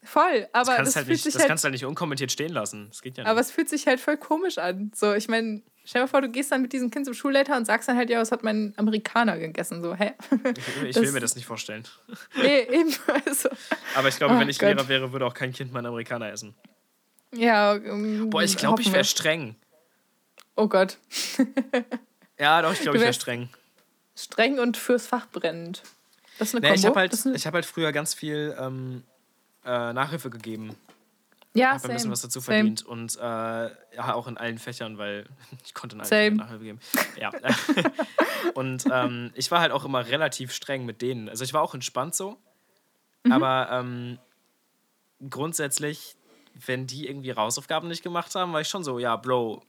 Voll. 0.05 0.47
Aber 0.53 0.67
das, 0.67 0.67
das, 0.67 0.77
kannst 0.77 0.97
halt 0.97 1.07
fühlt 1.07 1.09
nicht, 1.17 1.23
sich 1.25 1.33
das 1.33 1.43
halt, 1.43 1.49
kannst 1.49 1.65
du 1.65 1.67
halt 1.67 1.73
nicht 1.73 1.85
unkommentiert 1.85 2.31
stehen 2.31 2.53
lassen. 2.53 2.87
Das 2.91 3.03
geht 3.03 3.17
ja 3.19 3.25
nicht. 3.25 3.31
aber 3.31 3.41
es 3.41 3.51
fühlt 3.51 3.69
sich 3.69 3.89
halt 3.89 3.99
voll 3.99 4.17
komisch 4.17 4.59
an. 4.59 4.93
So, 4.95 5.13
ich 5.15 5.27
meine, 5.27 5.63
stell 5.85 6.03
dir 6.03 6.09
vor, 6.09 6.21
du 6.21 6.29
gehst 6.29 6.53
dann 6.53 6.63
mit 6.63 6.73
diesem 6.73 6.93
Kind 6.93 7.07
zum 7.07 7.15
Schulleiter 7.15 7.57
und 7.57 7.65
sagst 7.65 7.89
dann 7.89 7.97
halt, 7.97 8.09
ja, 8.11 8.21
was 8.21 8.31
hat 8.31 8.45
mein 8.45 8.73
Amerikaner 8.77 9.37
gegessen? 9.39 9.83
So, 9.83 9.97
hä? 9.97 10.13
ich 10.31 10.91
ich 10.91 10.97
will 10.97 11.03
das- 11.07 11.13
mir 11.13 11.21
das 11.21 11.35
nicht 11.35 11.47
vorstellen. 11.47 11.83
nee, 12.37 12.61
eben. 12.71 12.95
Also, 13.27 13.49
Aber 13.97 14.07
ich 14.07 14.17
glaube, 14.17 14.37
Oh 14.37 14.39
wenn 14.39 14.49
ich 14.49 14.61
Gott. 14.61 14.69
Lehrer 14.77 14.87
wäre, 14.87 15.11
würde 15.13 15.27
auch 15.27 15.35
kein 15.35 15.53
Kind 15.53 15.73
meinen 15.73 15.87
Amerikaner 15.87 16.31
essen. 16.31 16.55
Ja. 17.37 17.73
um, 17.75 18.31
Boah, 18.31 18.43
ich 18.43 18.57
glaube, 18.57 18.83
ich 18.83 18.93
wäre 18.93 19.05
streng. 19.05 19.57
Oh 20.57 20.69
Gott. 20.69 20.99
Ja, 22.39 22.61
doch, 22.61 22.71
ich 22.73 22.81
glaube, 22.81 22.99
ich 22.99 23.03
wäre 23.03 23.15
streng. 23.15 23.49
Streng 24.15 24.59
und 24.59 24.77
fürs 24.77 25.07
Fach 25.07 25.27
brennend. 25.29 25.83
Das 26.39 26.49
ist 26.49 26.55
eine 26.55 26.61
Nee, 26.61 26.69
Kombo. 26.69 26.81
ich 26.81 26.85
habe 26.87 26.99
halt, 27.01 27.27
ich 27.35 27.47
hab 27.47 27.55
halt 27.55 27.65
früher 27.65 27.93
ganz 27.93 28.13
viel 28.13 28.55
ähm, 28.61 29.05
äh, 29.65 29.95
Nachhilfe 29.95 30.29
gegeben. 30.29 30.77
ja, 31.55 31.69
habe 31.69 31.77
ein 31.77 31.81
bisschen 31.83 31.99
same, 32.01 32.13
was 32.13 32.21
dazu 32.21 32.41
same. 32.41 32.57
verdient. 32.59 32.83
Und 32.85 33.17
äh, 33.17 33.21
ja, 33.23 34.13
auch 34.13 34.27
in 34.27 34.37
allen 34.37 34.59
Fächern, 34.59 34.99
weil 34.99 35.25
ich 35.65 35.73
konnte 35.73 35.97
in 35.97 36.01
allen 36.03 36.09
Same. 36.11 36.21
Fächern 36.25 36.37
Nachhilfe 36.37 36.65
geben. 36.65 36.81
Ja. 37.19 37.31
und 38.55 38.85
ähm, 38.93 39.31
ich 39.35 39.51
war 39.51 39.61
halt 39.61 39.73
auch 39.73 39.87
immer 39.87 40.07
relativ 40.07 40.53
streng 40.53 40.85
mit 40.85 41.01
denen. 41.01 41.31
Also 41.31 41.43
ich 41.43 41.55
war 41.55 41.63
auch 41.63 41.73
entspannt 41.73 42.15
so. 42.15 42.37
Mhm. 43.25 43.33
Aber 43.33 43.69
ähm, 43.73 44.19
grundsätzlich, 45.31 46.16
wenn 46.65 46.87
die 46.87 47.07
irgendwie 47.07 47.35
Hausaufgaben 47.35 47.89
nicht 47.89 48.03
gemacht 48.03 48.35
haben, 48.35 48.53
war 48.53 48.61
ich 48.61 48.69
schon 48.69 48.85
so, 48.85 48.99
ja, 48.99 49.17
Bro, 49.17 49.63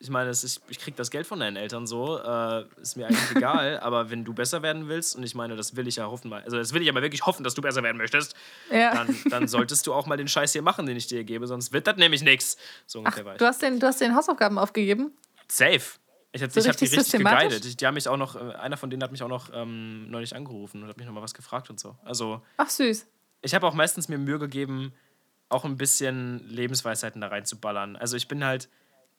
ich 0.00 0.10
meine, 0.10 0.28
es 0.30 0.44
ist, 0.44 0.60
ich 0.68 0.78
krieg 0.78 0.96
das 0.96 1.10
Geld 1.10 1.26
von 1.26 1.40
deinen 1.40 1.56
Eltern 1.56 1.86
so, 1.86 2.18
äh, 2.18 2.64
ist 2.80 2.96
mir 2.96 3.06
eigentlich 3.06 3.36
egal, 3.36 3.78
aber 3.82 4.10
wenn 4.10 4.24
du 4.24 4.34
besser 4.34 4.60
werden 4.62 4.88
willst, 4.88 5.16
und 5.16 5.22
ich 5.22 5.34
meine, 5.34 5.56
das 5.56 5.76
will 5.76 5.88
ich 5.88 5.96
ja 5.96 6.06
hoffen, 6.06 6.32
also 6.32 6.56
das 6.58 6.72
will 6.74 6.82
ich 6.82 6.88
aber 6.90 7.00
wirklich 7.00 7.24
hoffen, 7.24 7.42
dass 7.42 7.54
du 7.54 7.62
besser 7.62 7.82
werden 7.82 7.96
möchtest, 7.96 8.34
Ja. 8.70 8.92
dann, 8.94 9.16
dann 9.30 9.48
solltest 9.48 9.86
du 9.86 9.94
auch 9.94 10.06
mal 10.06 10.16
den 10.16 10.28
Scheiß 10.28 10.52
hier 10.52 10.62
machen, 10.62 10.84
den 10.86 10.96
ich 10.96 11.06
dir 11.06 11.24
gebe, 11.24 11.46
sonst 11.46 11.72
wird 11.72 11.86
das 11.86 11.96
nämlich 11.96 12.22
nichts. 12.22 12.56
So 12.86 13.02
Ach, 13.04 13.14
du 13.16 13.44
hast, 13.46 13.62
den, 13.62 13.80
du 13.80 13.86
hast 13.86 14.00
den 14.00 14.14
Hausaufgaben 14.14 14.58
aufgegeben? 14.58 15.12
Safe. 15.48 15.80
Ich, 16.32 16.42
hab- 16.42 16.50
So 16.50 16.60
ich 16.60 16.66
habe 16.66 16.76
die 16.76 16.84
richtig 16.86 17.12
geguidet. 17.12 17.64
Ich- 17.64 17.76
Die 17.76 17.86
haben 17.86 17.94
mich 17.94 18.08
auch 18.08 18.16
noch, 18.16 18.34
äh, 18.34 18.54
einer 18.56 18.76
von 18.76 18.90
denen 18.90 19.02
hat 19.04 19.12
mich 19.12 19.22
auch 19.22 19.28
noch 19.28 19.50
ähm, 19.54 20.10
neulich 20.10 20.34
angerufen 20.34 20.82
und 20.82 20.88
hat 20.88 20.96
mich 20.98 21.06
noch 21.06 21.14
mal 21.14 21.22
was 21.22 21.32
gefragt 21.32 21.70
und 21.70 21.78
so. 21.78 21.96
Also 22.04 22.42
Ach, 22.56 22.68
süß. 22.68 23.06
ich 23.42 23.54
habe 23.54 23.66
auch 23.66 23.74
meistens 23.74 24.08
mir 24.08 24.18
Mühe 24.18 24.38
gegeben, 24.40 24.92
auch 25.48 25.64
ein 25.64 25.76
bisschen 25.76 26.38
Lebensweisheiten 26.48 27.20
da 27.20 27.28
reinzuballern. 27.28 27.96
Also 27.96 28.16
ich 28.16 28.28
bin 28.28 28.44
halt 28.44 28.68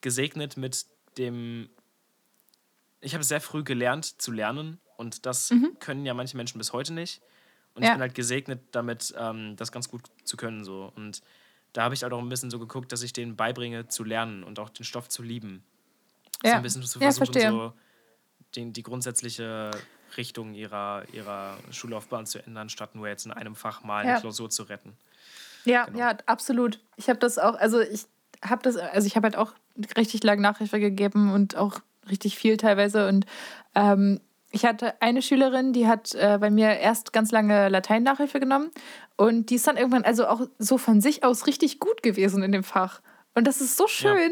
gesegnet 0.01 0.57
mit 0.57 0.85
dem. 1.17 1.69
Ich 3.01 3.13
habe 3.13 3.23
sehr 3.23 3.41
früh 3.41 3.63
gelernt 3.63 4.21
zu 4.21 4.31
lernen 4.31 4.79
und 4.97 5.25
das 5.25 5.53
können 5.79 6.05
ja 6.05 6.13
manche 6.13 6.35
Menschen 6.37 6.57
bis 6.57 6.73
heute 6.73 6.93
nicht. 6.93 7.21
Und 7.75 7.83
ich 7.83 7.87
Mhm. 7.87 7.89
Ja. 7.89 7.93
bin 7.93 8.01
halt 8.01 8.15
gesegnet 8.15 8.61
damit, 8.71 9.13
ähm, 9.17 9.55
das 9.57 9.71
ganz 9.71 9.89
gut 9.89 10.01
zu 10.23 10.37
können. 10.37 10.63
So. 10.63 10.91
Und 10.95 11.21
da 11.73 11.83
habe 11.83 11.93
ich 11.93 12.03
halt 12.03 12.13
auch 12.13 12.19
ein 12.19 12.29
bisschen 12.29 12.49
so 12.49 12.57
geguckt, 12.57 12.91
dass 12.91 13.03
ich 13.03 13.13
denen 13.13 13.35
beibringe 13.35 13.87
zu 13.87 14.03
lernen 14.03 14.43
und 14.43 14.59
auch 14.59 14.69
den 14.69 14.85
Stoff 14.85 15.09
zu 15.09 15.21
lieben. 15.21 15.63
So 16.41 16.49
Ja. 16.49 16.55
ein 16.55 16.61
bisschen 16.63 16.83
zu 16.83 16.99
Ja, 16.99 17.07
versuchen, 17.07 17.25
verstehe. 17.33 17.51
so 17.51 17.73
den, 18.55 18.71
die 18.73 18.83
grundsätzliche 18.83 19.71
Richtung 20.17 20.53
ihrer, 20.53 21.03
ihrer 21.13 21.57
Schullaufbahn 21.71 22.25
zu 22.25 22.39
ändern, 22.45 22.69
statt 22.69 22.95
nur 22.95 23.07
jetzt 23.09 23.25
in 23.25 23.31
einem 23.33 23.55
Fach 23.55 23.83
mal 23.83 24.03
eine 24.03 24.11
Ja. 24.13 24.19
Klausur 24.21 24.49
zu 24.49 24.63
retten. 24.63 24.95
Ja, 25.65 25.85
Genau. 25.85 25.99
ja, 25.99 26.17
absolut. 26.25 26.79
Ich 26.95 27.09
habe 27.09 27.19
das 27.19 27.37
auch, 27.37 27.55
also 27.55 27.79
ich 27.81 28.05
habe 28.43 28.61
das, 28.63 28.77
also 28.77 29.07
ich 29.07 29.15
habe 29.15 29.25
halt 29.25 29.37
auch 29.37 29.53
richtig 29.97 30.23
lange 30.23 30.41
Nachhilfe 30.41 30.79
gegeben 30.79 31.33
und 31.33 31.55
auch 31.57 31.79
richtig 32.09 32.37
viel 32.37 32.57
teilweise. 32.57 33.07
Und 33.07 33.25
ähm, 33.73 34.21
ich 34.51 34.65
hatte 34.65 35.01
eine 35.01 35.21
Schülerin, 35.21 35.73
die 35.73 35.87
hat 35.87 36.13
äh, 36.15 36.37
bei 36.39 36.49
mir 36.49 36.77
erst 36.77 37.11
ganz 37.11 37.31
lange 37.31 37.67
Latein-Nachhilfe 37.69 38.39
genommen 38.39 38.71
und 39.17 39.49
die 39.49 39.55
ist 39.55 39.67
dann 39.67 39.75
irgendwann 39.77 40.05
also 40.05 40.27
auch 40.27 40.41
so 40.59 40.77
von 40.77 41.01
sich 41.01 41.23
aus 41.23 41.47
richtig 41.47 41.79
gut 41.79 42.03
gewesen 42.03 42.43
in 42.43 42.51
dem 42.51 42.63
Fach. 42.63 43.01
Und 43.33 43.45
das 43.47 43.59
ist 43.59 43.75
so 43.75 43.87
schön. 43.87 44.31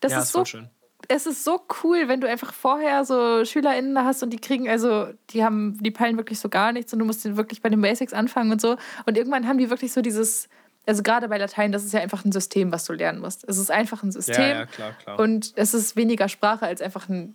Das 0.00 0.12
ja, 0.12 0.20
ist 0.20 0.32
so 0.32 0.46
schön. 0.46 0.70
es 1.08 1.26
ist 1.26 1.44
so 1.44 1.60
cool, 1.82 2.08
wenn 2.08 2.22
du 2.22 2.28
einfach 2.28 2.54
vorher 2.54 3.04
so 3.04 3.44
SchülerInnen 3.44 3.94
da 3.94 4.04
hast 4.04 4.22
und 4.22 4.30
die 4.30 4.38
kriegen, 4.38 4.66
also, 4.66 5.08
die 5.30 5.44
haben, 5.44 5.76
die 5.82 5.90
peilen 5.90 6.16
wirklich 6.16 6.40
so 6.40 6.48
gar 6.48 6.72
nichts 6.72 6.92
und 6.94 7.00
du 7.00 7.04
musst 7.04 7.36
wirklich 7.36 7.60
bei 7.60 7.68
den 7.68 7.82
Basics 7.82 8.14
anfangen 8.14 8.50
und 8.50 8.62
so. 8.62 8.76
Und 9.04 9.18
irgendwann 9.18 9.46
haben 9.46 9.58
die 9.58 9.68
wirklich 9.68 9.92
so 9.92 10.00
dieses, 10.00 10.48
also 10.86 11.02
gerade 11.02 11.28
bei 11.28 11.38
Latein, 11.38 11.72
das 11.72 11.84
ist 11.84 11.92
ja 11.92 12.00
einfach 12.00 12.24
ein 12.24 12.32
System, 12.32 12.72
was 12.72 12.84
du 12.84 12.92
lernen 12.92 13.20
musst. 13.20 13.44
Es 13.48 13.58
ist 13.58 13.70
einfach 13.70 14.02
ein 14.02 14.12
System. 14.12 14.34
Ja, 14.40 14.48
ja, 14.48 14.66
klar, 14.66 14.92
klar. 14.94 15.18
Und 15.18 15.52
es 15.56 15.74
ist 15.74 15.96
weniger 15.96 16.28
Sprache 16.28 16.66
als 16.66 16.80
einfach 16.80 17.08
ein, 17.08 17.34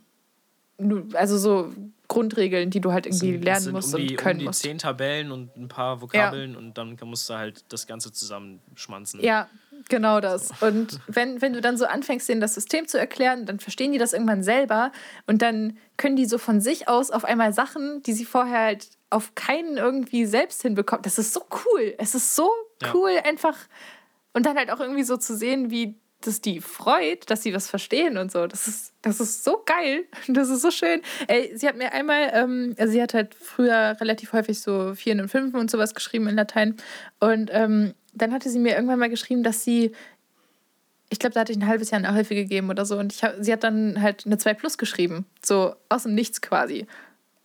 nur- 0.78 1.06
also 1.14 1.38
so 1.38 1.72
Grundregeln, 2.08 2.70
die 2.70 2.80
du 2.80 2.92
halt 2.92 3.06
irgendwie 3.06 3.32
sind- 3.32 3.44
lernen 3.44 3.72
musst 3.72 3.94
um 3.94 4.00
die, 4.00 4.10
und 4.10 4.16
können 4.16 4.34
um 4.34 4.38
die 4.40 4.44
musst. 4.46 4.62
zehn 4.62 4.78
Tabellen 4.78 5.32
und 5.32 5.56
ein 5.56 5.68
paar 5.68 6.00
Vokabeln 6.02 6.54
und 6.56 6.76
dann 6.78 6.96
musst 7.04 7.28
du 7.30 7.34
halt 7.34 7.64
das 7.70 7.86
Ganze 7.86 8.12
zusammenschmanzen. 8.12 9.20
Ja, 9.22 9.48
genau 9.88 10.20
das. 10.20 10.50
Und 10.60 11.00
wenn, 11.08 11.40
wenn 11.40 11.52
du 11.52 11.60
dann 11.60 11.76
so 11.78 11.86
anfängst, 11.86 12.28
denen 12.28 12.40
das 12.40 12.54
System 12.54 12.86
zu 12.86 12.98
erklären, 12.98 13.46
dann 13.46 13.58
verstehen 13.58 13.92
die 13.92 13.98
das 13.98 14.12
irgendwann 14.12 14.42
selber 14.42 14.92
und 15.26 15.42
dann 15.42 15.78
können 15.96 16.16
die 16.16 16.26
so 16.26 16.38
von 16.38 16.60
sich 16.60 16.88
aus 16.88 17.10
auf 17.10 17.24
einmal 17.24 17.52
Sachen, 17.52 18.02
die 18.02 18.12
sie 18.12 18.24
vorher 18.24 18.58
halt 18.66 18.88
auf 19.10 19.34
keinen 19.34 19.76
irgendwie 19.76 20.26
selbst 20.26 20.62
hinbekommen. 20.62 21.02
Das 21.02 21.18
ist 21.18 21.32
so 21.32 21.42
cool. 21.64 21.94
Es 21.98 22.14
ist 22.14 22.34
so 22.34 22.50
Ja. 22.82 22.92
cool, 22.94 23.10
einfach. 23.24 23.56
Und 24.32 24.46
dann 24.46 24.56
halt 24.56 24.70
auch 24.70 24.80
irgendwie 24.80 25.04
so 25.04 25.16
zu 25.16 25.36
sehen, 25.36 25.70
wie 25.70 25.94
das 26.22 26.40
die 26.40 26.60
freut, 26.60 27.30
dass 27.30 27.42
sie 27.42 27.54
was 27.54 27.68
verstehen 27.68 28.16
und 28.16 28.32
so. 28.32 28.46
Das 28.46 28.66
ist, 28.66 28.92
das 29.02 29.20
ist 29.20 29.44
so 29.44 29.62
geil. 29.64 30.04
Das 30.28 30.48
ist 30.48 30.62
so 30.62 30.70
schön. 30.70 31.02
Ey, 31.28 31.52
sie 31.56 31.68
hat 31.68 31.76
mir 31.76 31.92
einmal, 31.92 32.30
ähm, 32.32 32.74
also 32.78 32.92
sie 32.92 33.00
hat 33.02 33.14
halt 33.14 33.34
früher 33.34 33.96
relativ 34.00 34.32
häufig 34.32 34.60
so 34.60 34.94
Vieren 34.94 35.20
und 35.20 35.28
Fünfen 35.28 35.60
und 35.60 35.70
sowas 35.70 35.94
geschrieben 35.94 36.26
in 36.26 36.34
Latein. 36.34 36.76
Und 37.20 37.50
ähm, 37.52 37.94
dann 38.12 38.32
hatte 38.32 38.48
sie 38.50 38.58
mir 38.58 38.74
irgendwann 38.74 38.98
mal 38.98 39.10
geschrieben, 39.10 39.42
dass 39.42 39.62
sie, 39.62 39.92
ich 41.10 41.18
glaube, 41.18 41.34
da 41.34 41.40
hatte 41.40 41.52
ich 41.52 41.58
ein 41.58 41.66
halbes 41.66 41.90
Jahr 41.90 42.00
Nachhilfe 42.00 42.34
gegeben 42.34 42.70
oder 42.70 42.84
so. 42.86 42.98
Und 42.98 43.12
ich 43.12 43.22
hab, 43.22 43.34
sie 43.38 43.52
hat 43.52 43.62
dann 43.62 44.00
halt 44.02 44.26
eine 44.26 44.38
2 44.38 44.54
Plus 44.54 44.78
geschrieben. 44.78 45.26
So 45.44 45.76
aus 45.90 46.02
dem 46.04 46.14
Nichts 46.14 46.40
quasi. 46.40 46.86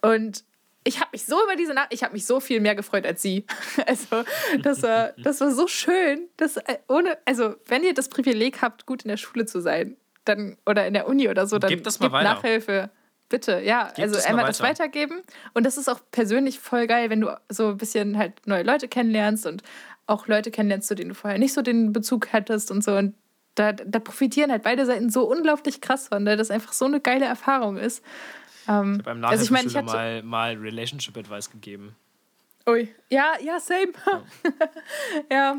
Und 0.01 0.43
ich 0.83 0.99
habe 0.99 1.09
mich 1.11 1.25
so 1.25 1.41
über 1.43 1.55
diese 1.55 1.73
Nacht, 1.73 1.87
ich 1.91 2.03
habe 2.03 2.13
mich 2.13 2.25
so 2.25 2.39
viel 2.39 2.59
mehr 2.59 2.75
gefreut 2.75 3.05
als 3.05 3.21
sie. 3.21 3.45
Also, 3.85 4.23
das 4.63 4.83
war, 4.83 5.11
das 5.17 5.41
war 5.41 5.51
so 5.51 5.67
schön, 5.67 6.27
dass 6.37 6.57
äh, 6.57 6.77
ohne, 6.87 7.17
also, 7.25 7.55
wenn 7.67 7.83
ihr 7.83 7.93
das 7.93 8.09
Privileg 8.09 8.61
habt, 8.61 8.85
gut 8.85 9.03
in 9.03 9.09
der 9.09 9.17
Schule 9.17 9.45
zu 9.45 9.59
sein, 9.59 9.97
dann, 10.25 10.57
oder 10.65 10.85
in 10.87 10.93
der 10.93 11.07
Uni 11.07 11.29
oder 11.29 11.47
so, 11.47 11.57
dann 11.57 11.69
gebt 11.69 11.85
das 11.85 11.99
mal 11.99 12.07
gebt 12.07 12.13
weiter. 12.13 12.33
Nachhilfe. 12.35 12.89
Bitte, 13.29 13.61
ja. 13.61 13.85
Gebt 13.95 13.99
also 13.99 14.19
einmal 14.27 14.43
weiter. 14.43 14.47
das 14.47 14.61
weitergeben. 14.61 15.21
Und 15.53 15.65
das 15.65 15.77
ist 15.77 15.89
auch 15.89 15.99
persönlich 16.11 16.59
voll 16.59 16.85
geil, 16.87 17.09
wenn 17.09 17.21
du 17.21 17.35
so 17.49 17.69
ein 17.69 17.77
bisschen 17.77 18.17
halt 18.17 18.45
neue 18.45 18.63
Leute 18.63 18.87
kennenlernst 18.87 19.45
und 19.45 19.63
auch 20.05 20.27
Leute 20.27 20.51
kennenlernst, 20.51 20.87
zu 20.87 20.95
denen 20.95 21.09
du 21.09 21.15
vorher 21.15 21.39
nicht 21.39 21.53
so 21.53 21.61
den 21.61 21.93
Bezug 21.93 22.33
hattest 22.33 22.71
und 22.71 22.83
so. 22.83 22.95
Und 22.95 23.15
da, 23.55 23.71
da 23.73 23.99
profitieren 23.99 24.51
halt 24.51 24.63
beide 24.63 24.85
Seiten 24.85 25.09
so 25.09 25.29
unglaublich 25.29 25.81
krass 25.81 26.07
von, 26.07 26.25
weil 26.25 26.37
das 26.37 26.51
einfach 26.51 26.73
so 26.73 26.85
eine 26.85 26.99
geile 26.99 27.25
Erfahrung 27.25 27.77
ist. 27.77 28.03
Ähm, 28.79 28.93
ich 28.93 29.07
habe 29.07 29.19
beim 29.19 29.25
also 29.25 29.43
ich 29.43 29.51
mein, 29.51 29.67
ich 29.67 29.73
mal, 29.73 30.23
mal 30.23 30.55
Relationship 30.55 31.17
Advice 31.17 31.49
gegeben. 31.49 31.95
Ui, 32.67 32.87
ja, 33.09 33.33
ja, 33.41 33.59
same. 33.59 33.93
Ja, 34.05 34.23
ja, 35.31 35.57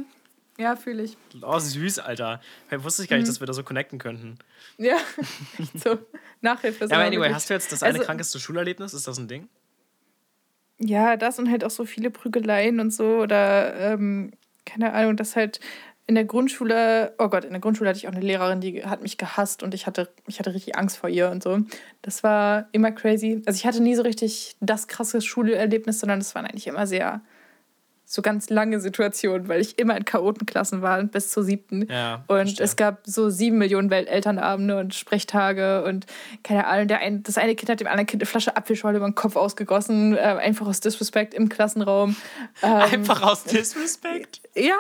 ja 0.59 0.77
fühle 0.77 1.03
ich. 1.03 1.17
Oh, 1.41 1.59
süß, 1.59 1.99
Alter. 1.99 2.41
Ich 2.71 2.85
wusste 2.85 3.03
ich 3.03 3.09
gar 3.09 3.17
nicht, 3.17 3.25
mhm. 3.25 3.31
dass 3.31 3.41
wir 3.41 3.47
da 3.47 3.53
so 3.53 3.65
connecten 3.65 3.99
könnten. 3.99 4.39
Ja, 4.79 4.97
echt 5.59 5.79
so. 5.83 5.99
Nachhilfe. 6.41 6.87
ja, 6.87 6.97
aber 6.97 7.05
anyway, 7.05 7.21
wirklich. 7.21 7.35
hast 7.35 7.51
du 7.51 7.55
jetzt 7.55 7.73
das 7.73 7.83
eine 7.83 7.95
also, 7.95 8.07
krankeste 8.07 8.39
Schulerlebnis? 8.39 8.95
Ist 8.95 9.07
das 9.07 9.19
ein 9.19 9.29
Ding? 9.29 9.49
Ja, 10.79 11.17
das 11.17 11.39
und 11.39 11.51
halt 11.51 11.65
auch 11.65 11.71
so 11.71 11.85
viele 11.85 12.11
Prügeleien 12.11 12.81
und 12.81 12.93
so 12.93 13.19
oder 13.19 13.75
ähm, 13.77 14.33
keine 14.65 14.93
Ahnung, 14.93 15.17
dass 15.17 15.37
halt 15.37 15.61
in 16.07 16.15
der 16.15 16.25
Grundschule, 16.25 17.15
oh 17.19 17.29
Gott, 17.29 17.45
in 17.45 17.53
der 17.53 17.61
Grundschule 17.61 17.89
hatte 17.89 17.99
ich 17.99 18.09
auch 18.09 18.13
eine 18.13 18.21
Lehrerin, 18.21 18.61
die 18.61 18.85
hat 18.85 19.03
mich 19.03 19.19
gehasst 19.19 19.63
und 19.63 19.73
ich 19.73 19.87
hatte, 19.87 20.09
ich 20.27 20.39
hatte 20.39 20.53
richtig 20.53 20.77
Angst 20.77 20.97
vor 20.97 21.09
ihr 21.09 21.31
und 21.31 21.43
so. 21.43 21.59
Das 22.03 22.23
war 22.23 22.69
immer 22.73 22.91
crazy. 22.91 23.43
Also 23.47 23.57
ich 23.57 23.67
hatte 23.67 23.83
nie 23.83 23.95
so 23.95 24.03
richtig 24.03 24.57
das 24.61 24.89
krasse 24.89 25.21
Schulerlebnis, 25.21 26.01
sondern 26.01 26.19
das 26.19 26.35
waren 26.35 26.45
eigentlich 26.45 26.67
immer 26.67 26.87
sehr 26.87 27.23
so 28.13 28.21
ganz 28.21 28.51
lange 28.51 28.79
Situationen, 28.79 29.49
weil 29.49 29.63
ich 29.63 29.79
immer 29.79 29.97
in 29.97 30.05
Chaotenklassen 30.05 30.83
war 30.83 31.03
bis 31.03 31.31
zur 31.31 31.45
siebten. 31.45 31.87
Ja, 31.91 32.25
und 32.29 32.37
verstehe. 32.37 32.65
es 32.65 32.77
gab 32.77 33.01
so 33.05 33.31
sieben 33.31 33.57
Millionen 33.57 33.89
Weltelternabende 33.89 34.79
und 34.79 34.95
Sprechtage 34.95 35.83
und 35.85 36.05
keine 36.45 36.67
Ahnung, 36.67 36.89
der 36.89 36.99
ein, 36.99 37.23
das 37.23 37.39
eine 37.39 37.55
Kind 37.55 37.71
hat 37.71 37.81
dem 37.81 37.87
anderen 37.87 38.07
Kind 38.07 38.23
eine 38.23 38.27
Flasche 38.27 38.55
Apfelschorle 38.55 38.99
über 38.99 39.09
den 39.09 39.15
Kopf 39.15 39.37
ausgegossen, 39.37 40.15
äh, 40.15 40.21
einfach 40.21 40.67
aus 40.67 40.81
Disrespect 40.81 41.33
im 41.33 41.49
Klassenraum. 41.49 42.15
Ähm, 42.61 42.71
einfach 42.71 43.23
aus 43.23 43.45
Disrespect? 43.45 44.43
Ja, 44.55 44.77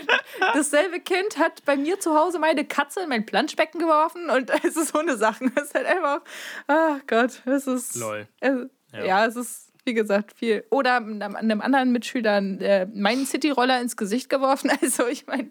dasselbe 0.52 0.98
Kind 0.98 1.38
hat 1.38 1.64
bei 1.64 1.76
mir 1.76 2.00
zu 2.00 2.16
Hause 2.18 2.40
meine 2.40 2.64
Katze 2.64 3.02
in 3.02 3.10
mein 3.10 3.24
Planschbecken 3.24 3.78
geworfen 3.78 4.28
und 4.28 4.50
es 4.64 4.76
ist 4.76 4.88
so 4.88 4.98
eine 4.98 5.16
Sache. 5.16 5.44
Es 5.54 5.66
ist 5.66 5.74
halt 5.76 5.86
einfach, 5.86 6.22
ach 6.66 6.96
oh 6.96 7.00
Gott, 7.06 7.42
es 7.46 7.68
ist. 7.68 7.94
Lol. 7.94 8.26
Es, 8.40 8.56
ja. 8.92 9.04
ja, 9.04 9.26
es 9.26 9.36
ist 9.36 9.71
wie 9.84 9.94
gesagt, 9.94 10.32
viel. 10.32 10.64
Oder 10.70 10.96
einem 10.96 11.60
anderen 11.60 11.92
Mitschüler 11.92 12.38
äh, 12.38 12.86
meinen 12.86 13.26
City-Roller 13.26 13.80
ins 13.80 13.96
Gesicht 13.96 14.28
geworfen. 14.28 14.70
Also, 14.82 15.06
ich 15.06 15.26
meine, 15.26 15.50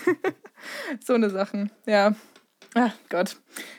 so 1.04 1.14
eine 1.14 1.30
Sachen, 1.30 1.70
ja. 1.86 2.14
Ach 2.74 2.94
Gott. 3.08 3.36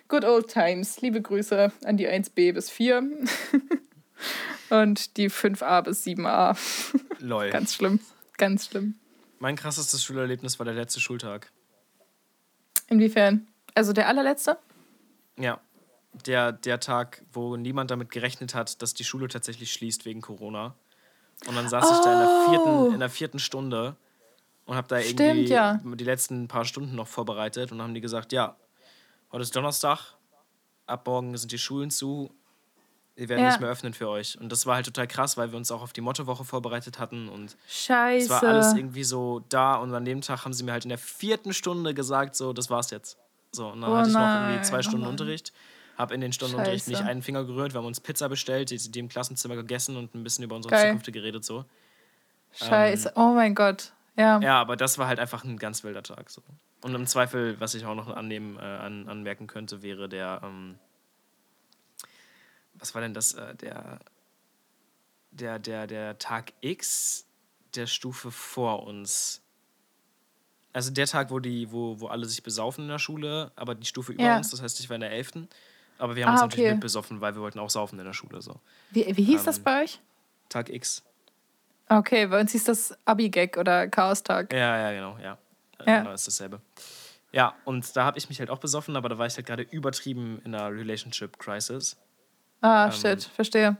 Good 0.08 0.26
old 0.26 0.48
times. 0.48 1.02
Liebe 1.02 1.22
Grüße 1.22 1.72
an 1.84 1.98
die 1.98 2.08
1b 2.08 2.54
bis 2.54 2.70
4. 2.70 3.04
Und 4.70 5.18
die 5.18 5.30
5a 5.30 5.82
bis 5.82 6.06
7a. 6.06 6.58
Lol. 7.20 7.50
Ganz 7.50 7.74
schlimm. 7.74 8.00
Ganz 8.38 8.68
schlimm. 8.68 8.96
Mein 9.40 9.56
krassestes 9.56 10.04
Schulerlebnis 10.04 10.60
war 10.60 10.66
der 10.66 10.76
letzte 10.76 11.00
Schultag. 11.00 11.52
Inwiefern? 12.88 13.48
Also 13.76 13.94
der 13.94 14.08
allerletzte? 14.08 14.58
Ja 15.40 15.60
der, 16.26 16.52
der 16.52 16.80
Tag, 16.80 17.24
wo 17.32 17.58
niemand 17.58 17.92
damit 17.92 18.12
gerechnet 18.12 18.54
hat, 18.54 18.82
dass 18.82 18.94
die 18.94 19.04
Schule 19.04 19.28
tatsächlich 19.28 19.74
schließt 19.74 20.06
wegen 20.06 20.22
Corona. 20.22 20.76
Und 21.48 21.56
dann 21.56 21.68
saß 21.68 21.86
oh. 21.86 21.94
ich 21.94 22.00
da 22.02 22.14
in 22.14 22.20
der 22.20 22.46
vierten, 22.50 22.70
oh. 22.70 22.92
in 22.94 23.00
der 23.00 23.10
vierten 23.10 23.40
Stunde 23.40 23.96
und 24.66 24.76
habe 24.76 24.88
da 24.88 25.02
Stimmt, 25.02 25.20
irgendwie 25.20 25.50
ja. 25.50 25.82
die 25.84 26.04
letzten 26.04 26.48
paar 26.48 26.66
Stunden 26.66 26.96
noch 26.96 27.08
vorbereitet 27.08 27.72
und 27.72 27.80
dann 27.80 27.88
haben 27.88 27.94
die 27.94 28.02
gesagt, 28.02 28.32
ja, 28.32 28.56
heute 29.32 29.44
ist 29.44 29.56
Donnerstag, 29.56 30.16
ab 30.86 31.06
morgen 31.06 31.36
sind 31.36 31.52
die 31.52 31.58
Schulen 31.58 31.90
zu, 31.90 32.34
wir 33.16 33.30
werden 33.30 33.42
ja. 33.42 33.50
nicht 33.50 33.60
mehr 33.60 33.70
öffnen 33.70 33.94
für 33.94 34.10
euch. 34.10 34.40
Und 34.40 34.52
das 34.52 34.66
war 34.66 34.76
halt 34.76 34.86
total 34.86 35.08
krass, 35.08 35.38
weil 35.38 35.52
wir 35.52 35.58
uns 35.58 35.70
auch 35.70 35.82
auf 35.82 35.94
die 35.94 36.02
Mottowoche 36.02 36.46
vorbereitet 36.46 36.98
hatten 36.98 37.30
und 37.30 37.58
Scheiße. 37.68 38.26
es 38.26 38.30
war 38.30 38.44
alles 38.44 38.74
irgendwie 38.74 39.04
so 39.04 39.44
da 39.50 39.76
und 39.76 39.94
an 39.94 40.06
dem 40.06 40.22
Tag 40.22 40.46
haben 40.46 40.54
sie 40.54 40.64
mir 40.64 40.72
halt 40.72 40.86
in 40.86 40.90
der 40.90 40.98
vierten 40.98 41.54
Stunde 41.54 41.94
gesagt, 41.94 42.36
so, 42.36 42.54
das 42.54 42.70
war's 42.70 42.90
jetzt. 42.92 43.18
So, 43.52 43.68
und 43.68 43.82
dann 43.82 43.92
oh 43.92 43.98
hatte 43.98 44.10
ich 44.10 44.16
noch 44.16 44.22
irgendwie 44.22 44.62
zwei 44.64 44.82
Stunden 44.82 45.06
oh 45.06 45.10
Unterricht 45.10 45.54
habe 46.04 46.14
in 46.14 46.22
den 46.22 46.34
Stundenunterricht 46.34 46.88
nicht 46.88 47.02
einen 47.02 47.24
Finger 47.24 47.44
gerührt. 47.46 47.74
Wir 47.74 47.80
haben 47.80 47.88
uns 47.88 48.00
Pizza 48.00 48.30
bestellt, 48.30 48.70
die, 48.70 48.78
die 48.78 49.00
im 49.00 49.10
Klassenzimmer 49.10 49.56
gegessen 49.56 49.98
und 49.98 50.14
ein 50.14 50.24
bisschen 50.24 50.44
über 50.44 50.56
unsere 50.56 50.76
Geil. 50.76 50.88
Zukunft 50.90 51.12
geredet 51.12 51.44
so. 51.44 51.66
Scheiße, 52.54 53.10
ähm, 53.10 53.14
oh 53.16 53.34
mein 53.34 53.56
Gott. 53.56 53.94
Ja. 54.16 54.40
Ja, 54.40 54.62
aber 54.62 54.76
das 54.76 54.98
war 55.00 55.08
halt 55.08 55.20
einfach 55.20 55.44
ein 55.44 55.58
ganz 55.58 55.84
wilder 55.84 56.04
Tag. 56.04 56.30
So. 56.30 56.44
Und 56.82 56.94
im 56.94 57.08
Zweifel, 57.08 57.60
was 57.60 57.74
ich 57.74 57.86
auch 57.86 57.96
noch 57.96 58.10
annehmen, 58.10 58.58
äh, 58.58 58.62
an, 58.62 59.10
anmerken 59.10 59.48
könnte, 59.48 59.82
wäre 59.82 60.08
der, 60.08 60.42
ähm, 60.44 60.78
was 62.76 62.94
war 62.94 63.02
denn 63.02 63.14
das, 63.14 63.34
äh, 63.34 63.56
der, 63.56 64.00
der, 65.32 65.60
der, 65.60 65.88
der 65.88 66.20
Tag 66.20 66.54
X 66.62 67.26
der 67.76 67.88
Stufe 67.88 68.30
vor 68.30 68.84
uns. 68.84 69.42
Also 70.74 70.92
der 70.92 71.08
Tag, 71.08 71.32
wo 71.32 71.40
die, 71.40 71.72
wo, 71.72 72.00
wo 72.00 72.08
alle 72.08 72.26
sich 72.26 72.44
besaufen 72.44 72.84
in 72.84 72.90
der 72.90 73.00
Schule, 73.00 73.52
aber 73.56 73.76
die 73.76 73.86
Stufe 73.86 74.14
über 74.14 74.24
ja. 74.24 74.38
uns, 74.38 74.52
das 74.52 74.62
heißt, 74.62 74.80
ich 74.80 74.90
war 74.90 74.96
in 74.96 75.02
der 75.02 75.12
11. 75.12 75.48
Aber 75.98 76.16
wir 76.16 76.26
haben 76.26 76.32
ah, 76.32 76.34
uns 76.34 76.42
natürlich 76.42 76.66
okay. 76.66 76.74
mitbesoffen, 76.74 77.22
weil 77.22 77.36
wir 77.36 77.42
wollten 77.42 77.60
auch 77.60 77.70
saufen 77.70 78.00
in 78.00 78.06
der 78.06 78.14
Schule. 78.14 78.42
So. 78.42 78.60
Wie, 78.92 79.06
wie 79.16 79.24
hieß 79.24 79.42
ähm, 79.42 79.46
das 79.46 79.60
bei 79.60 79.84
euch? 79.84 80.00
Tag 80.50 80.70
X. 80.70 81.04
Okay, 81.90 82.28
bei 82.28 82.40
uns 82.40 82.52
hieß 82.52 82.64
das 82.64 82.98
Abi-Gag 83.06 83.58
oder 83.58 83.88
Chaos-Tag. 83.88 84.52
Ja, 84.54 84.78
ja, 84.78 84.92
genau, 84.92 85.18
ja. 85.18 85.38
ja. 85.86 86.00
Genau, 86.00 86.14
ist 86.14 86.28
dasselbe. 86.28 86.62
Ja, 87.32 87.56
und 87.66 87.96
da 87.96 88.06
habe 88.06 88.18
ich 88.18 88.30
mich 88.30 88.40
halt 88.40 88.50
auch 88.50 88.60
besoffen, 88.60 88.96
aber 88.96 89.10
da 89.10 89.18
war 89.18 89.26
ich 89.26 89.36
halt 89.36 89.48
gerade 89.48 89.64
übertrieben 89.64 90.42
in 90.46 90.54
einer 90.54 90.72
Relationship 90.72 91.38
Crisis. 91.40 91.98
Ah, 92.62 92.86
ähm, 92.86 92.92
shit, 92.92 93.24
verstehe. 93.24 93.78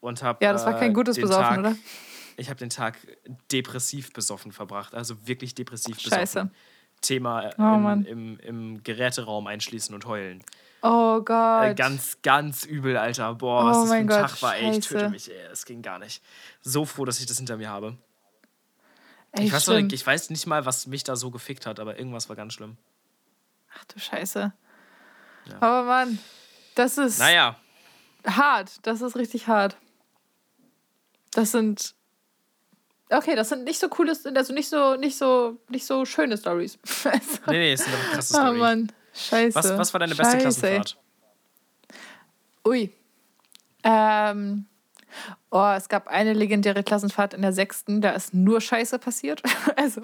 Und 0.00 0.22
hab, 0.22 0.42
ja, 0.42 0.52
das 0.52 0.64
war 0.64 0.78
kein 0.78 0.94
gutes 0.94 1.16
Besoffen, 1.16 1.42
Tag, 1.42 1.58
oder? 1.58 1.76
Ich 2.36 2.48
habe 2.48 2.58
den 2.58 2.70
Tag 2.70 2.98
depressiv 3.50 4.12
besoffen 4.12 4.52
verbracht, 4.52 4.94
also 4.94 5.26
wirklich 5.26 5.54
depressiv 5.54 5.98
Scheiße. 5.98 6.40
besoffen. 6.42 6.50
Thema 7.00 7.50
oh, 7.58 7.62
im, 7.62 8.06
im, 8.06 8.38
im 8.40 8.82
Geräteraum 8.82 9.46
einschließen 9.46 9.94
und 9.94 10.06
heulen. 10.06 10.42
Oh 10.88 11.20
Gott. 11.22 11.64
Äh, 11.64 11.74
ganz, 11.74 12.18
ganz 12.22 12.64
übel, 12.64 12.96
Alter. 12.96 13.34
Boah, 13.34 13.66
was 13.66 13.76
oh 13.76 13.80
das 13.80 13.90
für 13.90 13.96
ein 13.96 14.06
Gott, 14.06 14.20
Tag 14.20 14.42
war, 14.42 14.56
ey. 14.56 14.78
Ich 14.78 14.86
töte 14.86 15.08
mich, 15.10 15.30
ey. 15.30 15.46
Es 15.50 15.64
ging 15.64 15.82
gar 15.82 15.98
nicht. 15.98 16.22
So 16.62 16.84
froh, 16.84 17.04
dass 17.04 17.18
ich 17.18 17.26
das 17.26 17.38
hinter 17.38 17.56
mir 17.56 17.68
habe. 17.68 17.96
Ey, 19.32 19.46
ich, 19.46 19.52
weiß 19.52 19.66
noch, 19.66 19.76
ich 19.76 20.06
weiß 20.06 20.30
nicht 20.30 20.46
mal, 20.46 20.64
was 20.64 20.86
mich 20.86 21.04
da 21.04 21.16
so 21.16 21.30
gefickt 21.30 21.66
hat, 21.66 21.80
aber 21.80 21.98
irgendwas 21.98 22.28
war 22.28 22.36
ganz 22.36 22.54
schlimm. 22.54 22.76
Ach 23.74 23.84
du 23.84 23.98
Scheiße. 23.98 24.52
Ja. 25.46 25.54
Aber 25.56 25.82
Mann, 25.82 26.18
das 26.74 26.98
ist. 26.98 27.18
Naja. 27.18 27.56
Hart. 28.24 28.86
Das 28.86 29.00
ist 29.00 29.16
richtig 29.16 29.48
hart. 29.48 29.76
Das 31.32 31.52
sind. 31.52 31.94
Okay, 33.10 33.36
das 33.36 33.50
sind 33.50 33.64
nicht 33.64 33.78
so 33.78 33.88
coole, 33.88 34.16
also 34.34 34.52
nicht 34.52 34.68
so, 34.68 34.96
nicht 34.96 35.16
so, 35.16 35.60
nicht 35.68 35.86
so 35.86 36.04
schöne 36.04 36.36
Stories. 36.36 36.78
also, 37.04 37.38
nee, 37.46 37.58
nee, 37.58 37.72
es 37.72 37.84
sind 37.84 37.94
aber 37.94 38.14
krasse 38.14 38.34
Stories. 38.34 38.50
Oh 38.50 38.58
Mann. 38.58 38.92
Scheiße. 39.16 39.54
Was, 39.54 39.78
was 39.78 39.92
war 39.94 40.00
deine 40.00 40.14
beste 40.14 40.40
Scheiße. 40.40 40.60
Klassenfahrt? 40.60 40.98
Ui. 42.66 42.92
Ähm. 43.82 44.66
Oh, 45.50 45.72
es 45.74 45.88
gab 45.88 46.08
eine 46.08 46.34
legendäre 46.34 46.82
Klassenfahrt 46.82 47.32
in 47.32 47.40
der 47.40 47.52
sechsten, 47.52 48.02
da 48.02 48.10
ist 48.10 48.34
nur 48.34 48.60
Scheiße 48.60 48.98
passiert. 48.98 49.42
also, 49.76 50.02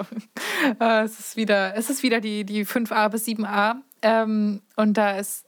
äh, 0.81 1.03
es 1.03 1.19
ist 1.19 1.37
wieder, 1.37 1.77
es 1.77 1.91
ist 1.91 2.03
wieder 2.03 2.21
die, 2.21 2.45
die 2.45 2.65
5a 2.65 3.09
bis 3.11 3.27
7a. 3.27 3.75
Ähm, 4.01 4.63
und 4.77 4.95
da 4.97 5.19
ist, 5.19 5.45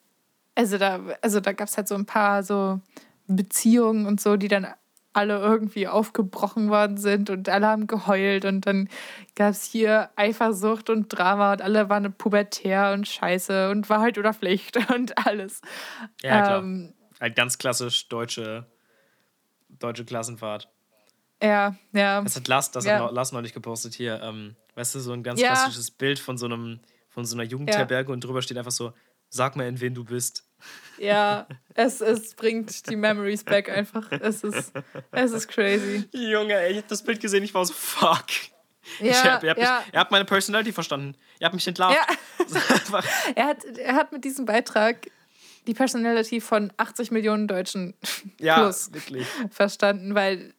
also 0.55 0.77
da, 0.77 1.01
also 1.23 1.41
da 1.41 1.53
gab 1.53 1.69
es 1.69 1.77
halt 1.77 1.89
so 1.89 1.95
ein 1.95 2.05
paar 2.05 2.43
so 2.43 2.81
Beziehungen 3.27 4.07
und 4.07 4.21
so, 4.21 4.37
die 4.37 4.49
dann 4.49 4.67
alle 5.15 5.39
irgendwie 5.39 5.89
aufgebrochen 5.89 6.69
worden 6.69 6.97
sind 6.97 7.31
und 7.31 7.49
alle 7.49 7.67
haben 7.67 7.87
geheult 7.87 8.45
und 8.45 8.67
dann 8.67 8.89
gab 9.37 9.51
es 9.51 9.65
hier 9.65 10.11
Eifersucht 10.17 10.91
und 10.91 11.09
Drama 11.09 11.53
und 11.53 11.62
alle 11.62 11.89
waren 11.89 12.12
pubertär 12.12 12.93
und 12.93 13.09
scheiße 13.09 13.71
und 13.71 13.89
Wahrheit 13.89 14.19
oder 14.19 14.35
Pflicht 14.35 14.77
und 14.95 15.27
alles. 15.27 15.61
Ja, 16.23 16.43
klar. 16.43 16.59
Ähm, 16.59 16.95
halt 17.21 17.37
ganz 17.37 17.59
klassisch 17.59 18.09
deutsche, 18.09 18.67
deutsche 19.69 20.05
Klassenfahrt. 20.05 20.69
Ja, 21.43 21.75
ja. 21.93 22.23
Das 22.23 22.37
hat 22.37 22.49
Lars, 22.49 22.71
das 22.71 22.85
ja. 22.85 23.05
hat 23.05 23.12
Lars 23.12 23.33
neulich 23.33 23.53
gepostet 23.53 23.95
hier. 23.95 24.21
Ähm, 24.23 24.57
weißt 24.75 24.95
du, 24.95 25.01
so 25.01 25.12
ein 25.12 25.23
ganz 25.23 25.41
Ja. 25.41 25.49
klassisches 25.49 25.91
Bild 25.91 26.19
von 26.19 26.39
so 26.39 26.47
einem, 26.47 26.81
von 27.09 27.25
so 27.25 27.37
einer 27.37 27.45
Jugendherberge 27.45 28.12
und 28.12 28.23
drüber 28.25 28.43
steht 28.43 28.57
einfach 28.59 28.71
so, 28.73 28.93
sag 29.29 29.57
mal, 29.57 29.67
in 29.67 29.81
wen 29.81 29.95
du 29.95 30.05
bist. 30.05 30.45
Ja, 30.99 31.47
es, 31.75 32.01
es 32.01 32.35
bringt 32.35 32.89
die 32.89 32.97
Memories 32.97 33.45
back 33.45 33.69
einfach. 33.69 34.11
Es 34.12 34.45
ist, 34.45 34.73
es 35.11 35.33
ist 35.33 35.49
crazy. 35.49 36.09
Junge, 36.12 36.55
ey, 36.55 36.73
ich 36.73 36.79
hab 36.79 36.89
das 36.89 37.03
Bild 37.03 37.21
gesehen, 37.21 37.43
ich 37.43 37.53
war 37.53 37.65
so, 37.65 37.75
fuck. 37.75 38.27
Ja, 39.01 39.11
ich 39.11 39.25
hab, 39.25 39.43
ihr, 39.43 39.51
habt 39.51 39.61
ja. 39.61 39.79
mich, 39.79 39.95
ihr 39.95 40.01
habt 40.01 40.11
meine 40.11 40.25
Personality 40.25 40.73
verstanden. 40.73 41.17
Ihr 41.41 41.47
habt 41.47 41.55
mich 41.55 41.67
entlarvt. 41.67 41.97
Ja. 41.97 42.17
Er 43.35 43.47
hat, 43.47 43.65
er 43.65 43.95
hat 43.95 44.12
mit 44.12 44.25
diesem 44.25 44.45
Beitrag 44.45 45.09
die 45.67 45.75
Personality 45.75 46.41
von 46.41 46.73
80 46.77 47.11
Millionen 47.11 47.49
Deutschen 47.49 47.95
ja, 48.39 48.61
plus 48.61 48.93
wirklich. 48.93 49.27
verstanden, 49.51 50.15
weil 50.15 50.53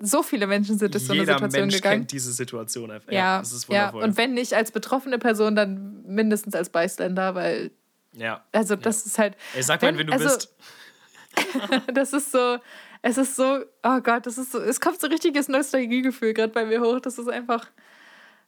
so 0.00 0.22
viele 0.22 0.46
Menschen 0.48 0.78
sind 0.78 0.94
durch 0.94 1.06
so 1.06 1.12
eine 1.12 1.22
Situation 1.22 1.60
Mensch 1.60 1.76
gegangen. 1.76 2.00
kennt 2.00 2.12
diese 2.12 2.32
Situation 2.32 2.90
einfach. 2.90 3.12
Ja, 3.12 3.38
das 3.38 3.52
ist 3.52 3.68
ja, 3.68 3.92
wundervoll. 3.92 4.02
und 4.02 4.16
wenn 4.16 4.34
nicht 4.34 4.52
als 4.54 4.72
betroffene 4.72 5.18
Person, 5.18 5.54
dann 5.54 6.02
mindestens 6.04 6.54
als 6.54 6.70
Bystander, 6.70 7.34
weil, 7.36 7.70
ja. 8.14 8.44
also 8.52 8.76
das 8.76 9.06
ist 9.06 9.18
halt, 9.18 9.36
Ey, 9.54 9.62
sag 9.62 9.80
mal, 9.82 9.88
Wenn- 9.88 9.94
in 9.94 9.98
wen 10.00 10.06
du 10.18 10.24
also- 10.24 10.34
bist. 10.36 10.54
das 11.94 12.12
ist 12.12 12.30
so, 12.32 12.58
es 13.00 13.16
ist 13.18 13.36
so, 13.36 13.60
oh 13.82 14.00
Gott, 14.00 14.26
das 14.26 14.38
ist 14.38 14.52
so, 14.52 14.60
es 14.60 14.80
kommt 14.80 15.00
so 15.00 15.06
richtiges 15.06 15.48
Nostalgiegefühl 15.48 16.34
gerade 16.34 16.52
bei 16.52 16.64
mir 16.64 16.80
hoch. 16.80 17.00
Das 17.00 17.18
ist 17.18 17.28
einfach. 17.28 17.66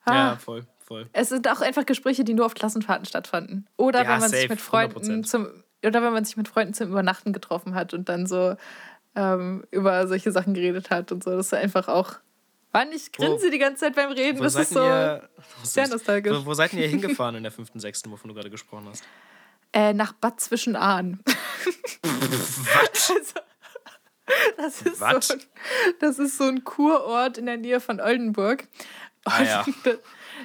Ah, 0.04 0.14
Ja, 0.14 0.36
voll, 0.36 0.66
voll. 0.86 1.08
Es 1.12 1.30
sind 1.30 1.48
auch 1.48 1.60
einfach 1.62 1.86
Gespräche, 1.86 2.24
die 2.24 2.34
nur 2.34 2.44
auf 2.46 2.54
Klassenfahrten 2.54 3.06
stattfanden. 3.06 3.66
Oder 3.78 4.02
Ja, 4.04 4.10
wenn 4.10 4.20
man 4.20 4.28
sich 4.30 4.40
safe, 4.42 4.50
mit 4.52 4.60
Freunden 4.60 5.22
100%. 5.22 5.26
zum 5.26 5.48
oder 5.84 6.02
wenn 6.02 6.12
man 6.14 6.24
sich 6.24 6.36
mit 6.38 6.48
Freunden 6.48 6.72
zum 6.74 6.88
Übernachten 6.90 7.32
getroffen 7.32 7.74
hat 7.74 7.92
und 7.94 8.08
dann 8.08 8.26
so 8.26 8.56
ähm, 9.16 9.64
über 9.70 10.06
solche 10.06 10.30
Sachen 10.32 10.54
geredet 10.54 10.90
hat 10.90 11.10
und 11.12 11.22
so. 11.24 11.30
Das 11.36 11.46
ist 11.46 11.54
einfach 11.54 11.88
auch. 11.88 12.14
Wann 12.72 12.90
ich 12.92 13.12
grinse 13.12 13.50
die 13.50 13.58
ganze 13.58 13.80
Zeit 13.84 13.94
beim 13.94 14.10
Reden. 14.10 14.38
Wo 14.40 14.42
das 14.44 14.54
seid 14.54 14.62
ist 14.64 14.72
so 14.72 14.80
ihr, 14.82 15.28
sehr 15.62 15.86
nostalgisch. 15.88 16.36
Wo, 16.36 16.46
wo 16.46 16.54
seid 16.54 16.72
ihr 16.74 16.88
hingefahren 16.88 17.36
in 17.36 17.42
der 17.44 17.52
fünften, 17.52 17.78
sechsten, 17.80 18.10
wovon 18.10 18.28
du 18.28 18.34
gerade 18.34 18.50
gesprochen 18.50 18.86
hast? 18.90 19.04
Äh, 19.74 19.92
nach 19.92 20.12
Bad 20.14 20.40
Zwischenahn. 20.40 21.20
also, 22.92 23.14
das 24.56 24.82
ist, 24.82 24.98
so 24.98 25.04
Was? 25.04 25.30
ein, 25.30 25.40
das 26.00 26.18
ist 26.18 26.38
so 26.38 26.44
ein 26.44 26.64
Kurort 26.64 27.36
in 27.36 27.46
der 27.46 27.58
Nähe 27.58 27.80
von 27.80 28.00
Oldenburg. 28.00 28.66
Ah, 29.24 29.42
ja. 29.42 29.64
Da 29.84 29.92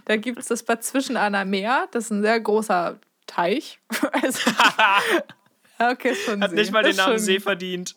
da 0.05 0.15
gibt 0.17 0.39
es 0.39 0.47
das 0.47 0.63
Bad 0.63 0.83
Zwischenahner 0.83 1.45
Meer. 1.45 1.87
Das 1.91 2.05
ist 2.05 2.11
ein 2.11 2.21
sehr 2.21 2.39
großer 2.39 2.99
Teich. 3.27 3.79
Also, 4.11 4.51
okay, 5.79 6.11
ist 6.11 6.23
schon 6.25 6.41
Hat 6.41 6.51
See. 6.51 6.55
nicht 6.55 6.71
mal 6.71 6.83
den 6.83 6.95
Namen 6.95 7.13
schon, 7.13 7.19
See 7.19 7.39
verdient. 7.39 7.95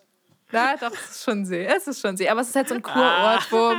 Ja, 0.53 0.77
doch, 0.77 0.93
es 0.93 1.11
ist 1.11 1.25
schon 1.25 1.45
See. 1.47 1.65
Es 1.65 1.87
ist 1.87 2.01
schon 2.01 2.17
See. 2.17 2.29
Aber 2.29 2.41
es 2.41 2.49
ist 2.49 2.57
halt 2.57 2.69
so 2.69 2.75
ein 2.75 2.83
Kurort, 2.83 3.51
wo 3.51 3.75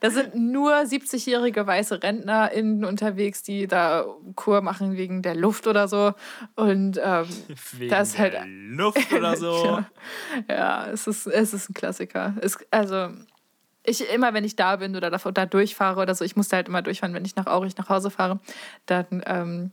da 0.00 0.10
sind 0.10 0.34
nur 0.34 0.72
70-jährige 0.74 1.66
weiße 1.66 2.02
RentnerInnen 2.02 2.84
unterwegs, 2.84 3.42
die 3.42 3.66
da 3.66 4.04
Kur 4.36 4.60
machen 4.60 4.96
wegen 4.96 5.22
der 5.22 5.34
Luft 5.34 5.66
oder 5.66 5.88
so. 5.88 6.12
Und 6.54 7.00
ähm, 7.02 7.26
Wegen 7.72 7.90
Das 7.90 8.10
ist 8.10 8.18
halt- 8.18 8.34
der 8.34 8.46
Luft 8.46 9.12
oder 9.12 9.36
so. 9.36 9.54
ja, 10.48 10.54
ja, 10.54 10.86
es 10.90 11.06
ist, 11.06 11.26
es 11.26 11.52
ist 11.54 11.70
ein 11.70 11.74
Klassiker. 11.74 12.34
Es, 12.40 12.58
also, 12.70 13.08
ich 13.84 14.08
immer, 14.12 14.34
wenn 14.34 14.44
ich 14.44 14.54
da 14.54 14.76
bin 14.76 14.94
oder 14.96 15.10
da, 15.10 15.18
da 15.18 15.46
durchfahre 15.46 16.00
oder 16.00 16.14
so, 16.14 16.24
ich 16.24 16.36
musste 16.36 16.56
halt 16.56 16.68
immer 16.68 16.82
durchfahren, 16.82 17.14
wenn 17.14 17.24
ich 17.24 17.36
nach 17.36 17.46
Aurich 17.46 17.76
nach 17.76 17.88
Hause 17.88 18.10
fahre, 18.10 18.38
dann, 18.86 19.06
ähm, 19.26 19.70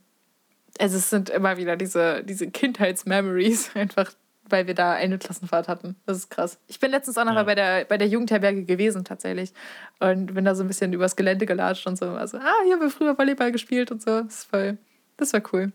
also 0.79 0.97
es 0.97 1.09
sind 1.09 1.29
immer 1.29 1.57
wieder 1.57 1.75
diese, 1.77 2.23
diese 2.23 2.49
Kindheitsmemories, 2.49 3.71
einfach 3.75 4.11
weil 4.49 4.67
wir 4.67 4.73
da 4.75 4.93
eine 4.93 5.17
Klassenfahrt 5.17 5.67
hatten. 5.67 5.95
Das 6.05 6.17
ist 6.17 6.29
krass. 6.29 6.59
Ich 6.67 6.79
bin 6.79 6.91
letztens 6.91 7.17
auch 7.17 7.23
noch 7.25 7.31
Ja. 7.31 7.39
mal 7.39 7.45
bei 7.45 7.55
der, 7.55 7.85
bei 7.85 7.97
der 7.97 8.07
Jugendherberge 8.07 8.63
gewesen, 8.63 9.03
tatsächlich. 9.05 9.53
Und 9.99 10.33
bin 10.33 10.45
da 10.45 10.53
so 10.55 10.63
ein 10.63 10.67
bisschen 10.67 10.93
übers 10.93 11.15
Gelände 11.15 11.45
gelatscht 11.45 11.87
und 11.87 11.97
so. 11.97 12.05
Also, 12.09 12.37
ah, 12.37 12.53
hier 12.65 12.73
haben 12.73 12.81
wir 12.81 12.89
früher 12.89 13.17
Volleyball 13.17 13.51
gespielt 13.51 13.91
und 13.91 14.01
so. 14.01 14.21
Das, 14.21 14.33
ist 14.39 14.43
voll, 14.49 14.77
das 15.17 15.33
war 15.33 15.41
cool. 15.53 15.71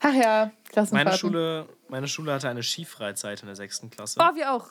Ach 0.00 0.14
ja, 0.14 0.52
Klassenfahrten. 0.70 1.04
Meine 1.08 1.18
Schule, 1.18 1.68
meine 1.88 2.08
Schule 2.08 2.32
hatte 2.32 2.48
eine 2.48 2.62
Skifreizeit 2.62 3.40
in 3.40 3.46
der 3.46 3.56
sechsten 3.56 3.90
Klasse. 3.90 4.20
Oh, 4.22 4.34
wir 4.36 4.52
auch. 4.52 4.68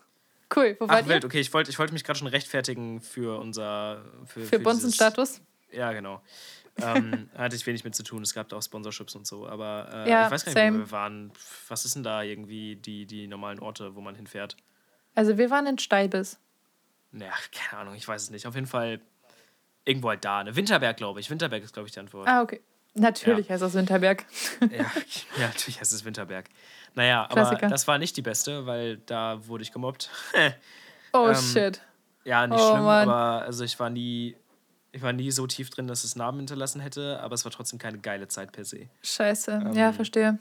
Cool. 0.55 0.77
Wo 0.79 0.85
Ach, 0.85 0.89
wart 0.95 1.07
wild, 1.09 1.23
ihr? 1.23 1.27
okay, 1.27 1.39
ich 1.41 1.53
wollte 1.53 1.69
ich 1.69 1.77
wollte 1.79 1.91
mich 1.91 2.05
gerade 2.05 2.17
schon 2.17 2.27
rechtfertigen 2.29 3.01
für 3.01 3.38
unser. 3.39 4.05
Für, 4.25 4.39
Für 4.41 4.57
dieses- 4.59 4.63
Bonzenstatus? 4.63 5.41
Ja, 5.71 5.91
genau. 5.91 6.21
Ähm, 6.82 7.30
hatte 7.38 7.55
ich 7.55 7.65
wenig 7.65 7.84
mit 7.84 7.95
zu 7.95 8.03
tun. 8.03 8.21
Es 8.23 8.34
gab 8.34 8.49
da 8.49 8.57
auch 8.57 8.61
Sponsorships 8.63 9.15
und 9.15 9.25
so. 9.28 9.47
Aber 9.47 9.89
äh, 10.05 10.09
Ja, 10.09 10.25
ich 10.25 10.32
weiß 10.32 10.45
gar 10.45 10.51
nicht, 10.51 10.59
same. 10.59 10.75
wo 10.78 10.82
wir 10.84 10.91
waren. 10.91 11.32
Was 11.67 11.86
ist 11.86 11.95
denn 11.95 12.03
da 12.03 12.21
irgendwie 12.23 12.75
die, 12.75 13.05
die 13.05 13.28
normalen 13.28 13.59
Orte, 13.59 13.95
wo 13.95 14.01
man 14.01 14.15
hinfährt? 14.15 14.55
Also 15.15 15.38
wir 15.38 15.49
waren 15.49 15.65
in 15.67 15.78
Steibes. 15.80 16.39
Naja, 17.11 17.34
keine 17.51 17.82
Ahnung, 17.82 17.95
ich 17.95 18.07
weiß 18.07 18.21
es 18.23 18.30
nicht. 18.30 18.45
Auf 18.47 18.55
jeden 18.55 18.67
Fall 18.67 18.99
irgendwo 19.86 20.09
halt 20.09 20.23
da. 20.25 20.43
Ne? 20.43 20.55
Winterberg, 20.55 20.97
glaube 20.97 21.19
ich. 21.19 21.30
Winterberg 21.30 21.63
ist, 21.63 21.73
glaube 21.73 21.88
ich, 21.88 21.93
die 21.93 21.99
Antwort. 21.99 22.28
Ah, 22.28 22.41
okay. 22.41 22.61
Natürlich 22.93 23.49
heißt 23.49 23.61
das 23.61 23.73
Winterberg. 23.75 24.25
Ja, 24.71 24.78
ja, 25.38 25.47
natürlich 25.47 25.80
heißt 25.80 25.93
es 25.93 26.03
Winterberg. 26.03 26.49
Naja, 26.95 27.23
aber 27.25 27.34
Klassiker. 27.34 27.67
das 27.67 27.88
war 27.88 27.97
nicht 27.99 28.17
die 28.17 28.23
beste, 28.23 28.65
weil 28.65 28.97
da 29.05 29.45
wurde 29.47 29.63
ich 29.63 29.71
gemobbt. 29.71 30.09
Oh 31.13 31.30
Ähm, 31.30 31.36
shit. 31.36 31.82
ja, 32.25 32.45
nicht 32.47 32.59
Oh, 32.59 32.71
schlimm, 32.71 32.84
Mann. 32.84 33.07
aber 33.09 33.43
also 33.45 33.63
ich 33.63 33.80
war 33.80 33.89
nie. 33.89 34.36
Ich 34.91 35.01
war 35.01 35.13
nie 35.13 35.31
so 35.31 35.45
tief 35.47 35.69
drin, 35.69 35.88
dass 35.88 36.03
es 36.03 36.15
Narben 36.15 36.39
hinterlassen 36.39 36.79
hätte, 36.81 37.19
aber 37.21 37.35
es 37.35 37.43
war 37.45 37.51
trotzdem 37.51 37.77
keine 37.77 37.99
geile 37.99 38.27
Zeit 38.27 38.51
per 38.51 38.63
se. 38.65 38.89
Scheiße. 39.03 39.51
ähm, 39.65 39.73
ja, 39.73 39.91
verstehe. 39.93 40.39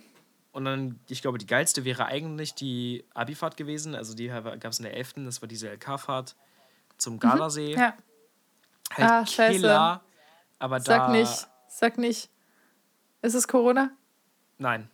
Und 0.53 0.64
dann, 0.64 0.99
ich 1.09 1.20
glaube, 1.20 1.36
die 1.38 1.47
geilste 1.47 1.84
wäre 1.84 2.07
eigentlich 2.07 2.55
die 2.55 3.05
Abifahrt 3.12 3.57
gewesen. 3.59 3.94
Also 3.94 4.14
die 4.14 4.28
gab 4.28 4.64
es 4.66 4.78
in 4.78 4.84
der 4.84 4.97
11. 4.97 5.14
Das 5.26 5.42
war 5.42 5.49
diese 5.49 5.68
LK-Fahrt 5.70 6.34
zum 6.97 7.18
Gardasee. 7.18 7.74
Mhm. 7.74 7.80
Ja. 7.80 7.94
Halt 8.94 9.11
Ah, 9.11 9.26
scheiße. 9.26 9.53
Killer, 9.61 10.01
aber 10.59 10.80
Sag 10.80 11.09
da. 11.09 11.12
nicht. 11.12 11.47
Sag 11.68 11.99
nicht. 11.99 12.30
Ist 13.20 13.34
es 13.34 13.47
Corona? 13.49 13.90
Nein, 14.59 14.88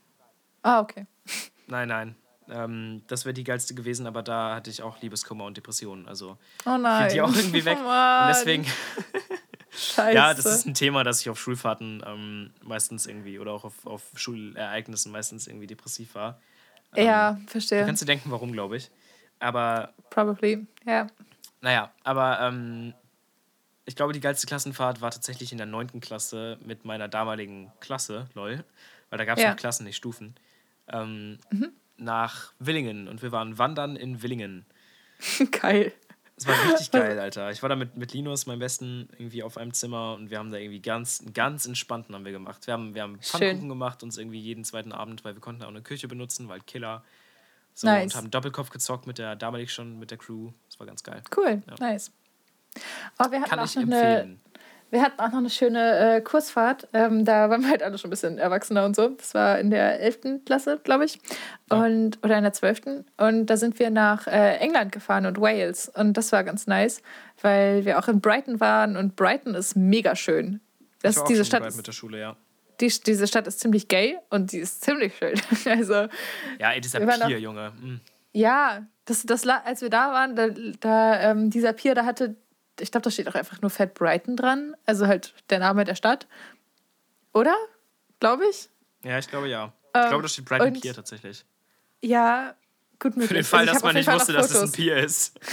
Ah, 0.62 0.80
okay. 0.80 1.06
nein, 1.66 1.88
nein. 1.88 2.16
Ähm, 2.48 3.02
das 3.06 3.24
wäre 3.24 3.32
die 3.34 3.44
geilste 3.44 3.74
gewesen, 3.74 4.06
aber 4.06 4.22
da 4.22 4.54
hatte 4.56 4.70
ich 4.70 4.82
auch 4.82 5.00
Liebeskummer 5.00 5.44
und 5.44 5.56
Depressionen. 5.56 6.08
Also 6.08 6.38
Oh 6.66 6.76
nein. 6.76 7.04
fiel 7.04 7.12
die 7.14 7.20
auch 7.22 7.34
irgendwie 7.34 7.64
weg. 7.64 7.78
Oh. 7.80 7.86
Und 8.22 8.28
deswegen, 8.28 8.66
Scheiße. 9.74 10.14
ja, 10.14 10.34
das 10.34 10.44
ist 10.44 10.66
ein 10.66 10.74
Thema, 10.74 11.02
das 11.02 11.20
ich 11.22 11.30
auf 11.30 11.40
Schulfahrten 11.40 12.02
ähm, 12.06 12.52
meistens 12.62 13.06
irgendwie 13.06 13.38
oder 13.38 13.52
auch 13.52 13.64
auf, 13.64 13.86
auf 13.86 14.02
Schulereignissen 14.14 15.10
meistens 15.12 15.46
irgendwie 15.46 15.66
depressiv 15.66 16.14
war. 16.14 16.40
ja, 16.94 17.32
Du 17.44 17.50
verstehe. 17.50 17.84
kannst 17.86 18.02
dir 18.02 18.06
denken, 18.06 18.30
warum, 18.30 18.52
glaube 18.52 18.76
ich. 18.76 18.90
Aber 19.38 19.92
Probably. 20.10 20.66
Ja. 20.86 21.06
Naja, 21.62 21.90
aber 22.04 22.40
ähm, 22.40 22.92
ich 23.86 23.96
glaube, 23.96 24.12
die 24.12 24.20
geilste 24.20 24.46
Klassenfahrt 24.46 25.00
war 25.00 25.10
tatsächlich 25.10 25.52
in 25.52 25.58
der 25.58 25.66
9. 25.66 26.00
Klasse 26.00 26.58
mit 26.64 26.84
meiner 26.84 27.08
damaligen 27.08 27.72
Klasse, 27.80 28.28
lol, 28.34 28.64
weil 29.10 29.18
da 29.18 29.24
gab 29.24 29.38
es 29.38 29.44
Ja. 29.44 29.50
noch 29.50 29.56
Klassen, 29.56 29.84
nicht 29.84 29.96
Stufen, 29.96 30.34
ähm, 30.88 31.38
Mhm. 31.50 31.70
nach 31.96 32.52
Willingen 32.58 33.08
und 33.08 33.22
wir 33.22 33.32
waren 33.32 33.58
wandern 33.58 33.96
in 33.96 34.22
Willingen. 34.22 34.66
Geil. 35.50 35.92
Es 36.42 36.48
war 36.48 36.72
richtig 36.72 36.90
geil, 36.92 37.18
Alter. 37.18 37.50
Ich 37.50 37.62
war 37.62 37.68
da 37.68 37.76
mit, 37.76 37.96
mit 37.96 38.12
Linus, 38.12 38.46
meinem 38.46 38.58
Besten, 38.58 39.08
irgendwie 39.12 39.42
auf 39.42 39.56
einem 39.56 39.72
Zimmer 39.72 40.14
und 40.14 40.30
wir 40.30 40.38
haben 40.38 40.50
da 40.50 40.58
irgendwie 40.58 40.80
ganz, 40.80 41.24
ganz 41.32 41.66
entspannten 41.66 42.14
haben 42.14 42.24
wir 42.24 42.32
gemacht. 42.32 42.66
Wir 42.66 42.74
haben, 42.74 42.94
wir 42.94 43.02
haben 43.02 43.18
Schön. 43.22 43.40
Pfannkuchen 43.40 43.68
gemacht, 43.68 44.02
uns 44.02 44.18
irgendwie 44.18 44.40
jeden 44.40 44.64
zweiten 44.64 44.92
Abend, 44.92 45.24
weil 45.24 45.34
wir 45.34 45.40
konnten 45.40 45.62
auch 45.62 45.68
eine 45.68 45.82
Küche 45.82 46.08
benutzen, 46.08 46.48
weil 46.48 46.60
Killer. 46.60 47.04
So, 47.74 47.86
Nice. 47.86 48.12
und 48.12 48.16
haben 48.16 48.30
Doppelkopf 48.30 48.70
gezockt 48.70 49.06
mit 49.06 49.18
der, 49.18 49.34
damalig 49.36 49.72
schon 49.72 49.98
mit 49.98 50.10
der 50.10 50.18
Crew. 50.18 50.50
Das 50.68 50.78
war 50.78 50.86
ganz 50.86 51.02
geil. 51.02 51.22
Cool. 51.34 51.62
Ja. 51.66 51.74
Nice. 51.78 52.10
Oh, 53.18 53.30
wir 53.30 53.40
hatten 53.40 53.50
Kann 53.50 53.58
auch 53.60 53.64
ich 53.64 53.76
noch 53.76 53.82
eine, 53.82 53.96
empfehlen. 53.96 54.40
Wir 54.92 55.02
hatten 55.02 55.18
auch 55.20 55.30
noch 55.30 55.38
eine 55.38 55.48
schöne 55.48 56.16
äh, 56.16 56.20
Kursfahrt. 56.20 56.86
Ähm, 56.92 57.24
da 57.24 57.48
waren 57.48 57.62
wir 57.62 57.70
halt 57.70 57.82
alle 57.82 57.96
schon 57.96 58.08
ein 58.08 58.10
bisschen 58.10 58.36
erwachsener 58.36 58.84
und 58.84 58.94
so. 58.94 59.08
Das 59.08 59.32
war 59.32 59.58
in 59.58 59.70
der 59.70 60.00
11. 60.00 60.44
Klasse, 60.44 60.80
glaube 60.84 61.06
ich. 61.06 61.18
Und, 61.70 62.18
oder 62.22 62.36
in 62.36 62.42
der 62.42 62.52
12. 62.52 62.82
Und 63.16 63.46
da 63.46 63.56
sind 63.56 63.78
wir 63.78 63.88
nach 63.88 64.26
äh, 64.26 64.56
England 64.58 64.92
gefahren 64.92 65.24
und 65.24 65.40
Wales. 65.40 65.88
Und 65.88 66.18
das 66.18 66.30
war 66.30 66.44
ganz 66.44 66.66
nice, 66.66 67.00
weil 67.40 67.86
wir 67.86 67.98
auch 67.98 68.06
in 68.06 68.20
Brighton 68.20 68.60
waren. 68.60 68.98
Und 68.98 69.16
Brighton 69.16 69.54
ist 69.54 69.76
mega 69.76 70.14
schön. 70.14 70.60
Das, 71.00 71.12
ich 71.12 71.16
war 71.16 71.24
auch 71.24 71.28
diese, 71.28 71.44
Stadt 71.46 71.74
mit 71.74 71.86
der 71.86 71.92
Schule, 71.92 72.20
ja. 72.20 72.36
die, 72.82 72.88
diese 72.88 73.26
Stadt 73.26 73.46
ist 73.46 73.60
ziemlich 73.60 73.88
gay 73.88 74.18
und 74.28 74.52
die 74.52 74.58
ist 74.58 74.82
ziemlich 74.84 75.16
schön. 75.16 75.40
also, 75.72 75.94
Ja, 76.58 76.72
ey, 76.72 76.82
dieser 76.82 77.00
Pier, 77.00 77.24
auch- 77.24 77.30
Junge. 77.30 77.72
Mm. 77.80 78.00
ja, 78.32 78.86
das, 79.06 79.22
das, 79.22 79.46
als 79.46 79.80
wir 79.80 79.88
da 79.88 80.12
waren, 80.12 80.36
da, 80.36 80.48
da 80.80 81.30
ähm, 81.30 81.48
dieser 81.48 81.72
Pier, 81.72 81.94
da 81.94 82.04
hatte, 82.04 82.36
ich 82.80 82.90
glaube, 82.90 83.02
da 83.04 83.10
steht 83.10 83.28
auch 83.28 83.34
einfach 83.34 83.60
nur 83.60 83.70
Fat 83.70 83.94
Brighton 83.94 84.36
dran. 84.36 84.74
Also 84.86 85.06
halt 85.06 85.34
der 85.50 85.58
Name 85.58 85.84
der 85.84 85.94
Stadt. 85.94 86.26
Oder? 87.32 87.54
Glaube 88.20 88.44
ich. 88.48 88.68
Ja, 89.04 89.18
ich 89.18 89.28
glaube 89.28 89.48
ja. 89.48 89.72
Ähm, 89.94 90.02
ich 90.02 90.08
glaube, 90.08 90.22
da 90.22 90.28
steht 90.28 90.44
Brighton 90.44 90.72
Pier 90.80 90.94
tatsächlich. 90.94 91.44
Ja, 92.00 92.54
gut 92.98 93.16
möglich. 93.16 93.28
Für 93.28 93.34
den 93.34 93.44
Fall, 93.44 93.60
Also 93.60 93.74
dass 93.74 93.82
man 93.82 93.94
nicht 93.94 94.04
Fall 94.06 94.16
wusste, 94.16 94.32
dass 94.32 94.50
es 94.50 94.62
ein. 94.62 94.72
Pier 94.72 94.96
ist. 94.96 95.38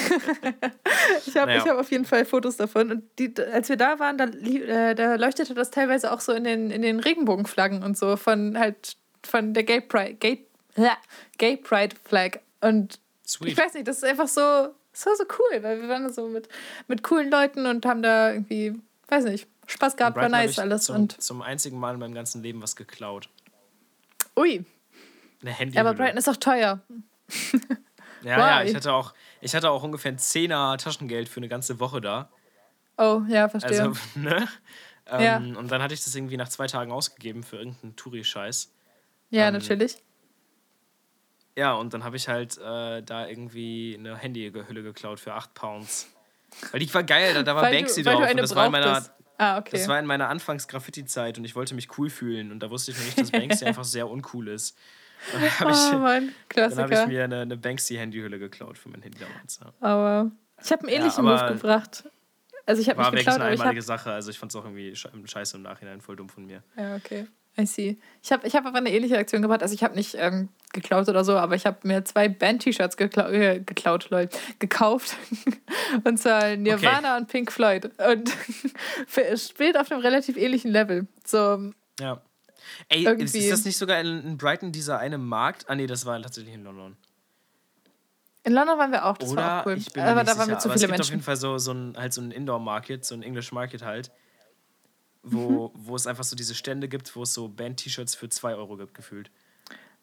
Ich 1.25 1.35
habe 1.35 1.47
Naja. 1.47 1.63
ich 1.63 1.69
hab 1.69 1.77
auf 1.77 1.91
jeden 1.91 2.05
Fall 2.05 2.25
Fotos 2.25 2.57
davon. 2.57 2.91
Und 2.91 3.03
die, 3.19 3.33
als 3.51 3.69
wir 3.69 3.77
da 3.77 3.99
waren, 3.99 4.17
da, 4.17 4.25
äh, 4.25 4.95
da 4.95 5.15
leuchtete 5.15 5.53
das 5.53 5.69
teilweise 5.71 6.11
auch 6.11 6.21
so 6.21 6.31
in 6.31 6.43
den, 6.43 6.71
in 6.71 6.81
den 6.81 6.99
Regenbogenflaggen 6.99 7.83
und 7.83 7.97
so 7.97 8.15
von 8.17 8.57
halt 8.57 8.97
von 9.25 9.53
der 9.53 9.63
Gay 9.63 9.81
Pride, 9.81 10.15
Gay, 10.15 10.45
Gay 11.37 11.57
Pride 11.57 11.95
Flag. 12.03 12.39
Und 12.61 12.99
Sweet. 13.27 13.51
ich 13.51 13.57
weiß 13.57 13.73
nicht, 13.75 13.87
das 13.87 13.97
ist 13.97 14.03
einfach 14.05 14.27
so, 14.27 14.69
Das 14.99 15.05
war 15.05 15.15
so 15.15 15.23
cool, 15.39 15.63
weil 15.63 15.81
wir 15.81 15.88
waren 15.88 16.11
so 16.11 16.27
mit, 16.27 16.49
mit 16.89 17.03
coolen 17.03 17.31
Leuten 17.31 17.65
und 17.65 17.85
haben 17.85 18.01
da 18.01 18.34
irgendwie, 18.34 18.76
weiß 19.07 19.23
nicht, 19.23 19.47
Spaß 19.65 19.95
gehabt, 19.95 20.17
war 20.17 20.27
nice 20.27 20.59
alles. 20.59 20.84
Zum, 20.85 20.95
und 20.95 21.21
zum 21.21 21.41
einzigen 21.41 21.80
Mal 21.80 21.93
in 21.93 22.01
meinem 22.01 22.13
ganzen 22.13 22.43
Leben 22.43 22.61
was 22.61 22.76
geklaut. 22.76 23.30
Ui. 24.35 24.65
Eine 25.41 25.51
Handy. 25.51 25.77
Aber 25.77 25.93
Brighton 25.93 26.17
ist 26.17 26.27
auch 26.27 26.35
teuer. 26.35 26.81
ja, 28.23 28.38
ja, 28.38 28.63
ich 28.63 28.76
hatte, 28.76 28.91
auch, 28.91 29.13
ich 29.39 29.55
hatte 29.55 29.69
auch 29.69 29.84
ungefähr 29.84 30.11
ein 30.11 30.17
Zehner 30.17 30.76
Taschengeld 30.77 31.30
für 31.30 31.39
eine 31.39 31.47
ganze 31.47 31.80
Woche 31.80 32.01
da. 32.01 32.30
Oh, 32.97 33.21
ja, 33.30 33.47
verstehe. 33.47 33.84
Also, 33.84 33.93
ne? 34.15 34.49
Ähm, 35.05 35.21
Ja. 35.21 35.38
Und 35.38 35.71
dann 35.71 35.81
hatte 35.81 35.93
ich 35.93 36.03
das 36.03 36.13
irgendwie 36.13 36.35
nach 36.35 36.49
zwei 36.49 36.67
Tagen 36.67 36.91
ausgegeben 36.91 37.43
für 37.43 37.55
irgendeinen 37.55 37.95
Touri-Scheiß. 37.95 38.73
Ja, 39.30 39.47
ähm, 39.47 39.53
natürlich. 39.53 39.95
Ja, 41.60 41.73
und 41.73 41.94
dann 41.94 42.03
habe 42.06 42.15
ich 42.15 42.27
halt 42.30 42.57
äh, 42.57 43.03
da 43.03 43.27
irgendwie 43.27 43.95
eine 43.99 44.15
Handyhülle 44.15 44.81
geklaut 44.81 45.19
für 45.19 45.34
8 45.34 45.53
Pounds. 45.53 46.07
Weil 46.72 46.80
die 46.80 46.91
war 46.94 47.03
geil, 47.03 47.34
da, 47.34 47.44
da 47.44 47.53
war 47.56 47.64
Weil 47.64 47.76
Banksy 47.76 48.02
du, 48.02 48.10
drauf. 48.10 48.31
und 48.31 48.38
das 48.38 48.56
war 48.56 48.65
in 48.65 48.72
meiner. 48.72 49.06
Ah, 49.38 49.57
okay. 49.57 49.69
Das 49.73 49.88
war 49.88 49.99
in 49.99 50.06
meiner 50.06 50.27
Anfangs-Graffiti-Zeit 50.30 51.38
und 51.38 51.44
ich 51.45 51.56
wollte 51.56 51.76
mich 51.76 51.98
cool 51.98 52.10
fühlen 52.10 52.52
und 52.52 52.60
da 52.61 52.69
wusste 52.69 52.91
ich 52.91 52.98
noch 52.98 53.06
nicht, 53.06 53.19
dass 53.19 53.31
Banksy 53.31 53.65
einfach 53.65 53.84
sehr 53.84 54.10
uncool 54.10 54.48
ist. 54.48 54.77
Und 55.34 55.41
dann 55.44 55.60
habe 55.60 55.72
ich, 55.72 55.77
oh, 55.94 55.98
Mann, 55.99 56.31
dann 56.56 56.77
hab 56.77 56.91
ich 56.91 57.07
mir 57.07 57.23
eine, 57.26 57.41
eine 57.41 57.57
Banksy-Handyhülle 57.57 58.40
geklaut 58.40 58.77
für 58.77 58.88
mein 58.90 59.02
Handy 59.02 59.19
damals. 59.19 59.60
Ja. 59.61 59.73
Aber 59.81 60.31
ich 60.64 60.72
habe 60.72 60.81
einen 60.84 60.90
Ja, 60.91 60.99
ähnlichen 60.99 61.27
aber 61.27 61.44
Move 61.44 61.53
gebracht. 61.56 62.03
Also 62.65 62.81
ich 62.81 62.90
habe 62.90 62.99
wirklich 62.99 63.26
geklaut, 63.26 63.41
eine 63.41 63.49
einmalige 63.52 63.81
Sache. 63.81 64.11
Also 64.11 64.30
ich 64.30 64.40
fand 64.40 64.52
es 64.52 64.56
auch 64.56 64.64
irgendwie 64.65 64.91
sche- 64.94 65.10
scheiße 65.27 65.57
im 65.57 65.64
Nachhinein, 65.64 66.02
voll 66.02 66.15
dumm 66.15 66.30
von 66.30 66.45
mir. 66.45 66.64
Ja, 66.77 66.95
okay. 66.95 67.27
I 67.60 67.65
see. 67.65 67.98
Ich 68.22 68.31
habe 68.31 68.48
ich 68.48 68.56
hab 68.56 68.65
aber 68.65 68.77
eine 68.77 68.91
ähnliche 68.91 69.18
Aktion 69.18 69.41
gemacht. 69.41 69.61
Also 69.61 69.73
ich 69.76 69.84
habe 69.84 69.95
nicht 69.95 70.15
ähm, 70.18 70.49
geklaut 70.72 71.10
oder 71.10 71.23
so, 71.26 71.36
aber 71.36 71.56
ich 71.56 71.65
habe 71.65 71.77
mir 71.88 72.06
zwei 72.06 72.30
Band-T-Shirts 72.30 72.95
geklau 72.95 73.27
äh, 73.30 73.60
geklaut, 73.60 74.10
Leute, 74.11 74.38
gekauft. 74.60 75.18
und 76.03 76.18
zwar 76.18 76.56
Nirvana 76.56 77.18
und 77.18 77.27
Pink 77.27 77.52
Floyd. 77.52 77.90
Und 77.99 78.30
spielt 79.40 79.77
auf 79.77 79.91
einem 79.91 80.02
relativ 80.02 80.38
ähnlichen 80.38 80.72
Level. 80.72 81.07
So, 81.26 81.72
Ja. 81.99 82.22
Ey, 82.88 82.99
ist, 82.99 83.07
Irgendwie- 83.07 83.38
ist 83.40 83.52
das 83.52 83.65
nicht 83.65 83.77
sogar 83.77 83.99
in, 83.99 84.38
Brighton 84.38 84.72
dieser 84.72 84.99
eine 84.99 85.18
Markt? 85.18 85.65
Ah, 85.69 85.76
nee, 85.76 85.88
das 85.88 86.06
war 86.06 86.22
tatsächlich 86.22 86.53
in 86.53 86.64
London. 86.64 86.98
in 88.44 88.53
London 88.53 88.77
waren 88.77 88.91
wir 88.91 89.06
auch, 89.06 89.18
das 89.18 89.31
Oder? 89.31 89.41
war 89.41 89.61
auch 89.61 89.65
cool. 89.65 89.77
Ich 89.77 89.91
bin 89.91 90.03
mir 90.03 90.10
aber 90.10 90.23
da 90.23 90.31
waren 90.38 90.45
sicher. 90.45 90.48
wir 90.49 90.60
zu 90.60 90.68
aber 90.69 90.76
es 90.76 90.81
viele 90.81 90.91
gibt 90.94 91.02
auf 91.02 91.07
jeden 91.07 91.18
Menschen. 91.18 91.23
Fall 91.26 91.36
so, 91.38 91.57
so 91.57 91.72
ein, 91.72 91.95
halt 91.98 92.14
so 92.14 92.22
ein 92.22 92.31
Indoor-Market, 92.31 93.06
so 93.06 93.15
ein 93.15 93.23
English 93.23 93.52
Market 93.52 93.84
halt, 93.84 94.11
wo, 95.23 95.67
Mhm. 95.67 95.71
wo 95.87 95.95
es 95.95 96.07
einfach 96.07 96.23
so 96.23 96.35
diese 96.35 96.55
Stände 96.55 96.87
gibt, 96.87 97.15
wo 97.15 97.23
es 97.23 97.33
so 97.33 97.47
Band-T-Shirts 97.47 98.15
für 98.15 98.29
2 98.29 98.55
Euro 98.55 98.77
gibt, 98.77 98.93
gefühlt. 98.93 99.29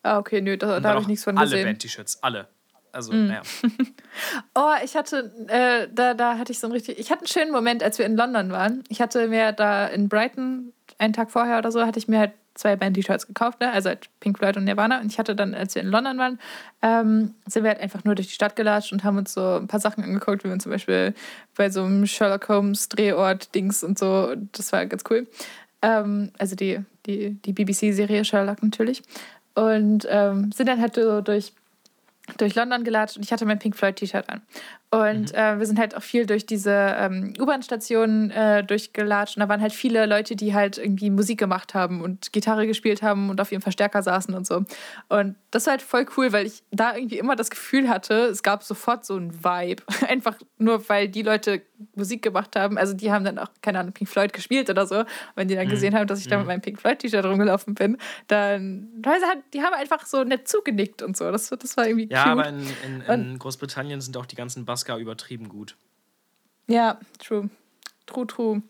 Ah, 0.02 0.18
okay, 0.18 0.40
nö, 0.40 0.56
da, 0.56 0.78
da 0.80 0.90
habe 0.90 1.01
ich 1.01 1.06
nichts 1.09 1.24
von 1.24 1.36
alle 1.36 1.47
gesehen. 1.47 1.62
Mhm. 1.62 1.66
Band-T-Shirts, 1.70 2.22
alle. 2.22 2.48
Also, 2.93 3.12
naja. 3.12 3.43
Oh, 4.55 4.72
ich 4.82 4.97
hatte, 4.97 5.32
äh, 5.48 5.88
da, 5.93 6.14
da 6.14 6.38
hatte 6.38 6.52
ich 6.52 6.59
so 6.59 6.66
einen 6.66 6.72
richtig, 6.72 6.98
ich 6.98 7.10
hatte 7.10 7.20
einen 7.22 7.26
schönen 7.28 7.52
Moment, 7.52 7.82
als 7.82 7.98
wir 7.98 8.06
in 8.06 8.16
London 8.16 8.51
waren. 8.52 8.82
Ich 8.88 9.01
hatte 9.02 9.28
mir 9.28 9.52
da 9.52 9.86
in 9.86 10.09
Brighton, 10.09 10.72
einen 10.98 11.12
Tag 11.12 11.30
vorher 11.30 11.59
oder 11.59 11.70
so, 11.70 11.84
hatte 11.84 11.98
ich 11.98 12.09
mir 12.09 12.18
halt 12.18 12.32
zwei 12.57 12.74
Band-T-Shirts 12.77 13.27
gekauft, 13.27 13.61
ne? 13.61 13.70
also 13.70 13.91
halt 13.91 14.09
Pink 14.20 14.39
Floyd 14.39 14.57
und 14.57 14.65
Nirvana. 14.65 15.01
Und 15.01 15.12
ich 15.12 15.19
hatte 15.19 15.37
dann, 15.37 15.55
als 15.55 15.74
wir 15.74 15.83
in 15.83 15.89
London 15.89 16.19
waren, 16.19 16.39
ähm, 16.83 17.35
sind 17.47 17.62
wir 17.62 17.70
halt 17.70 17.81
einfach 17.81 18.05
nur 18.05 18.15
durch 18.15 18.28
die 18.28 18.35
Stadt 18.35 18.57
gelatscht 18.57 18.93
und 18.93 19.05
haben 19.05 19.19
uns 19.19 19.35
so 19.35 19.57
ein 19.57 19.69
paar 19.69 19.81
Sachen 19.81 20.03
angeguckt, 20.03 20.45
wie 20.45 20.49
wir 20.49 20.59
zum 20.59 20.73
Beispiel 20.73 21.15
bei 21.55 21.70
so 21.70 21.85
einem 21.85 22.07
Sherlock 22.07 22.49
Holmes 22.49 22.89
Drehort-Dings 22.89 23.85
und 23.85 23.99
so. 23.99 24.35
Das 24.53 24.73
war 24.73 24.85
ganz 24.87 25.05
cool. 25.11 25.27
Ähm, 25.83 26.33
also 26.39 26.57
die, 26.57 26.81
die, 27.07 27.35
die 27.35 27.53
BBC-Serie 27.53 28.24
Sherlock 28.24 28.62
natürlich. 28.62 29.03
Und 29.55 30.07
ähm, 30.11 30.51
sind 30.53 30.69
dann 30.69 30.81
halt 30.81 30.97
so 30.97 31.20
durch 31.20 31.53
durch 32.39 32.55
London 32.55 32.85
gelatscht 32.85 33.16
und 33.16 33.23
ich 33.23 33.33
hatte 33.33 33.47
mein 33.47 33.59
Pink 33.59 33.77
Floyd 33.77 33.97
T-Shirt 33.97 34.28
an. 34.28 34.43
Und 34.91 35.35
äh, 35.35 35.59
wir 35.59 35.67
sind 35.67 35.79
halt 35.81 35.97
auch 35.97 36.03
viel 36.03 36.27
durch 36.27 36.47
diese 36.47 36.71
ähm, 36.73 37.35
U-Bahn-Stationen 37.41 38.31
äh, 38.31 38.63
durchgelatscht 38.63 39.37
und 39.37 39.41
da 39.41 39.49
waren 39.49 39.61
halt 39.61 39.73
viele 39.73 40.07
Leute, 40.07 40.37
die 40.37 40.55
halt 40.55 40.79
irgendwie 40.79 41.11
Musik 41.11 41.39
gemacht 41.39 41.75
haben 41.75 42.01
und 42.03 42.33
Gitarre 42.33 42.69
gespielt 42.69 43.03
haben 43.03 43.29
und 43.29 43.41
auf 43.41 43.51
ihrem 43.51 43.63
Verstärker 43.63 44.03
saßen 44.03 44.33
und 44.33 44.47
so. 44.47 44.65
Und 45.09 45.35
das 45.51 45.67
war 45.67 45.73
halt 45.73 45.83
voll 45.83 46.07
cool, 46.17 46.33
weil 46.33 46.47
ich 46.47 46.63
da 46.71 46.95
irgendwie 46.95 47.19
immer 47.19 47.35
das 47.35 47.51
Gefühl 47.51 47.89
hatte, 47.89 48.27
es 48.27 48.45
gab 48.45 48.63
sofort 48.63 49.05
so 49.05 49.17
ein 49.17 49.43
Vibe. 49.43 49.83
Einfach 50.09 50.37
nur, 50.59 50.89
weil 50.89 51.09
die 51.09 51.23
Leute 51.23 51.63
Musik 51.95 52.23
gemacht 52.23 52.57
haben. 52.57 52.79
Also 52.79 52.95
die 52.95 53.11
haben 53.11 53.25
dann 53.25 53.39
auch, 53.39 53.49
keine 53.63 53.81
Ahnung, 53.81 53.93
Pink 53.93 54.09
Floyd 54.09 54.33
gespielt 54.33 54.71
oder 54.71 54.87
so. 54.87 55.01
Und 55.01 55.07
wenn 55.35 55.49
die 55.49 55.55
dann 55.57 55.69
gesehen 55.69 55.95
haben, 55.95 56.07
dass 56.07 56.21
ich 56.21 56.29
da 56.29 56.39
mit 56.39 56.47
meinem 56.47 56.61
Pink 56.61 56.81
Floyd 56.81 56.99
T-Shirt 56.99 57.25
rumgelaufen 57.25 57.75
bin, 57.75 57.99
dann, 58.29 58.89
hat, 59.05 59.39
die 59.53 59.63
haben 59.63 59.75
einfach 59.75 60.07
so 60.07 60.25
nett 60.25 60.49
zugenickt 60.49 61.03
und 61.03 61.17
so. 61.17 61.31
Das, 61.31 61.49
das 61.49 61.77
war 61.77 61.87
irgendwie 61.87 62.09
Ja, 62.11 62.25
cute. 62.25 62.33
aber 62.33 62.49
in, 62.49 62.67
in, 62.85 63.01
in 63.03 63.39
Großbritannien 63.39 64.01
sind 64.01 64.17
auch 64.17 64.27
die 64.27 64.37
ganzen 64.37 64.65
Basker 64.77 64.98
übertrieben 64.98 65.48
gut. 65.48 65.74
Ja, 66.69 67.01
true. 67.19 67.48
True, 68.05 68.27
true. 68.27 68.62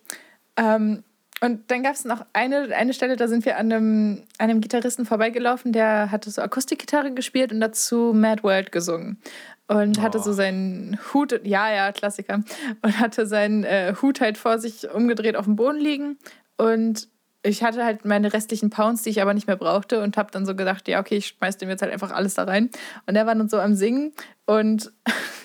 Ähm, 0.57 1.03
und 1.41 1.69
dann 1.69 1.83
gab 1.83 1.95
es 1.95 2.05
noch 2.05 2.25
eine, 2.33 2.75
eine 2.77 2.95
Stelle, 2.95 3.17
da 3.17 3.27
sind 3.27 3.45
wir 3.45 3.59
an 3.59 3.73
einem, 3.73 4.23
an 4.39 4.51
einem 4.51 4.61
Gitarristen 4.61 5.05
vorbeigelaufen, 5.05 5.73
der 5.73 6.13
hatte 6.13 6.31
so 6.31 6.43
Akustikgitarre 6.43 7.13
gespielt 7.13 7.51
und 7.53 7.61
dazu 7.61 8.13
Mad 8.15 8.45
World 8.45 8.71
gesungen. 8.71 9.19
Und 9.67 10.01
hatte 10.01 10.21
so 10.21 10.31
Oh. 10.31 10.35
seinen 10.35 10.97
Hut, 11.13 11.41
ja, 11.43 11.75
ja, 11.75 11.91
Klassiker, 11.91 12.45
und 12.83 13.01
hatte 13.01 13.27
seinen 13.27 13.65
äh, 13.65 13.95
Hut 14.01 14.21
halt 14.21 14.39
vor 14.39 14.61
sich 14.61 14.89
umgedreht 14.89 15.35
auf 15.35 15.47
dem 15.47 15.57
Boden 15.57 15.81
liegen. 15.81 16.19
Und 16.57 17.09
ich 17.43 17.65
hatte 17.65 17.85
halt 17.85 18.05
meine 18.05 18.33
restlichen 18.33 18.71
Pounds, 18.71 19.03
die 19.03 19.11
ich 19.11 19.21
aber 19.21 19.35
nicht 19.35 19.49
mehr 19.49 19.57
brauchte 19.57 20.03
und 20.03 20.17
habe 20.17 20.31
dann 20.31 20.47
so 20.47 20.55
gedacht, 20.55 20.87
ja, 20.87 21.01
okay, 21.01 21.17
ich 21.17 21.27
schmeiß 21.27 21.59
dem 21.59 21.69
jetzt 21.69 21.83
halt 21.83 21.93
einfach 21.93 22.13
alles 22.13 22.35
da 22.35 22.45
rein. 22.45 22.71
Und 23.07 23.17
er 23.17 23.27
war 23.27 23.35
dann 23.35 23.49
so 23.49 23.59
am 23.59 23.75
Singen 23.75 24.13
und 24.47 24.93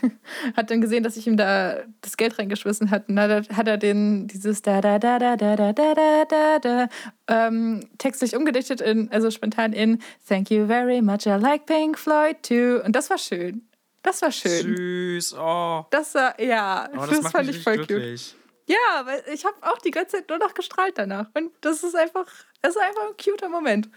hat 0.55 0.71
dann 0.71 0.81
gesehen, 0.81 1.03
dass 1.03 1.17
ich 1.17 1.27
ihm 1.27 1.37
da 1.37 1.83
das 2.01 2.17
Geld 2.17 2.37
reingeschmissen 2.37 2.91
hat. 2.91 3.09
Und 3.09 3.15
dann 3.15 3.47
hat 3.55 3.67
er, 3.67 3.73
er 3.73 3.77
den, 3.77 4.27
dieses 4.27 4.61
da 4.61 4.81
da 4.81 4.99
da 4.99 5.19
da 5.19 5.35
da 5.35 5.55
da 5.55 5.73
da 5.73 5.93
da 5.93 6.25
da 6.25 6.59
da 6.59 6.87
ähm, 7.27 7.87
textlich 7.97 8.35
umgedichtet 8.35 8.81
in, 8.81 9.11
also 9.11 9.31
spontan 9.31 9.73
in 9.73 10.01
Thank 10.27 10.51
you 10.51 10.67
very 10.67 11.01
much, 11.01 11.25
I 11.25 11.37
like 11.39 11.65
Pink 11.65 11.97
Floyd 11.97 12.37
too. 12.43 12.81
Und 12.83 12.95
das 12.95 13.09
war 13.09 13.17
schön. 13.17 13.67
Das 14.03 14.21
war 14.21 14.31
schön. 14.31 14.75
Süß, 14.75 15.35
oh. 15.35 15.85
Das 15.91 16.15
war, 16.15 16.39
ja, 16.41 16.89
oh 16.91 16.97
das, 16.97 17.09
das, 17.09 17.21
macht 17.21 17.31
fand 17.33 17.49
ich 17.49 17.61
voll 17.61 17.73
richtig 17.73 17.87
cute. 17.87 17.99
glücklich. 17.99 18.35
Ja, 18.67 19.05
weil 19.05 19.23
ich 19.33 19.45
habe 19.45 19.55
auch 19.61 19.77
die 19.79 19.91
ganze 19.91 20.17
Zeit 20.17 20.29
nur 20.29 20.37
noch 20.37 20.53
gestrahlt 20.53 20.97
danach. 20.97 21.27
Und 21.33 21.51
das 21.61 21.83
ist 21.83 21.95
einfach, 21.95 22.25
das 22.61 22.75
ist 22.75 22.81
einfach 22.81 23.09
ein 23.09 23.17
cuter 23.23 23.49
Moment. 23.49 23.89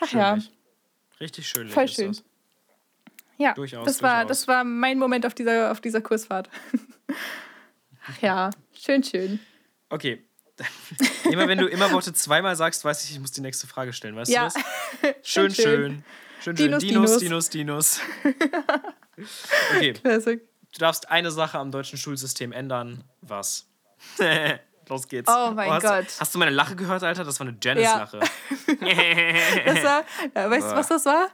Ach 0.00 0.12
ja, 0.12 0.30
Schönlich. 0.30 0.52
Richtig 1.20 1.48
schön. 1.48 1.68
Voll 1.68 1.84
ist 1.84 1.94
schön. 1.94 2.08
Das. 2.08 2.24
Ja. 3.38 3.54
Durchaus, 3.54 3.84
das, 3.86 4.02
war, 4.02 4.22
durchaus. 4.24 4.28
das 4.40 4.48
war 4.48 4.64
mein 4.64 4.98
Moment 4.98 5.26
auf 5.26 5.34
dieser, 5.34 5.70
auf 5.72 5.80
dieser 5.80 6.00
Kursfahrt. 6.00 6.48
Ach 8.06 8.18
ja, 8.20 8.50
schön, 8.72 9.02
schön. 9.02 9.40
Okay. 9.90 10.24
immer 11.30 11.48
wenn 11.48 11.58
du 11.58 11.66
immer 11.66 11.90
Worte 11.90 12.12
zweimal 12.12 12.54
sagst, 12.54 12.84
weiß 12.84 13.04
ich, 13.04 13.10
ich 13.12 13.18
muss 13.20 13.32
die 13.32 13.40
nächste 13.40 13.66
Frage 13.66 13.92
stellen. 13.92 14.14
Weißt 14.14 14.30
Ja. 14.30 14.48
du 14.48 14.54
das? 14.54 15.14
Schön, 15.28 15.50
Schön, 15.50 15.54
schön. 15.54 16.04
Schön, 16.40 16.56
schön. 16.56 16.78
Dinos, 16.78 16.82
Dinos, 17.18 17.18
Dinos. 17.18 17.50
Dinos. 17.50 18.00
Okay, 19.76 19.92
Classic. 19.94 20.40
du 20.72 20.78
darfst 20.78 21.10
eine 21.10 21.30
Sache 21.30 21.58
am 21.58 21.70
deutschen 21.70 21.98
Schulsystem 21.98 22.52
ändern. 22.52 23.02
Was? 23.22 23.66
Los 24.88 25.08
geht's. 25.08 25.30
Oh 25.34 25.50
mein 25.52 25.70
hast, 25.70 25.82
Gott. 25.82 26.06
Hast 26.20 26.34
du 26.34 26.38
meine 26.38 26.50
Lache 26.50 26.76
gehört, 26.76 27.02
Alter? 27.02 27.24
Das 27.24 27.40
war 27.40 27.46
eine 27.46 27.56
Ja. 27.62 27.72
Janice-Lache. 27.74 28.20
Das 29.64 29.82
war, 29.84 30.04
ja, 30.34 30.50
weißt 30.50 30.70
du, 30.70 30.74
was 30.76 30.88
das 30.88 31.06
war? 31.06 31.28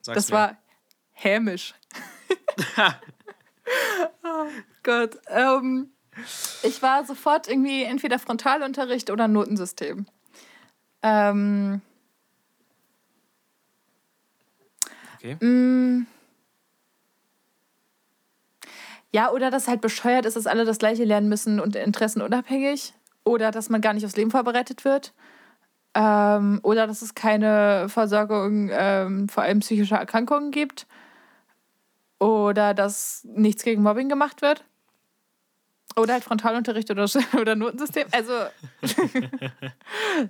Sag's 0.00 0.16
Das 0.16 0.28
mir. 0.30 0.34
war 0.36 0.56
hämisch. 1.16 1.74
oh 4.22 4.46
Gott. 4.82 5.18
Ähm, 5.28 5.90
ich 6.62 6.80
war 6.82 7.04
sofort 7.04 7.48
irgendwie 7.48 7.82
entweder 7.82 8.18
Frontalunterricht 8.18 9.10
oder 9.10 9.28
Notensystem. 9.28 10.06
Ähm, 11.02 11.82
Okay. 15.26 15.44
Mm. 15.44 16.06
Ja, 19.12 19.30
oder 19.30 19.50
dass 19.50 19.68
halt 19.68 19.80
bescheuert 19.80 20.26
ist, 20.26 20.36
dass 20.36 20.46
alle 20.46 20.64
das 20.64 20.78
Gleiche 20.78 21.04
lernen 21.04 21.28
müssen 21.28 21.60
und 21.60 21.76
interessenunabhängig. 21.76 22.92
Oder 23.24 23.50
dass 23.50 23.70
man 23.70 23.80
gar 23.80 23.92
nicht 23.92 24.04
aufs 24.04 24.16
Leben 24.16 24.30
vorbereitet 24.30 24.84
wird. 24.84 25.12
Ähm, 25.94 26.60
oder 26.62 26.86
dass 26.86 27.02
es 27.02 27.14
keine 27.14 27.88
Versorgung 27.88 28.70
ähm, 28.72 29.28
vor 29.28 29.42
allem 29.42 29.60
psychischer 29.60 29.96
Erkrankungen 29.96 30.50
gibt. 30.50 30.86
Oder 32.18 32.74
dass 32.74 33.24
nichts 33.24 33.62
gegen 33.62 33.82
Mobbing 33.82 34.08
gemacht 34.08 34.42
wird. 34.42 34.64
Oder 35.96 36.14
halt 36.14 36.24
Frontalunterricht 36.24 36.90
oder, 36.90 37.06
oder 37.40 37.54
Notensystem. 37.54 38.06
Also, 38.10 38.32
sagen 38.82 39.32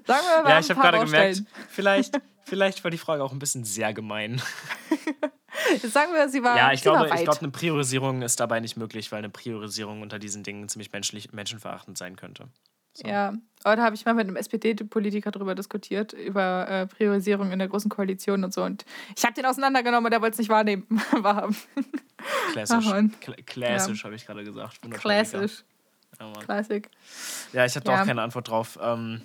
wir 0.06 0.42
mal, 0.42 0.50
Ja, 0.50 0.58
ich 0.60 0.70
habe 0.70 0.80
gerade 0.80 1.04
gemerkt, 1.04 1.42
vielleicht, 1.68 2.20
vielleicht 2.44 2.84
war 2.84 2.90
die 2.90 2.98
Frage 2.98 3.24
auch 3.24 3.32
ein 3.32 3.38
bisschen 3.38 3.64
sehr 3.64 3.92
gemein. 3.92 4.40
Sagen 5.82 6.12
wir, 6.12 6.28
sie 6.28 6.42
war, 6.42 6.56
Ja, 6.56 6.72
ich 6.72 6.82
glaube, 6.82 7.06
ich 7.06 7.24
glaube, 7.24 7.40
eine 7.40 7.50
Priorisierung 7.50 8.20
ist 8.22 8.38
dabei 8.38 8.60
nicht 8.60 8.76
möglich, 8.76 9.10
weil 9.10 9.18
eine 9.18 9.30
Priorisierung 9.30 10.02
unter 10.02 10.18
diesen 10.18 10.42
Dingen 10.42 10.68
ziemlich 10.68 10.92
menschlich, 10.92 11.32
menschenverachtend 11.32 11.96
sein 11.96 12.14
könnte. 12.14 12.48
So. 12.96 13.06
Ja, 13.08 13.34
da 13.62 13.76
habe 13.82 13.94
ich 13.94 14.04
mal 14.04 14.14
mit 14.14 14.26
einem 14.26 14.36
SPD-Politiker 14.36 15.30
drüber 15.30 15.54
diskutiert, 15.54 16.12
über 16.12 16.68
äh, 16.68 16.86
Priorisierung 16.86 17.52
in 17.52 17.58
der 17.58 17.68
Großen 17.68 17.90
Koalition 17.90 18.42
und 18.44 18.54
so. 18.54 18.62
Und 18.62 18.84
ich 19.16 19.24
habe 19.24 19.34
den 19.34 19.44
auseinandergenommen 19.44 20.06
und 20.06 20.12
er 20.12 20.22
wollte 20.22 20.34
es 20.34 20.38
nicht 20.38 20.48
wahrnehmen, 20.48 20.86
wahrhaben. 21.12 21.56
Klassisch. 22.52 22.86
Kla 23.20 23.34
klassisch, 23.44 24.04
habe 24.04 24.14
ich 24.14 24.24
gerade 24.24 24.44
gesagt. 24.44 24.80
Klassisch. 24.90 25.64
Ja, 26.18 26.32
ja 27.52 27.66
ich 27.66 27.76
habe 27.76 27.90
Ja. 27.90 28.00
auch 28.02 28.06
keine 28.06 28.22
Antwort 28.22 28.48
drauf. 28.48 28.78
Ähm, 28.80 29.22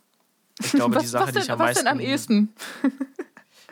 ich 0.60 0.72
glaube, 0.72 0.96
die 0.98 1.04
Was, 1.04 1.10
Sache, 1.10 1.22
was, 1.24 1.28
die 1.28 1.34
denn, 1.34 1.42
ich 1.42 1.50
am 1.52 1.58
was 1.58 1.66
meisten. 1.66 1.84
denn 1.84 1.92
am 1.92 2.00
ehesten? 2.00 2.54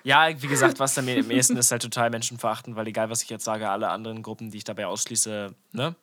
Ja, 0.03 0.29
wie 0.43 0.47
gesagt, 0.47 0.79
was 0.79 0.97
am 0.97 1.07
am 1.09 1.31
ehesten 1.31 1.59
ist 1.59 1.71
halt 1.71 1.83
total 1.83 2.09
menschenverachtend, 2.09 2.75
weil 2.75 2.87
egal, 2.87 3.11
was 3.11 3.23
ich 3.23 3.29
jetzt 3.29 3.45
sage, 3.45 3.69
alle 3.69 3.91
anderen 3.91 4.23
Gruppen, 4.23 4.51
die 4.51 4.57
ich 4.57 4.65
dabei 4.65 4.87
ausschließe, 4.87 5.55
ne? 5.73 5.95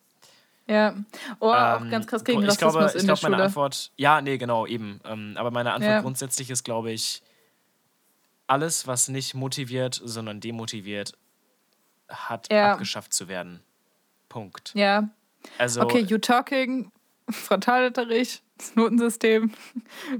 Ja. 0.67 0.95
Oh, 1.39 1.47
auch 1.53 1.81
Ähm, 1.81 1.89
ganz 1.89 2.07
krass 2.07 2.23
gegen 2.23 2.41
ich 2.41 2.47
Rassismus 2.47 2.73
glaube, 2.73 2.85
ich 2.89 3.01
in 3.01 3.07
der 3.07 3.15
glaube, 3.15 3.21
meine 3.23 3.35
Schule. 3.35 3.43
Antwort, 3.45 3.91
ja, 3.95 4.21
nee, 4.21 4.37
genau, 4.37 4.65
eben. 4.67 4.99
Ähm, 5.05 5.35
aber 5.37 5.49
meine 5.51 5.71
Antwort 5.73 5.91
Ja. 5.93 6.01
grundsätzlich 6.01 6.49
ist, 6.49 6.63
glaube 6.63 6.91
ich, 6.91 7.21
alles, 8.47 8.87
was 8.87 9.07
nicht 9.09 9.33
motiviert, 9.33 9.99
sondern 10.03 10.39
demotiviert, 10.39 11.13
hat 12.09 12.51
Ja. 12.51 12.73
abgeschafft 12.73 13.13
zu 13.13 13.27
werden. 13.27 13.61
Punkt. 14.29 14.71
Ja. 14.75 15.09
Also, 15.57 15.81
Okay, 15.81 15.99
you 15.99 16.17
talking, 16.17 16.91
Frontalunterricht, 17.29 18.43
das 18.57 18.75
Notensystem, 18.75 19.51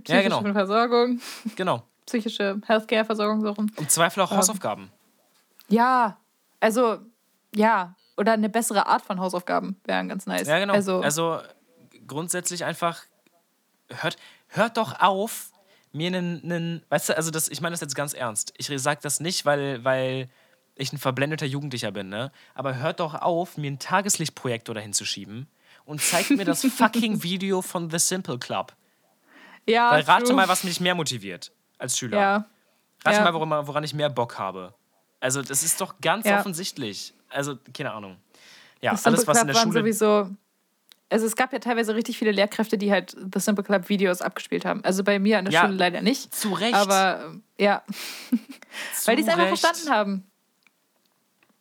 psychische 0.03 0.14
Ja, 0.14 0.22
genau. 0.22 0.53
Versorgung, 0.53 1.19
genau. 1.56 1.84
psychische 2.06 2.61
Healthcare-Versorgung 2.65 3.41
so 3.41 3.52
rum. 3.52 3.68
Im 3.78 3.90
Zweifel 3.90 4.22
auch 4.22 4.32
Ähm, 4.32 4.38
Hausaufgaben. 4.38 4.91
Ja, 5.69 6.18
also, 6.61 6.99
ja. 7.53 7.95
Oder 8.18 8.34
eine 8.34 8.49
bessere 8.49 8.88
Art 8.88 9.03
von 9.03 9.19
Hausaufgaben 9.19 9.80
wären 9.85 10.10
ganz 10.10 10.26
nice. 10.26 10.48
Ja, 10.48 10.60
genau. 10.60 10.73
Also, 10.73 11.02
Also, 11.02 11.39
grundsätzlich 12.07 12.65
einfach, 12.65 13.03
hört, 13.89 14.18
hört 14.48 14.77
doch 14.77 14.99
auf, 14.99 15.52
mir 15.91 16.07
einen, 16.07 16.44
einen 16.44 16.84
weißt 16.89 17.10
du, 17.10 17.18
also 17.18 17.31
das, 17.31 17.48
ich 17.48 17.61
meine 17.61 17.73
das 17.73 17.81
jetzt 17.81 17.95
ganz 17.95 18.14
ernst. 18.14 18.53
Ich 18.57 18.68
sage 18.81 18.99
das 19.02 19.19
nicht, 19.19 19.45
weil, 19.45 19.84
weil 19.84 20.30
ich 20.76 20.91
ein 20.94 20.98
verblendeter 20.98 21.45
Jugendlicher 21.45 21.91
bin, 21.91 22.10
ne? 22.10 22.31
Aber 22.53 22.76
hört 22.77 22.99
doch 22.99 23.15
auf, 23.15 23.57
mir 23.57 23.68
einen 23.68 23.80
Tageslichtprojektor 23.80 24.76
dahin 24.76 24.94
zu 24.94 25.06
schieben 25.06 25.48
und 25.85 26.02
zeigt 26.02 26.31
mir 26.31 26.45
das 26.45 26.61
fucking 26.77 27.23
Video 27.23 27.61
von 27.61 27.89
The 27.89 27.99
Simple 27.99 28.38
Club. 28.38 28.73
ja, 29.68 29.91
Weil 29.91 30.03
rate 30.03 30.26
true. 30.26 30.35
mal, 30.35 30.48
was 30.48 30.64
mich 30.64 30.80
mehr 30.80 30.94
motiviert 30.95 31.52
als 31.77 31.98
Schüler. 31.98 32.19
Ja. 32.19 32.45
Rate 33.06 33.18
ja. 33.18 33.23
mal, 33.23 33.34
woran, 33.34 33.68
woran 33.68 33.84
ich 33.84 33.94
mehr 33.94 34.10
Bock 34.10 34.38
habe. 34.38 34.73
Also, 35.19 35.41
das 35.41 35.64
ist 35.64 35.81
doch 35.81 35.95
ganz 36.02 36.26
Ja. 36.26 36.39
offensichtlich. 36.39 37.14
Also, 37.29 37.57
keine 37.73 37.91
Ahnung. 37.93 38.17
Ja, 38.81 38.91
Das 38.91 39.05
alles, 39.05 39.25
was 39.27 39.41
in 39.41 39.47
der 39.47 39.53
Schule. 39.55 39.79
sowieso. 39.79 40.29
Also 41.09 41.25
es 41.25 41.35
gab 41.37 41.53
ja 41.53 41.59
teilweise 41.59 41.95
richtig 41.95 42.17
viele 42.17 42.31
Lehrkräfte, 42.31 42.77
die 42.77 42.91
halt 42.91 43.11
The 43.33 43.39
Simple 43.39 43.63
Club 43.63 43.87
Videos 43.87 44.21
abgespielt 44.21 44.65
haben. 44.65 44.83
Also 44.83 45.03
bei 45.05 45.19
mir 45.19 45.39
an 45.39 45.45
der 45.45 45.53
Ja, 45.53 45.61
Schule 45.65 45.75
leider 45.77 46.01
nicht. 46.01 46.35
Zu 46.35 46.51
Recht. 46.53 46.73
Aber 46.73 47.23
ähm, 47.27 47.43
ja, 47.57 47.81
weil 49.05 49.15
die 49.15 49.21
es 49.21 49.29
einfach 49.29 49.47
verstanden 49.47 49.89
haben. 49.89 50.29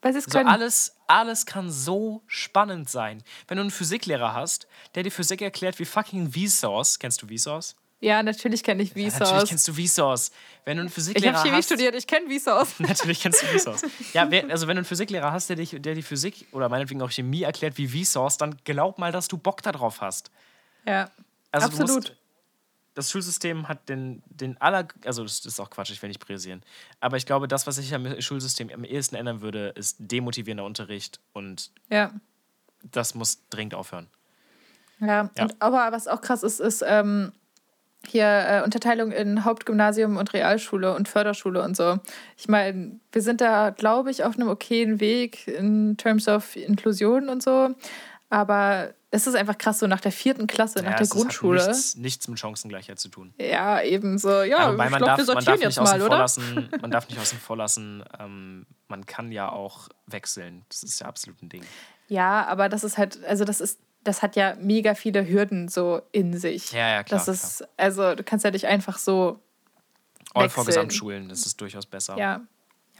Weil 0.02 0.12
sie 0.12 0.18
es 0.18 0.24
So 0.24 0.32
können. 0.32 0.48
alles, 0.48 0.96
alles 1.06 1.46
kann 1.46 1.70
so 1.70 2.22
spannend 2.26 2.90
sein. 2.90 3.22
Wenn 3.46 3.56
du 3.56 3.62
einen 3.62 3.70
Physiklehrer 3.70 4.34
hast, 4.34 4.66
der 4.96 5.04
dir 5.04 5.10
Physik 5.12 5.40
erklärt 5.42 5.78
wie 5.78 5.84
fucking 5.84 6.32
Vsauce. 6.32 6.98
Kennst 6.98 7.22
du 7.22 7.28
Vsauce? 7.28 7.76
Ja, 8.00 8.22
natürlich 8.22 8.62
kenne 8.62 8.82
ich 8.82 8.94
Ja, 8.94 9.08
Vsauce. 9.10 9.20
natürlich 9.30 9.48
kennst 9.48 9.68
du 9.68 9.72
Vsauce. 9.74 10.30
Wenn 10.64 10.76
du 10.76 10.80
einen 10.82 10.88
ich 10.88 10.94
Physiklehrer 10.94 11.34
habe 11.38 11.48
Chemie 11.48 11.58
hast, 11.58 11.66
studiert, 11.66 11.94
ich 11.94 12.06
kenne 12.06 12.38
Vsauce. 12.38 12.74
Natürlich 12.80 13.20
kennst 13.20 13.42
du 13.42 13.46
Vsauce. 13.58 13.82
Ja, 14.12 14.30
wer, 14.30 14.44
also 14.50 14.66
wenn 14.66 14.76
du 14.76 14.80
einen 14.80 14.84
Physiklehrer 14.84 15.32
hast, 15.32 15.48
der, 15.48 15.56
dich, 15.56 15.76
der 15.78 15.94
die 15.94 16.02
Physik 16.02 16.46
oder 16.52 16.68
meinetwegen 16.68 17.00
auch 17.02 17.10
Chemie 17.10 17.42
erklärt 17.42 17.78
wie 17.78 17.86
Vsauce, 18.04 18.36
dann 18.36 18.56
glaub 18.64 18.98
mal, 18.98 19.12
dass 19.12 19.28
du 19.28 19.38
Bock 19.38 19.62
darauf 19.62 20.00
hast. 20.00 20.30
Ja, 20.86 21.10
Also 21.52 21.68
Du 21.68 21.72
absolut. 21.82 22.04
musst, 22.04 22.16
das 22.94 23.10
Schulsystem 23.10 23.68
hat 23.68 23.88
den, 23.88 24.22
den 24.26 24.58
aller, 24.60 24.88
also 25.04 25.22
das 25.22 25.44
ist 25.44 25.60
auch 25.60 25.68
Quatsch, 25.70 25.90
ich 25.90 26.00
will 26.00 26.08
nicht 26.08 26.20
präsieren. 26.20 26.62
Aber 27.00 27.16
ich 27.18 27.26
glaube, 27.26 27.46
das, 27.48 27.66
was 27.66 27.76
ich 27.78 27.94
am 27.94 28.20
Schulsystem 28.20 28.70
am 28.72 28.84
ehesten 28.84 29.16
ändern 29.16 29.40
würde, 29.42 29.68
ist 29.76 29.96
demotivierender 29.98 30.64
Unterricht 30.64 31.20
und 31.34 31.70
Ja. 31.90 32.10
das 32.82 33.14
muss 33.14 33.46
dringend 33.50 33.74
aufhören. 33.74 34.08
Ja, 34.98 35.30
Ja. 35.36 35.42
Und, 35.42 35.56
aber 35.60 35.92
was 35.92 36.08
auch 36.08 36.22
krass 36.22 36.42
ist, 36.42 36.58
ist 36.58 36.82
ähm, 36.86 37.32
hier 38.08 38.26
äh, 38.26 38.62
Unterteilung 38.64 39.12
in 39.12 39.44
Hauptgymnasium 39.44 40.16
und 40.16 40.32
Realschule 40.32 40.94
und 40.94 41.08
Förderschule 41.08 41.62
und 41.62 41.76
so. 41.76 41.98
Ich 42.36 42.48
meine, 42.48 42.98
wir 43.12 43.22
sind 43.22 43.40
da, 43.40 43.70
glaube 43.70 44.10
ich, 44.10 44.24
auf 44.24 44.36
einem 44.36 44.48
okayen 44.48 45.00
Weg 45.00 45.46
in 45.48 45.96
terms 45.96 46.28
of 46.28 46.56
Inklusion 46.56 47.28
und 47.28 47.42
so. 47.42 47.70
Aber 48.28 48.92
es 49.12 49.26
ist 49.26 49.36
einfach 49.36 49.56
krass, 49.56 49.78
so 49.78 49.86
nach 49.86 50.00
der 50.00 50.10
vierten 50.12 50.46
Klasse, 50.46 50.78
nach 50.80 50.84
Ja, 50.90 50.90
der 50.96 51.00
es 51.02 51.08
ist- 51.08 51.14
Grundschule. 51.14 51.60
Hat 51.60 51.68
nichts, 51.68 51.96
nichts 51.96 52.28
mit 52.28 52.38
Chancengleichheit 52.40 52.98
zu 52.98 53.08
tun. 53.08 53.32
Ja, 53.38 53.80
eben 53.82 54.18
so. 54.18 54.42
Ja, 54.42 54.72
wobei 54.72 54.86
ich 54.86 54.90
man 54.90 54.98
glaube, 55.02 55.16
darf, 55.24 55.26
wir 55.28 55.34
man 55.34 55.44
darf 55.44 55.60
nicht 55.60 55.80
mal, 55.80 56.02
oder? 56.02 56.18
lassen, 56.18 56.68
man 56.80 56.90
darf 56.90 57.08
nicht 57.08 57.18
außen 57.20 57.38
vor 57.38 57.56
lassen, 57.56 58.02
ähm, 58.18 58.66
man 58.88 59.06
kann 59.06 59.30
ja 59.32 59.50
auch 59.50 59.88
wechseln. 60.06 60.64
Das 60.68 60.82
ist 60.82 61.00
ja 61.00 61.06
absolut 61.06 61.40
ein 61.42 61.48
Ding. 61.48 61.62
Ja, 62.08 62.44
aber 62.46 62.68
das 62.68 62.84
ist 62.84 62.98
halt, 62.98 63.24
also 63.24 63.44
das 63.44 63.60
ist, 63.60 63.80
das 64.06 64.22
hat 64.22 64.36
ja 64.36 64.54
mega 64.60 64.94
viele 64.94 65.28
Hürden 65.28 65.68
so 65.68 66.00
in 66.12 66.36
sich. 66.36 66.72
Ja, 66.72 66.90
ja, 66.90 67.02
klar. 67.02 67.18
Das 67.18 67.28
ist, 67.28 67.68
also 67.76 68.14
du 68.14 68.22
kannst 68.22 68.44
ja 68.44 68.50
nicht 68.50 68.66
einfach 68.66 68.98
so 68.98 69.40
All 70.34 70.48
vor 70.48 70.64
Gesamtschulen, 70.64 71.28
das 71.28 71.46
ist 71.46 71.60
durchaus 71.60 71.86
besser. 71.86 72.16
Ja, 72.18 72.40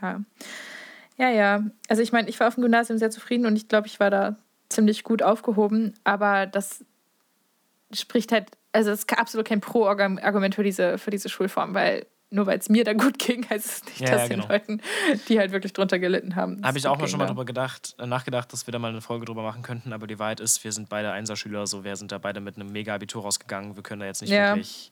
ja. 0.01 0.21
Ja, 1.17 1.29
ja. 1.29 1.63
Also 1.87 2.01
ich 2.01 2.11
meine, 2.11 2.29
ich 2.29 2.39
war 2.39 2.47
auf 2.47 2.55
dem 2.55 2.61
Gymnasium 2.61 2.99
sehr 2.99 3.09
zufrieden 3.09 3.45
und 3.45 3.55
ich 3.55 3.67
glaube, 3.67 3.87
ich 3.87 3.99
war 3.99 4.09
da 4.09 4.37
ziemlich 4.69 5.03
gut 5.03 5.23
aufgehoben, 5.23 5.93
aber 6.03 6.45
das 6.45 6.83
spricht 7.93 8.31
halt, 8.31 8.51
also 8.71 8.91
es 8.91 8.99
ist 8.99 9.17
absolut 9.17 9.47
kein 9.47 9.61
Pro-Argument 9.61 10.55
für 10.55 10.63
diese, 10.63 10.97
für 10.97 11.09
diese 11.09 11.29
Schulform, 11.29 11.73
weil 11.73 12.05
nur 12.29 12.45
weil 12.45 12.59
es 12.59 12.67
mir 12.69 12.83
da 12.83 12.93
gut 12.93 13.19
ging, 13.19 13.49
heißt 13.49 13.65
es 13.65 13.85
nicht, 13.85 13.99
Ja, 14.01 14.11
dass 14.11 14.21
ja, 14.23 14.27
den 14.29 14.39
genau. 14.41 14.51
Leuten, 14.51 14.81
die 15.29 15.39
halt 15.39 15.51
wirklich 15.51 15.73
drunter 15.73 15.97
gelitten 15.99 16.35
haben. 16.35 16.61
Habe 16.63 16.77
ich 16.77 16.85
auch 16.87 16.97
mal 16.97 17.07
schon 17.07 17.19
mal 17.19 17.25
drüber 17.27 17.45
gedacht, 17.45 17.95
äh, 17.99 18.05
nachgedacht, 18.05 18.51
dass 18.51 18.67
wir 18.67 18.71
da 18.71 18.79
mal 18.79 18.89
eine 18.89 19.01
Folge 19.01 19.25
drüber 19.25 19.43
machen 19.43 19.61
könnten, 19.61 19.93
aber 19.93 20.07
die 20.07 20.19
Wahrheit 20.19 20.39
ist, 20.39 20.63
wir 20.63 20.71
sind 20.71 20.89
beide 20.89 21.11
Einserschüler, 21.11 21.65
so 21.67 21.83
wir 21.83 21.95
sind 21.95 22.11
da 22.11 22.17
beide 22.17 22.39
mit 22.41 22.55
einem 22.57 22.71
Mega-Abitur 22.71 23.21
rausgegangen. 23.23 23.75
Wir 23.75 23.83
können 23.83 24.01
da 24.01 24.05
jetzt 24.07 24.21
nicht 24.21 24.31
Ja. 24.31 24.55
wirklich, 24.55 24.91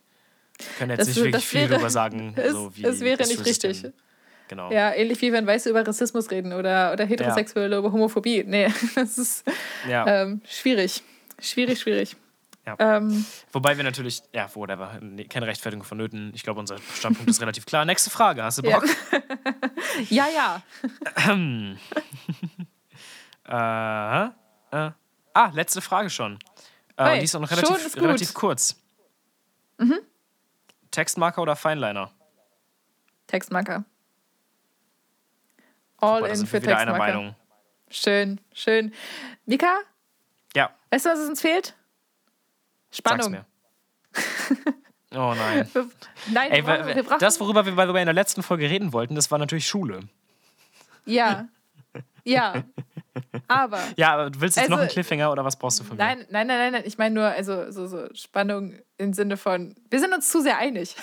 können 0.78 0.92
jetzt 0.92 1.00
Das 1.02 1.08
nicht 1.10 1.18
wär- 1.18 1.24
wirklich 1.26 1.44
das 1.44 1.44
viel 1.52 1.62
wäre- 1.62 1.74
drüber 1.76 1.90
sagen. 1.90 2.34
es- 2.38 2.52
so 2.54 2.76
wie 2.76 2.84
es 2.86 3.00
wäre 3.02 3.18
das 3.18 3.28
nicht 3.28 3.38
Schulsystem. 3.38 3.72
richtig. 3.72 3.94
Genau. 4.48 4.72
Ja, 4.72 4.94
ähnlich 4.94 5.20
wie 5.22 5.32
wenn 5.34 5.48
Weiße 5.48 5.70
über 5.72 5.86
Rassismus 5.86 6.30
reden 6.30 6.54
oder, 6.54 6.94
oder 6.94 7.04
Heterosexuelle 7.06 7.78
über 7.80 7.92
Homophobie. 7.92 8.44
Nee, 8.46 8.68
das 8.96 9.18
ist 9.18 9.44
Ja. 9.90 10.06
ähm, 10.24 10.42
schwierig. 10.48 11.02
Schwierig, 11.42 11.80
schwierig. 11.82 12.16
Ja. 12.66 12.76
Ähm, 12.80 13.26
Wobei 13.52 13.78
wir 13.78 13.84
natürlich, 13.84 14.24
ja, 14.34 14.50
whatever, 14.56 14.98
nee, 15.02 15.26
keine 15.26 15.46
Rechtfertigung 15.46 15.86
vonnöten. 15.86 16.32
Ich 16.34 16.42
glaube, 16.44 16.60
unser 16.60 16.78
Standpunkt 16.80 17.30
ist 17.30 17.40
relativ 17.42 17.66
klar. 17.66 17.86
Nächste 17.86 18.10
Frage, 18.10 18.44
hast 18.44 18.58
du 18.58 18.64
Ja. 18.68 18.80
Bock? 18.80 18.90
ja, 20.10 20.26
ja. 20.28 20.62
Äh, 23.48 24.26
äh. 24.72 24.92
Ah, 25.34 25.52
letzte 25.54 25.80
Frage 25.82 26.10
schon. 26.10 26.40
Äh, 26.98 27.04
Hey, 27.06 27.20
die 27.20 27.26
ist 27.26 27.36
auch 27.36 27.42
noch 27.42 27.52
relativ, 27.52 27.86
ist 27.86 27.98
relativ 27.98 28.34
kurz. 28.34 28.82
Mhm. 29.78 30.00
Textmarker 30.90 31.42
oder 31.44 31.56
Fineliner? 31.56 32.10
Textmarker. 33.28 33.84
All 35.98 36.22
da 36.22 36.28
in 36.28 36.36
sind 36.38 36.48
für 36.48 36.54
wir 36.54 36.64
wieder 36.64 36.78
einer 36.78 36.94
Textmarker. 36.94 37.14
Meinung. 37.18 37.36
Schön, 37.90 38.42
schön. 38.54 38.94
Mika, 39.46 39.78
Ja, 40.56 40.72
weißt 40.90 41.06
du, 41.06 41.10
was 41.12 41.20
uns 41.30 41.42
fehlt? 41.42 41.76
Sag's 43.04 43.26
Spannung. 43.26 43.32
mir. 43.32 43.46
Oh 45.14 45.34
nein. 45.36 45.70
Nein, 46.32 46.52
Ey, 46.52 46.66
wir, 46.66 46.74
brauchen, 46.78 46.96
wir 46.96 47.04
brauchen, 47.04 47.20
das, 47.20 47.40
worüber 47.40 47.66
wir 47.66 47.78
way 47.78 48.02
in 48.02 48.06
der 48.08 48.14
letzten 48.14 48.44
Folge 48.44 48.70
reden 48.70 48.92
wollten, 48.92 49.16
das 49.16 49.30
war 49.32 49.38
natürlich 49.38 49.68
Schule. 49.68 50.02
Ja. 51.06 51.48
Ja. 52.28 52.64
Aber. 53.48 53.80
Ja, 53.98 54.14
aber 54.16 54.32
du 54.32 54.42
willst 54.42 54.58
jetzt 54.58 54.68
noch 54.70 54.78
Also, 54.78 54.82
einen 54.82 54.90
Cliffhanger 54.92 55.32
oder 55.32 55.46
was 55.46 55.56
brauchst 55.58 55.80
du 55.80 55.84
von 55.84 55.96
mir? 55.96 56.04
Nein, 56.04 56.26
nein, 56.32 56.48
nein, 56.48 56.58
nein, 56.58 56.72
nein. 56.72 56.84
Ich 56.88 56.98
meine 56.98 57.14
nur, 57.14 57.26
also 57.28 57.72
so, 57.72 57.86
so 57.86 58.08
Spannung 58.16 58.74
im 58.98 59.14
Sinne 59.14 59.38
von, 59.38 59.76
wir 59.92 60.00
sind 60.00 60.12
uns 60.12 60.28
zu 60.32 60.42
sehr 60.42 60.58
einig. 60.58 60.96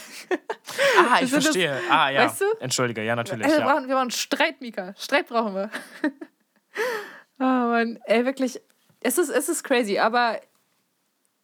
Ah, 0.98 1.20
ich 1.22 1.30
sind 1.30 1.36
das- 1.36 1.44
verstehe. 1.44 1.80
ah, 1.88 2.10
ja. 2.10 2.24
weißt 2.24 2.40
du? 2.40 2.44
Entschuldige, 2.58 3.04
ja, 3.04 3.14
natürlich. 3.14 3.44
Also 3.46 3.56
wir, 3.58 3.64
Ja. 3.64 3.72
brauchen, 3.72 3.88
wir 3.88 3.94
brauchen 3.94 4.10
Streit, 4.10 4.60
Mika. 4.60 4.94
Streit 4.98 5.28
brauchen 5.28 5.54
wir. 5.54 5.70
oh 7.38 7.44
Mann, 7.44 8.00
ey, 8.06 8.24
wirklich. 8.26 8.60
Es 9.00 9.16
ist, 9.16 9.28
es 9.28 9.48
ist 9.48 9.62
crazy, 9.62 9.98
aber 10.00 10.40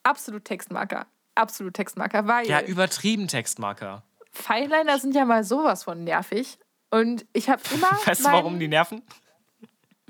absolut 0.03 0.45
Textmarker. 0.45 1.07
Absolut 1.35 1.75
Textmarker, 1.75 2.27
weil 2.27 2.47
ja, 2.49 2.61
übertrieben 2.61 3.29
Textmarker. 3.29 4.03
Fineliner 4.33 4.99
sind 4.99 5.15
ja 5.15 5.25
mal 5.25 5.45
sowas 5.45 5.85
von 5.85 6.05
nervig. 6.05 6.59
Und 6.91 7.27
ich 7.33 7.49
habe 7.49 7.63
immer. 7.75 7.91
Weißt 8.05 8.25
du, 8.25 8.31
warum 8.31 8.59
die 8.59 8.69
nerven? 8.69 9.03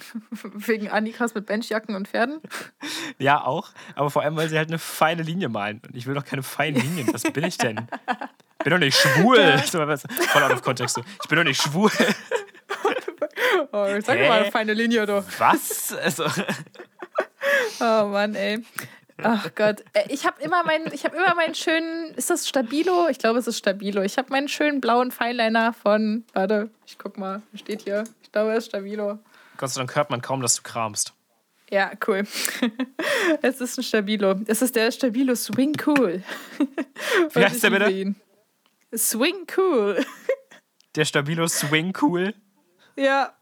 Wegen 0.43 0.89
Annikas 0.89 1.35
mit 1.35 1.47
Benchjacken 1.47 1.95
und 1.97 2.09
Pferden. 2.09 2.41
Ja, 3.21 3.43
auch. 3.45 3.71
Aber 3.97 4.11
vor 4.11 4.23
allem, 4.23 4.37
weil 4.37 4.49
sie 4.49 4.57
halt 4.57 4.69
eine 4.69 4.79
feine 4.79 5.23
Linie 5.25 5.49
malen. 5.49 5.81
Und 5.85 5.97
ich 5.97 6.07
will 6.07 6.15
doch 6.15 6.25
keine 6.25 6.45
feinen 6.45 6.81
Linien. 6.81 7.13
Was 7.13 7.23
bin 7.25 7.43
ich 7.43 7.59
denn? 7.59 7.75
Bin 8.63 8.71
doch 8.71 8.79
nicht 8.79 8.97
schwul. 8.97 9.39
Was- 9.73 10.03
Voll 10.29 10.43
out 10.45 10.53
of 10.53 10.63
context. 10.63 10.95
So. 10.95 11.03
Ich 11.23 11.29
bin 11.29 11.37
doch 11.37 11.43
nicht 11.45 11.61
schwul. 11.61 11.91
Oh, 13.73 13.87
sag 14.01 14.19
Hä? 14.19 14.29
mal 14.29 14.43
eine 14.43 14.53
feine 14.53 14.73
Linie, 14.75 15.05
doch. 15.05 15.25
Was? 15.39 15.93
Also, 15.93 16.27
Oh 17.81 18.07
Mann, 18.07 18.37
ey. 18.37 18.65
Ach 19.23 19.55
Gott. 19.55 19.85
Äh, 19.93 20.05
Ich 20.09 20.27
habe 20.27 20.41
immer 20.43 20.63
meinen, 20.65 20.93
ich 20.93 21.05
habe 21.05 21.17
immer 21.17 21.35
meinen 21.35 21.55
schönen, 21.55 22.15
ist 22.15 22.31
das 22.31 22.49
Stabilo? 22.49 23.09
Ich 23.09 23.19
glaube, 23.19 23.39
es 23.39 23.47
ist 23.47 23.59
Stabilo. 23.59 24.03
Ich 24.03 24.17
habe 24.19 24.31
meinen 24.31 24.49
schönen 24.49 24.81
blauen 24.81 25.11
Fineliner 25.11 25.73
von, 25.73 26.25
warte, 26.33 26.71
ich 26.87 26.99
guck 26.99 27.19
mal, 27.19 27.43
steht 27.55 27.83
hier. 27.83 28.05
Ich 28.23 28.33
glaube, 28.33 28.53
es 28.53 28.59
ist 28.59 28.67
Stabilo. 28.67 29.19
Gott 29.57 29.71
sei 29.71 29.81
Dank 29.81 29.95
hört 29.97 30.11
man 30.11 30.23
kaum, 30.23 30.41
dass 30.41 30.57
du 30.57 30.63
kramst. 30.63 31.15
Ja, 31.71 31.91
cool. 32.07 32.23
es 33.43 33.61
ist 33.61 33.79
ein 33.79 33.83
Stabilo. 33.83 34.37
Es 34.47 34.63
ist 34.63 34.75
der 34.75 34.91
Stabilo 34.91 35.35
Swing 35.35 35.77
Cool. 35.85 36.23
Wie 37.35 37.45
heißt 37.45 37.63
der 37.63 37.71
bitte? 37.71 37.91
Ihn. 37.91 38.17
Swing 38.97 39.47
Cool. 39.57 40.05
Der 40.95 41.05
Stabilo 41.05 41.47
Swing 41.47 41.93
Cool? 42.01 42.35
Ja, 42.97 43.35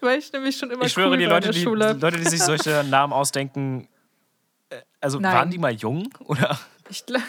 weil 0.00 0.18
ich 0.18 0.32
nämlich 0.32 0.56
schon 0.56 0.70
immer 0.70 0.84
Ich 0.86 0.92
schwöre, 0.92 1.10
cool 1.10 1.18
die 1.18 1.26
Leute, 1.26 1.50
die, 1.50 1.62
Leute, 1.62 2.12
die 2.16 2.24
sich 2.28 2.42
solche 2.42 2.82
Namen 2.84 3.12
ausdenken, 3.12 3.86
also 5.00 5.18
Nein. 5.18 5.34
waren 5.34 5.50
die 5.50 5.58
mal 5.58 5.72
jung? 5.72 6.08
Oder? 6.20 6.58
Ich, 6.88 7.06
glaub, 7.06 7.22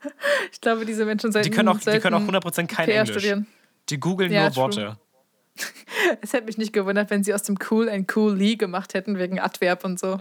ich 0.52 0.60
glaube, 0.60 0.84
diese 0.86 1.04
Menschen 1.04 1.32
sollten 1.32 1.50
Die 1.50 1.54
können 1.56 1.68
auch, 1.68 1.78
die 1.78 1.98
können 1.98 2.14
auch 2.14 2.32
100% 2.32 2.66
kein 2.66 2.86
PR 2.86 3.00
Englisch. 3.00 3.10
Studieren. 3.10 3.46
Die 3.88 3.98
googeln 3.98 4.32
ja, 4.32 4.42
nur 4.42 4.52
true. 4.52 4.62
Worte. 4.62 4.98
Es 6.22 6.32
hätte 6.32 6.46
mich 6.46 6.56
nicht 6.56 6.72
gewundert, 6.72 7.10
wenn 7.10 7.24
sie 7.24 7.34
aus 7.34 7.42
dem 7.42 7.58
Cool 7.68 7.88
ein 7.88 8.06
Cool 8.14 8.36
Lee 8.36 8.54
gemacht 8.54 8.94
hätten, 8.94 9.18
wegen 9.18 9.40
Adverb 9.40 9.84
und 9.84 9.98
so. 9.98 10.20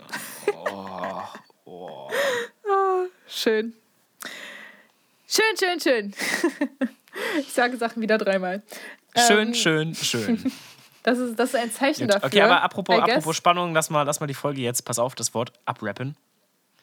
Oh, 0.66 1.22
oh. 1.66 2.10
oh, 2.66 3.06
schön. 3.28 3.74
Schön, 5.28 5.58
schön, 5.60 5.80
schön. 5.80 6.14
Ich 7.40 7.54
sage 7.54 7.78
Sachen 7.78 8.02
wieder 8.02 8.18
dreimal. 8.18 8.64
Schön, 9.28 9.50
ähm, 9.50 9.54
schön, 9.54 9.96
schön. 9.96 10.52
Das 11.04 11.20
ist, 11.20 11.38
das 11.38 11.54
ist 11.54 11.56
ein 11.56 11.72
Zeichen 11.72 12.08
dafür. 12.08 12.28
Okay, 12.28 12.42
aber 12.42 12.62
apropos, 12.62 13.00
apropos 13.00 13.36
Spannung, 13.36 13.74
lass 13.74 13.90
mal, 13.90 14.04
lass 14.04 14.20
mal 14.20 14.28
die 14.28 14.34
Folge 14.34 14.62
jetzt, 14.62 14.84
pass 14.84 15.00
auf, 15.00 15.16
das 15.16 15.34
Wort 15.34 15.54
abrappen. 15.66 16.16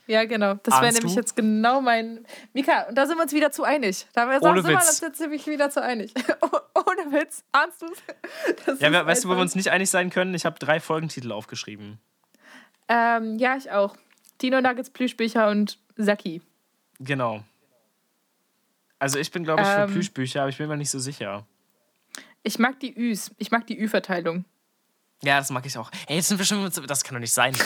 Ja, 0.07 0.25
genau. 0.25 0.55
Das 0.63 0.81
wäre 0.83 0.93
nämlich 0.93 1.15
jetzt 1.15 1.35
genau 1.35 1.81
mein. 1.81 2.27
Mika, 2.53 2.83
und 2.83 2.95
da 2.95 3.07
sind 3.07 3.17
wir 3.17 3.23
uns 3.23 3.33
wieder 3.33 3.51
zu 3.51 3.65
einig. 3.65 4.07
Da 4.13 4.31
sind 4.31 4.43
Ohne 4.43 4.67
wir 4.67 4.75
uns 4.75 5.01
jetzt 5.01 5.21
nämlich 5.21 5.47
wieder 5.47 5.71
zu 5.71 5.83
einig. 5.83 6.13
Ohne 6.75 7.13
Witz. 7.13 7.43
Ahnst 7.53 7.81
du 7.81 7.87
es? 8.67 8.81
Ja, 8.81 9.07
weißt 9.07 9.25
du, 9.25 9.29
wo 9.29 9.35
wir 9.35 9.41
uns 9.41 9.55
nicht 9.55 9.71
einig 9.71 9.89
sein 9.89 10.11
können? 10.11 10.35
Ich 10.35 10.45
habe 10.45 10.59
drei 10.59 10.79
Folgentitel 10.81 11.33
aufgeschrieben. 11.33 11.99
Ähm, 12.89 13.39
ja, 13.39 13.57
ich 13.57 13.71
auch. 13.71 13.97
Dino 14.43 14.61
Nuggets, 14.61 14.91
Plüschbücher 14.91 15.49
und 15.49 15.79
Saki. 15.97 16.43
Genau. 17.01 17.43
Also 18.99 19.19
ich 19.19 19.31
bin, 19.31 19.45
glaube 19.45 19.63
ich, 19.63 19.69
für 19.69 19.83
ähm, 19.83 19.93
Plüschbücher, 19.93 20.43
aber 20.43 20.51
ich 20.51 20.59
bin 20.59 20.69
mir 20.69 20.77
nicht 20.77 20.91
so 20.91 20.99
sicher. 20.99 21.47
Ich 22.43 22.59
mag 22.59 22.79
die 22.81 22.95
Üs. 22.95 23.31
Ich 23.39 23.51
mag 23.51 23.67
die 23.67 23.79
Ü-Verteilung. 23.81 24.45
Ja, 25.23 25.39
das 25.39 25.51
mag 25.51 25.65
ich 25.65 25.77
auch. 25.79 25.91
Ey, 26.07 26.17
jetzt 26.17 26.29
sind 26.29 26.39
wir 26.39 26.45
schon. 26.45 26.71
Das 26.87 27.05
kann 27.05 27.15
doch 27.15 27.21
nicht 27.21 27.33
sein. 27.33 27.55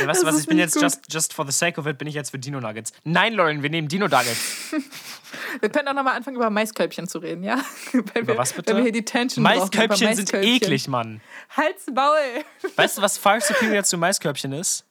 Ja, 0.00 0.06
weißt 0.06 0.22
du 0.22 0.26
was, 0.26 0.40
ich 0.40 0.46
bin 0.46 0.58
jetzt 0.58 0.80
just, 0.80 1.00
just 1.10 1.32
for 1.32 1.46
the 1.46 1.52
sake 1.52 1.80
of 1.80 1.86
it, 1.86 1.98
bin 1.98 2.08
ich 2.08 2.14
jetzt 2.14 2.30
für 2.30 2.38
Dino 2.38 2.60
Nuggets. 2.60 2.92
Nein, 3.04 3.34
Lauren, 3.34 3.62
wir 3.62 3.70
nehmen 3.70 3.88
Dino 3.88 4.08
Nuggets. 4.08 4.72
wir 5.60 5.68
können 5.68 5.88
auch 5.88 5.94
nochmal 5.94 6.16
anfangen, 6.16 6.36
über 6.36 6.50
Maiskörbchen 6.50 7.08
zu 7.08 7.18
reden, 7.18 7.42
ja? 7.42 7.60
Wenn 7.92 8.00
über 8.00 8.26
wir, 8.34 8.38
was 8.38 8.52
bitte? 8.52 8.70
Wenn 8.70 8.76
wir 8.76 8.82
hier 8.84 8.92
die 8.92 9.04
Tension 9.04 9.42
Maiskörbchen 9.42 10.14
sind 10.14 10.34
eklig, 10.34 10.88
Mann. 10.88 11.20
Halt's 11.56 11.86
Maul. 11.92 12.16
Weißt 12.76 12.98
du, 12.98 13.02
was 13.02 13.18
far 13.18 13.40
superior 13.40 13.84
zu 13.84 13.98
Maiskörbchen 13.98 14.52
ist? 14.52 14.84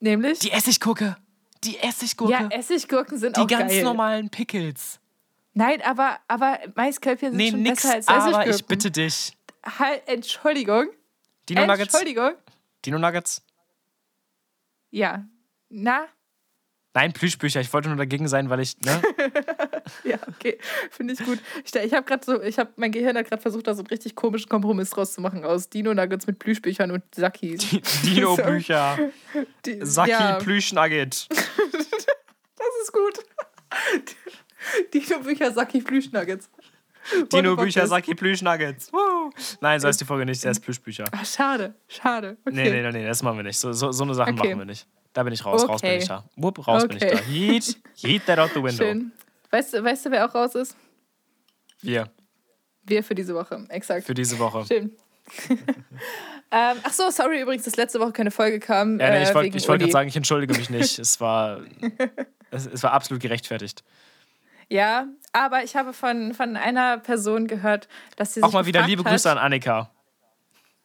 Nämlich? 0.00 0.38
Die 0.38 0.50
Essiggurke. 0.50 1.16
Die 1.64 1.78
Essiggurke. 1.78 2.32
Ja, 2.32 2.48
Essiggurken 2.48 3.18
sind 3.18 3.36
die 3.36 3.40
auch 3.40 3.46
geil. 3.46 3.66
Die 3.68 3.74
ganz 3.74 3.84
normalen 3.84 4.30
Pickles. 4.30 4.98
Nein, 5.52 5.82
aber, 5.82 6.18
aber 6.28 6.58
Maiskörbchen 6.74 7.30
sind 7.30 7.36
nee, 7.36 7.50
schon 7.50 7.62
nix, 7.62 7.82
besser 7.82 7.94
als 7.94 8.06
Essiggurken. 8.06 8.34
aber 8.34 8.50
ich 8.50 8.64
bitte 8.64 8.90
dich. 8.90 9.36
Halt, 9.78 10.02
Entschuldigung. 10.06 10.86
Dino 11.48 11.66
Nuggets. 11.66 11.92
Entschuldigung. 11.92 12.32
Dino 12.84 12.98
Nuggets? 12.98 13.42
Ja. 14.90 15.26
Na? 15.68 16.08
Nein, 16.92 17.12
Plüschbücher. 17.12 17.60
Ich 17.60 17.72
wollte 17.72 17.88
nur 17.88 17.96
dagegen 17.96 18.26
sein, 18.26 18.50
weil 18.50 18.60
ich. 18.60 18.76
Ne? 18.80 19.00
ja, 20.04 20.18
okay. 20.26 20.58
Finde 20.90 21.14
ich 21.14 21.20
gut. 21.24 21.38
Ich, 21.64 21.72
ich 21.72 21.94
habe 21.94 22.04
gerade 22.04 22.24
so, 22.24 22.42
ich 22.42 22.58
habe, 22.58 22.72
mein 22.76 22.90
Gehirn 22.90 23.16
hat 23.16 23.28
gerade 23.28 23.40
versucht, 23.40 23.68
da 23.68 23.74
so 23.74 23.82
einen 23.82 23.86
richtig 23.86 24.16
komischen 24.16 24.48
Kompromiss 24.48 24.90
draus 24.90 25.12
zu 25.12 25.20
machen 25.20 25.44
aus 25.44 25.68
Dino-Nuggets 25.68 26.26
mit 26.26 26.40
Plüschbüchern 26.40 26.90
und 26.90 27.04
Sakis. 27.14 27.60
Dino-Bücher. 28.04 28.98
Saki 29.82 30.10
ja. 30.10 30.38
Plüschnugget. 30.38 31.28
das 31.30 32.72
ist 32.82 32.92
gut. 32.92 33.20
Dino-Bücher, 34.92 35.52
Saki 35.52 35.82
Plüschnuggets. 35.82 36.50
Dino-Bücher, 37.32 37.86
Saki 37.86 38.14
Plüschnuggets. 38.14 38.90
Nein, 39.60 39.80
so 39.80 39.88
heißt 39.88 40.00
die 40.00 40.04
Folge 40.04 40.26
nicht, 40.26 40.42
der 40.44 40.52
ist 40.52 40.60
Plüschbücher. 40.60 41.04
Ach, 41.12 41.24
schade, 41.24 41.74
schade. 41.88 42.36
Okay. 42.44 42.54
Nee, 42.56 42.82
nee, 42.82 42.90
nee, 42.90 43.06
das 43.06 43.22
machen 43.22 43.38
wir 43.38 43.44
nicht. 43.44 43.58
So, 43.58 43.72
so, 43.72 43.92
so 43.92 44.04
eine 44.04 44.14
Sachen 44.14 44.38
okay. 44.38 44.48
machen 44.48 44.60
wir 44.60 44.66
nicht. 44.66 44.86
Da 45.12 45.22
bin 45.22 45.32
ich 45.32 45.44
raus, 45.44 45.62
okay. 45.62 45.72
raus 45.72 45.80
bin 45.80 45.92
ich 45.92 46.08
da. 46.08 46.24
Wupp, 46.36 46.66
raus 46.66 46.84
okay. 46.84 46.98
bin 46.98 47.08
ich 47.08 47.20
da. 47.20 47.26
Yeet, 47.28 47.76
yeet 47.96 48.26
that 48.26 48.38
out 48.38 48.50
the 48.54 48.62
window. 48.62 48.84
Schön. 48.84 49.12
Weißt, 49.50 49.74
du, 49.74 49.82
weißt 49.82 50.06
du, 50.06 50.10
wer 50.10 50.28
auch 50.28 50.34
raus 50.34 50.54
ist? 50.54 50.76
Wir. 51.80 52.08
Wir 52.84 53.02
für 53.02 53.14
diese 53.14 53.34
Woche, 53.34 53.66
exakt. 53.68 54.06
Für 54.06 54.14
diese 54.14 54.38
Woche. 54.38 54.64
Schön. 54.66 54.92
ähm, 56.50 56.76
ach 56.82 56.92
so, 56.92 57.10
sorry 57.10 57.40
übrigens, 57.40 57.64
dass 57.64 57.76
letzte 57.76 58.00
Woche 58.00 58.12
keine 58.12 58.30
Folge 58.30 58.58
kam. 58.58 58.98
Ja, 58.98 59.10
nee, 59.10 59.22
ich 59.22 59.30
äh, 59.30 59.34
wollte 59.34 59.68
wollt 59.68 59.80
gerade 59.80 59.92
sagen, 59.92 60.08
ich 60.08 60.16
entschuldige 60.16 60.54
mich 60.54 60.70
nicht. 60.70 60.98
es, 60.98 61.20
war, 61.20 61.60
es, 62.50 62.66
es 62.66 62.82
war 62.82 62.92
absolut 62.92 63.22
gerechtfertigt. 63.22 63.84
Ja, 64.70 65.08
aber 65.32 65.64
ich 65.64 65.76
habe 65.76 65.92
von, 65.92 66.32
von 66.32 66.56
einer 66.56 66.98
Person 66.98 67.48
gehört, 67.48 67.88
dass 68.16 68.34
sie 68.34 68.42
Auch 68.42 68.52
mal 68.52 68.66
wieder 68.66 68.86
liebe 68.86 69.02
Grüße 69.02 69.30
an 69.30 69.36
Annika. 69.36 69.90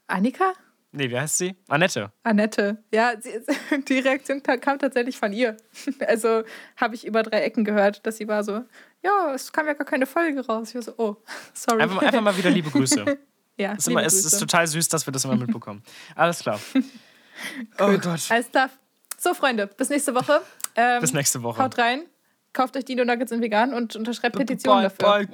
Annika? 0.08 0.54
Nee, 0.92 1.10
wie 1.10 1.20
heißt 1.20 1.38
sie? 1.38 1.56
Annette. 1.68 2.12
Annette. 2.24 2.82
Ja, 2.92 3.14
sie, 3.20 3.42
die 3.88 4.00
Reaktion 4.00 4.42
kam 4.42 4.80
tatsächlich 4.80 5.18
von 5.18 5.34
ihr. 5.34 5.58
Also 6.08 6.44
habe 6.78 6.96
ich 6.96 7.06
über 7.06 7.22
drei 7.22 7.42
Ecken 7.42 7.66
gehört, 7.66 8.06
dass 8.08 8.18
sie 8.18 8.28
war 8.28 8.44
so, 8.44 8.64
ja, 9.04 9.34
es 9.34 9.52
kam 9.52 9.68
ja 9.68 9.74
gar 9.74 9.86
keine 9.86 10.06
Folge 10.06 10.46
raus. 10.46 10.70
Ich 10.70 10.76
war 10.76 10.82
so, 10.82 10.94
oh, 10.98 11.18
sorry. 11.54 11.82
Einfach, 11.82 12.02
einfach 12.02 12.22
mal 12.22 12.38
wieder 12.38 12.50
liebe 12.50 12.72
Grüße. 12.72 13.04
ja, 13.58 13.74
ist 13.74 13.88
immer, 13.88 14.04
es 14.04 14.26
ist 14.26 14.40
total 14.40 14.66
süß, 14.68 14.88
dass 14.88 15.06
wir 15.06 15.12
das 15.12 15.26
immer 15.26 15.36
mitbekommen. 15.36 15.84
Alles 16.16 16.40
klar. 16.40 16.60
oh 17.80 17.98
Gott. 17.98 18.32
Alles 18.32 18.50
klar. 18.50 18.70
So, 19.18 19.34
Freunde, 19.34 19.68
bis 19.68 19.90
nächste 19.90 20.16
Woche. 20.16 20.42
Ähm, 20.76 21.02
bis 21.02 21.14
nächste 21.14 21.44
Woche. 21.44 21.62
Haut 21.62 21.78
rein, 21.78 22.04
kauft 22.56 22.76
euch 22.76 22.86
Dino 22.86 23.06
Nuggets 23.06 23.32
in 23.32 23.42
vegan 23.42 23.74
und 23.74 23.96
unterschreibt 23.96 24.36
Petitionen 24.36 24.84
dafür. 24.84 25.06
Bye. 25.08 25.28